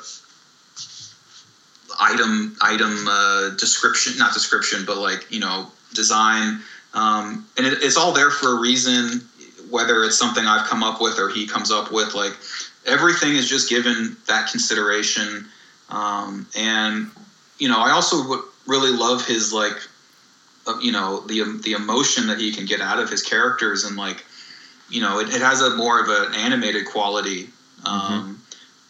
item 2.01 2.57
item 2.61 3.07
uh, 3.07 3.49
description, 3.51 4.17
not 4.17 4.33
description, 4.33 4.83
but 4.85 4.97
like 4.97 5.31
you 5.31 5.39
know, 5.39 5.67
design. 5.93 6.59
Um, 6.93 7.45
and 7.57 7.65
it, 7.65 7.81
it's 7.81 7.95
all 7.95 8.11
there 8.11 8.31
for 8.31 8.57
a 8.57 8.59
reason. 8.59 9.21
Whether 9.69 10.03
it's 10.03 10.17
something 10.17 10.45
I've 10.45 10.67
come 10.67 10.83
up 10.83 10.99
with 10.99 11.17
or 11.17 11.29
he 11.29 11.47
comes 11.47 11.71
up 11.71 11.93
with, 11.93 12.13
like 12.13 12.33
everything 12.85 13.35
is 13.35 13.47
just 13.47 13.69
given 13.69 14.17
that 14.27 14.51
consideration. 14.51 15.47
Um, 15.89 16.47
and 16.57 17.09
you 17.57 17.69
know, 17.69 17.79
I 17.79 17.91
also 17.91 18.27
would 18.27 18.41
really 18.67 18.91
love 18.91 19.25
his 19.25 19.53
like, 19.53 19.77
uh, 20.67 20.77
you 20.81 20.91
know, 20.91 21.21
the 21.21 21.61
the 21.63 21.73
emotion 21.73 22.27
that 22.27 22.39
he 22.39 22.51
can 22.51 22.65
get 22.65 22.81
out 22.81 22.99
of 22.99 23.09
his 23.09 23.23
characters, 23.23 23.85
and 23.85 23.95
like, 23.95 24.25
you 24.89 24.99
know, 24.99 25.19
it, 25.19 25.29
it 25.29 25.41
has 25.41 25.61
a 25.61 25.75
more 25.75 26.01
of 26.01 26.09
an 26.09 26.35
animated 26.35 26.85
quality. 26.87 27.47
Um, 27.85 28.41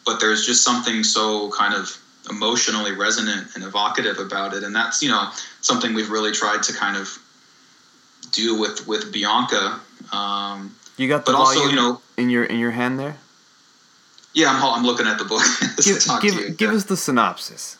But 0.04 0.18
there's 0.18 0.44
just 0.44 0.64
something 0.64 1.04
so 1.04 1.50
kind 1.52 1.74
of 1.74 1.96
emotionally 2.30 2.92
resonant 2.92 3.48
and 3.54 3.64
evocative 3.64 4.18
about 4.18 4.54
it, 4.54 4.62
and 4.62 4.74
that's 4.74 5.02
you 5.02 5.08
know 5.08 5.30
something 5.60 5.94
we've 5.94 6.10
really 6.10 6.32
tried 6.32 6.62
to 6.64 6.72
kind 6.72 6.96
of 6.96 7.18
do 8.32 8.58
with 8.58 8.86
with 8.86 9.12
Bianca. 9.12 9.80
Um, 10.12 10.74
You 10.96 11.08
got 11.08 11.24
the 11.26 11.32
but 11.32 11.38
also, 11.38 11.64
you 11.66 11.76
know, 11.76 12.00
in 12.16 12.30
your 12.30 12.44
in 12.44 12.58
your 12.58 12.70
hand 12.72 12.98
there. 12.98 13.16
yeah, 14.34 14.50
I'm, 14.50 14.62
I'm 14.62 14.84
looking 14.84 15.06
at 15.06 15.18
the 15.18 15.24
book. 15.24 15.42
Give 15.84 15.98
give, 16.22 16.34
you. 16.34 16.50
give 16.54 16.70
Yeah. 16.70 16.76
us 16.76 16.84
the 16.84 16.96
synopsis. 16.96 17.76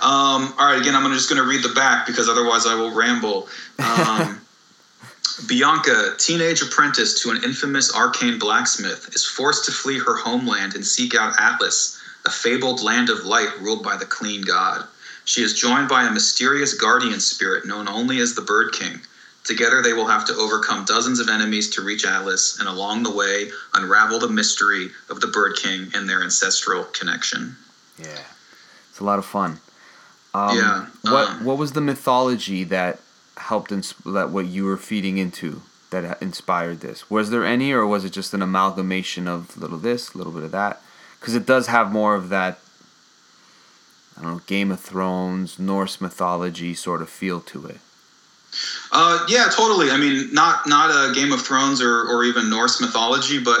Um, 0.00 0.52
all 0.58 0.66
right, 0.66 0.80
again, 0.80 0.96
I'm 0.96 1.08
just 1.12 1.28
going 1.30 1.40
to 1.40 1.48
read 1.48 1.62
the 1.62 1.72
back 1.74 2.06
because 2.08 2.28
otherwise 2.28 2.66
I 2.66 2.74
will 2.74 2.92
ramble. 2.92 3.46
Um, 3.78 4.40
Bianca, 5.48 6.14
teenage 6.18 6.60
apprentice 6.60 7.22
to 7.22 7.30
an 7.30 7.42
infamous 7.44 7.94
arcane 7.94 8.36
blacksmith, 8.38 9.10
is 9.14 9.24
forced 9.24 9.64
to 9.66 9.70
flee 9.72 9.98
her 10.00 10.16
homeland 10.16 10.74
and 10.74 10.84
seek 10.84 11.14
out 11.14 11.34
Atlas, 11.38 12.01
a 12.24 12.30
fabled 12.30 12.82
land 12.82 13.10
of 13.10 13.24
light 13.24 13.50
ruled 13.60 13.82
by 13.82 13.96
the 13.96 14.06
clean 14.06 14.42
god. 14.42 14.86
She 15.24 15.42
is 15.42 15.58
joined 15.58 15.88
by 15.88 16.04
a 16.04 16.10
mysterious 16.10 16.74
guardian 16.74 17.20
spirit 17.20 17.66
known 17.66 17.88
only 17.88 18.20
as 18.20 18.34
the 18.34 18.42
Bird 18.42 18.72
King. 18.72 19.00
Together, 19.44 19.82
they 19.82 19.92
will 19.92 20.06
have 20.06 20.24
to 20.26 20.34
overcome 20.34 20.84
dozens 20.84 21.18
of 21.18 21.28
enemies 21.28 21.68
to 21.70 21.82
reach 21.82 22.04
Atlas, 22.04 22.58
and 22.60 22.68
along 22.68 23.02
the 23.02 23.10
way, 23.10 23.50
unravel 23.74 24.20
the 24.20 24.28
mystery 24.28 24.90
of 25.10 25.20
the 25.20 25.26
Bird 25.26 25.56
King 25.56 25.88
and 25.94 26.08
their 26.08 26.22
ancestral 26.22 26.84
connection. 26.84 27.56
Yeah, 27.98 28.20
it's 28.88 29.00
a 29.00 29.04
lot 29.04 29.18
of 29.18 29.24
fun. 29.24 29.60
Um, 30.34 30.56
Yeah, 30.56 30.86
What 31.02 31.28
um, 31.28 31.44
what 31.44 31.58
was 31.58 31.72
the 31.72 31.80
mythology 31.80 32.62
that 32.64 33.00
helped 33.36 33.72
ins- 33.72 33.94
that 34.06 34.30
what 34.30 34.46
you 34.46 34.64
were 34.64 34.76
feeding 34.76 35.18
into 35.18 35.62
that 35.90 36.22
inspired 36.22 36.80
this? 36.80 37.10
Was 37.10 37.30
there 37.30 37.44
any, 37.44 37.72
or 37.72 37.84
was 37.86 38.04
it 38.04 38.10
just 38.12 38.32
an 38.34 38.42
amalgamation 38.42 39.26
of 39.26 39.56
little 39.56 39.78
this, 39.78 40.14
little 40.14 40.32
bit 40.32 40.44
of 40.44 40.52
that? 40.52 40.80
Because 41.22 41.36
it 41.36 41.46
does 41.46 41.68
have 41.68 41.92
more 41.92 42.16
of 42.16 42.30
that. 42.30 42.58
I 44.18 44.22
don't 44.22 44.32
know, 44.32 44.40
Game 44.48 44.72
of 44.72 44.80
Thrones, 44.80 45.60
Norse 45.60 46.00
mythology 46.00 46.74
sort 46.74 47.00
of 47.00 47.08
feel 47.08 47.40
to 47.40 47.66
it. 47.66 47.78
Uh, 48.90 49.24
yeah, 49.28 49.48
totally. 49.54 49.90
I 49.90 49.96
mean, 49.96 50.34
not 50.34 50.66
not 50.66 50.90
a 50.90 51.14
Game 51.14 51.32
of 51.32 51.40
Thrones 51.40 51.80
or, 51.80 52.02
or 52.08 52.24
even 52.24 52.50
Norse 52.50 52.80
mythology, 52.80 53.40
but 53.42 53.60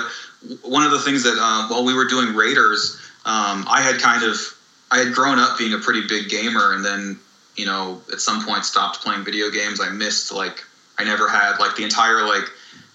one 0.62 0.82
of 0.82 0.90
the 0.90 0.98
things 0.98 1.22
that 1.22 1.38
uh, 1.40 1.68
while 1.68 1.84
we 1.84 1.94
were 1.94 2.06
doing 2.06 2.34
Raiders, 2.34 3.00
um, 3.24 3.64
I 3.70 3.80
had 3.80 4.00
kind 4.00 4.24
of 4.24 4.36
I 4.90 4.98
had 4.98 5.14
grown 5.14 5.38
up 5.38 5.56
being 5.56 5.72
a 5.72 5.78
pretty 5.78 6.06
big 6.08 6.28
gamer, 6.28 6.74
and 6.74 6.84
then 6.84 7.18
you 7.56 7.64
know 7.64 8.02
at 8.12 8.20
some 8.20 8.44
point 8.44 8.64
stopped 8.64 9.00
playing 9.02 9.24
video 9.24 9.50
games. 9.50 9.80
I 9.80 9.88
missed 9.90 10.32
like 10.32 10.64
I 10.98 11.04
never 11.04 11.28
had 11.28 11.58
like 11.58 11.76
the 11.76 11.84
entire 11.84 12.26
like 12.26 12.50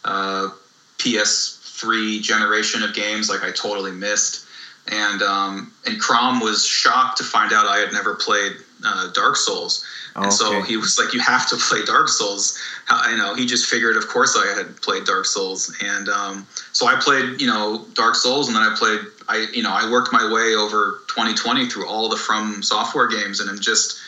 uh, 0.06 0.50
PS3 0.98 2.22
generation 2.22 2.84
of 2.84 2.94
games. 2.94 3.30
Like 3.30 3.44
I 3.44 3.52
totally 3.52 3.92
missed. 3.92 4.46
And 4.90 5.22
um, 5.22 5.72
and 5.86 6.00
Crom 6.00 6.40
was 6.40 6.66
shocked 6.66 7.18
to 7.18 7.24
find 7.24 7.54
out 7.54 7.66
I 7.66 7.78
had 7.80 7.92
never 7.92 8.16
played 8.16 8.54
uh, 8.86 9.12
Dark 9.12 9.36
Souls. 9.36 9.86
And 10.16 10.26
okay. 10.26 10.36
so 10.36 10.62
he 10.62 10.78
was 10.78 10.98
like, 10.98 11.14
"You 11.14 11.20
have 11.20 11.48
to 11.50 11.58
play 11.58 11.84
Dark 11.86 12.10
Souls." 12.10 12.58
I 12.90 13.16
know 13.16 13.36
he 13.36 13.46
just 13.46 13.68
figured, 13.68 13.98
of 13.98 14.08
course, 14.08 14.38
I 14.38 14.58
had 14.58 14.82
played 14.82 15.06
Dark 15.06 15.26
Souls, 15.26 15.76
and 15.82 16.10
um, 16.10 16.48
so 16.72 16.88
I 16.88 16.96
played, 17.00 17.40
you 17.42 17.48
know, 17.48 17.86
Dark 17.94 18.16
Souls, 18.16 18.48
and 18.48 18.56
then 18.56 18.64
I 18.64 18.76
played, 18.76 19.02
I, 19.28 19.48
you 19.54 19.62
know, 19.62 19.72
I 19.72 19.90
worked 19.92 20.14
my 20.14 20.32
way 20.32 20.56
over 20.56 21.02
2020 21.10 21.68
through 21.68 21.88
all 21.88 22.10
the 22.10 22.18
From 22.18 22.64
Software 22.64 23.08
games, 23.08 23.40
and 23.40 23.50
it 23.50 23.62
just, 23.62 24.00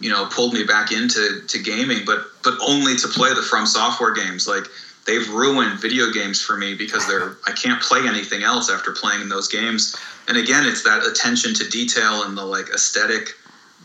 you 0.00 0.10
know, 0.10 0.26
pulled 0.26 0.54
me 0.54 0.64
back 0.64 0.92
into 0.92 1.42
to 1.46 1.58
gaming, 1.58 2.04
but 2.06 2.24
but 2.42 2.54
only 2.66 2.96
to 2.96 3.08
play 3.08 3.34
the 3.34 3.42
From 3.42 3.66
Software 3.66 4.12
games. 4.12 4.46
Like 4.46 4.64
they've 5.06 5.28
ruined 5.28 5.80
video 5.80 6.10
games 6.10 6.40
for 6.40 6.56
me 6.56 6.74
because 6.74 7.06
they're 7.06 7.36
I 7.46 7.52
can't 7.52 7.82
play 7.82 8.06
anything 8.06 8.42
else 8.42 8.70
after 8.70 8.92
playing 8.92 9.28
those 9.28 9.48
games. 9.48 9.96
And 10.28 10.36
again, 10.36 10.64
it's 10.66 10.82
that 10.84 11.04
attention 11.04 11.54
to 11.54 11.68
detail 11.68 12.22
and 12.22 12.36
the 12.36 12.44
like 12.44 12.68
aesthetic 12.70 13.34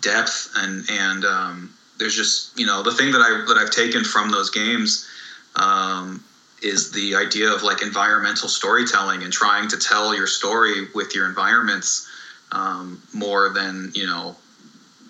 depth 0.02 0.52
and 0.56 0.84
and 0.90 1.26
um, 1.26 1.74
there's 1.98 2.16
just 2.16 2.58
you 2.58 2.66
know 2.66 2.84
the 2.84 2.92
thing 2.92 3.12
that 3.12 3.22
I 3.22 3.46
that 3.48 3.58
I've 3.58 3.72
taken 3.72 4.04
from 4.04 4.30
those 4.30 4.50
games 4.50 5.08
um, 5.56 6.24
is 6.62 6.92
the 6.92 7.16
idea 7.16 7.52
of 7.52 7.64
like 7.64 7.82
environmental 7.82 8.48
storytelling 8.48 9.24
and 9.24 9.32
trying 9.32 9.68
to 9.70 9.78
tell 9.78 10.16
your 10.16 10.28
story 10.28 10.88
with 10.94 11.16
your 11.16 11.28
environments 11.28 12.08
um, 12.52 13.02
more 13.14 13.50
than 13.50 13.92
you 13.96 14.06
know 14.06 14.36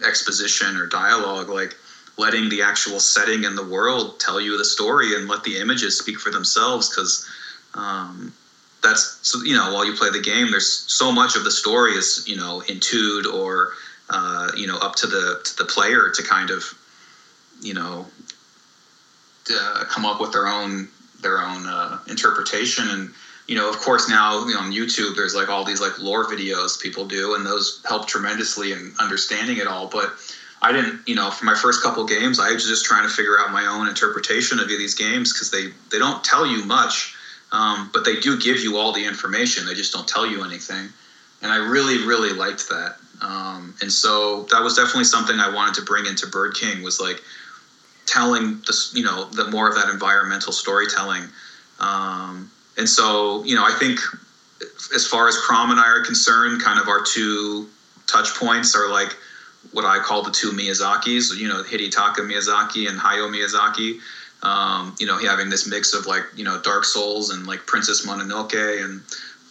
exposition 0.05 0.77
or 0.77 0.85
dialogue 0.85 1.49
like 1.49 1.75
letting 2.17 2.49
the 2.49 2.61
actual 2.61 2.99
setting 2.99 3.43
in 3.43 3.55
the 3.55 3.65
world 3.65 4.19
tell 4.19 4.39
you 4.39 4.57
the 4.57 4.65
story 4.65 5.15
and 5.15 5.27
let 5.27 5.43
the 5.43 5.57
images 5.57 5.97
speak 5.97 6.19
for 6.19 6.31
themselves 6.31 6.89
because 6.89 7.27
um, 7.73 8.33
that's 8.85 9.35
you 9.43 9.55
know 9.55 9.73
while 9.73 9.85
you 9.85 9.93
play 9.93 10.09
the 10.09 10.21
game 10.21 10.51
there's 10.51 10.69
so 10.87 11.11
much 11.11 11.35
of 11.35 11.43
the 11.43 11.51
story 11.51 11.93
is 11.93 12.23
you 12.27 12.35
know 12.35 12.61
intued 12.67 13.25
or 13.25 13.73
uh, 14.09 14.51
you 14.55 14.67
know, 14.67 14.77
up 14.77 14.95
to 14.95 15.07
the 15.07 15.41
to 15.43 15.57
the 15.57 15.65
player 15.65 16.09
to 16.09 16.23
kind 16.23 16.49
of, 16.49 16.63
you 17.61 17.73
know, 17.73 18.05
uh, 19.51 19.83
come 19.85 20.05
up 20.05 20.21
with 20.21 20.31
their 20.31 20.47
own 20.47 20.87
their 21.21 21.41
own 21.41 21.65
uh, 21.65 21.99
interpretation. 22.07 22.87
And 22.89 23.11
you 23.47 23.55
know, 23.55 23.69
of 23.69 23.77
course, 23.77 24.07
now 24.07 24.45
you 24.45 24.53
know, 24.53 24.59
on 24.59 24.71
YouTube, 24.71 25.15
there's 25.15 25.33
like 25.33 25.49
all 25.49 25.63
these 25.63 25.81
like 25.81 25.97
lore 25.97 26.25
videos 26.25 26.79
people 26.79 27.05
do, 27.05 27.33
and 27.33 27.45
those 27.45 27.81
help 27.85 28.07
tremendously 28.07 28.73
in 28.73 28.93
understanding 28.99 29.57
it 29.57 29.67
all. 29.67 29.87
But 29.87 30.13
I 30.61 30.71
didn't, 30.71 31.07
you 31.07 31.15
know, 31.15 31.31
for 31.31 31.45
my 31.45 31.55
first 31.55 31.81
couple 31.81 32.05
games, 32.05 32.39
I 32.39 32.51
was 32.51 32.65
just 32.65 32.85
trying 32.85 33.07
to 33.07 33.13
figure 33.13 33.39
out 33.39 33.51
my 33.51 33.65
own 33.65 33.87
interpretation 33.87 34.59
of 34.59 34.67
these 34.67 34.93
games 34.93 35.33
because 35.33 35.49
they 35.49 35.73
they 35.89 35.97
don't 35.97 36.23
tell 36.23 36.45
you 36.45 36.63
much, 36.63 37.14
um, 37.55 37.89
but 37.93 38.03
they 38.03 38.19
do 38.19 38.37
give 38.37 38.59
you 38.59 38.77
all 38.77 38.91
the 38.91 39.05
information. 39.05 39.65
They 39.65 39.73
just 39.73 39.93
don't 39.93 40.07
tell 40.07 40.25
you 40.25 40.43
anything, 40.43 40.89
and 41.41 41.51
I 41.51 41.57
really 41.57 42.05
really 42.05 42.33
liked 42.33 42.67
that. 42.69 42.97
Um, 43.21 43.75
and 43.81 43.91
so 43.91 44.43
that 44.51 44.61
was 44.61 44.75
definitely 44.75 45.05
something 45.05 45.39
I 45.39 45.53
wanted 45.53 45.75
to 45.75 45.81
bring 45.81 46.05
into 46.05 46.27
Bird 46.27 46.53
King 46.55 46.83
was 46.83 46.99
like 46.99 47.21
telling 48.05 48.61
this, 48.67 48.91
you 48.93 49.03
know, 49.03 49.25
the 49.25 49.45
more 49.45 49.69
of 49.69 49.75
that 49.75 49.89
environmental 49.89 50.51
storytelling. 50.51 51.23
Um, 51.79 52.51
and 52.77 52.87
so, 52.89 53.43
you 53.45 53.55
know, 53.55 53.63
I 53.63 53.71
think 53.71 53.99
as 54.93 55.07
far 55.07 55.29
as 55.29 55.37
Crom 55.37 55.71
and 55.71 55.79
I 55.79 55.87
are 55.87 56.01
concerned, 56.01 56.61
kind 56.61 56.77
of 56.77 56.89
our 56.89 57.01
two 57.01 57.67
touch 58.05 58.35
points 58.35 58.75
are 58.75 58.89
like 58.89 59.15
what 59.71 59.85
I 59.85 59.99
call 59.99 60.21
the 60.21 60.31
two 60.31 60.51
Miyazakis, 60.51 61.35
you 61.37 61.47
know, 61.47 61.63
Hidetaka 61.63 62.17
Miyazaki 62.17 62.89
and 62.89 62.99
Hayao 62.99 63.29
Miyazaki. 63.29 63.99
Um, 64.43 64.95
you 64.99 65.07
know, 65.07 65.17
having 65.17 65.49
this 65.49 65.67
mix 65.67 65.93
of 65.93 66.05
like, 66.05 66.23
you 66.35 66.43
know, 66.43 66.61
Dark 66.61 66.85
Souls 66.85 67.31
and 67.31 67.47
like 67.47 67.65
Princess 67.65 68.05
Mononoke 68.05 68.83
and 68.83 69.01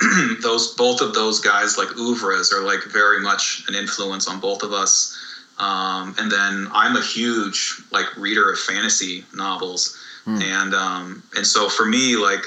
those 0.43 0.75
both 0.75 1.01
of 1.01 1.15
those 1.15 1.41
guys 1.41 1.79
like 1.79 1.89
oeuvres 1.97 2.53
are 2.53 2.61
like 2.61 2.83
very 2.85 3.21
much 3.21 3.65
an 3.69 3.75
influence 3.75 4.29
on 4.29 4.41
both 4.41 4.63
of 4.63 4.73
us. 4.73 5.17
Um, 5.59 6.15
and 6.19 6.31
then 6.31 6.69
I'm 6.73 6.97
a 6.97 7.03
huge 7.03 7.81
like 7.93 8.17
reader 8.17 8.51
of 8.51 8.59
fantasy 8.59 9.25
novels, 9.35 9.97
mm. 10.27 10.43
and 10.43 10.75
um, 10.75 11.23
and 11.37 11.47
so 11.47 11.69
for 11.69 11.87
me 11.87 12.17
like 12.17 12.45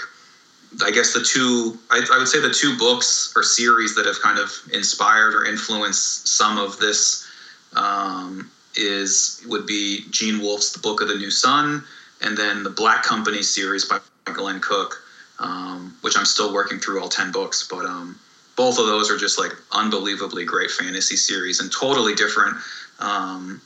I 0.84 0.92
guess 0.92 1.14
the 1.14 1.22
two 1.22 1.78
I, 1.90 2.06
I, 2.14 2.18
would 2.18 2.28
say 2.28 2.42
the 2.42 2.54
two 2.54 2.78
books 2.78 3.34
or 3.36 3.44
series 3.44 3.96
that 3.96 4.06
have 4.06 4.20
kind 4.22 4.40
of 4.40 4.52
inspired 4.74 5.34
or 5.34 5.46
influenced 5.46 6.28
some 6.28 6.58
of 6.58 6.78
this 6.80 7.26
um, 7.74 8.52
is 8.76 9.42
would 9.48 9.66
be 9.66 10.04
Gene 10.10 10.40
Wolfe's 10.40 10.74
The 10.74 10.80
Book 10.80 11.02
of 11.02 11.08
the 11.08 11.16
New 11.16 11.32
Sun, 11.32 11.84
and 12.22 12.38
then 12.38 12.64
the 12.64 12.70
Black 12.70 13.04
Company 13.04 13.44
series 13.44 13.86
by 13.86 14.00
Glenn 14.26 14.60
Cook 14.60 15.04
um, 15.40 15.96
which 16.02 16.18
I'm 16.18 16.26
still 16.26 16.54
working 16.54 16.80
through 16.80 17.02
all 17.02 17.10
10 17.10 17.32
books. 17.32 17.68
But 17.70 17.86
um, 17.86 18.20
both 18.56 18.80
of 18.80 18.86
those 18.86 19.10
are 19.12 19.18
just 19.18 19.38
like 19.38 19.52
unbelievably 19.72 20.46
great 20.46 20.72
fantasy 20.72 21.16
series 21.16 21.60
and 21.60 21.72
totally 21.72 22.16
different. 22.16 22.58
Um, 23.00 23.62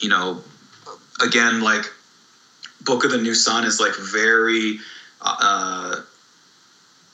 you 0.00 0.08
know, 0.08 0.42
again, 1.22 1.60
like 1.60 1.84
Book 2.82 3.04
of 3.04 3.10
the 3.10 3.18
New 3.18 3.34
Sun 3.34 3.64
is 3.64 3.80
like 3.80 3.94
very 3.96 4.78
uh, 5.20 5.96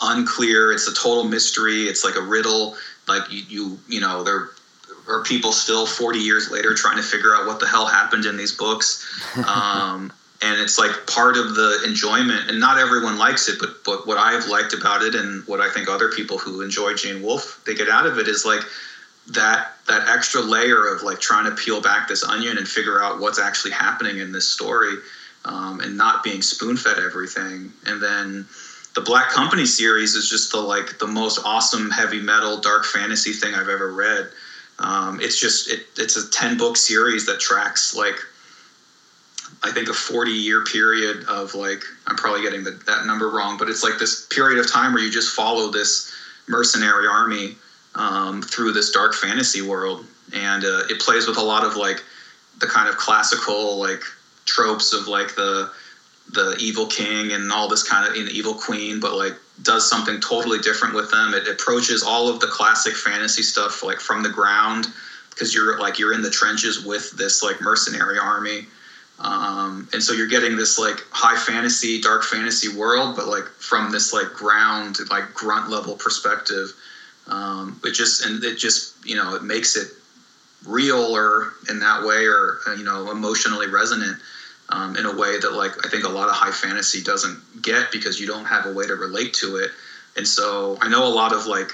unclear. 0.01 0.73
It's 0.73 0.89
a 0.89 0.95
total 0.95 1.25
mystery. 1.25 1.83
It's 1.85 2.05
like 2.05 2.17
a 2.17 2.23
riddle. 2.23 2.77
Like 3.09 3.31
you, 3.31 3.43
you, 3.49 3.79
you 3.89 4.01
know, 4.01 4.23
there 4.23 4.51
are 5.09 5.25
people 5.25 5.51
still 5.51 5.87
40 5.87 6.21
years 6.21 6.51
later 6.51 6.75
trying 6.75 6.97
to 6.97 7.03
figure 7.03 7.35
out 7.35 7.47
what 7.47 7.59
the 7.59 7.67
hell 7.67 7.87
happened 7.87 8.25
in 8.25 8.37
these 8.37 8.57
books. 8.57 9.07
Um, 9.47 10.13
and 10.43 10.59
it's 10.59 10.79
like 10.79 11.07
part 11.07 11.37
of 11.37 11.55
the 11.55 11.83
enjoyment 11.85 12.49
and 12.49 12.59
not 12.59 12.79
everyone 12.79 13.19
likes 13.19 13.49
it 13.49 13.59
but 13.59 13.83
but 13.85 14.07
what 14.07 14.19
i've 14.19 14.47
liked 14.49 14.73
about 14.73 15.03
it 15.03 15.15
and 15.15 15.47
what 15.47 15.61
i 15.61 15.71
think 15.71 15.89
other 15.89 16.09
people 16.09 16.39
who 16.39 16.61
enjoy 16.61 16.95
gene 16.95 17.23
wolfe 17.23 17.61
they 17.67 17.75
get 17.75 17.89
out 17.89 18.07
of 18.07 18.19
it 18.19 18.27
is 18.27 18.45
like 18.45 18.65
that 19.27 19.77
that 19.87 20.09
extra 20.09 20.41
layer 20.41 20.87
of 20.87 21.03
like 21.03 21.21
trying 21.21 21.45
to 21.45 21.51
peel 21.53 21.81
back 21.81 22.09
this 22.09 22.23
onion 22.23 22.59
and 22.59 22.67
figure 22.67 23.03
out 23.03 23.21
what's 23.21 23.39
actually 23.39 23.71
happening 23.71 24.19
in 24.19 24.33
this 24.33 24.47
story 24.47 24.97
um, 25.45 25.81
and 25.81 25.97
not 25.97 26.23
being 26.23 26.43
spoon-fed 26.43 26.99
everything. 26.99 27.73
And 27.87 28.03
then 28.03 28.47
the 28.95 29.01
black 29.01 29.31
company 29.31 29.67
series 29.67 30.15
is 30.15 30.29
just 30.29 30.51
the 30.53 30.59
like 30.59 30.99
the 30.99 31.07
most 31.07 31.39
awesome 31.45 31.91
heavy 31.91 32.21
metal 32.21 32.59
dark 32.59 32.85
fantasy 32.85 33.33
thing 33.33 33.55
i've 33.55 33.69
ever 33.69 33.93
read. 33.93 34.29
Um, 34.79 35.21
it's 35.21 35.39
just 35.39 35.69
it, 35.69 35.81
it's 35.97 36.17
a 36.17 36.29
10 36.31 36.57
book 36.57 36.77
series 36.77 37.27
that 37.27 37.39
tracks 37.39 37.95
like 37.95 38.19
I 39.63 39.71
think 39.71 39.89
a 39.89 39.95
40 39.95 40.31
year 40.31 40.65
period 40.65 41.25
of 41.25 41.55
like 41.55 41.85
I'm 42.07 42.17
probably 42.17 42.43
getting 42.43 42.65
the, 42.65 42.73
that 42.87 43.05
number 43.07 43.29
wrong, 43.29 43.57
but 43.59 43.69
it's 43.69 43.83
like 43.83 43.99
this 43.99 44.27
period 44.27 44.59
of 44.59 44.71
time 44.71 44.93
where 44.93 45.03
you 45.03 45.11
just 45.11 45.35
follow 45.35 45.71
this 45.71 46.11
mercenary 46.47 47.07
army 47.07 47.57
um, 47.95 48.41
through 48.43 48.73
this 48.73 48.91
dark 48.91 49.15
fantasy 49.15 49.61
world, 49.61 50.07
and 50.33 50.65
uh, 50.65 50.83
it 50.89 51.01
plays 51.01 51.27
with 51.27 51.37
a 51.37 51.43
lot 51.43 51.65
of 51.65 51.77
like 51.77 52.03
the 52.59 52.67
kind 52.67 52.89
of 52.89 52.97
classical 52.97 53.79
like 53.79 54.03
tropes 54.47 54.93
of 54.93 55.09
like 55.09 55.35
the 55.35 55.71
the 56.33 56.57
evil 56.61 56.87
king 56.87 57.33
and 57.33 57.51
all 57.51 57.69
this 57.69 57.83
kind 57.83 58.07
of 58.07 58.15
an 58.15 58.29
evil 58.31 58.55
queen, 58.55 59.01
but 59.01 59.15
like 59.15 59.35
does 59.63 59.89
something 59.89 60.21
totally 60.21 60.59
different 60.59 60.95
with 60.95 61.11
them. 61.11 61.35
It 61.35 61.49
approaches 61.49 62.03
all 62.03 62.29
of 62.29 62.41
the 62.41 62.47
classic 62.47 62.95
fantasy 62.95 63.43
stuff 63.43 63.83
like 63.83 64.01
from 64.01 64.23
the 64.23 64.29
ground 64.31 64.87
because 65.31 65.55
you're 65.55 65.79
like 65.79 65.99
you're 65.99 66.15
in 66.15 66.23
the 66.23 66.31
trenches 66.31 66.83
with 66.83 67.11
this 67.11 67.43
like 67.43 67.61
mercenary 67.61 68.19
army 68.19 68.67
um, 69.21 69.87
and 69.93 70.03
so 70.03 70.15
you're 70.15 70.29
getting 70.29 70.57
this 70.57 70.79
like 70.79 71.05
high 71.11 71.37
fantasy, 71.37 72.01
dark 72.01 72.25
fantasy 72.25 72.75
world, 72.75 73.17
but 73.17 73.29
like 73.29 73.45
from 73.45 73.93
this 73.93 74.13
like 74.13 74.29
ground, 74.33 74.97
like 75.11 75.35
grunt 75.35 75.69
level 75.69 75.95
perspective. 75.95 76.73
Um, 77.27 77.79
it 77.85 77.93
just 77.93 78.25
and 78.25 78.43
it 78.43 78.57
just 78.57 78.95
you 79.05 79.17
know 79.17 79.35
it 79.35 79.45
makes 79.45 79.77
it 79.77 79.89
real 80.67 81.15
or 81.15 81.53
in 81.69 81.81
that 81.81 82.05
way 82.05 82.25
or 82.25 82.59
uh, 82.67 82.73
you 82.73 82.83
know 82.83 83.11
emotionally 83.11 83.69
resonant 83.69 84.17
um, 84.71 84.97
in 84.97 85.05
a 85.05 85.15
way 85.15 85.39
that 85.39 85.53
like 85.53 85.73
I 85.85 85.91
think 85.91 86.05
a 86.05 86.09
lot 86.09 86.31
of 86.31 86.35
high 86.35 86.51
fantasy 86.51 87.03
doesn't 87.03 87.63
get 87.63 87.93
because 87.93 88.19
you 88.19 88.27
don't 88.27 88.47
have 88.47 88.65
a 88.65 88.73
way 88.73 88.87
to 88.87 88.95
relate 88.95 89.35
to 89.35 89.57
it. 89.57 89.71
And 90.17 90.27
so 90.27 90.79
I 90.81 90.89
know 90.89 91.07
a 91.07 91.13
lot 91.13 91.35
of 91.35 91.47
like 91.47 91.73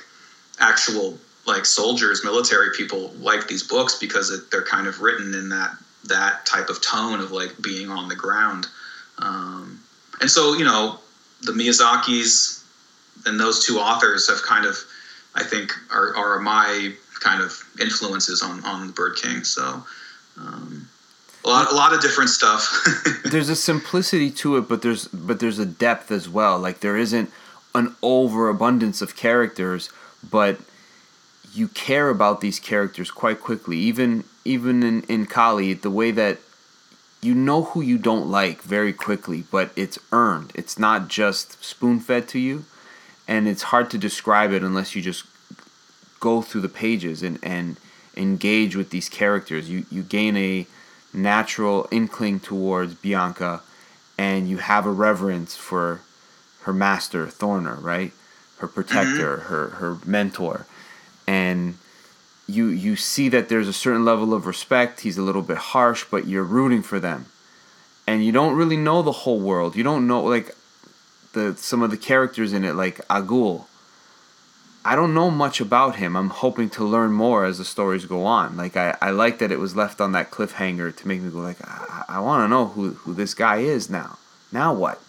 actual 0.58 1.16
like 1.46 1.64
soldiers, 1.64 2.24
military 2.24 2.70
people 2.76 3.12
like 3.20 3.46
these 3.46 3.62
books 3.62 4.00
because 4.00 4.32
it, 4.32 4.50
they're 4.50 4.64
kind 4.64 4.88
of 4.88 5.00
written 5.00 5.32
in 5.32 5.50
that 5.50 5.76
that 6.08 6.46
type 6.46 6.68
of 6.68 6.80
tone 6.80 7.20
of 7.20 7.32
like 7.32 7.60
being 7.60 7.90
on 7.90 8.08
the 8.08 8.14
ground. 8.14 8.66
Um, 9.18 9.80
and 10.20 10.30
so, 10.30 10.54
you 10.54 10.64
know, 10.64 10.98
the 11.42 11.52
Miyazakis 11.52 12.62
and 13.24 13.38
those 13.38 13.64
two 13.64 13.78
authors 13.78 14.28
have 14.28 14.42
kind 14.42 14.66
of, 14.66 14.76
I 15.34 15.42
think, 15.42 15.72
are, 15.92 16.14
are 16.16 16.38
my 16.40 16.92
kind 17.20 17.42
of 17.42 17.62
influences 17.80 18.42
on, 18.42 18.64
on 18.64 18.86
the 18.86 18.92
Bird 18.92 19.16
King. 19.16 19.44
So, 19.44 19.84
um, 20.38 20.88
a 21.44 21.48
lot, 21.48 21.72
a 21.72 21.74
lot 21.74 21.94
of 21.94 22.00
different 22.00 22.30
stuff. 22.30 22.84
there's 23.24 23.48
a 23.48 23.56
simplicity 23.56 24.30
to 24.32 24.56
it, 24.56 24.68
but 24.68 24.82
there's, 24.82 25.08
but 25.08 25.40
there's 25.40 25.58
a 25.58 25.66
depth 25.66 26.10
as 26.10 26.28
well. 26.28 26.58
Like 26.58 26.80
there 26.80 26.96
isn't 26.96 27.30
an 27.74 27.94
overabundance 28.02 29.00
of 29.00 29.16
characters, 29.16 29.90
but 30.28 30.58
you 31.52 31.68
care 31.68 32.10
about 32.10 32.40
these 32.40 32.58
characters 32.58 33.10
quite 33.10 33.40
quickly. 33.40 33.76
Even 33.78 34.24
even 34.46 34.82
in, 34.82 35.02
in 35.02 35.26
Kali, 35.26 35.74
the 35.74 35.90
way 35.90 36.10
that 36.12 36.38
you 37.22 37.34
know 37.34 37.64
who 37.64 37.80
you 37.80 37.98
don't 37.98 38.28
like 38.28 38.62
very 38.62 38.92
quickly, 38.92 39.44
but 39.50 39.70
it's 39.76 39.98
earned. 40.12 40.52
It's 40.54 40.78
not 40.78 41.08
just 41.08 41.62
spoon 41.64 42.00
fed 42.00 42.28
to 42.28 42.38
you, 42.38 42.64
and 43.26 43.48
it's 43.48 43.64
hard 43.64 43.90
to 43.90 43.98
describe 43.98 44.52
it 44.52 44.62
unless 44.62 44.94
you 44.94 45.02
just 45.02 45.24
go 46.20 46.42
through 46.42 46.60
the 46.62 46.68
pages 46.68 47.22
and 47.22 47.38
and 47.42 47.76
engage 48.16 48.76
with 48.76 48.90
these 48.90 49.08
characters. 49.08 49.68
You 49.68 49.86
you 49.90 50.02
gain 50.02 50.36
a 50.36 50.66
natural 51.12 51.88
inkling 51.90 52.40
towards 52.40 52.94
Bianca, 52.94 53.62
and 54.16 54.48
you 54.48 54.58
have 54.58 54.86
a 54.86 54.92
reverence 54.92 55.56
for 55.56 56.02
her 56.62 56.72
master 56.72 57.26
Thorner, 57.26 57.82
right? 57.82 58.12
Her 58.58 58.68
protector, 58.68 59.38
mm-hmm. 59.38 59.48
her 59.48 59.68
her 59.70 59.98
mentor, 60.04 60.66
and 61.26 61.76
you 62.48 62.68
you 62.68 62.96
see 62.96 63.28
that 63.30 63.48
there's 63.48 63.68
a 63.68 63.72
certain 63.72 64.04
level 64.04 64.32
of 64.32 64.46
respect. 64.46 65.00
He's 65.00 65.18
a 65.18 65.22
little 65.22 65.42
bit 65.42 65.56
harsh, 65.56 66.04
but 66.10 66.26
you're 66.26 66.44
rooting 66.44 66.82
for 66.82 67.00
them, 67.00 67.26
and 68.06 68.24
you 68.24 68.32
don't 68.32 68.56
really 68.56 68.76
know 68.76 69.02
the 69.02 69.12
whole 69.12 69.40
world. 69.40 69.76
You 69.76 69.82
don't 69.82 70.06
know 70.06 70.22
like 70.22 70.54
the 71.32 71.56
some 71.56 71.82
of 71.82 71.90
the 71.90 71.96
characters 71.96 72.52
in 72.52 72.64
it, 72.64 72.74
like 72.74 72.98
Agul. 73.08 73.66
I 74.84 74.94
don't 74.94 75.14
know 75.14 75.32
much 75.32 75.60
about 75.60 75.96
him. 75.96 76.16
I'm 76.16 76.30
hoping 76.30 76.70
to 76.70 76.84
learn 76.84 77.10
more 77.10 77.44
as 77.44 77.58
the 77.58 77.64
stories 77.64 78.04
go 78.04 78.24
on. 78.24 78.56
Like 78.56 78.76
I, 78.76 78.96
I 79.02 79.10
like 79.10 79.40
that 79.40 79.50
it 79.50 79.58
was 79.58 79.74
left 79.74 80.00
on 80.00 80.12
that 80.12 80.30
cliffhanger 80.30 80.94
to 80.94 81.08
make 81.08 81.20
me 81.20 81.30
go 81.30 81.40
like 81.40 81.58
I, 81.66 82.04
I 82.08 82.20
want 82.20 82.44
to 82.44 82.48
know 82.48 82.66
who 82.66 82.90
who 82.90 83.12
this 83.12 83.34
guy 83.34 83.56
is 83.56 83.90
now. 83.90 84.18
Now 84.52 84.72
what? 84.72 85.00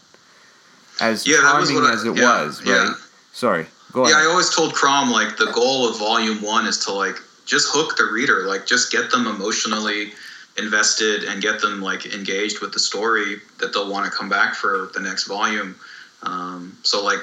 As 0.99 1.27
yeah, 1.27 1.37
charming 1.41 1.77
as 1.93 2.03
it 2.03 2.17
yeah, 2.17 2.23
was, 2.23 2.65
right? 2.65 2.71
Yeah. 2.71 2.93
Sorry, 3.31 3.67
go 3.91 4.01
ahead. 4.01 4.15
Yeah, 4.15 4.23
I 4.23 4.31
always 4.31 4.49
told 4.49 4.73
Crom 4.73 5.11
like 5.11 5.37
the 5.37 5.51
goal 5.51 5.87
of 5.87 5.99
Volume 5.99 6.41
One 6.41 6.65
is 6.65 6.83
to 6.85 6.93
like 6.93 7.17
just 7.47 7.67
hook 7.69 7.97
the 7.97 8.05
reader, 8.05 8.45
like 8.45 8.67
just 8.67 8.91
get 8.91 9.09
them 9.09 9.25
emotionally 9.25 10.11
invested 10.57 11.23
and 11.23 11.41
get 11.41 11.61
them 11.61 11.81
like 11.81 12.05
engaged 12.05 12.59
with 12.59 12.73
the 12.73 12.79
story 12.79 13.37
that 13.59 13.73
they'll 13.73 13.89
want 13.89 14.05
to 14.05 14.11
come 14.11 14.29
back 14.29 14.53
for 14.53 14.91
the 14.93 14.99
next 14.99 15.25
volume. 15.25 15.75
Um, 16.23 16.77
so 16.83 17.03
like, 17.03 17.19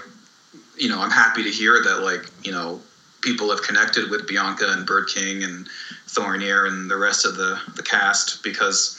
you 0.77 0.89
know, 0.89 1.01
I'm 1.01 1.11
happy 1.11 1.43
to 1.43 1.51
hear 1.51 1.83
that 1.83 2.03
like, 2.03 2.27
you 2.43 2.53
know, 2.53 2.81
people 3.21 3.51
have 3.51 3.63
connected 3.63 4.11
with 4.11 4.27
Bianca 4.27 4.71
and 4.73 4.87
Bird 4.87 5.09
King 5.09 5.43
and 5.45 5.69
Thornir 6.09 6.69
and 6.69 6.91
the 6.91 6.97
rest 6.97 7.25
of 7.25 7.37
the, 7.37 7.61
the 7.75 7.83
cast 7.83 8.43
because 8.43 8.99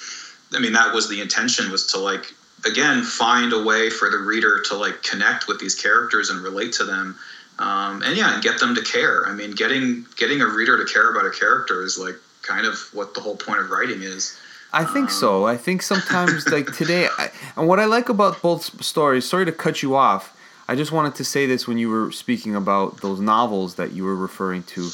I 0.54 0.60
mean 0.60 0.74
that 0.74 0.94
was 0.94 1.08
the 1.10 1.22
intention 1.22 1.72
was 1.72 1.86
to 1.88 2.00
like 2.00 2.34
again 2.66 3.04
find 3.04 3.54
a 3.54 3.62
way 3.62 3.90
for 3.90 4.10
the 4.10 4.18
reader 4.18 4.62
to 4.62 4.76
like 4.76 5.02
connect 5.04 5.48
with 5.48 5.60
these 5.60 5.76
characters 5.76 6.30
and 6.30 6.42
relate 6.42 6.74
to 6.74 6.84
them 6.84 7.18
um, 7.60 8.02
and 8.04 8.18
yeah 8.18 8.34
and 8.34 8.44
get 8.44 8.60
them 8.60 8.76
to 8.76 8.82
care 8.82 9.26
i 9.28 9.34
mean 9.34 9.52
getting 9.52 10.06
getting 10.18 10.42
a 10.42 10.48
reader 10.48 10.84
to 10.84 10.92
care 10.92 11.10
about 11.12 11.26
a 11.26 11.32
character 11.32 11.84
is 11.84 11.98
like 11.98 12.16
kind 12.42 12.66
of 12.66 12.78
what 12.94 13.14
the 13.14 13.22
whole 13.22 13.36
point 13.36 13.60
of 13.60 13.70
writing 13.70 14.02
is 14.02 14.38
I 14.74 14.84
think 14.84 15.06
um, 15.06 15.10
so. 15.10 15.46
I 15.46 15.56
think 15.56 15.82
sometimes, 15.82 16.48
like 16.52 16.74
today, 16.74 17.08
I, 17.18 17.32
and 17.56 17.66
what 17.66 17.80
I 17.80 17.86
like 17.86 18.10
about 18.10 18.42
both 18.42 18.84
stories. 18.84 19.24
Sorry 19.24 19.46
to 19.46 19.54
cut 19.54 19.82
you 19.82 19.96
off. 19.96 20.36
I 20.68 20.76
just 20.76 20.92
wanted 20.92 21.16
to 21.16 21.24
say 21.24 21.46
this 21.46 21.66
when 21.68 21.78
you 21.78 21.90
were 21.90 22.12
speaking 22.12 22.56
about 22.56 23.02
those 23.02 23.22
novels 23.22 23.76
that 23.76 23.94
you 23.94 24.04
were 24.04 24.16
referring 24.16 24.64
to, 24.64 24.90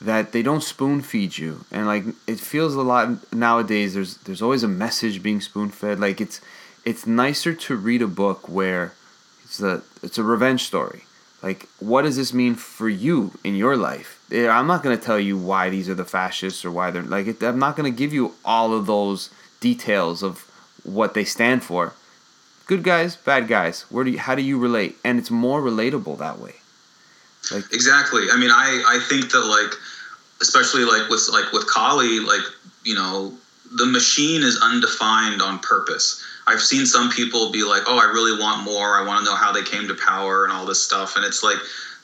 that 0.00 0.32
they 0.32 0.42
don't 0.42 0.62
spoon 0.62 1.02
feed 1.02 1.36
you, 1.36 1.64
and 1.70 1.86
like 1.86 2.04
it 2.26 2.40
feels 2.40 2.74
a 2.74 2.82
lot 2.82 3.32
nowadays. 3.32 3.94
There's 3.94 4.16
there's 4.18 4.40
always 4.40 4.62
a 4.62 4.68
message 4.68 5.22
being 5.22 5.40
spoon 5.40 5.70
fed. 5.70 6.00
Like 6.00 6.20
it's 6.20 6.40
it's 6.84 7.06
nicer 7.06 7.52
to 7.54 7.76
read 7.76 8.02
a 8.02 8.06
book 8.06 8.48
where 8.48 8.94
it's 9.44 9.60
a 9.60 9.82
it's 10.02 10.16
a 10.16 10.22
revenge 10.22 10.62
story. 10.64 11.02
Like, 11.42 11.68
what 11.78 12.02
does 12.02 12.16
this 12.16 12.32
mean 12.32 12.54
for 12.54 12.88
you 12.88 13.32
in 13.44 13.54
your 13.56 13.76
life? 13.76 14.20
Eh, 14.32 14.48
I'm 14.48 14.66
not 14.66 14.82
going 14.82 14.96
to 14.98 15.04
tell 15.04 15.20
you 15.20 15.36
why 15.36 15.70
these 15.70 15.88
are 15.88 15.94
the 15.94 16.04
fascists 16.04 16.64
or 16.64 16.70
why 16.70 16.90
they're 16.90 17.02
like. 17.02 17.42
I'm 17.42 17.58
not 17.58 17.76
going 17.76 17.90
to 17.90 17.96
give 17.96 18.12
you 18.12 18.34
all 18.44 18.74
of 18.74 18.86
those 18.86 19.30
details 19.60 20.22
of 20.22 20.50
what 20.82 21.14
they 21.14 21.24
stand 21.24 21.62
for. 21.62 21.94
Good 22.66 22.82
guys, 22.82 23.16
bad 23.16 23.48
guys. 23.48 23.82
Where 23.90 24.04
do 24.04 24.10
you, 24.10 24.18
how 24.18 24.34
do 24.34 24.42
you 24.42 24.58
relate? 24.58 24.96
And 25.04 25.18
it's 25.18 25.30
more 25.30 25.60
relatable 25.60 26.18
that 26.18 26.38
way. 26.38 26.56
Like 27.52 27.72
exactly. 27.72 28.24
I 28.32 28.36
mean, 28.38 28.50
I 28.50 28.82
I 28.86 28.98
think 29.08 29.30
that 29.30 29.42
like, 29.42 29.72
especially 30.40 30.84
like 30.84 31.08
with 31.08 31.28
like 31.32 31.52
with 31.52 31.68
Kali, 31.68 32.18
like 32.20 32.42
you 32.82 32.94
know, 32.94 33.32
the 33.76 33.86
machine 33.86 34.42
is 34.42 34.58
undefined 34.62 35.42
on 35.42 35.60
purpose 35.60 36.22
I've 36.46 36.62
seen 36.62 36.86
some 36.86 37.10
people 37.10 37.50
be 37.50 37.64
like, 37.64 37.82
"Oh, 37.86 37.98
I 37.98 38.04
really 38.04 38.38
want 38.38 38.62
more. 38.62 38.96
I 38.96 39.02
want 39.02 39.18
to 39.20 39.24
know 39.24 39.36
how 39.36 39.52
they 39.52 39.62
came 39.62 39.88
to 39.88 39.94
power 39.94 40.44
and 40.44 40.52
all 40.52 40.66
this 40.66 40.82
stuff." 40.82 41.16
And 41.16 41.24
it's 41.24 41.42
like 41.42 41.58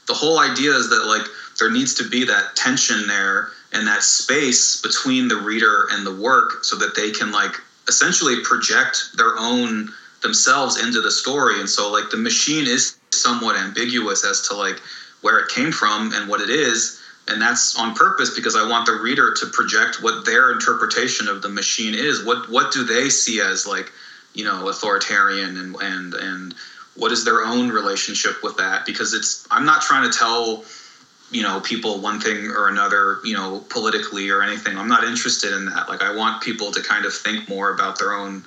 the 0.07 0.15
whole 0.15 0.39
idea 0.41 0.75
is 0.75 0.89
that 0.91 1.07
like 1.07 1.27
there 1.59 1.71
needs 1.71 1.95
to 1.95 2.09
be 2.09 2.25
that 2.25 2.57
tension 2.57 3.07
there 3.07 3.53
and 3.73 3.87
that 3.87 4.03
space 4.03 4.81
between 4.81 5.29
the 5.29 5.37
reader 5.37 5.89
and 5.93 6.05
the 6.05 6.15
work 6.15 6.65
so 6.65 6.77
that 6.77 6.95
they 6.95 7.11
can 7.11 7.31
like 7.31 7.55
essentially 7.89 8.41
project 8.41 9.17
their 9.17 9.39
own 9.39 9.93
themselves 10.23 10.83
into 10.83 11.01
the 11.01 11.11
story. 11.11 11.61
And 11.61 11.69
so 11.69 11.91
like 11.91 12.11
the 12.11 12.17
machine 12.17 12.67
is 12.67 12.97
somewhat 13.11 13.57
ambiguous 13.57 14.25
as 14.25 14.41
to 14.49 14.55
like 14.55 14.79
where 15.21 15.39
it 15.39 15.49
came 15.49 15.73
from 15.73 16.13
and 16.15 16.29
what 16.29 16.41
it 16.41 16.51
is 16.51 17.01
and 17.29 17.41
that's 17.41 17.79
on 17.79 17.95
purpose 17.95 18.35
because 18.35 18.57
I 18.57 18.69
want 18.69 18.87
the 18.87 18.93
reader 18.93 19.33
to 19.35 19.47
project 19.47 20.03
what 20.03 20.25
their 20.25 20.51
interpretation 20.53 21.29
of 21.29 21.43
the 21.43 21.49
machine 21.49 21.95
is. 21.95 22.25
What 22.25 22.49
what 22.51 22.73
do 22.73 22.85
they 22.85 23.09
see 23.09 23.41
as 23.41 23.67
like 23.67 23.93
you 24.35 24.45
know 24.45 24.69
authoritarian 24.69 25.57
and 25.57 25.77
and 25.81 26.15
and 26.15 26.55
what 26.95 27.11
is 27.11 27.25
their 27.25 27.43
own 27.43 27.71
relationship 27.71 28.43
with 28.43 28.57
that? 28.59 28.85
Because 28.85 29.15
it's 29.15 29.47
i'm 29.51 29.65
not 29.65 29.83
trying 29.83 30.11
to 30.11 30.17
tell 30.17 30.65
you 31.31 31.43
know 31.43 31.61
people 31.61 32.01
one 32.01 32.21
thing 32.21 32.47
or 32.49 32.69
another 32.69 33.19
you 33.25 33.35
know 33.35 33.65
politically 33.69 34.29
or 34.31 34.43
anything. 34.43 34.77
I'm 34.77 34.89
not 34.89 35.05
interested 35.05 35.53
in 35.53 35.67
that. 35.67 35.89
Like 35.89 36.03
i 36.03 36.15
want 36.15 36.43
people 36.43 36.71
to 36.73 36.83
kind 36.83 37.05
of 37.05 37.15
think 37.15 37.49
more 37.49 37.73
about 37.73 37.99
their 37.99 38.13
own 38.13 38.45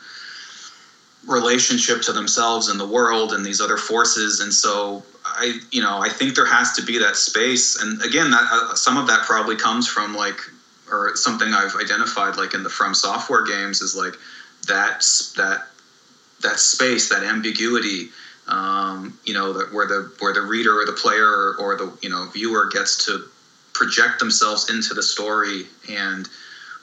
relationship 1.28 2.03
to 2.03 2.12
themselves 2.14 2.68
and 2.68 2.80
the 2.80 2.88
world 2.88 3.34
and 3.34 3.44
these 3.44 3.60
other 3.60 3.78
forces. 3.78 4.40
And 4.40 4.53
so 4.53 5.03
i 5.26 5.60
you 5.72 5.82
know 5.82 5.98
i 5.99 6.10
think 6.10 6.36
there 6.36 6.45
has 6.45 6.74
to 6.74 6.84
be 6.84 6.99
that 6.99 7.16
space. 7.16 7.82
And 7.82 8.02
again 8.03 8.30
that 8.32 8.48
uh, 8.52 8.76
some 8.76 8.98
of 8.98 9.07
that 9.07 9.26
probably 9.26 9.56
comes 9.56 9.88
from 9.88 10.16
like 10.16 10.40
or 10.91 11.16
something 11.16 11.52
i've 11.52 11.76
identified 11.76 12.38
like 12.38 12.53
in 12.53 12.62
the 12.62 12.70
from 12.70 12.94
software 12.94 13.44
games 13.44 13.82
is 13.82 13.95
like 13.95 14.14
that 14.68 15.03
that 15.36 15.68
that 16.45 16.59
space, 16.59 17.09
that 17.09 17.23
ambiguity, 17.23 18.09
um, 18.47 19.17
you 19.26 19.34
know, 19.34 19.53
that 19.53 19.73
where 19.73 19.88
the 19.88 20.11
where 20.19 20.34
the 20.34 20.41
reader 20.41 20.80
or 20.80 20.85
the 20.85 20.93
player 20.93 21.27
or, 21.27 21.55
or 21.59 21.77
the 21.77 21.97
you 22.01 22.09
know 22.09 22.27
viewer 22.31 22.67
gets 22.67 23.05
to 23.05 23.26
project 23.73 24.19
themselves 24.19 24.69
into 24.69 24.93
the 24.93 25.03
story 25.03 25.63
and 25.89 26.30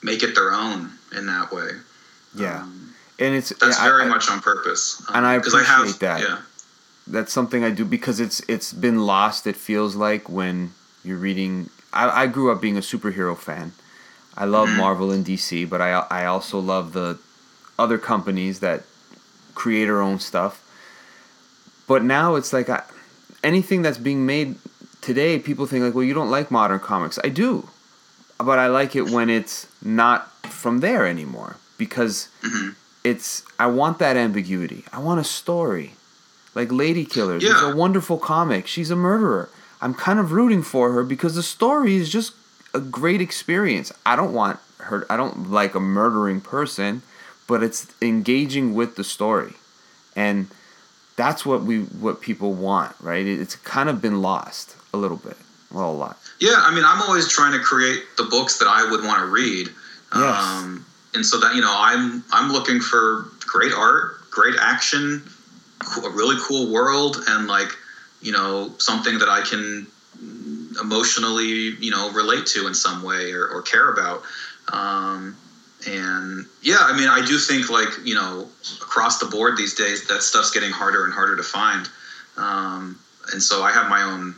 make 0.02 0.22
it 0.22 0.34
their 0.34 0.52
own 0.52 0.90
in 1.16 1.26
that 1.26 1.52
way. 1.52 1.70
Yeah, 2.34 2.62
um, 2.62 2.94
and 3.18 3.34
it's 3.34 3.50
that's 3.50 3.78
yeah, 3.78 3.84
very 3.84 4.04
I, 4.04 4.08
much 4.08 4.30
on 4.30 4.40
purpose. 4.40 5.02
Um, 5.08 5.16
and 5.16 5.26
I 5.26 5.34
appreciate 5.34 5.60
I 5.60 5.64
have, 5.64 5.98
that. 6.00 6.20
Yeah. 6.20 6.38
That's 7.06 7.32
something 7.32 7.64
I 7.64 7.70
do 7.70 7.84
because 7.84 8.20
it's 8.20 8.40
it's 8.48 8.72
been 8.72 9.06
lost. 9.06 9.46
It 9.46 9.56
feels 9.56 9.96
like 9.96 10.28
when 10.28 10.72
you're 11.04 11.18
reading. 11.18 11.70
I, 11.92 12.22
I 12.22 12.26
grew 12.26 12.50
up 12.50 12.60
being 12.60 12.78
a 12.78 12.80
superhero 12.80 13.36
fan. 13.36 13.72
I 14.34 14.46
love 14.46 14.68
mm-hmm. 14.68 14.78
Marvel 14.78 15.10
and 15.10 15.26
DC, 15.26 15.68
but 15.68 15.80
I 15.80 15.90
I 16.10 16.24
also 16.26 16.58
love 16.58 16.92
the 16.92 17.18
other 17.78 17.98
companies 17.98 18.60
that 18.60 18.84
create 19.54 19.88
our 19.88 20.00
own 20.00 20.18
stuff. 20.18 20.58
But 21.86 22.04
now 22.04 22.36
it's 22.36 22.52
like 22.52 22.68
I, 22.68 22.82
anything 23.42 23.82
that's 23.82 23.98
being 23.98 24.24
made 24.24 24.56
today, 25.00 25.38
people 25.38 25.66
think 25.66 25.84
like, 25.84 25.94
well, 25.94 26.04
you 26.04 26.14
don't 26.14 26.30
like 26.30 26.50
modern 26.50 26.80
comics. 26.80 27.18
I 27.22 27.28
do, 27.28 27.68
but 28.38 28.58
I 28.58 28.68
like 28.68 28.96
it 28.96 29.10
when 29.10 29.28
it's 29.28 29.66
not 29.82 30.30
from 30.46 30.78
there 30.78 31.06
anymore 31.06 31.56
because 31.78 32.28
mm-hmm. 32.42 32.70
it's. 33.04 33.44
I 33.58 33.66
want 33.66 33.98
that 33.98 34.16
ambiguity. 34.16 34.84
I 34.92 34.98
want 35.00 35.20
a 35.20 35.24
story, 35.24 35.94
like 36.54 36.72
Lady 36.72 37.04
Killers. 37.04 37.42
Yeah. 37.42 37.50
It's 37.50 37.62
a 37.62 37.76
wonderful 37.76 38.18
comic. 38.18 38.66
She's 38.66 38.90
a 38.90 38.96
murderer. 38.96 39.50
I'm 39.80 39.94
kind 39.94 40.18
of 40.18 40.32
rooting 40.32 40.62
for 40.62 40.92
her 40.92 41.02
because 41.02 41.34
the 41.34 41.42
story 41.42 41.96
is 41.96 42.08
just 42.08 42.34
a 42.72 42.80
great 42.80 43.20
experience. 43.20 43.92
I 44.06 44.16
don't 44.16 44.32
want 44.32 44.60
her. 44.78 45.04
I 45.10 45.16
don't 45.16 45.50
like 45.50 45.74
a 45.74 45.80
murdering 45.80 46.40
person 46.40 47.02
but 47.46 47.62
it's 47.62 47.92
engaging 48.00 48.74
with 48.74 48.96
the 48.96 49.04
story, 49.04 49.54
and 50.16 50.48
that's 51.16 51.44
what 51.44 51.62
we 51.62 51.80
what 51.80 52.20
people 52.20 52.52
want, 52.52 52.94
right? 53.00 53.26
It's 53.26 53.56
kind 53.56 53.88
of 53.88 54.00
been 54.00 54.22
lost 54.22 54.76
a 54.94 54.96
little 54.96 55.16
bit, 55.16 55.36
well, 55.70 55.90
a 55.90 55.92
lot. 55.92 56.18
Yeah, 56.40 56.56
I 56.58 56.74
mean, 56.74 56.84
I'm 56.84 57.02
always 57.02 57.28
trying 57.28 57.52
to 57.52 57.60
create 57.60 58.02
the 58.16 58.24
books 58.24 58.58
that 58.58 58.68
I 58.68 58.90
would 58.90 59.04
want 59.04 59.20
to 59.20 59.26
read. 59.26 59.68
Yes. 60.14 60.44
Um, 60.44 60.86
and 61.14 61.24
so 61.24 61.38
that 61.40 61.54
you 61.54 61.60
know, 61.60 61.74
I'm 61.74 62.24
I'm 62.32 62.50
looking 62.52 62.80
for 62.80 63.26
great 63.40 63.72
art, 63.72 64.30
great 64.30 64.54
action, 64.60 65.22
a 66.04 66.10
really 66.10 66.36
cool 66.46 66.72
world, 66.72 67.18
and 67.28 67.46
like 67.46 67.68
you 68.20 68.32
know 68.32 68.74
something 68.78 69.18
that 69.18 69.28
I 69.28 69.42
can 69.42 69.86
emotionally 70.80 71.76
you 71.80 71.90
know 71.90 72.10
relate 72.12 72.46
to 72.46 72.66
in 72.66 72.74
some 72.74 73.02
way 73.02 73.32
or, 73.32 73.46
or 73.48 73.62
care 73.62 73.92
about. 73.92 74.22
Um, 74.72 75.36
and 75.86 76.46
yeah 76.62 76.78
i 76.80 76.96
mean 76.96 77.08
i 77.08 77.24
do 77.24 77.38
think 77.38 77.68
like 77.68 77.88
you 78.04 78.14
know 78.14 78.48
across 78.80 79.18
the 79.18 79.26
board 79.26 79.56
these 79.56 79.74
days 79.74 80.06
that 80.06 80.22
stuff's 80.22 80.50
getting 80.50 80.70
harder 80.70 81.04
and 81.04 81.12
harder 81.12 81.36
to 81.36 81.42
find. 81.42 81.88
Um, 82.36 82.98
and 83.32 83.42
so 83.42 83.62
i 83.62 83.72
have 83.72 83.88
my 83.88 84.02
own 84.02 84.34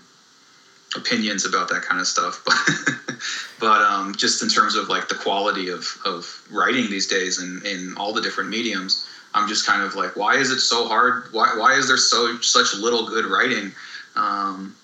opinions 0.96 1.44
about 1.44 1.68
that 1.68 1.82
kind 1.82 2.00
of 2.00 2.06
stuff. 2.06 2.42
But 2.44 3.16
but 3.60 3.82
um, 3.82 4.14
just 4.14 4.42
in 4.42 4.48
terms 4.48 4.74
of 4.76 4.88
like 4.88 5.08
the 5.08 5.14
quality 5.14 5.68
of 5.68 5.98
of 6.04 6.42
writing 6.50 6.90
these 6.90 7.06
days 7.06 7.38
and 7.38 7.64
in 7.64 7.94
all 7.96 8.12
the 8.12 8.20
different 8.20 8.50
mediums 8.50 9.06
i'm 9.34 9.48
just 9.48 9.66
kind 9.66 9.82
of 9.82 9.94
like 9.94 10.16
why 10.16 10.36
is 10.36 10.50
it 10.50 10.60
so 10.60 10.86
hard? 10.86 11.24
Why 11.32 11.54
why 11.56 11.74
is 11.74 11.88
there 11.88 11.96
so 11.96 12.38
such 12.40 12.74
little 12.74 13.06
good 13.06 13.26
writing? 13.26 13.72
Um, 14.16 14.74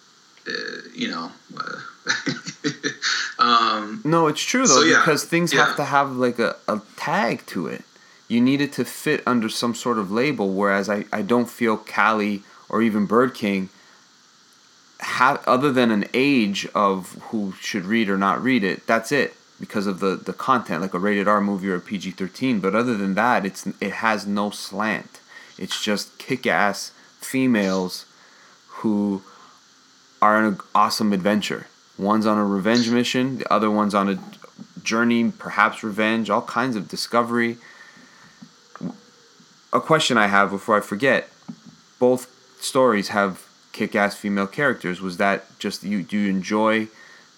uh, 0.48 0.52
you 0.94 1.08
know 1.08 1.30
uh, 1.56 1.80
Um, 3.38 4.02
no, 4.04 4.26
it's 4.26 4.42
true 4.42 4.66
though 4.66 4.80
So, 4.80 4.82
yeah. 4.82 4.98
because 4.98 5.24
things 5.24 5.52
Yeah. 5.52 5.64
have 5.66 5.76
to 5.76 5.84
have 5.84 6.12
like 6.12 6.38
a, 6.38 6.56
a 6.68 6.82
tag 6.96 7.46
to 7.46 7.66
it. 7.68 7.84
You 8.28 8.40
need 8.40 8.60
it 8.60 8.72
to 8.74 8.84
fit 8.84 9.22
under 9.26 9.48
some 9.48 9.74
sort 9.74 9.98
of 9.98 10.12
label. 10.12 10.52
Whereas 10.52 10.88
I, 10.90 11.06
I 11.12 11.22
don't 11.22 11.48
feel 11.48 11.76
Kali 11.78 12.42
or 12.68 12.82
even 12.82 13.06
Bird 13.06 13.34
King 13.34 13.70
have 15.00 15.42
other 15.46 15.72
than 15.72 15.90
an 15.90 16.04
age 16.12 16.66
of 16.74 17.14
who 17.30 17.54
should 17.60 17.86
read 17.86 18.10
or 18.10 18.18
not 18.18 18.42
read 18.42 18.62
it. 18.62 18.86
That's 18.86 19.10
it 19.10 19.34
because 19.58 19.86
of 19.86 20.00
the 20.00 20.16
the 20.16 20.34
content, 20.34 20.82
like 20.82 20.92
a 20.94 20.98
rated 20.98 21.26
R 21.26 21.40
movie 21.40 21.70
or 21.70 21.76
a 21.76 21.80
PG 21.80 22.12
thirteen. 22.12 22.60
But 22.60 22.74
other 22.74 22.96
than 22.96 23.14
that, 23.14 23.46
it's 23.46 23.66
it 23.80 23.92
has 23.92 24.26
no 24.26 24.50
slant. 24.50 25.20
It's 25.58 25.82
just 25.82 26.18
kick 26.18 26.46
ass 26.46 26.92
females 27.20 28.04
who 28.68 29.22
are 30.20 30.44
an 30.44 30.58
awesome 30.74 31.12
adventure. 31.14 31.66
One's 32.00 32.24
on 32.24 32.38
a 32.38 32.44
revenge 32.44 32.88
mission, 32.88 33.36
the 33.38 33.52
other 33.52 33.70
one's 33.70 33.94
on 33.94 34.08
a 34.08 34.18
journey, 34.82 35.30
perhaps 35.30 35.84
revenge, 35.84 36.30
all 36.30 36.40
kinds 36.40 36.74
of 36.74 36.88
discovery. 36.88 37.58
A 39.70 39.80
question 39.80 40.16
I 40.16 40.26
have 40.26 40.50
before 40.50 40.78
I 40.78 40.80
forget 40.80 41.28
both 41.98 42.26
stories 42.58 43.08
have 43.08 43.46
kick 43.72 43.94
ass 43.94 44.16
female 44.16 44.46
characters. 44.46 45.02
Was 45.02 45.18
that 45.18 45.58
just 45.58 45.84
you? 45.84 46.02
Do 46.02 46.16
you 46.16 46.30
enjoy 46.30 46.88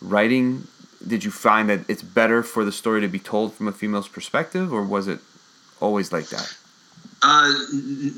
writing? 0.01 0.69
Did 1.05 1.25
you 1.25 1.33
find 1.33 1.69
that 1.69 1.81
it's 1.91 2.03
better 2.03 2.45
for 2.45 2.65
the 2.65 2.71
story 2.71 3.01
to 3.01 3.09
be 3.09 3.19
told 3.19 3.55
from 3.55 3.67
a 3.67 3.73
female's 3.73 4.07
perspective, 4.07 4.73
or 4.73 4.85
was 4.85 5.09
it 5.09 5.19
always 5.81 6.13
like 6.13 6.29
that? 6.29 6.57
Uh, 7.21 7.53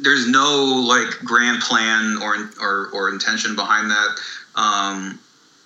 there's 0.02 0.28
no 0.28 0.84
like 0.86 1.10
grand 1.24 1.62
plan 1.62 2.18
or 2.22 2.50
or, 2.60 2.90
or 2.92 3.08
intention 3.08 3.56
behind 3.56 3.90
that. 3.90 4.20
Um, 4.54 5.18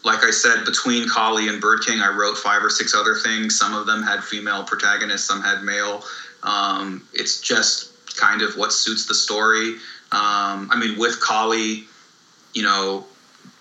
like 0.04 0.24
I 0.24 0.30
said, 0.30 0.64
between 0.64 1.08
Kali 1.08 1.48
and 1.48 1.60
Bird 1.60 1.80
King, 1.84 2.00
I 2.00 2.14
wrote 2.14 2.38
five 2.38 2.62
or 2.62 2.70
six 2.70 2.94
other 2.94 3.14
things. 3.14 3.58
Some 3.58 3.74
of 3.74 3.86
them 3.86 4.02
had 4.02 4.22
female 4.22 4.64
protagonists, 4.64 5.26
some 5.26 5.42
had 5.42 5.62
male. 5.62 6.04
Um, 6.42 7.06
it's 7.12 7.40
just 7.40 8.16
kind 8.16 8.42
of 8.42 8.56
what 8.56 8.72
suits 8.72 9.06
the 9.06 9.14
story. 9.14 9.74
Um, 10.10 10.70
I 10.70 10.76
mean, 10.78 10.98
with 10.98 11.20
Kali, 11.20 11.84
you 12.54 12.62
know, 12.62 13.04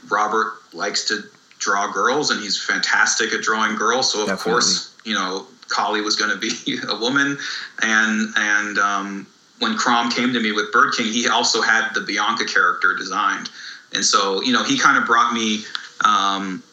Robert 0.09 0.53
likes 0.73 1.07
to 1.07 1.23
draw 1.59 1.91
girls, 1.91 2.31
and 2.31 2.41
he's 2.41 2.61
fantastic 2.61 3.33
at 3.33 3.41
drawing 3.41 3.75
girls. 3.75 4.11
So 4.11 4.21
of 4.21 4.27
Definitely. 4.27 4.51
course, 4.51 4.95
you 5.03 5.13
know, 5.13 5.47
Kali 5.67 6.01
was 6.01 6.15
going 6.15 6.31
to 6.31 6.37
be 6.37 6.79
a 6.87 6.99
woman, 6.99 7.37
and 7.81 8.29
and 8.35 8.77
um, 8.77 9.27
when 9.59 9.77
Crom 9.77 10.09
came 10.09 10.33
to 10.33 10.39
me 10.39 10.51
with 10.51 10.71
Bird 10.71 10.93
King, 10.95 11.07
he 11.07 11.27
also 11.27 11.61
had 11.61 11.93
the 11.93 12.01
Bianca 12.01 12.45
character 12.45 12.95
designed, 12.95 13.49
and 13.93 14.03
so 14.05 14.41
you 14.41 14.53
know 14.53 14.63
he 14.63 14.77
kind 14.77 14.97
of 14.97 15.05
brought 15.05 15.33
me, 15.33 15.63
um, 16.03 16.63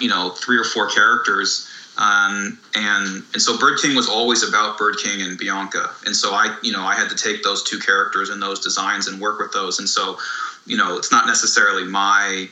you 0.00 0.08
know, 0.08 0.30
three 0.30 0.58
or 0.58 0.64
four 0.64 0.88
characters. 0.88 1.68
Um, 1.96 2.58
and 2.76 3.24
and 3.32 3.42
so 3.42 3.58
Bird 3.58 3.80
King 3.80 3.96
was 3.96 4.08
always 4.08 4.48
about 4.48 4.78
Bird 4.78 4.98
King 5.02 5.20
and 5.22 5.36
Bianca, 5.36 5.90
and 6.06 6.14
so 6.14 6.32
I 6.32 6.56
you 6.62 6.72
know 6.72 6.82
I 6.84 6.94
had 6.94 7.10
to 7.10 7.16
take 7.16 7.42
those 7.42 7.64
two 7.64 7.78
characters 7.80 8.30
and 8.30 8.40
those 8.40 8.60
designs 8.60 9.08
and 9.08 9.20
work 9.20 9.40
with 9.40 9.52
those, 9.52 9.80
and 9.80 9.88
so 9.88 10.16
you 10.64 10.76
know 10.76 10.96
it's 10.96 11.10
not 11.10 11.26
necessarily 11.26 11.84
my 11.84 12.48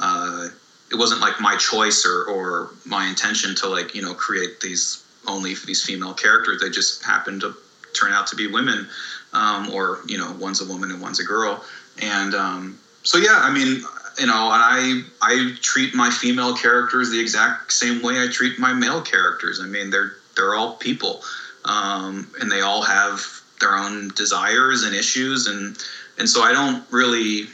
uh, 0.00 0.46
it 0.92 0.94
wasn't 0.94 1.20
like 1.20 1.40
my 1.40 1.56
choice 1.56 2.06
or, 2.06 2.24
or 2.26 2.70
my 2.84 3.08
intention 3.08 3.56
to 3.56 3.68
like 3.68 3.92
you 3.92 4.02
know 4.02 4.14
create 4.14 4.60
these 4.60 5.02
only 5.26 5.56
for 5.56 5.66
these 5.66 5.84
female 5.84 6.14
characters. 6.14 6.60
They 6.60 6.70
just 6.70 7.04
happened 7.04 7.40
to 7.40 7.56
turn 7.92 8.12
out 8.12 8.28
to 8.28 8.36
be 8.36 8.46
women 8.46 8.86
um, 9.32 9.68
or 9.70 9.98
you 10.06 10.16
know 10.16 10.32
one's 10.38 10.60
a 10.60 10.64
woman 10.64 10.92
and 10.92 11.02
one's 11.02 11.18
a 11.18 11.24
girl. 11.24 11.64
And 12.00 12.36
um, 12.36 12.78
so 13.06 13.18
yeah 13.18 13.38
i 13.42 13.50
mean 13.50 13.80
you 14.18 14.26
know 14.26 14.50
and 14.52 14.62
i 14.62 15.00
i 15.22 15.52
treat 15.60 15.94
my 15.94 16.10
female 16.10 16.54
characters 16.56 17.10
the 17.10 17.20
exact 17.20 17.72
same 17.72 18.02
way 18.02 18.22
i 18.22 18.26
treat 18.30 18.58
my 18.58 18.72
male 18.72 19.02
characters 19.02 19.60
i 19.60 19.66
mean 19.66 19.90
they're 19.90 20.12
they're 20.36 20.54
all 20.54 20.74
people 20.76 21.22
um, 21.64 22.30
and 22.40 22.50
they 22.52 22.60
all 22.60 22.82
have 22.82 23.20
their 23.60 23.74
own 23.74 24.08
desires 24.10 24.82
and 24.84 24.94
issues 24.94 25.46
and 25.46 25.76
and 26.18 26.28
so 26.28 26.42
i 26.42 26.52
don't 26.52 26.84
really 26.90 27.46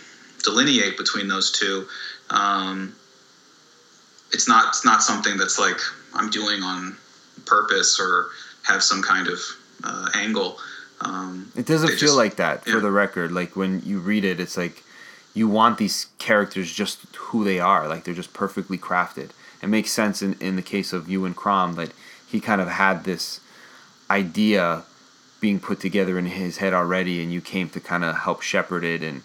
delineate 0.45 0.97
between 0.99 1.29
those 1.29 1.51
two 1.53 1.87
um, 2.31 2.95
it's 4.33 4.49
not 4.49 4.69
it's 4.69 4.85
not 4.85 5.03
something 5.03 5.37
that's 5.37 5.59
like 5.59 5.79
I'm 6.15 6.31
doing 6.31 6.63
on 6.63 6.97
purpose 7.47 7.99
or 8.01 8.29
have 8.65 8.83
some 8.83 9.03
kind 9.03 9.29
of 9.29 9.39
uh, 9.85 10.09
angle. 10.15 10.59
Um, 11.01 11.51
It 11.57 11.67
doesn't 11.67 11.89
feel 11.89 11.99
just- 11.99 12.15
like 12.17 12.37
that 12.37 12.65
for 12.65 12.71
yeah. 12.71 12.79
the 12.81 12.91
record. 12.91 13.33
Like 13.33 13.57
when 13.57 13.83
you 13.85 13.99
read 13.99 14.25
it, 14.25 14.41
it's 14.41 14.57
like 14.57 14.83
you 15.35 15.49
want 15.49 15.79
these 15.79 16.07
characters 16.19 16.73
just 16.73 17.15
who 17.17 17.45
they 17.45 17.59
are. 17.59 17.89
Like 17.89 18.05
they're 18.05 18.15
just 18.15 18.33
perfectly 18.33 18.79
crafted. 18.79 19.31
It 19.63 19.69
makes 19.69 19.91
sense 19.91 20.23
in, 20.23 20.37
in 20.41 20.57
the 20.57 20.63
case 20.63 20.93
of 20.93 21.09
you 21.09 21.25
and 21.25 21.37
Crom 21.37 21.75
that 21.75 21.93
he 22.27 22.41
kind 22.41 22.61
of 22.61 22.69
had 22.69 23.05
this 23.05 23.41
idea 24.11 24.83
being 25.41 25.59
put 25.59 25.81
together 25.81 26.19
in 26.19 26.27
his 26.27 26.59
head 26.59 26.73
already, 26.73 27.23
and 27.23 27.33
you 27.33 27.41
came 27.41 27.69
to 27.71 27.81
kind 27.81 28.05
of 28.05 28.17
help 28.19 28.43
shepherd 28.43 28.85
it 28.85 29.03
and 29.03 29.23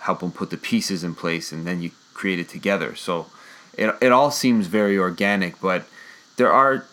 help 0.00 0.22
him 0.22 0.30
put 0.30 0.50
the 0.50 0.56
pieces 0.56 1.04
in 1.04 1.14
place, 1.14 1.52
and 1.52 1.66
then 1.66 1.82
you 1.82 1.90
create 2.14 2.38
it 2.38 2.48
together. 2.48 2.94
So 2.94 3.26
it, 3.74 3.94
it 4.00 4.12
all 4.12 4.30
seems 4.30 4.66
very 4.66 4.98
organic, 4.98 5.60
but 5.60 5.84
there 6.36 6.52
are 6.52 6.84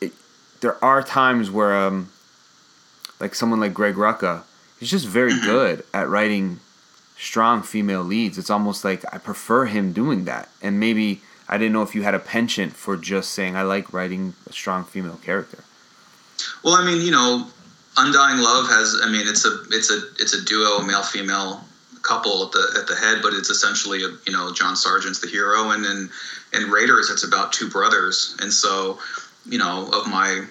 it, 0.00 0.12
there 0.60 0.82
are 0.84 1.02
times 1.02 1.50
where 1.50 1.76
um, 1.76 2.10
like 3.20 3.34
someone 3.34 3.60
like 3.60 3.74
Greg 3.74 3.94
Rucka, 3.94 4.42
he's 4.78 4.90
just 4.90 5.06
very 5.06 5.38
good 5.44 5.84
at 5.94 6.08
writing 6.08 6.60
strong 7.18 7.62
female 7.62 8.02
leads. 8.02 8.38
It's 8.38 8.50
almost 8.50 8.84
like 8.84 9.04
I 9.12 9.18
prefer 9.18 9.66
him 9.66 9.92
doing 9.92 10.24
that. 10.24 10.48
And 10.62 10.78
maybe 10.80 11.20
I 11.48 11.58
didn't 11.58 11.72
know 11.72 11.82
if 11.82 11.94
you 11.94 12.02
had 12.02 12.14
a 12.14 12.18
penchant 12.18 12.72
for 12.72 12.96
just 12.96 13.30
saying 13.30 13.56
I 13.56 13.62
like 13.62 13.92
writing 13.92 14.34
a 14.46 14.52
strong 14.52 14.84
female 14.84 15.18
character. 15.22 15.64
well, 16.62 16.74
I 16.74 16.84
mean, 16.84 17.04
you 17.04 17.10
know, 17.10 17.46
Undying 17.96 18.38
Love 18.38 18.68
has. 18.68 19.00
I 19.02 19.10
mean, 19.10 19.26
it's 19.26 19.44
a 19.44 19.62
it's 19.70 19.90
a 19.90 20.00
it's 20.20 20.34
a 20.34 20.44
duo, 20.44 20.80
male 20.80 21.02
female 21.02 21.64
couple 22.02 22.44
at 22.44 22.52
the 22.52 22.78
at 22.78 22.86
the 22.86 22.94
head, 22.94 23.18
but 23.22 23.34
it's 23.34 23.50
essentially 23.50 24.04
a, 24.04 24.08
you 24.24 24.32
know 24.32 24.52
John 24.52 24.76
Sargent's 24.76 25.20
the 25.20 25.28
hero, 25.28 25.70
and 25.70 25.84
in 25.84 26.08
in 26.54 26.70
Raiders 26.70 27.10
it's 27.10 27.24
about 27.24 27.52
two 27.52 27.68
brothers, 27.68 28.36
and 28.40 28.52
so 28.52 28.98
you 29.44 29.58
know 29.58 29.90
of 29.92 30.06
my 30.06 30.44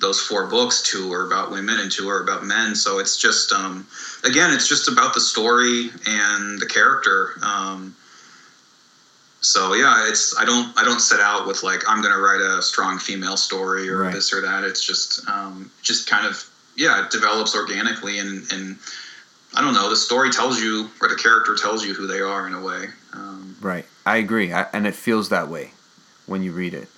those 0.00 0.20
four 0.20 0.46
books, 0.46 0.82
two 0.82 1.12
are 1.12 1.26
about 1.26 1.50
women 1.50 1.80
and 1.80 1.90
two 1.90 2.08
are 2.08 2.22
about 2.22 2.44
men. 2.44 2.74
So 2.74 2.98
it's 2.98 3.16
just 3.16 3.52
um, 3.52 3.86
again, 4.24 4.52
it's 4.52 4.68
just 4.68 4.88
about 4.88 5.14
the 5.14 5.20
story 5.20 5.90
and 6.06 6.60
the 6.60 6.66
character. 6.66 7.32
Um, 7.42 7.96
so 9.40 9.74
yeah, 9.74 10.08
it's 10.08 10.36
I 10.36 10.44
don't 10.44 10.76
I 10.78 10.84
don't 10.84 11.00
set 11.00 11.20
out 11.20 11.46
with 11.46 11.62
like 11.62 11.82
I'm 11.88 12.02
gonna 12.02 12.18
write 12.18 12.40
a 12.40 12.62
strong 12.62 12.98
female 12.98 13.36
story 13.36 13.88
or 13.88 14.02
Right. 14.02 14.12
this 14.12 14.32
or 14.32 14.40
that. 14.42 14.64
It's 14.64 14.84
just 14.84 15.28
um, 15.28 15.70
just 15.82 16.08
kind 16.08 16.26
of 16.26 16.48
yeah, 16.76 17.04
it 17.04 17.10
develops 17.10 17.54
organically 17.56 18.18
and 18.18 18.50
and 18.52 18.78
I 19.54 19.62
don't 19.62 19.74
know. 19.74 19.88
The 19.88 19.96
story 19.96 20.30
tells 20.30 20.60
you 20.60 20.90
or 21.00 21.08
the 21.08 21.16
character 21.16 21.56
tells 21.56 21.84
you 21.84 21.94
who 21.94 22.06
they 22.06 22.20
are 22.20 22.46
in 22.46 22.54
a 22.54 22.62
way. 22.62 22.86
Um, 23.12 23.56
Right. 23.60 23.86
I 24.06 24.18
agree. 24.18 24.52
I, 24.52 24.66
and 24.72 24.86
it 24.86 24.94
feels 24.94 25.28
that 25.30 25.48
way 25.48 25.72
when 26.26 26.42
you 26.42 26.52
read 26.52 26.74
it. 26.74 26.88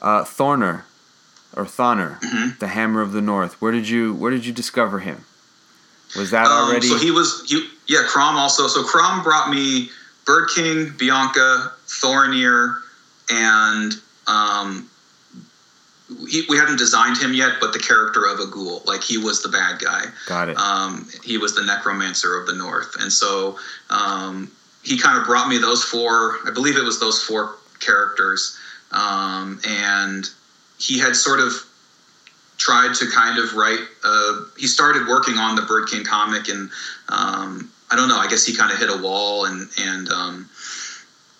Uh, 0.00 0.24
Thorner 0.24 0.82
or 1.56 1.64
Thoner, 1.64 2.20
Mhm. 2.20 2.58
the 2.58 2.68
Hammer 2.68 3.00
of 3.00 3.12
the 3.12 3.20
North. 3.20 3.54
Where 3.60 3.72
did 3.72 3.88
you 3.88 4.12
where 4.14 4.30
did 4.30 4.44
you 4.46 4.52
discover 4.52 5.00
him? 5.00 5.24
Was 6.16 6.30
that 6.30 6.46
Um, 6.46 6.68
already 6.70 6.88
So 6.88 6.96
he 6.96 7.10
was, 7.10 7.42
he, 7.46 7.68
yeah, 7.86 8.02
Crom 8.06 8.36
also. 8.36 8.66
So 8.68 8.82
Crom 8.82 9.22
brought 9.22 9.50
me 9.50 9.90
Bird 10.24 10.48
King, 10.54 10.90
Bianca, 10.96 11.72
Thornir, 11.86 12.78
and 13.28 13.94
um, 14.26 14.88
he, 16.26 16.46
we 16.48 16.56
hadn't 16.56 16.76
designed 16.78 17.18
him 17.18 17.34
yet, 17.34 17.60
but 17.60 17.72
the 17.74 17.78
character 17.78 18.24
of 18.24 18.38
Agul, 18.38 18.84
like 18.86 19.02
he 19.02 19.18
was 19.18 19.42
the 19.42 19.48
bad 19.50 19.78
guy. 19.80 20.06
got 20.26 20.48
it? 20.48 20.56
Um, 20.58 21.06
he 21.22 21.36
was 21.36 21.54
the 21.54 21.62
necromancer 21.62 22.38
of 22.40 22.46
the 22.46 22.54
north, 22.54 22.96
and 23.00 23.12
so 23.12 23.58
um, 23.90 24.50
he 24.82 24.96
kind 24.98 25.18
of 25.18 25.26
brought 25.26 25.48
me 25.48 25.58
those 25.58 25.84
four. 25.84 26.38
I 26.46 26.50
believe 26.50 26.76
it 26.76 26.84
was 26.84 26.98
those 27.00 27.22
four 27.22 27.56
characters, 27.80 28.56
um, 28.92 29.60
and 29.66 30.28
he 30.78 30.98
had 30.98 31.16
sort 31.16 31.40
of 31.40 31.52
tried 32.56 32.94
to 32.94 33.06
kind 33.10 33.38
of 33.38 33.54
write. 33.54 33.80
Uh, 34.04 34.42
he 34.56 34.66
started 34.66 35.06
working 35.06 35.38
on 35.38 35.56
the 35.56 35.62
Bird 35.62 35.88
King 35.88 36.04
comic, 36.04 36.48
and 36.48 36.70
um, 37.08 37.70
I 37.90 37.96
don't 37.96 38.08
know. 38.08 38.18
I 38.18 38.28
guess 38.28 38.44
he 38.44 38.54
kind 38.54 38.72
of 38.72 38.78
hit 38.78 38.90
a 38.90 39.02
wall, 39.02 39.46
and 39.46 39.68
and 39.78 40.08
um, 40.08 40.48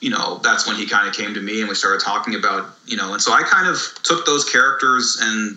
you 0.01 0.11
know 0.11 0.41
that's 0.43 0.67
when 0.67 0.77
he 0.77 0.87
kind 0.87 1.09
of 1.09 1.15
came 1.15 1.35
to 1.35 1.41
me, 1.41 1.61
and 1.61 1.69
we 1.69 1.75
started 1.75 2.05
talking 2.05 2.35
about 2.35 2.77
you 2.87 2.97
know, 2.97 3.13
and 3.13 3.23
so 3.23 3.33
I 3.33 3.43
kind 3.43 3.69
of 3.69 3.79
took 4.03 4.27
those 4.27 4.45
characters 4.45 5.19
and 5.21 5.57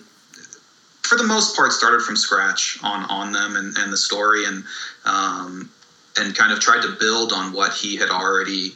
for 1.11 1.17
the 1.17 1.23
most 1.25 1.57
part 1.57 1.73
started 1.73 2.01
from 2.01 2.15
scratch 2.15 2.77
on 2.83 3.03
on 3.09 3.33
them 3.33 3.57
and, 3.57 3.77
and 3.77 3.91
the 3.91 3.97
story 3.97 4.45
and 4.45 4.63
um, 5.03 5.69
and 6.17 6.33
kind 6.35 6.53
of 6.53 6.59
tried 6.61 6.81
to 6.81 6.95
build 6.99 7.33
on 7.33 7.51
what 7.51 7.73
he 7.73 7.97
had 7.97 8.09
already 8.09 8.71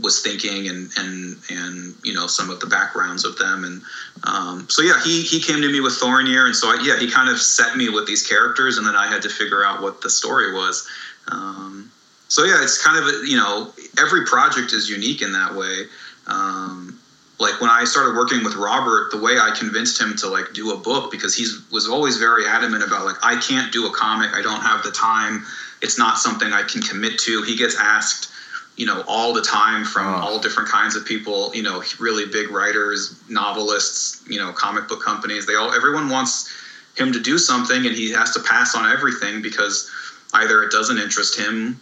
was 0.00 0.20
thinking 0.22 0.68
and 0.68 0.90
and 0.96 1.36
and 1.50 1.94
you 2.02 2.12
know 2.12 2.26
some 2.26 2.50
of 2.50 2.60
the 2.60 2.66
backgrounds 2.66 3.24
of 3.24 3.36
them. 3.38 3.64
And 3.64 3.82
um, 4.24 4.66
so 4.68 4.82
yeah 4.82 5.00
he 5.02 5.22
he 5.22 5.40
came 5.40 5.60
to 5.62 5.70
me 5.70 5.80
with 5.80 5.94
Thornir. 5.94 6.46
And 6.46 6.56
so 6.56 6.68
I, 6.68 6.82
yeah 6.82 6.98
he 6.98 7.10
kind 7.10 7.28
of 7.28 7.38
set 7.38 7.76
me 7.76 7.88
with 7.88 8.06
these 8.06 8.26
characters 8.26 8.78
and 8.78 8.86
then 8.86 8.96
I 8.96 9.06
had 9.06 9.22
to 9.22 9.28
figure 9.28 9.64
out 9.64 9.82
what 9.82 10.00
the 10.00 10.10
story 10.10 10.52
was. 10.52 10.86
Um, 11.28 11.90
so 12.28 12.44
yeah 12.44 12.62
it's 12.62 12.82
kind 12.82 12.98
of 12.98 13.28
you 13.28 13.36
know 13.36 13.72
every 13.98 14.26
project 14.26 14.72
is 14.72 14.88
unique 14.88 15.22
in 15.22 15.32
that 15.32 15.54
way. 15.54 15.84
Um, 16.26 16.98
like 17.38 17.60
when 17.60 17.70
I 17.70 17.84
started 17.84 18.16
working 18.16 18.44
with 18.44 18.54
Robert, 18.54 19.10
the 19.10 19.18
way 19.18 19.38
I 19.38 19.50
convinced 19.50 20.00
him 20.00 20.16
to 20.18 20.28
like 20.28 20.52
do 20.54 20.72
a 20.72 20.76
book 20.76 21.10
because 21.10 21.34
he's 21.34 21.60
was 21.70 21.88
always 21.88 22.16
very 22.16 22.46
adamant 22.46 22.84
about 22.84 23.04
like 23.04 23.16
I 23.22 23.36
can't 23.40 23.72
do 23.72 23.86
a 23.86 23.92
comic, 23.92 24.30
I 24.34 24.42
don't 24.42 24.60
have 24.60 24.82
the 24.82 24.92
time, 24.92 25.44
it's 25.82 25.98
not 25.98 26.18
something 26.18 26.52
I 26.52 26.62
can 26.62 26.80
commit 26.80 27.18
to. 27.20 27.42
He 27.42 27.56
gets 27.56 27.76
asked, 27.78 28.30
you 28.76 28.86
know, 28.86 29.04
all 29.06 29.32
the 29.32 29.42
time 29.42 29.84
from 29.84 30.06
Oh. 30.06 30.18
all 30.18 30.38
different 30.40 30.68
kinds 30.68 30.96
of 30.96 31.04
people, 31.04 31.50
you 31.54 31.62
know, 31.62 31.82
really 31.98 32.24
big 32.26 32.50
writers, 32.50 33.14
novelists, 33.28 34.20
you 34.26 34.38
know, 34.38 34.52
comic 34.52 34.88
book 34.88 35.02
companies. 35.02 35.46
They 35.46 35.54
all 35.54 35.72
everyone 35.72 36.08
wants 36.08 36.48
him 36.96 37.12
to 37.12 37.20
do 37.20 37.38
something 37.38 37.86
and 37.86 37.94
he 37.94 38.10
has 38.10 38.30
to 38.32 38.40
pass 38.40 38.74
on 38.74 38.90
everything 38.90 39.42
because 39.42 39.88
either 40.34 40.62
it 40.62 40.70
doesn't 40.70 40.98
interest 40.98 41.36
him 41.36 41.78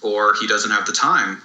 or 0.00 0.34
he 0.40 0.46
doesn't 0.46 0.70
have 0.70 0.86
the 0.86 0.92
time 0.92 1.40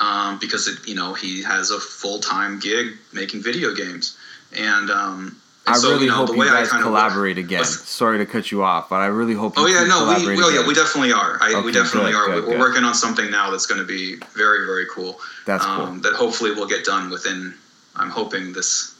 um, 0.00 0.38
because 0.40 0.66
it, 0.66 0.78
you 0.86 0.94
know 0.94 1.12
he 1.14 1.42
has 1.42 1.70
a 1.70 1.78
full 1.78 2.18
time 2.18 2.58
gig 2.58 2.94
making 3.12 3.40
video 3.42 3.72
games, 3.72 4.16
and, 4.56 4.90
um, 4.90 5.36
and 5.66 5.74
I 5.74 5.78
so 5.78 5.90
really 5.90 6.04
you 6.04 6.10
know 6.10 6.26
hope 6.26 6.36
you 6.36 6.44
guys 6.44 6.70
collaborate 6.70 7.38
again. 7.38 7.60
What's- 7.60 7.88
Sorry 7.88 8.18
to 8.18 8.26
cut 8.26 8.50
you 8.50 8.62
off, 8.62 8.88
but 8.88 8.96
I 8.96 9.06
really 9.06 9.34
hope. 9.34 9.56
You 9.56 9.64
Oh 9.64 9.66
yeah, 9.66 9.84
no, 9.84 10.06
we 10.06 10.36
well, 10.36 10.50
yeah, 10.52 10.58
again. 10.58 10.68
we 10.68 10.74
definitely 10.74 11.12
are. 11.12 11.38
I, 11.40 11.54
Okay, 11.54 11.64
we 11.66 11.72
definitely 11.72 12.12
good, 12.12 12.18
are. 12.18 12.26
good, 12.26 12.44
We're 12.44 12.50
good. 12.52 12.60
working 12.60 12.84
on 12.84 12.94
something 12.94 13.30
now 13.30 13.50
that's 13.50 13.66
going 13.66 13.80
to 13.80 13.86
be 13.86 14.16
very, 14.36 14.66
very 14.66 14.86
cool. 14.92 15.18
That's 15.46 15.64
um, 15.64 15.76
cool. 15.76 16.00
That 16.02 16.14
hopefully 16.14 16.50
will 16.52 16.66
get 16.66 16.84
done 16.84 17.10
within. 17.10 17.54
I'm 17.96 18.10
hoping 18.10 18.52
this 18.52 18.94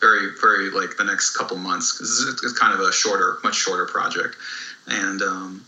very, 0.00 0.30
very 0.40 0.70
like 0.70 0.96
the 0.96 1.04
next 1.04 1.36
couple 1.36 1.56
months 1.58 1.92
because 1.92 2.26
it's, 2.32 2.42
it's 2.42 2.58
kind 2.58 2.72
of 2.74 2.80
a 2.80 2.90
shorter, 2.92 3.38
much 3.44 3.54
shorter 3.56 3.86
project, 3.86 4.36
and. 4.88 5.22
Um, 5.22 5.64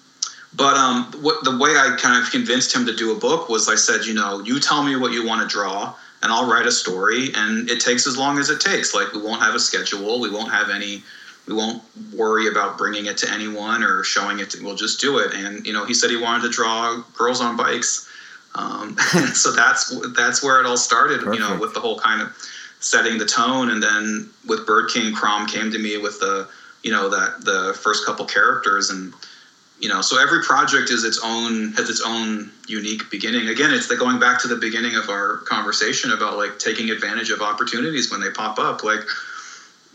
but 0.55 0.77
um, 0.77 1.05
what 1.23 1.43
the 1.44 1.56
way 1.56 1.70
I 1.70 1.97
kind 1.98 2.23
of 2.23 2.31
convinced 2.31 2.74
him 2.77 2.85
to 2.85 2.94
do 2.94 3.10
a 3.16 3.19
book 3.19 3.48
was 3.48 3.70
I 3.70 3.74
said, 3.74 4.05
you 4.05 4.12
know, 4.12 4.40
you 4.40 4.60
tell 4.60 4.82
me 4.85 4.97
what 4.97 5.12
you 5.12 5.27
want 5.27 5.40
to 5.40 5.48
draw, 5.48 5.94
and 6.23 6.32
I'll 6.32 6.49
write 6.49 6.66
a 6.66 6.73
story, 6.73 7.31
and 7.35 7.69
it 7.69 7.81
takes 7.81 8.07
as 8.07 8.16
long 8.16 8.39
as 8.39 8.49
it 8.49 8.61
takes. 8.61 8.94
Like 8.94 9.12
we 9.12 9.20
won't 9.20 9.43
have 9.43 9.55
a 9.55 9.61
schedule, 9.61 10.20
we 10.20 10.31
won't 10.31 10.53
have 10.53 10.70
any, 10.70 11.03
we 11.47 11.55
won't 11.55 11.82
worry 12.15 12.49
about 12.49 12.78
bringing 12.78 13.07
it 13.07 13.16
to 13.19 13.31
anyone 13.31 13.82
or 13.82 14.05
showing 14.05 14.39
it. 14.39 14.51
To, 14.51 14.65
we'll 14.65 14.77
just 14.77 15.01
do 15.01 15.19
it. 15.19 15.35
And 15.35 15.66
you 15.66 15.73
know, 15.73 15.85
he 15.85 15.94
said 15.94 16.11
he 16.11 16.16
wanted 16.16 16.43
to 16.44 16.51
draw 16.51 17.03
girls 17.16 17.40
on 17.40 17.57
bikes, 17.57 18.09
um, 18.55 18.97
so 19.35 19.51
that's 19.51 19.94
that's 20.16 20.43
where 20.43 20.61
it 20.61 20.66
all 20.66 20.77
started. 20.77 21.23
You 21.23 21.40
know, 21.40 21.59
with 21.61 21.74
the 21.74 21.81
whole 21.81 21.99
kind 21.99 22.23
of 22.23 22.36
setting 22.78 23.19
the 23.19 23.27
tone, 23.27 23.70
and 23.70 23.82
then 23.82 24.31
with 24.47 24.65
Bird 24.65 24.90
King, 24.90 25.12
Crom 25.12 25.47
came 25.47 25.73
to 25.73 25.78
me 25.78 25.99
with 25.99 26.20
the 26.20 26.49
you 26.85 26.93
know 26.93 27.09
that 27.09 27.44
the 27.44 27.77
first 27.82 28.07
couple 28.07 28.24
characters 28.27 28.90
and 28.90 29.12
you 29.82 29.88
know 29.88 30.00
so 30.00 30.16
every 30.16 30.42
project 30.42 30.90
is 30.90 31.02
its 31.02 31.18
own 31.24 31.72
has 31.72 31.90
its 31.90 32.00
own 32.00 32.52
unique 32.68 33.10
beginning. 33.10 33.48
Again 33.48 33.74
it's 33.74 33.88
the 33.88 33.96
going 33.96 34.20
back 34.20 34.40
to 34.42 34.48
the 34.48 34.56
beginning 34.56 34.94
of 34.94 35.10
our 35.10 35.38
conversation 35.38 36.12
about 36.12 36.36
like 36.36 36.60
taking 36.60 36.88
advantage 36.90 37.30
of 37.30 37.42
opportunities 37.42 38.09
when 38.09 38.20
they 38.20 38.30
pop 38.30 38.60
up. 38.60 38.84
Like 38.84 39.02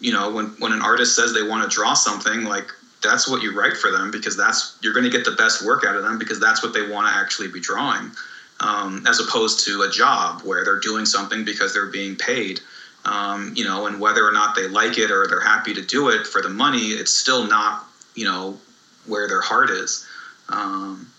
you 0.01 0.11
know 0.11 0.29
when 0.29 0.47
when 0.59 0.73
an 0.73 0.81
artist 0.81 1.15
says 1.15 1.33
they 1.33 1.41
want 1.41 1.63
to 1.63 1.73
draw 1.73 1.93
something 1.93 2.43
like 2.43 2.69
that's 3.01 3.29
what 3.29 3.41
you 3.41 3.57
write 3.57 3.77
for 3.77 3.89
them 3.89 4.11
because 4.11 4.35
that's 4.35 4.75
you're 4.81 4.93
going 4.93 5.05
to 5.05 5.09
get 5.09 5.23
the 5.23 5.31
best 5.31 5.63
work 5.63 5.85
out 5.85 5.95
of 5.95 6.03
them 6.03 6.17
because 6.17 6.39
that's 6.39 6.61
what 6.61 6.73
they 6.73 6.81
want 6.81 7.07
to 7.07 7.13
actually 7.13 7.47
be 7.47 7.61
drawing 7.61 8.11
um, 8.59 9.05
as 9.07 9.19
opposed 9.19 9.63
to 9.65 9.83
a 9.83 9.89
job 9.89 10.41
where 10.41 10.65
they're 10.65 10.79
doing 10.79 11.05
something 11.05 11.45
because 11.45 11.73
they're 11.73 11.87
being 11.87 12.15
paid 12.15 12.59
um, 13.05 13.53
you 13.55 13.63
know 13.63 13.85
and 13.85 14.01
whether 14.01 14.27
or 14.27 14.31
not 14.31 14.53
they 14.53 14.67
like 14.67 14.97
it 14.97 15.11
or 15.11 15.25
they're 15.27 15.39
happy 15.39 15.73
to 15.73 15.81
do 15.81 16.09
it 16.09 16.27
for 16.27 16.41
the 16.41 16.49
money 16.49 16.87
it's 16.87 17.13
still 17.13 17.47
not 17.47 17.87
you 18.15 18.25
know 18.25 18.59
where 19.07 19.27
their 19.27 19.41
heart 19.41 19.69
is. 19.69 20.05
Um, 20.49 21.11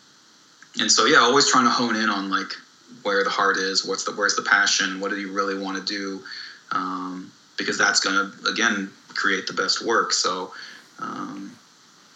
and 0.81 0.91
so 0.91 1.07
yeah 1.07 1.19
always 1.19 1.51
trying 1.51 1.65
to 1.65 1.71
hone 1.71 1.97
in 1.97 2.09
on 2.09 2.31
like 2.31 2.53
where 3.03 3.25
the 3.25 3.31
heart 3.31 3.57
is 3.57 3.85
what's 3.85 4.05
the 4.05 4.13
where's 4.13 4.37
the 4.37 4.43
passion 4.43 5.01
what 5.01 5.11
do 5.11 5.19
you 5.19 5.33
really 5.33 5.59
want 5.59 5.77
to 5.77 5.85
do? 5.85 6.23
Um, 6.71 7.33
because 7.57 7.77
that's 7.79 8.01
going 8.01 8.15
to 8.15 8.47
again 8.49 8.91
create 9.09 9.47
the 9.47 9.53
best 9.53 9.85
work. 9.85 10.13
So 10.13 10.53
um, 10.99 11.57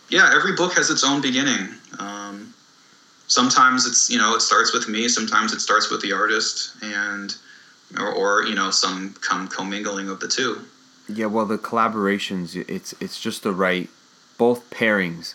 yeah 0.08 0.32
every 0.34 0.54
book 0.54 0.74
has 0.74 0.90
its 0.90 1.04
own 1.04 1.20
beginning. 1.20 1.68
Um, 1.98 2.54
sometimes 3.26 3.86
it's 3.86 4.10
you 4.10 4.18
know 4.18 4.34
it 4.34 4.40
starts 4.40 4.72
with 4.72 4.88
me 4.88 5.08
sometimes 5.08 5.52
it 5.52 5.60
starts 5.60 5.90
with 5.90 6.02
the 6.02 6.12
artist 6.12 6.76
and 6.82 7.36
or, 7.98 8.12
or 8.12 8.44
you 8.44 8.54
know 8.54 8.70
some 8.70 9.14
come 9.20 9.48
commingling 9.48 10.08
of 10.08 10.20
the 10.20 10.28
two. 10.28 10.60
Yeah, 11.08 11.26
well, 11.26 11.46
the 11.46 11.58
collaborations, 11.58 12.56
it's 12.68 12.94
it's 13.00 13.20
just 13.20 13.42
the 13.42 13.52
right, 13.52 13.88
both 14.38 14.68
pairings. 14.70 15.34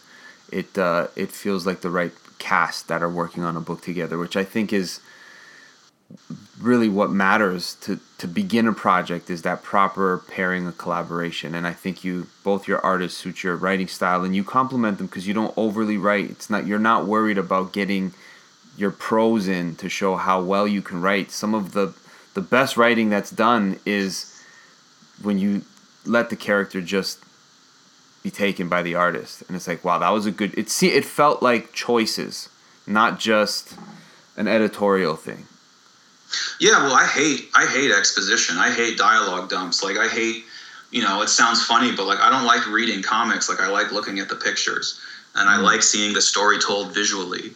It 0.51 0.77
uh, 0.77 1.07
it 1.15 1.31
feels 1.31 1.65
like 1.65 1.81
the 1.81 1.89
right 1.89 2.11
cast 2.39 2.87
that 2.87 3.01
are 3.01 3.09
working 3.09 3.43
on 3.43 3.57
a 3.57 3.61
book 3.61 3.81
together, 3.81 4.17
which 4.17 4.35
I 4.35 4.43
think 4.43 4.71
is 4.71 4.99
really 6.59 6.89
what 6.89 7.11
matters 7.11 7.75
to 7.81 7.99
to 8.17 8.27
begin 8.27 8.67
a 8.67 8.73
project 8.73 9.29
is 9.29 9.41
that 9.43 9.61
proper 9.61 10.23
pairing 10.27 10.67
of 10.67 10.77
collaboration. 10.77 11.53
And 11.53 11.67
I 11.67 11.73
think 11.73 12.03
you 12.03 12.27
both 12.43 12.67
your 12.67 12.79
artists 12.79 13.19
suit 13.19 13.43
your 13.43 13.55
writing 13.55 13.87
style, 13.87 14.23
and 14.23 14.35
you 14.35 14.43
complement 14.43 14.97
them 14.97 15.07
because 15.07 15.27
you 15.27 15.33
don't 15.33 15.53
overly 15.57 15.97
write. 15.97 16.29
It's 16.29 16.49
not 16.49 16.65
you're 16.65 16.79
not 16.79 17.05
worried 17.05 17.37
about 17.37 17.73
getting 17.73 18.13
your 18.77 18.91
prose 18.91 19.47
in 19.47 19.75
to 19.75 19.89
show 19.89 20.15
how 20.15 20.41
well 20.41 20.67
you 20.67 20.81
can 20.81 21.01
write. 21.01 21.31
Some 21.31 21.53
of 21.53 21.73
the 21.73 21.93
the 22.33 22.41
best 22.41 22.77
writing 22.77 23.09
that's 23.09 23.31
done 23.31 23.79
is 23.85 24.33
when 25.21 25.39
you 25.39 25.63
let 26.05 26.29
the 26.29 26.35
character 26.35 26.81
just 26.81 27.19
be 28.27 28.31
taken 28.31 28.67
by 28.75 28.81
the 28.87 28.95
artist 28.95 29.35
and 29.47 29.55
it's 29.55 29.67
like 29.71 29.81
wow 29.87 29.97
that 29.99 30.09
was 30.17 30.25
a 30.25 30.31
good 30.39 30.51
it 30.61 30.69
see 30.69 30.89
it 30.99 31.05
felt 31.05 31.41
like 31.49 31.71
choices 31.71 32.49
not 32.85 33.11
just 33.19 33.63
an 34.35 34.47
editorial 34.57 35.15
thing 35.27 35.43
Yeah, 36.59 36.77
well, 36.83 36.93
I 37.05 37.07
hate 37.19 37.41
I 37.61 37.65
hate 37.75 37.91
exposition. 38.01 38.53
I 38.67 38.69
hate 38.79 38.97
dialogue 38.97 39.47
dumps. 39.49 39.77
Like 39.87 39.95
I 40.05 40.07
hate, 40.19 40.43
you 40.91 41.01
know, 41.05 41.15
it 41.25 41.29
sounds 41.29 41.59
funny, 41.71 41.91
but 41.97 42.05
like 42.11 42.19
I 42.19 42.29
don't 42.33 42.45
like 42.53 42.63
reading 42.79 43.01
comics. 43.01 43.45
Like 43.51 43.61
I 43.61 43.69
like 43.79 43.89
looking 43.97 44.17
at 44.23 44.27
the 44.33 44.35
pictures, 44.47 44.87
and 45.37 45.45
I 45.53 45.55
Mm. 45.57 45.63
like 45.71 45.81
seeing 45.93 46.11
the 46.19 46.21
story 46.33 46.57
told 46.69 46.85
visually. 47.01 47.47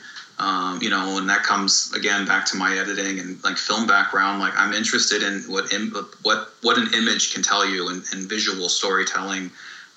Um, 0.48 0.74
you 0.82 0.90
know, 0.90 1.06
and 1.20 1.28
that 1.32 1.44
comes 1.52 1.72
again 2.00 2.22
back 2.32 2.44
to 2.52 2.56
my 2.64 2.72
editing 2.84 3.20
and 3.22 3.30
like 3.48 3.58
film 3.70 3.84
background. 3.96 4.36
Like 4.46 4.56
I'm 4.62 4.74
interested 4.82 5.22
in 5.28 5.34
what 5.54 5.66
Im- 5.78 5.94
what 6.28 6.40
what 6.66 6.76
an 6.82 6.88
image 7.02 7.24
can 7.34 7.44
tell 7.52 7.66
you, 7.74 7.82
and, 7.92 8.00
and 8.12 8.20
visual 8.38 8.68
storytelling, 8.80 9.44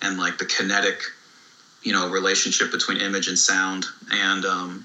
and 0.02 0.18
like 0.18 0.38
the 0.38 0.44
kinetic, 0.46 1.00
you 1.82 1.92
know, 1.92 2.10
relationship 2.10 2.70
between 2.70 2.98
image 2.98 3.28
and 3.28 3.38
sound. 3.38 3.86
And 4.10 4.44
um, 4.44 4.84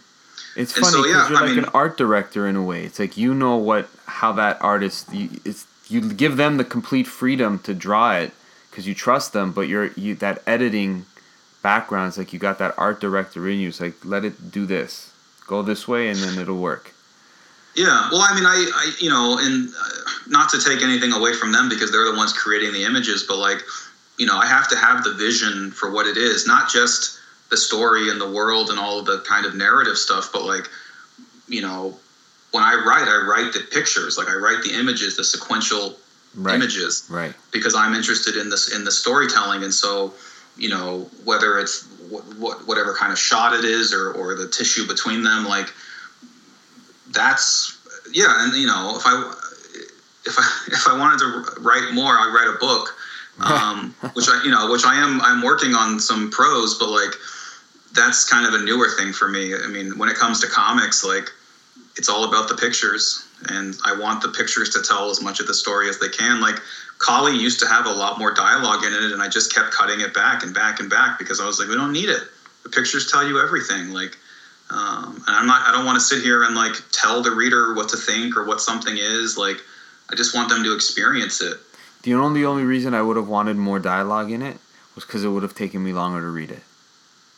it's 0.56 0.76
And 0.76 0.86
funny 0.86 0.98
so, 0.98 1.04
because 1.04 1.16
yeah, 1.16 1.30
you're 1.30 1.38
I 1.38 1.42
like 1.42 1.50
mean- 1.56 1.64
an 1.66 1.70
art 1.74 1.98
director 1.98 2.48
in 2.48 2.56
a 2.56 2.64
way. 2.64 2.84
It's 2.84 3.00
like 3.00 3.18
you 3.18 3.34
know 3.34 3.56
what 3.58 3.90
how 4.06 4.32
that 4.34 4.62
artist 4.62 5.14
you, 5.14 5.30
it's 5.46 5.66
you 5.88 6.02
give 6.14 6.38
them 6.38 6.58
the 6.58 6.64
complete 6.66 7.08
freedom 7.08 7.60
to 7.60 7.74
draw 7.74 8.14
it 8.16 8.32
because 8.70 8.88
you 8.88 8.94
trust 8.94 9.34
them 9.34 9.52
but 9.52 9.68
you're 9.68 9.88
you 9.94 10.14
that 10.16 10.42
editing 10.46 11.06
background 11.64 12.10
it's 12.10 12.18
like 12.18 12.32
you 12.32 12.38
got 12.40 12.58
that 12.60 12.74
art 12.78 13.00
director 13.02 13.48
in 13.50 13.60
you. 13.60 13.70
It's 13.70 13.80
like 13.82 13.96
let 14.06 14.24
it 14.26 14.52
do 14.52 14.66
this. 14.66 15.12
Go 15.48 15.62
this 15.64 15.88
way 15.88 16.10
and 16.10 16.18
then 16.20 16.38
it'll 16.38 16.58
work. 16.58 16.94
Yeah, 17.76 18.10
well, 18.12 18.22
I 18.22 18.36
mean, 18.36 18.46
I, 18.46 18.70
I 18.74 18.92
you 19.00 19.10
know, 19.10 19.38
and 19.40 19.70
uh, 19.70 19.90
not 20.28 20.50
to 20.50 20.60
take 20.62 20.82
anything 20.82 21.12
away 21.14 21.34
from 21.34 21.52
them 21.52 21.70
because 21.70 21.92
they're 21.92 22.06
the 22.12 22.18
ones 22.18 22.34
creating 22.34 22.74
the 22.74 22.84
images, 22.84 23.24
but 23.24 23.38
like, 23.38 23.62
you 24.20 24.26
know, 24.26 24.38
I 24.38 24.46
have 24.46 24.68
to 24.70 24.76
have 24.76 25.04
the 25.04 25.14
vision 25.14 25.72
for 25.72 25.90
what 25.92 26.06
it 26.06 26.18
is, 26.18 26.46
not 26.46 26.70
just 26.70 27.18
the 27.50 27.58
story 27.58 28.12
and 28.12 28.20
the 28.20 28.30
world 28.30 28.70
and 28.70 28.78
all 28.78 29.00
of 29.00 29.06
the 29.06 29.20
kind 29.20 29.46
of 29.46 29.56
narrative 29.56 29.98
stuff, 29.98 30.30
but 30.32 30.44
like, 30.44 30.70
you 31.48 31.62
know, 31.62 31.98
when 32.52 32.64
I 32.64 32.74
write, 32.86 33.08
I 33.08 33.26
write 33.26 33.54
the 33.54 33.62
pictures, 33.72 34.18
like 34.18 34.28
I 34.28 34.36
write 34.36 34.62
the 34.62 34.78
images, 34.78 35.16
the 35.16 35.24
sequential 35.24 35.96
right. 36.36 36.56
images 36.56 37.08
right. 37.10 37.34
because 37.52 37.76
I'm 37.76 37.94
interested 37.94 38.36
in 38.36 38.50
this 38.50 38.76
in 38.76 38.84
the 38.84 38.92
storytelling, 38.92 39.64
and 39.64 39.74
so 39.74 40.14
you 40.58 40.70
know 40.70 41.10
whether 41.24 41.60
it's 41.60 41.86
what, 42.10 42.24
what 42.38 42.68
whatever 42.68 42.94
kind 42.94 43.12
of 43.12 43.20
shot 43.20 43.54
it 43.54 43.64
is 43.64 43.94
or 43.94 44.12
or 44.14 44.36
the 44.36 44.48
tissue 44.48 44.88
between 44.88 45.24
them, 45.24 45.46
like 45.46 45.72
that's 47.12 47.78
yeah, 48.12 48.44
and 48.44 48.54
you 48.56 48.68
know 48.68 48.96
if 48.98 49.04
I 49.06 49.34
if 50.26 50.36
I 50.38 50.68
if 50.68 50.88
I 50.88 50.98
wanted 50.98 51.20
to 51.20 51.62
write 51.62 51.94
more, 51.94 52.14
I 52.14 52.32
write 52.34 52.54
a 52.56 52.58
book, 52.60 52.96
um, 53.42 53.96
which 54.14 54.28
I 54.28 54.42
you 54.44 54.52
know 54.52 54.72
which 54.72 54.86
I 54.86 54.96
am 54.96 55.22
I'm 55.22 55.42
working 55.42 55.74
on 55.74 56.00
some 56.00 56.30
prose, 56.32 56.78
but 56.78 56.90
like 56.90 57.14
that's 57.94 58.30
kind 58.30 58.46
of 58.46 58.60
a 58.60 58.64
newer 58.64 58.90
thing 58.98 59.14
for 59.14 59.28
me. 59.28 59.54
I 59.56 59.68
mean, 59.68 59.98
when 59.98 60.10
it 60.10 60.16
comes 60.16 60.40
to 60.42 60.48
comics, 60.48 61.04
like 61.04 61.30
it's 61.98 62.10
all 62.10 62.24
about 62.24 62.48
the 62.48 62.56
pictures, 62.56 63.28
and 63.50 63.76
I 63.86 63.98
want 63.98 64.22
the 64.22 64.30
pictures 64.30 64.70
to 64.72 64.82
tell 64.82 65.10
as 65.10 65.22
much 65.22 65.40
of 65.40 65.48
the 65.48 65.54
story 65.54 65.90
as 65.90 66.00
they 66.00 66.10
can. 66.10 66.40
Like 66.40 66.60
Kali 67.00 67.36
used 67.36 67.60
to 67.62 67.68
have 67.68 67.86
a 67.86 67.92
lot 67.92 68.20
more 68.20 68.34
dialogue 68.34 68.84
in 68.84 68.94
it, 68.94 69.12
and 69.12 69.22
I 69.22 69.28
just 69.28 69.54
kept 69.54 69.72
cutting 69.72 70.02
it 70.02 70.14
back 70.14 70.44
and 70.44 70.54
back 70.54 70.80
and 70.80 70.90
back 70.90 71.18
because 71.18 71.40
I 71.40 71.46
was 71.46 71.60
like, 71.60 71.70
we 71.70 71.76
don't 71.76 71.94
need 71.94 72.10
it. 72.10 72.22
The 72.64 72.70
pictures 72.70 73.10
tell 73.10 73.28
you 73.28 73.40
everything. 73.40 73.92
Like, 73.92 74.18
um, 74.70 75.24
and 75.28 75.36
I'm 75.36 75.48
not. 75.48 75.68
I 75.68 75.72
don't 75.72 75.86
want 75.86 75.96
to 75.96 76.04
sit 76.04 76.22
here 76.22 76.44
and 76.44 76.56
like 76.56 76.74
tell 76.92 77.22
the 77.22 77.32
reader 77.32 77.74
what 77.74 77.90
to 77.90 77.98
think 77.98 78.36
or 78.36 78.46
what 78.46 78.62
something 78.62 78.98
is. 78.98 79.38
Like, 79.38 79.58
I 80.12 80.16
just 80.16 80.36
want 80.36 80.50
them 80.50 80.64
to 80.64 80.76
experience 80.76 81.42
it. 81.42 81.58
The 82.04 82.14
only 82.14 82.44
only 82.44 82.64
reason 82.64 82.94
i 82.94 83.02
would 83.02 83.18
have 83.18 83.28
wanted 83.28 83.58
more 83.58 83.80
dialogue 83.80 84.32
in 84.32 84.42
it 84.42 84.58
was 84.96 85.06
because 85.06 85.24
it 85.24 85.30
would 85.30 85.44
have 85.44 85.56
taken 85.56 85.84
me 85.84 85.94
longer 85.94 86.22
to 86.22 86.28
read 86.28 86.52
it 86.52 86.64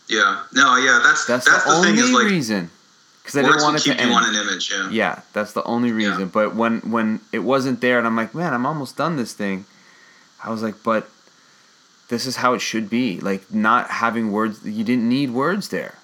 Yeah. 0.08 0.44
No. 0.54 0.76
Yeah. 0.76 1.00
That's 1.04 1.26
that's, 1.26 1.46
that's, 1.50 1.64
the, 1.64 1.70
the, 1.70 1.76
only 1.78 1.90
thing 1.92 2.00
is 2.00 2.12
like 2.12 2.26
reason 2.26 2.70
because 3.22 3.38
I 3.38 3.44
didn't 3.44 3.62
want 3.62 3.78
it 3.78 3.84
to 3.84 3.90
you 3.90 3.96
end. 3.96 4.12
on 4.12 4.36
an 4.36 4.36
image. 4.36 4.72
Yeah. 4.72 4.90
Yeah, 4.90 5.22
that's 5.34 5.54
the 5.54 5.64
only 5.64 5.92
reason. 5.92 6.20
Yeah. 6.20 6.26
But 6.26 6.56
when 6.56 6.80
when 6.82 7.22
it 7.32 7.40
wasn't 7.40 7.80
there, 7.82 7.98
and 7.98 8.08
I'm 8.08 8.16
like, 8.16 8.34
man, 8.34 8.54
I'm 8.54 8.66
almost 8.66 8.98
done 8.98 9.16
this 9.16 9.34
thing. 9.34 9.66
I 10.44 10.50
was 10.50 10.64
like, 10.64 10.84
but 10.84 11.10
this 12.10 12.26
is 12.26 12.36
how 12.38 12.54
it 12.54 12.60
should 12.60 12.90
be. 12.90 13.20
Like 13.20 13.54
not 13.54 13.90
having 13.90 14.32
words. 14.32 14.66
You 14.66 14.84
didn't 14.84 15.08
need 15.08 15.30
words 15.30 15.70
there. 15.70 15.96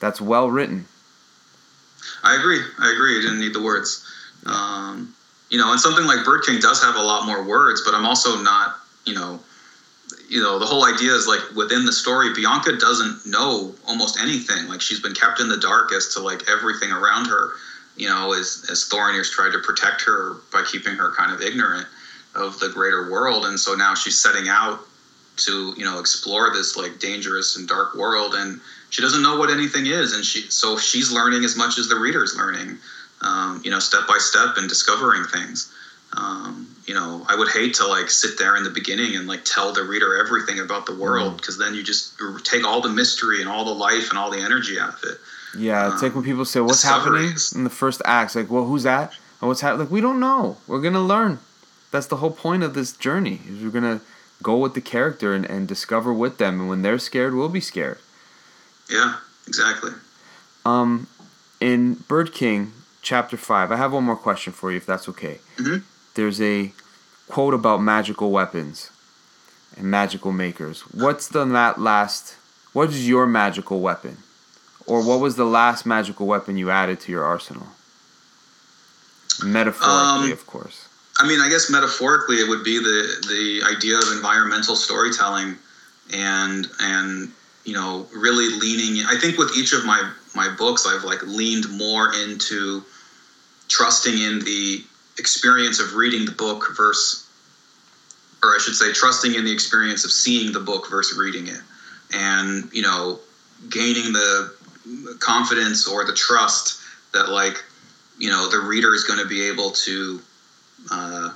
That's 0.00 0.20
well 0.20 0.50
written. 0.50 0.86
I 2.22 2.36
agree. 2.36 2.60
I 2.78 2.92
agree. 2.92 3.16
You 3.16 3.22
didn't 3.22 3.40
need 3.40 3.54
the 3.54 3.62
words. 3.62 4.04
Um, 4.46 5.14
you 5.50 5.58
know, 5.58 5.72
and 5.72 5.80
something 5.80 6.04
like 6.04 6.24
Bird 6.24 6.44
King 6.44 6.60
does 6.60 6.82
have 6.82 6.96
a 6.96 7.02
lot 7.02 7.26
more 7.26 7.42
words, 7.44 7.82
but 7.84 7.94
I'm 7.94 8.04
also 8.04 8.40
not, 8.42 8.76
you 9.06 9.14
know, 9.14 9.40
you 10.28 10.42
know, 10.42 10.58
the 10.58 10.66
whole 10.66 10.84
idea 10.84 11.12
is 11.12 11.26
like 11.26 11.40
within 11.56 11.86
the 11.86 11.92
story, 11.92 12.34
Bianca 12.34 12.76
doesn't 12.76 13.26
know 13.26 13.74
almost 13.86 14.20
anything. 14.20 14.68
Like 14.68 14.80
she's 14.80 15.00
been 15.00 15.14
kept 15.14 15.40
in 15.40 15.48
the 15.48 15.56
dark 15.56 15.92
as 15.92 16.14
to 16.14 16.20
like 16.20 16.48
everything 16.48 16.92
around 16.92 17.26
her. 17.26 17.52
You 17.96 18.08
know, 18.08 18.32
as 18.32 18.66
as 18.70 18.84
Thornir's 18.84 19.30
tried 19.30 19.52
to 19.52 19.58
protect 19.58 20.02
her 20.02 20.36
by 20.52 20.62
keeping 20.62 20.94
her 20.94 21.12
kind 21.16 21.32
of 21.32 21.40
ignorant 21.40 21.86
of 22.34 22.60
the 22.60 22.68
greater 22.68 23.10
world, 23.10 23.46
and 23.46 23.58
so 23.58 23.74
now 23.74 23.94
she's 23.94 24.18
setting 24.18 24.48
out 24.48 24.80
to 25.38 25.74
you 25.76 25.84
know 25.84 25.98
explore 25.98 26.52
this 26.52 26.76
like 26.76 27.00
dangerous 27.00 27.56
and 27.56 27.66
dark 27.66 27.94
world, 27.94 28.34
and 28.34 28.60
she 28.90 29.02
doesn't 29.02 29.22
know 29.22 29.36
what 29.36 29.50
anything 29.50 29.86
is, 29.86 30.12
and 30.12 30.24
she 30.24 30.42
so 30.42 30.76
she's 30.76 31.10
learning 31.10 31.42
as 31.44 31.56
much 31.56 31.78
as 31.78 31.88
the 31.88 31.96
reader's 31.96 32.36
learning. 32.36 32.78
Um, 33.20 33.60
you 33.64 33.70
know, 33.70 33.78
step 33.80 34.06
by 34.06 34.18
step 34.18 34.56
and 34.56 34.68
discovering 34.68 35.24
things. 35.24 35.72
Um, 36.16 36.74
you 36.86 36.94
know, 36.94 37.26
I 37.28 37.36
would 37.36 37.48
hate 37.48 37.74
to 37.74 37.86
like 37.86 38.10
sit 38.10 38.38
there 38.38 38.56
in 38.56 38.64
the 38.64 38.70
beginning 38.70 39.16
and 39.16 39.26
like 39.26 39.44
tell 39.44 39.72
the 39.72 39.84
reader 39.84 40.16
everything 40.16 40.60
about 40.60 40.86
the 40.86 40.96
world 40.96 41.36
because 41.36 41.58
then 41.58 41.74
you 41.74 41.82
just 41.82 42.18
take 42.44 42.64
all 42.64 42.80
the 42.80 42.88
mystery 42.88 43.40
and 43.40 43.48
all 43.48 43.64
the 43.64 43.74
life 43.74 44.08
and 44.08 44.18
all 44.18 44.30
the 44.30 44.38
energy 44.38 44.78
out 44.80 44.94
of 44.94 45.00
it. 45.04 45.18
Yeah, 45.58 45.92
it's 45.92 46.02
like 46.02 46.14
when 46.14 46.24
people 46.24 46.44
say, 46.44 46.60
"What's 46.60 46.82
happening 46.82 47.32
in 47.54 47.64
the 47.64 47.70
first 47.70 48.00
act?" 48.04 48.36
Like, 48.36 48.50
well, 48.50 48.64
who's 48.64 48.84
that? 48.84 49.12
And 49.40 49.48
what's 49.48 49.60
happening? 49.60 49.80
Like, 49.86 49.90
we 49.90 50.00
don't 50.00 50.20
know. 50.20 50.58
We're 50.66 50.80
gonna 50.80 51.04
learn. 51.04 51.40
That's 51.90 52.06
the 52.06 52.16
whole 52.16 52.30
point 52.30 52.62
of 52.62 52.74
this 52.74 52.92
journey. 52.92 53.40
Is 53.48 53.62
we're 53.62 53.70
gonna 53.70 54.00
go 54.42 54.56
with 54.56 54.74
the 54.74 54.80
character 54.80 55.34
and, 55.34 55.44
and 55.44 55.66
discover 55.66 56.12
with 56.12 56.38
them. 56.38 56.60
And 56.60 56.68
when 56.68 56.82
they're 56.82 56.98
scared, 56.98 57.34
we'll 57.34 57.48
be 57.48 57.60
scared. 57.60 57.98
Yeah, 58.90 59.16
exactly. 59.46 59.92
Um, 60.64 61.06
in 61.60 61.94
Bird 62.08 62.32
King, 62.32 62.72
chapter 63.08 63.38
five, 63.38 63.72
I 63.72 63.76
have 63.76 63.92
one 63.94 64.04
more 64.04 64.16
question 64.16 64.52
for 64.52 64.70
you, 64.70 64.76
if 64.76 64.84
that's 64.84 65.08
okay. 65.08 65.40
Mhm. 65.56 65.82
There's 66.14 66.40
a 66.42 66.72
quote 67.26 67.54
about 67.54 67.78
magical 67.82 68.30
weapons 68.30 68.90
and 69.76 69.86
magical 69.90 70.30
makers. 70.32 70.82
What's 70.92 71.26
the 71.28 71.44
la- 71.46 71.74
last? 71.78 72.34
What 72.74 72.90
is 72.90 73.08
your 73.08 73.26
magical 73.26 73.80
weapon, 73.80 74.18
or 74.84 74.98
what 75.02 75.20
was 75.20 75.36
the 75.36 75.46
last 75.46 75.86
magical 75.86 76.26
weapon 76.26 76.58
you 76.58 76.68
added 76.70 77.00
to 77.04 77.08
your 77.14 77.24
arsenal? 77.24 77.68
Metaphorically, 79.42 80.30
Um, 80.30 80.32
of 80.32 80.46
course. 80.46 80.78
I 81.20 81.26
mean, 81.26 81.40
I 81.40 81.48
guess 81.48 81.70
metaphorically, 81.70 82.36
it 82.42 82.48
would 82.48 82.62
be 82.72 82.76
the 82.78 82.98
the 83.32 83.44
idea 83.74 83.96
of 83.98 84.06
environmental 84.12 84.76
storytelling, 84.76 85.56
and 86.12 86.68
and 86.92 87.32
you 87.64 87.74
know, 87.74 88.06
really 88.12 88.48
leaning. 88.64 89.04
I 89.06 89.16
think 89.18 89.38
with 89.38 89.50
each 89.56 89.72
of 89.72 89.84
my 89.92 90.00
my 90.34 90.48
books, 90.62 90.86
I've 90.86 91.04
like 91.04 91.22
leaned 91.22 91.66
more 91.70 92.12
into 92.24 92.84
trusting 93.68 94.18
in 94.18 94.40
the 94.40 94.82
experience 95.18 95.80
of 95.80 95.94
reading 95.94 96.24
the 96.24 96.32
book 96.32 96.64
versus, 96.76 97.26
or 98.42 98.54
I 98.54 98.58
should 98.58 98.74
say, 98.74 98.92
trusting 98.92 99.34
in 99.34 99.44
the 99.44 99.52
experience 99.52 100.04
of 100.04 100.10
seeing 100.10 100.52
the 100.52 100.60
book 100.60 100.88
versus 100.90 101.18
reading 101.18 101.48
it, 101.48 101.60
and 102.12 102.68
you 102.72 102.82
know, 102.82 103.20
gaining 103.68 104.12
the 104.12 104.54
confidence 105.20 105.86
or 105.86 106.04
the 106.04 106.14
trust 106.14 106.80
that 107.12 107.28
like 107.28 107.62
you 108.18 108.30
know 108.30 108.48
the 108.48 108.58
reader 108.58 108.94
is 108.94 109.04
going 109.04 109.18
to 109.18 109.26
be 109.26 109.42
able 109.48 109.70
to 109.70 110.20
uh, 110.90 111.30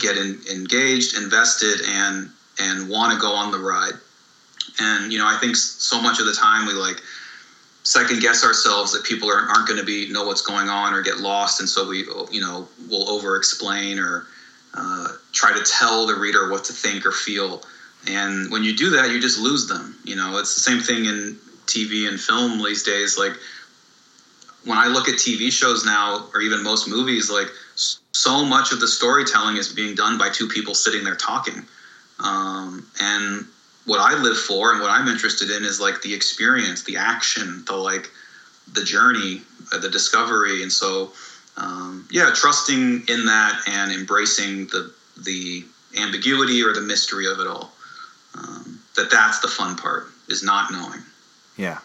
get 0.00 0.16
in, 0.16 0.40
engaged, 0.52 1.16
invested, 1.16 1.80
and 1.86 2.30
and 2.60 2.88
want 2.88 3.12
to 3.12 3.18
go 3.18 3.32
on 3.32 3.52
the 3.52 3.58
ride. 3.58 3.94
And 4.80 5.12
you 5.12 5.18
know, 5.18 5.26
I 5.26 5.36
think 5.38 5.56
so 5.56 6.00
much 6.00 6.18
of 6.18 6.26
the 6.26 6.32
time 6.32 6.66
we 6.66 6.72
like 6.72 7.00
second 7.82 8.20
guess 8.20 8.44
ourselves 8.44 8.92
that 8.92 9.04
people 9.04 9.28
aren't, 9.28 9.50
aren't 9.50 9.66
going 9.66 9.78
to 9.78 9.86
be 9.86 10.10
know 10.12 10.24
what's 10.24 10.42
going 10.42 10.68
on 10.68 10.94
or 10.94 11.02
get 11.02 11.18
lost, 11.18 11.60
and 11.60 11.68
so 11.68 11.88
we 11.88 11.98
you 12.30 12.40
know 12.40 12.68
will 12.88 13.08
over 13.08 13.36
explain 13.36 13.98
or 13.98 14.26
uh, 14.74 15.08
try 15.32 15.52
to 15.52 15.62
tell 15.64 16.06
the 16.06 16.14
reader 16.14 16.50
what 16.50 16.64
to 16.64 16.72
think 16.72 17.04
or 17.04 17.12
feel. 17.12 17.62
And 18.08 18.50
when 18.50 18.64
you 18.64 18.76
do 18.76 18.90
that, 18.90 19.10
you 19.10 19.20
just 19.20 19.38
lose 19.38 19.68
them. 19.68 19.96
You 20.04 20.16
know, 20.16 20.38
it's 20.38 20.54
the 20.54 20.60
same 20.60 20.80
thing 20.80 21.04
in 21.04 21.38
TV 21.66 22.08
and 22.08 22.18
film 22.20 22.62
these 22.62 22.82
days. 22.82 23.16
Like 23.16 23.32
when 24.64 24.78
I 24.78 24.88
look 24.88 25.08
at 25.08 25.14
TV 25.14 25.52
shows 25.52 25.84
now, 25.84 26.28
or 26.34 26.40
even 26.40 26.62
most 26.62 26.88
movies, 26.88 27.30
like 27.30 27.48
so 28.12 28.44
much 28.44 28.72
of 28.72 28.80
the 28.80 28.88
storytelling 28.88 29.56
is 29.56 29.72
being 29.72 29.94
done 29.94 30.18
by 30.18 30.30
two 30.30 30.48
people 30.48 30.74
sitting 30.74 31.04
there 31.04 31.16
talking. 31.16 31.64
Um, 32.20 32.86
and 33.00 33.46
what 33.84 34.00
I 34.00 34.14
live 34.20 34.38
for 34.38 34.72
and 34.72 34.80
what 34.80 34.90
I'm 34.90 35.08
interested 35.08 35.50
in 35.50 35.64
is 35.64 35.80
like 35.80 36.02
the 36.02 36.14
experience, 36.14 36.84
the 36.84 36.96
action, 36.96 37.64
the 37.66 37.74
like, 37.74 38.10
the 38.72 38.84
journey, 38.84 39.42
uh, 39.72 39.78
the 39.78 39.90
discovery. 39.90 40.62
And 40.62 40.72
so, 40.72 41.12
um, 41.56 42.06
yeah, 42.10 42.30
trusting 42.34 43.02
in 43.08 43.26
that 43.26 43.62
and 43.66 43.92
embracing 43.92 44.66
the 44.66 44.92
the 45.24 45.64
ambiguity 45.98 46.62
or 46.62 46.72
the 46.72 46.80
mystery 46.80 47.26
of 47.26 47.38
it 47.38 47.46
all. 47.46 47.72
Um, 48.34 48.80
that 48.96 49.10
that's 49.10 49.40
the 49.40 49.48
fun 49.48 49.76
part 49.76 50.06
is 50.28 50.42
not 50.42 50.72
knowing. 50.72 51.00
Yeah. 51.56 51.78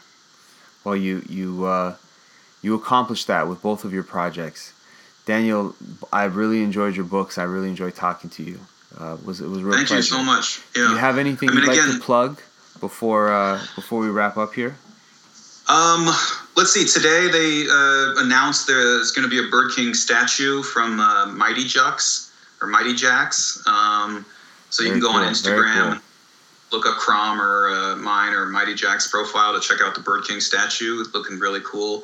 Well, 0.84 0.96
you 0.96 1.24
you 1.28 1.66
uh, 1.66 1.96
you 2.62 2.76
accomplished 2.76 3.28
that 3.28 3.48
with 3.48 3.62
both 3.62 3.84
of 3.84 3.92
your 3.92 4.04
projects, 4.04 4.74
Daniel. 5.26 5.76
I 6.14 6.26
really 6.26 6.64
enjoyed 6.64 6.96
your 6.96 7.06
books. 7.06 7.38
I 7.38 7.44
really 7.44 7.70
enjoyed 7.70 7.96
talking 7.96 8.30
to 8.32 8.44
you. 8.44 8.60
Uh, 9.00 9.18
was 9.26 9.42
it 9.42 9.48
was 9.48 9.62
real 9.62 9.76
Thank 9.76 9.88
pleasure. 9.88 10.16
you 10.16 10.20
so 10.20 10.24
much. 10.24 10.62
Yeah. 10.76 10.88
Do 10.88 10.90
you 10.94 10.98
have 10.98 11.18
anything 11.18 11.50
I 11.50 11.54
mean, 11.54 11.66
you'd 11.66 11.78
like 11.78 11.92
to 11.92 12.00
plug 12.00 12.42
before 12.80 13.32
uh, 13.32 13.62
before 13.76 14.00
we 14.00 14.10
wrap 14.10 14.38
up 14.38 14.54
here? 14.54 14.76
Um, 15.70 16.06
let's 16.56 16.72
see. 16.72 16.86
Today 16.86 17.28
they 17.32 17.66
uh, 17.70 18.24
announced 18.26 18.68
there's 18.68 19.12
going 19.12 19.24
to 19.24 19.30
be 19.30 19.46
a 19.46 19.52
Bird 19.52 19.72
King 19.76 19.94
statue 19.94 20.64
from 20.64 21.00
uh, 21.00 21.28
Mighty 21.28 21.66
Jux 21.66 22.32
or 22.62 22.68
Mighty 22.68 22.94
Jaxx. 22.94 23.66
Um, 23.68 24.26
so 24.70 24.84
you 24.84 24.90
Very 24.90 25.02
can 25.02 25.02
go 25.02 25.10
on 25.16 25.34
cool, 25.34 25.42
very 25.44 25.68
Instagram 25.68 25.92
cool. 26.72 26.80
look 26.80 26.88
up 26.88 26.98
Crom 26.98 27.40
or 27.42 27.70
uh, 27.70 27.96
mine 27.98 28.34
or 28.34 28.46
Mighty 28.48 28.74
Jaxx's 28.74 29.08
profile 29.08 29.54
to 29.54 29.60
check 29.60 29.80
out 29.82 29.94
the 29.94 30.02
Bird 30.02 30.24
King 30.26 30.40
statue. 30.40 31.02
It's 31.02 31.14
looking 31.14 31.38
really 31.38 31.62
cool. 31.66 32.04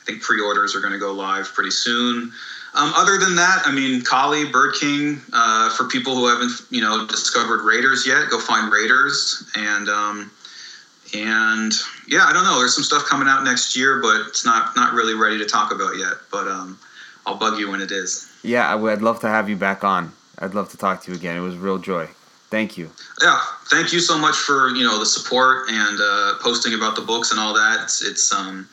I 0.00 0.04
think 0.04 0.22
pre-orders 0.22 0.74
are 0.74 0.80
going 0.80 0.92
to 0.92 0.98
go 0.98 1.12
live 1.12 1.52
pretty 1.54 1.70
soon. 1.70 2.32
Um, 2.74 2.92
other 2.96 3.18
than 3.18 3.36
that, 3.36 3.62
I 3.66 3.72
mean, 3.72 4.02
Kali, 4.02 4.46
Bird 4.46 4.74
King, 4.74 5.20
uh, 5.32 5.70
for 5.76 5.84
people 5.88 6.14
who 6.14 6.26
haven't, 6.26 6.52
you 6.70 6.80
know, 6.80 7.06
discovered 7.06 7.62
Raiders 7.64 8.06
yet, 8.06 8.30
go 8.30 8.40
find 8.40 8.72
Raiders. 8.72 9.50
And, 9.54 9.90
um, 9.90 10.30
and 11.14 11.72
yeah, 12.08 12.24
I 12.24 12.32
don't 12.32 12.44
know. 12.44 12.58
There's 12.58 12.74
some 12.74 12.84
stuff 12.84 13.04
coming 13.04 13.28
out 13.28 13.44
next 13.44 13.76
year, 13.76 14.00
but 14.00 14.26
it's 14.26 14.46
not, 14.46 14.74
not 14.74 14.94
really 14.94 15.12
ready 15.12 15.36
to 15.38 15.44
talk 15.44 15.70
about 15.70 15.98
yet. 15.98 16.14
But 16.30 16.48
um, 16.48 16.78
I'll 17.26 17.36
bug 17.36 17.58
you 17.58 17.70
when 17.70 17.82
it 17.82 17.90
is. 17.90 18.32
Yeah, 18.42 18.66
I 18.66 18.74
would. 18.74 18.92
I'd 18.94 19.02
love 19.02 19.20
to 19.20 19.28
have 19.28 19.50
you 19.50 19.56
back 19.56 19.84
on. 19.84 20.12
I'd 20.38 20.54
love 20.54 20.70
to 20.70 20.78
talk 20.78 21.02
to 21.02 21.10
you 21.10 21.16
again. 21.16 21.36
It 21.36 21.40
was 21.40 21.54
a 21.54 21.58
real 21.58 21.78
joy. 21.78 22.08
Thank 22.50 22.76
you. 22.76 22.90
Yeah, 23.22 23.40
thank 23.70 23.92
you 23.92 24.00
so 24.00 24.18
much 24.18 24.36
for 24.36 24.70
you 24.70 24.84
know 24.84 24.98
the 24.98 25.06
support 25.06 25.70
and 25.70 25.98
uh, 26.00 26.34
posting 26.40 26.74
about 26.74 26.96
the 26.96 27.02
books 27.02 27.30
and 27.30 27.40
all 27.40 27.54
that. 27.54 27.80
It's, 27.84 28.02
it's 28.02 28.32
um, 28.32 28.68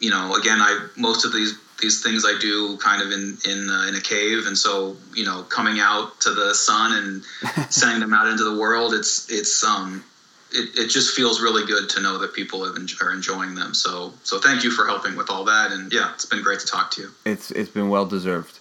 you 0.00 0.10
know, 0.10 0.34
again, 0.34 0.60
I 0.60 0.88
most 0.96 1.24
of 1.24 1.32
these 1.32 1.54
these 1.84 2.02
things 2.02 2.24
I 2.24 2.36
do 2.40 2.78
kind 2.78 3.02
of 3.02 3.12
in 3.12 3.36
in 3.48 3.68
uh, 3.68 3.86
in 3.88 3.94
a 3.94 4.00
cave, 4.00 4.46
and 4.46 4.56
so 4.56 4.96
you 5.14 5.24
know, 5.24 5.42
coming 5.42 5.80
out 5.80 6.18
to 6.22 6.30
the 6.30 6.54
sun 6.54 6.92
and 6.98 7.70
sending 7.72 8.00
them 8.00 8.14
out 8.14 8.26
into 8.26 8.44
the 8.44 8.58
world, 8.58 8.94
it's 8.94 9.30
it's 9.30 9.62
um, 9.62 10.02
it, 10.50 10.78
it 10.78 10.88
just 10.88 11.14
feels 11.14 11.42
really 11.42 11.66
good 11.66 11.90
to 11.90 12.00
know 12.00 12.16
that 12.18 12.32
people 12.32 12.64
have 12.64 12.76
are 13.02 13.12
enjoying 13.12 13.54
them. 13.54 13.74
So 13.74 14.14
so 14.22 14.40
thank 14.40 14.64
you 14.64 14.70
for 14.70 14.86
helping 14.86 15.14
with 15.14 15.30
all 15.30 15.44
that, 15.44 15.72
and 15.72 15.92
yeah, 15.92 16.12
it's 16.14 16.24
been 16.24 16.42
great 16.42 16.60
to 16.60 16.66
talk 16.66 16.90
to 16.92 17.02
you. 17.02 17.10
It's 17.26 17.50
it's 17.50 17.70
been 17.70 17.90
well 17.90 18.06
deserved. 18.06 18.58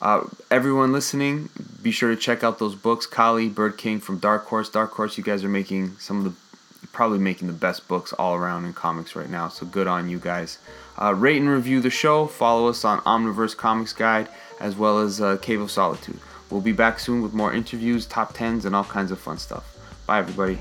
Uh, 0.00 0.24
everyone 0.50 0.92
listening, 0.92 1.48
be 1.80 1.92
sure 1.92 2.10
to 2.10 2.16
check 2.16 2.42
out 2.42 2.58
those 2.58 2.74
books. 2.74 3.06
Kali, 3.06 3.48
Bird 3.48 3.76
King 3.76 4.00
from 4.00 4.18
Dark 4.18 4.46
Horse. 4.46 4.68
Dark 4.68 4.90
Horse, 4.92 5.16
you 5.16 5.22
guys 5.22 5.44
are 5.44 5.48
making 5.48 5.96
some 5.98 6.18
of 6.18 6.24
the 6.24 6.32
probably 6.92 7.18
making 7.18 7.48
the 7.48 7.54
best 7.54 7.86
books 7.86 8.12
all 8.14 8.34
around 8.34 8.64
in 8.64 8.72
comics 8.72 9.14
right 9.14 9.30
now. 9.30 9.48
So 9.48 9.66
good 9.66 9.86
on 9.86 10.08
you 10.08 10.18
guys. 10.18 10.58
Uh, 11.02 11.12
rate 11.14 11.38
and 11.38 11.48
review 11.48 11.80
the 11.80 11.90
show. 11.90 12.26
Follow 12.26 12.68
us 12.68 12.84
on 12.84 13.00
Omniverse 13.00 13.56
Comics 13.56 13.92
Guide 13.92 14.28
as 14.60 14.76
well 14.76 15.00
as 15.00 15.20
uh, 15.20 15.36
Cave 15.38 15.60
of 15.60 15.70
Solitude. 15.70 16.20
We'll 16.48 16.60
be 16.60 16.72
back 16.72 17.00
soon 17.00 17.22
with 17.22 17.32
more 17.32 17.52
interviews, 17.52 18.06
top 18.06 18.34
tens, 18.34 18.66
and 18.66 18.76
all 18.76 18.84
kinds 18.84 19.10
of 19.10 19.18
fun 19.18 19.38
stuff. 19.38 19.76
Bye, 20.06 20.20
everybody. 20.20 20.58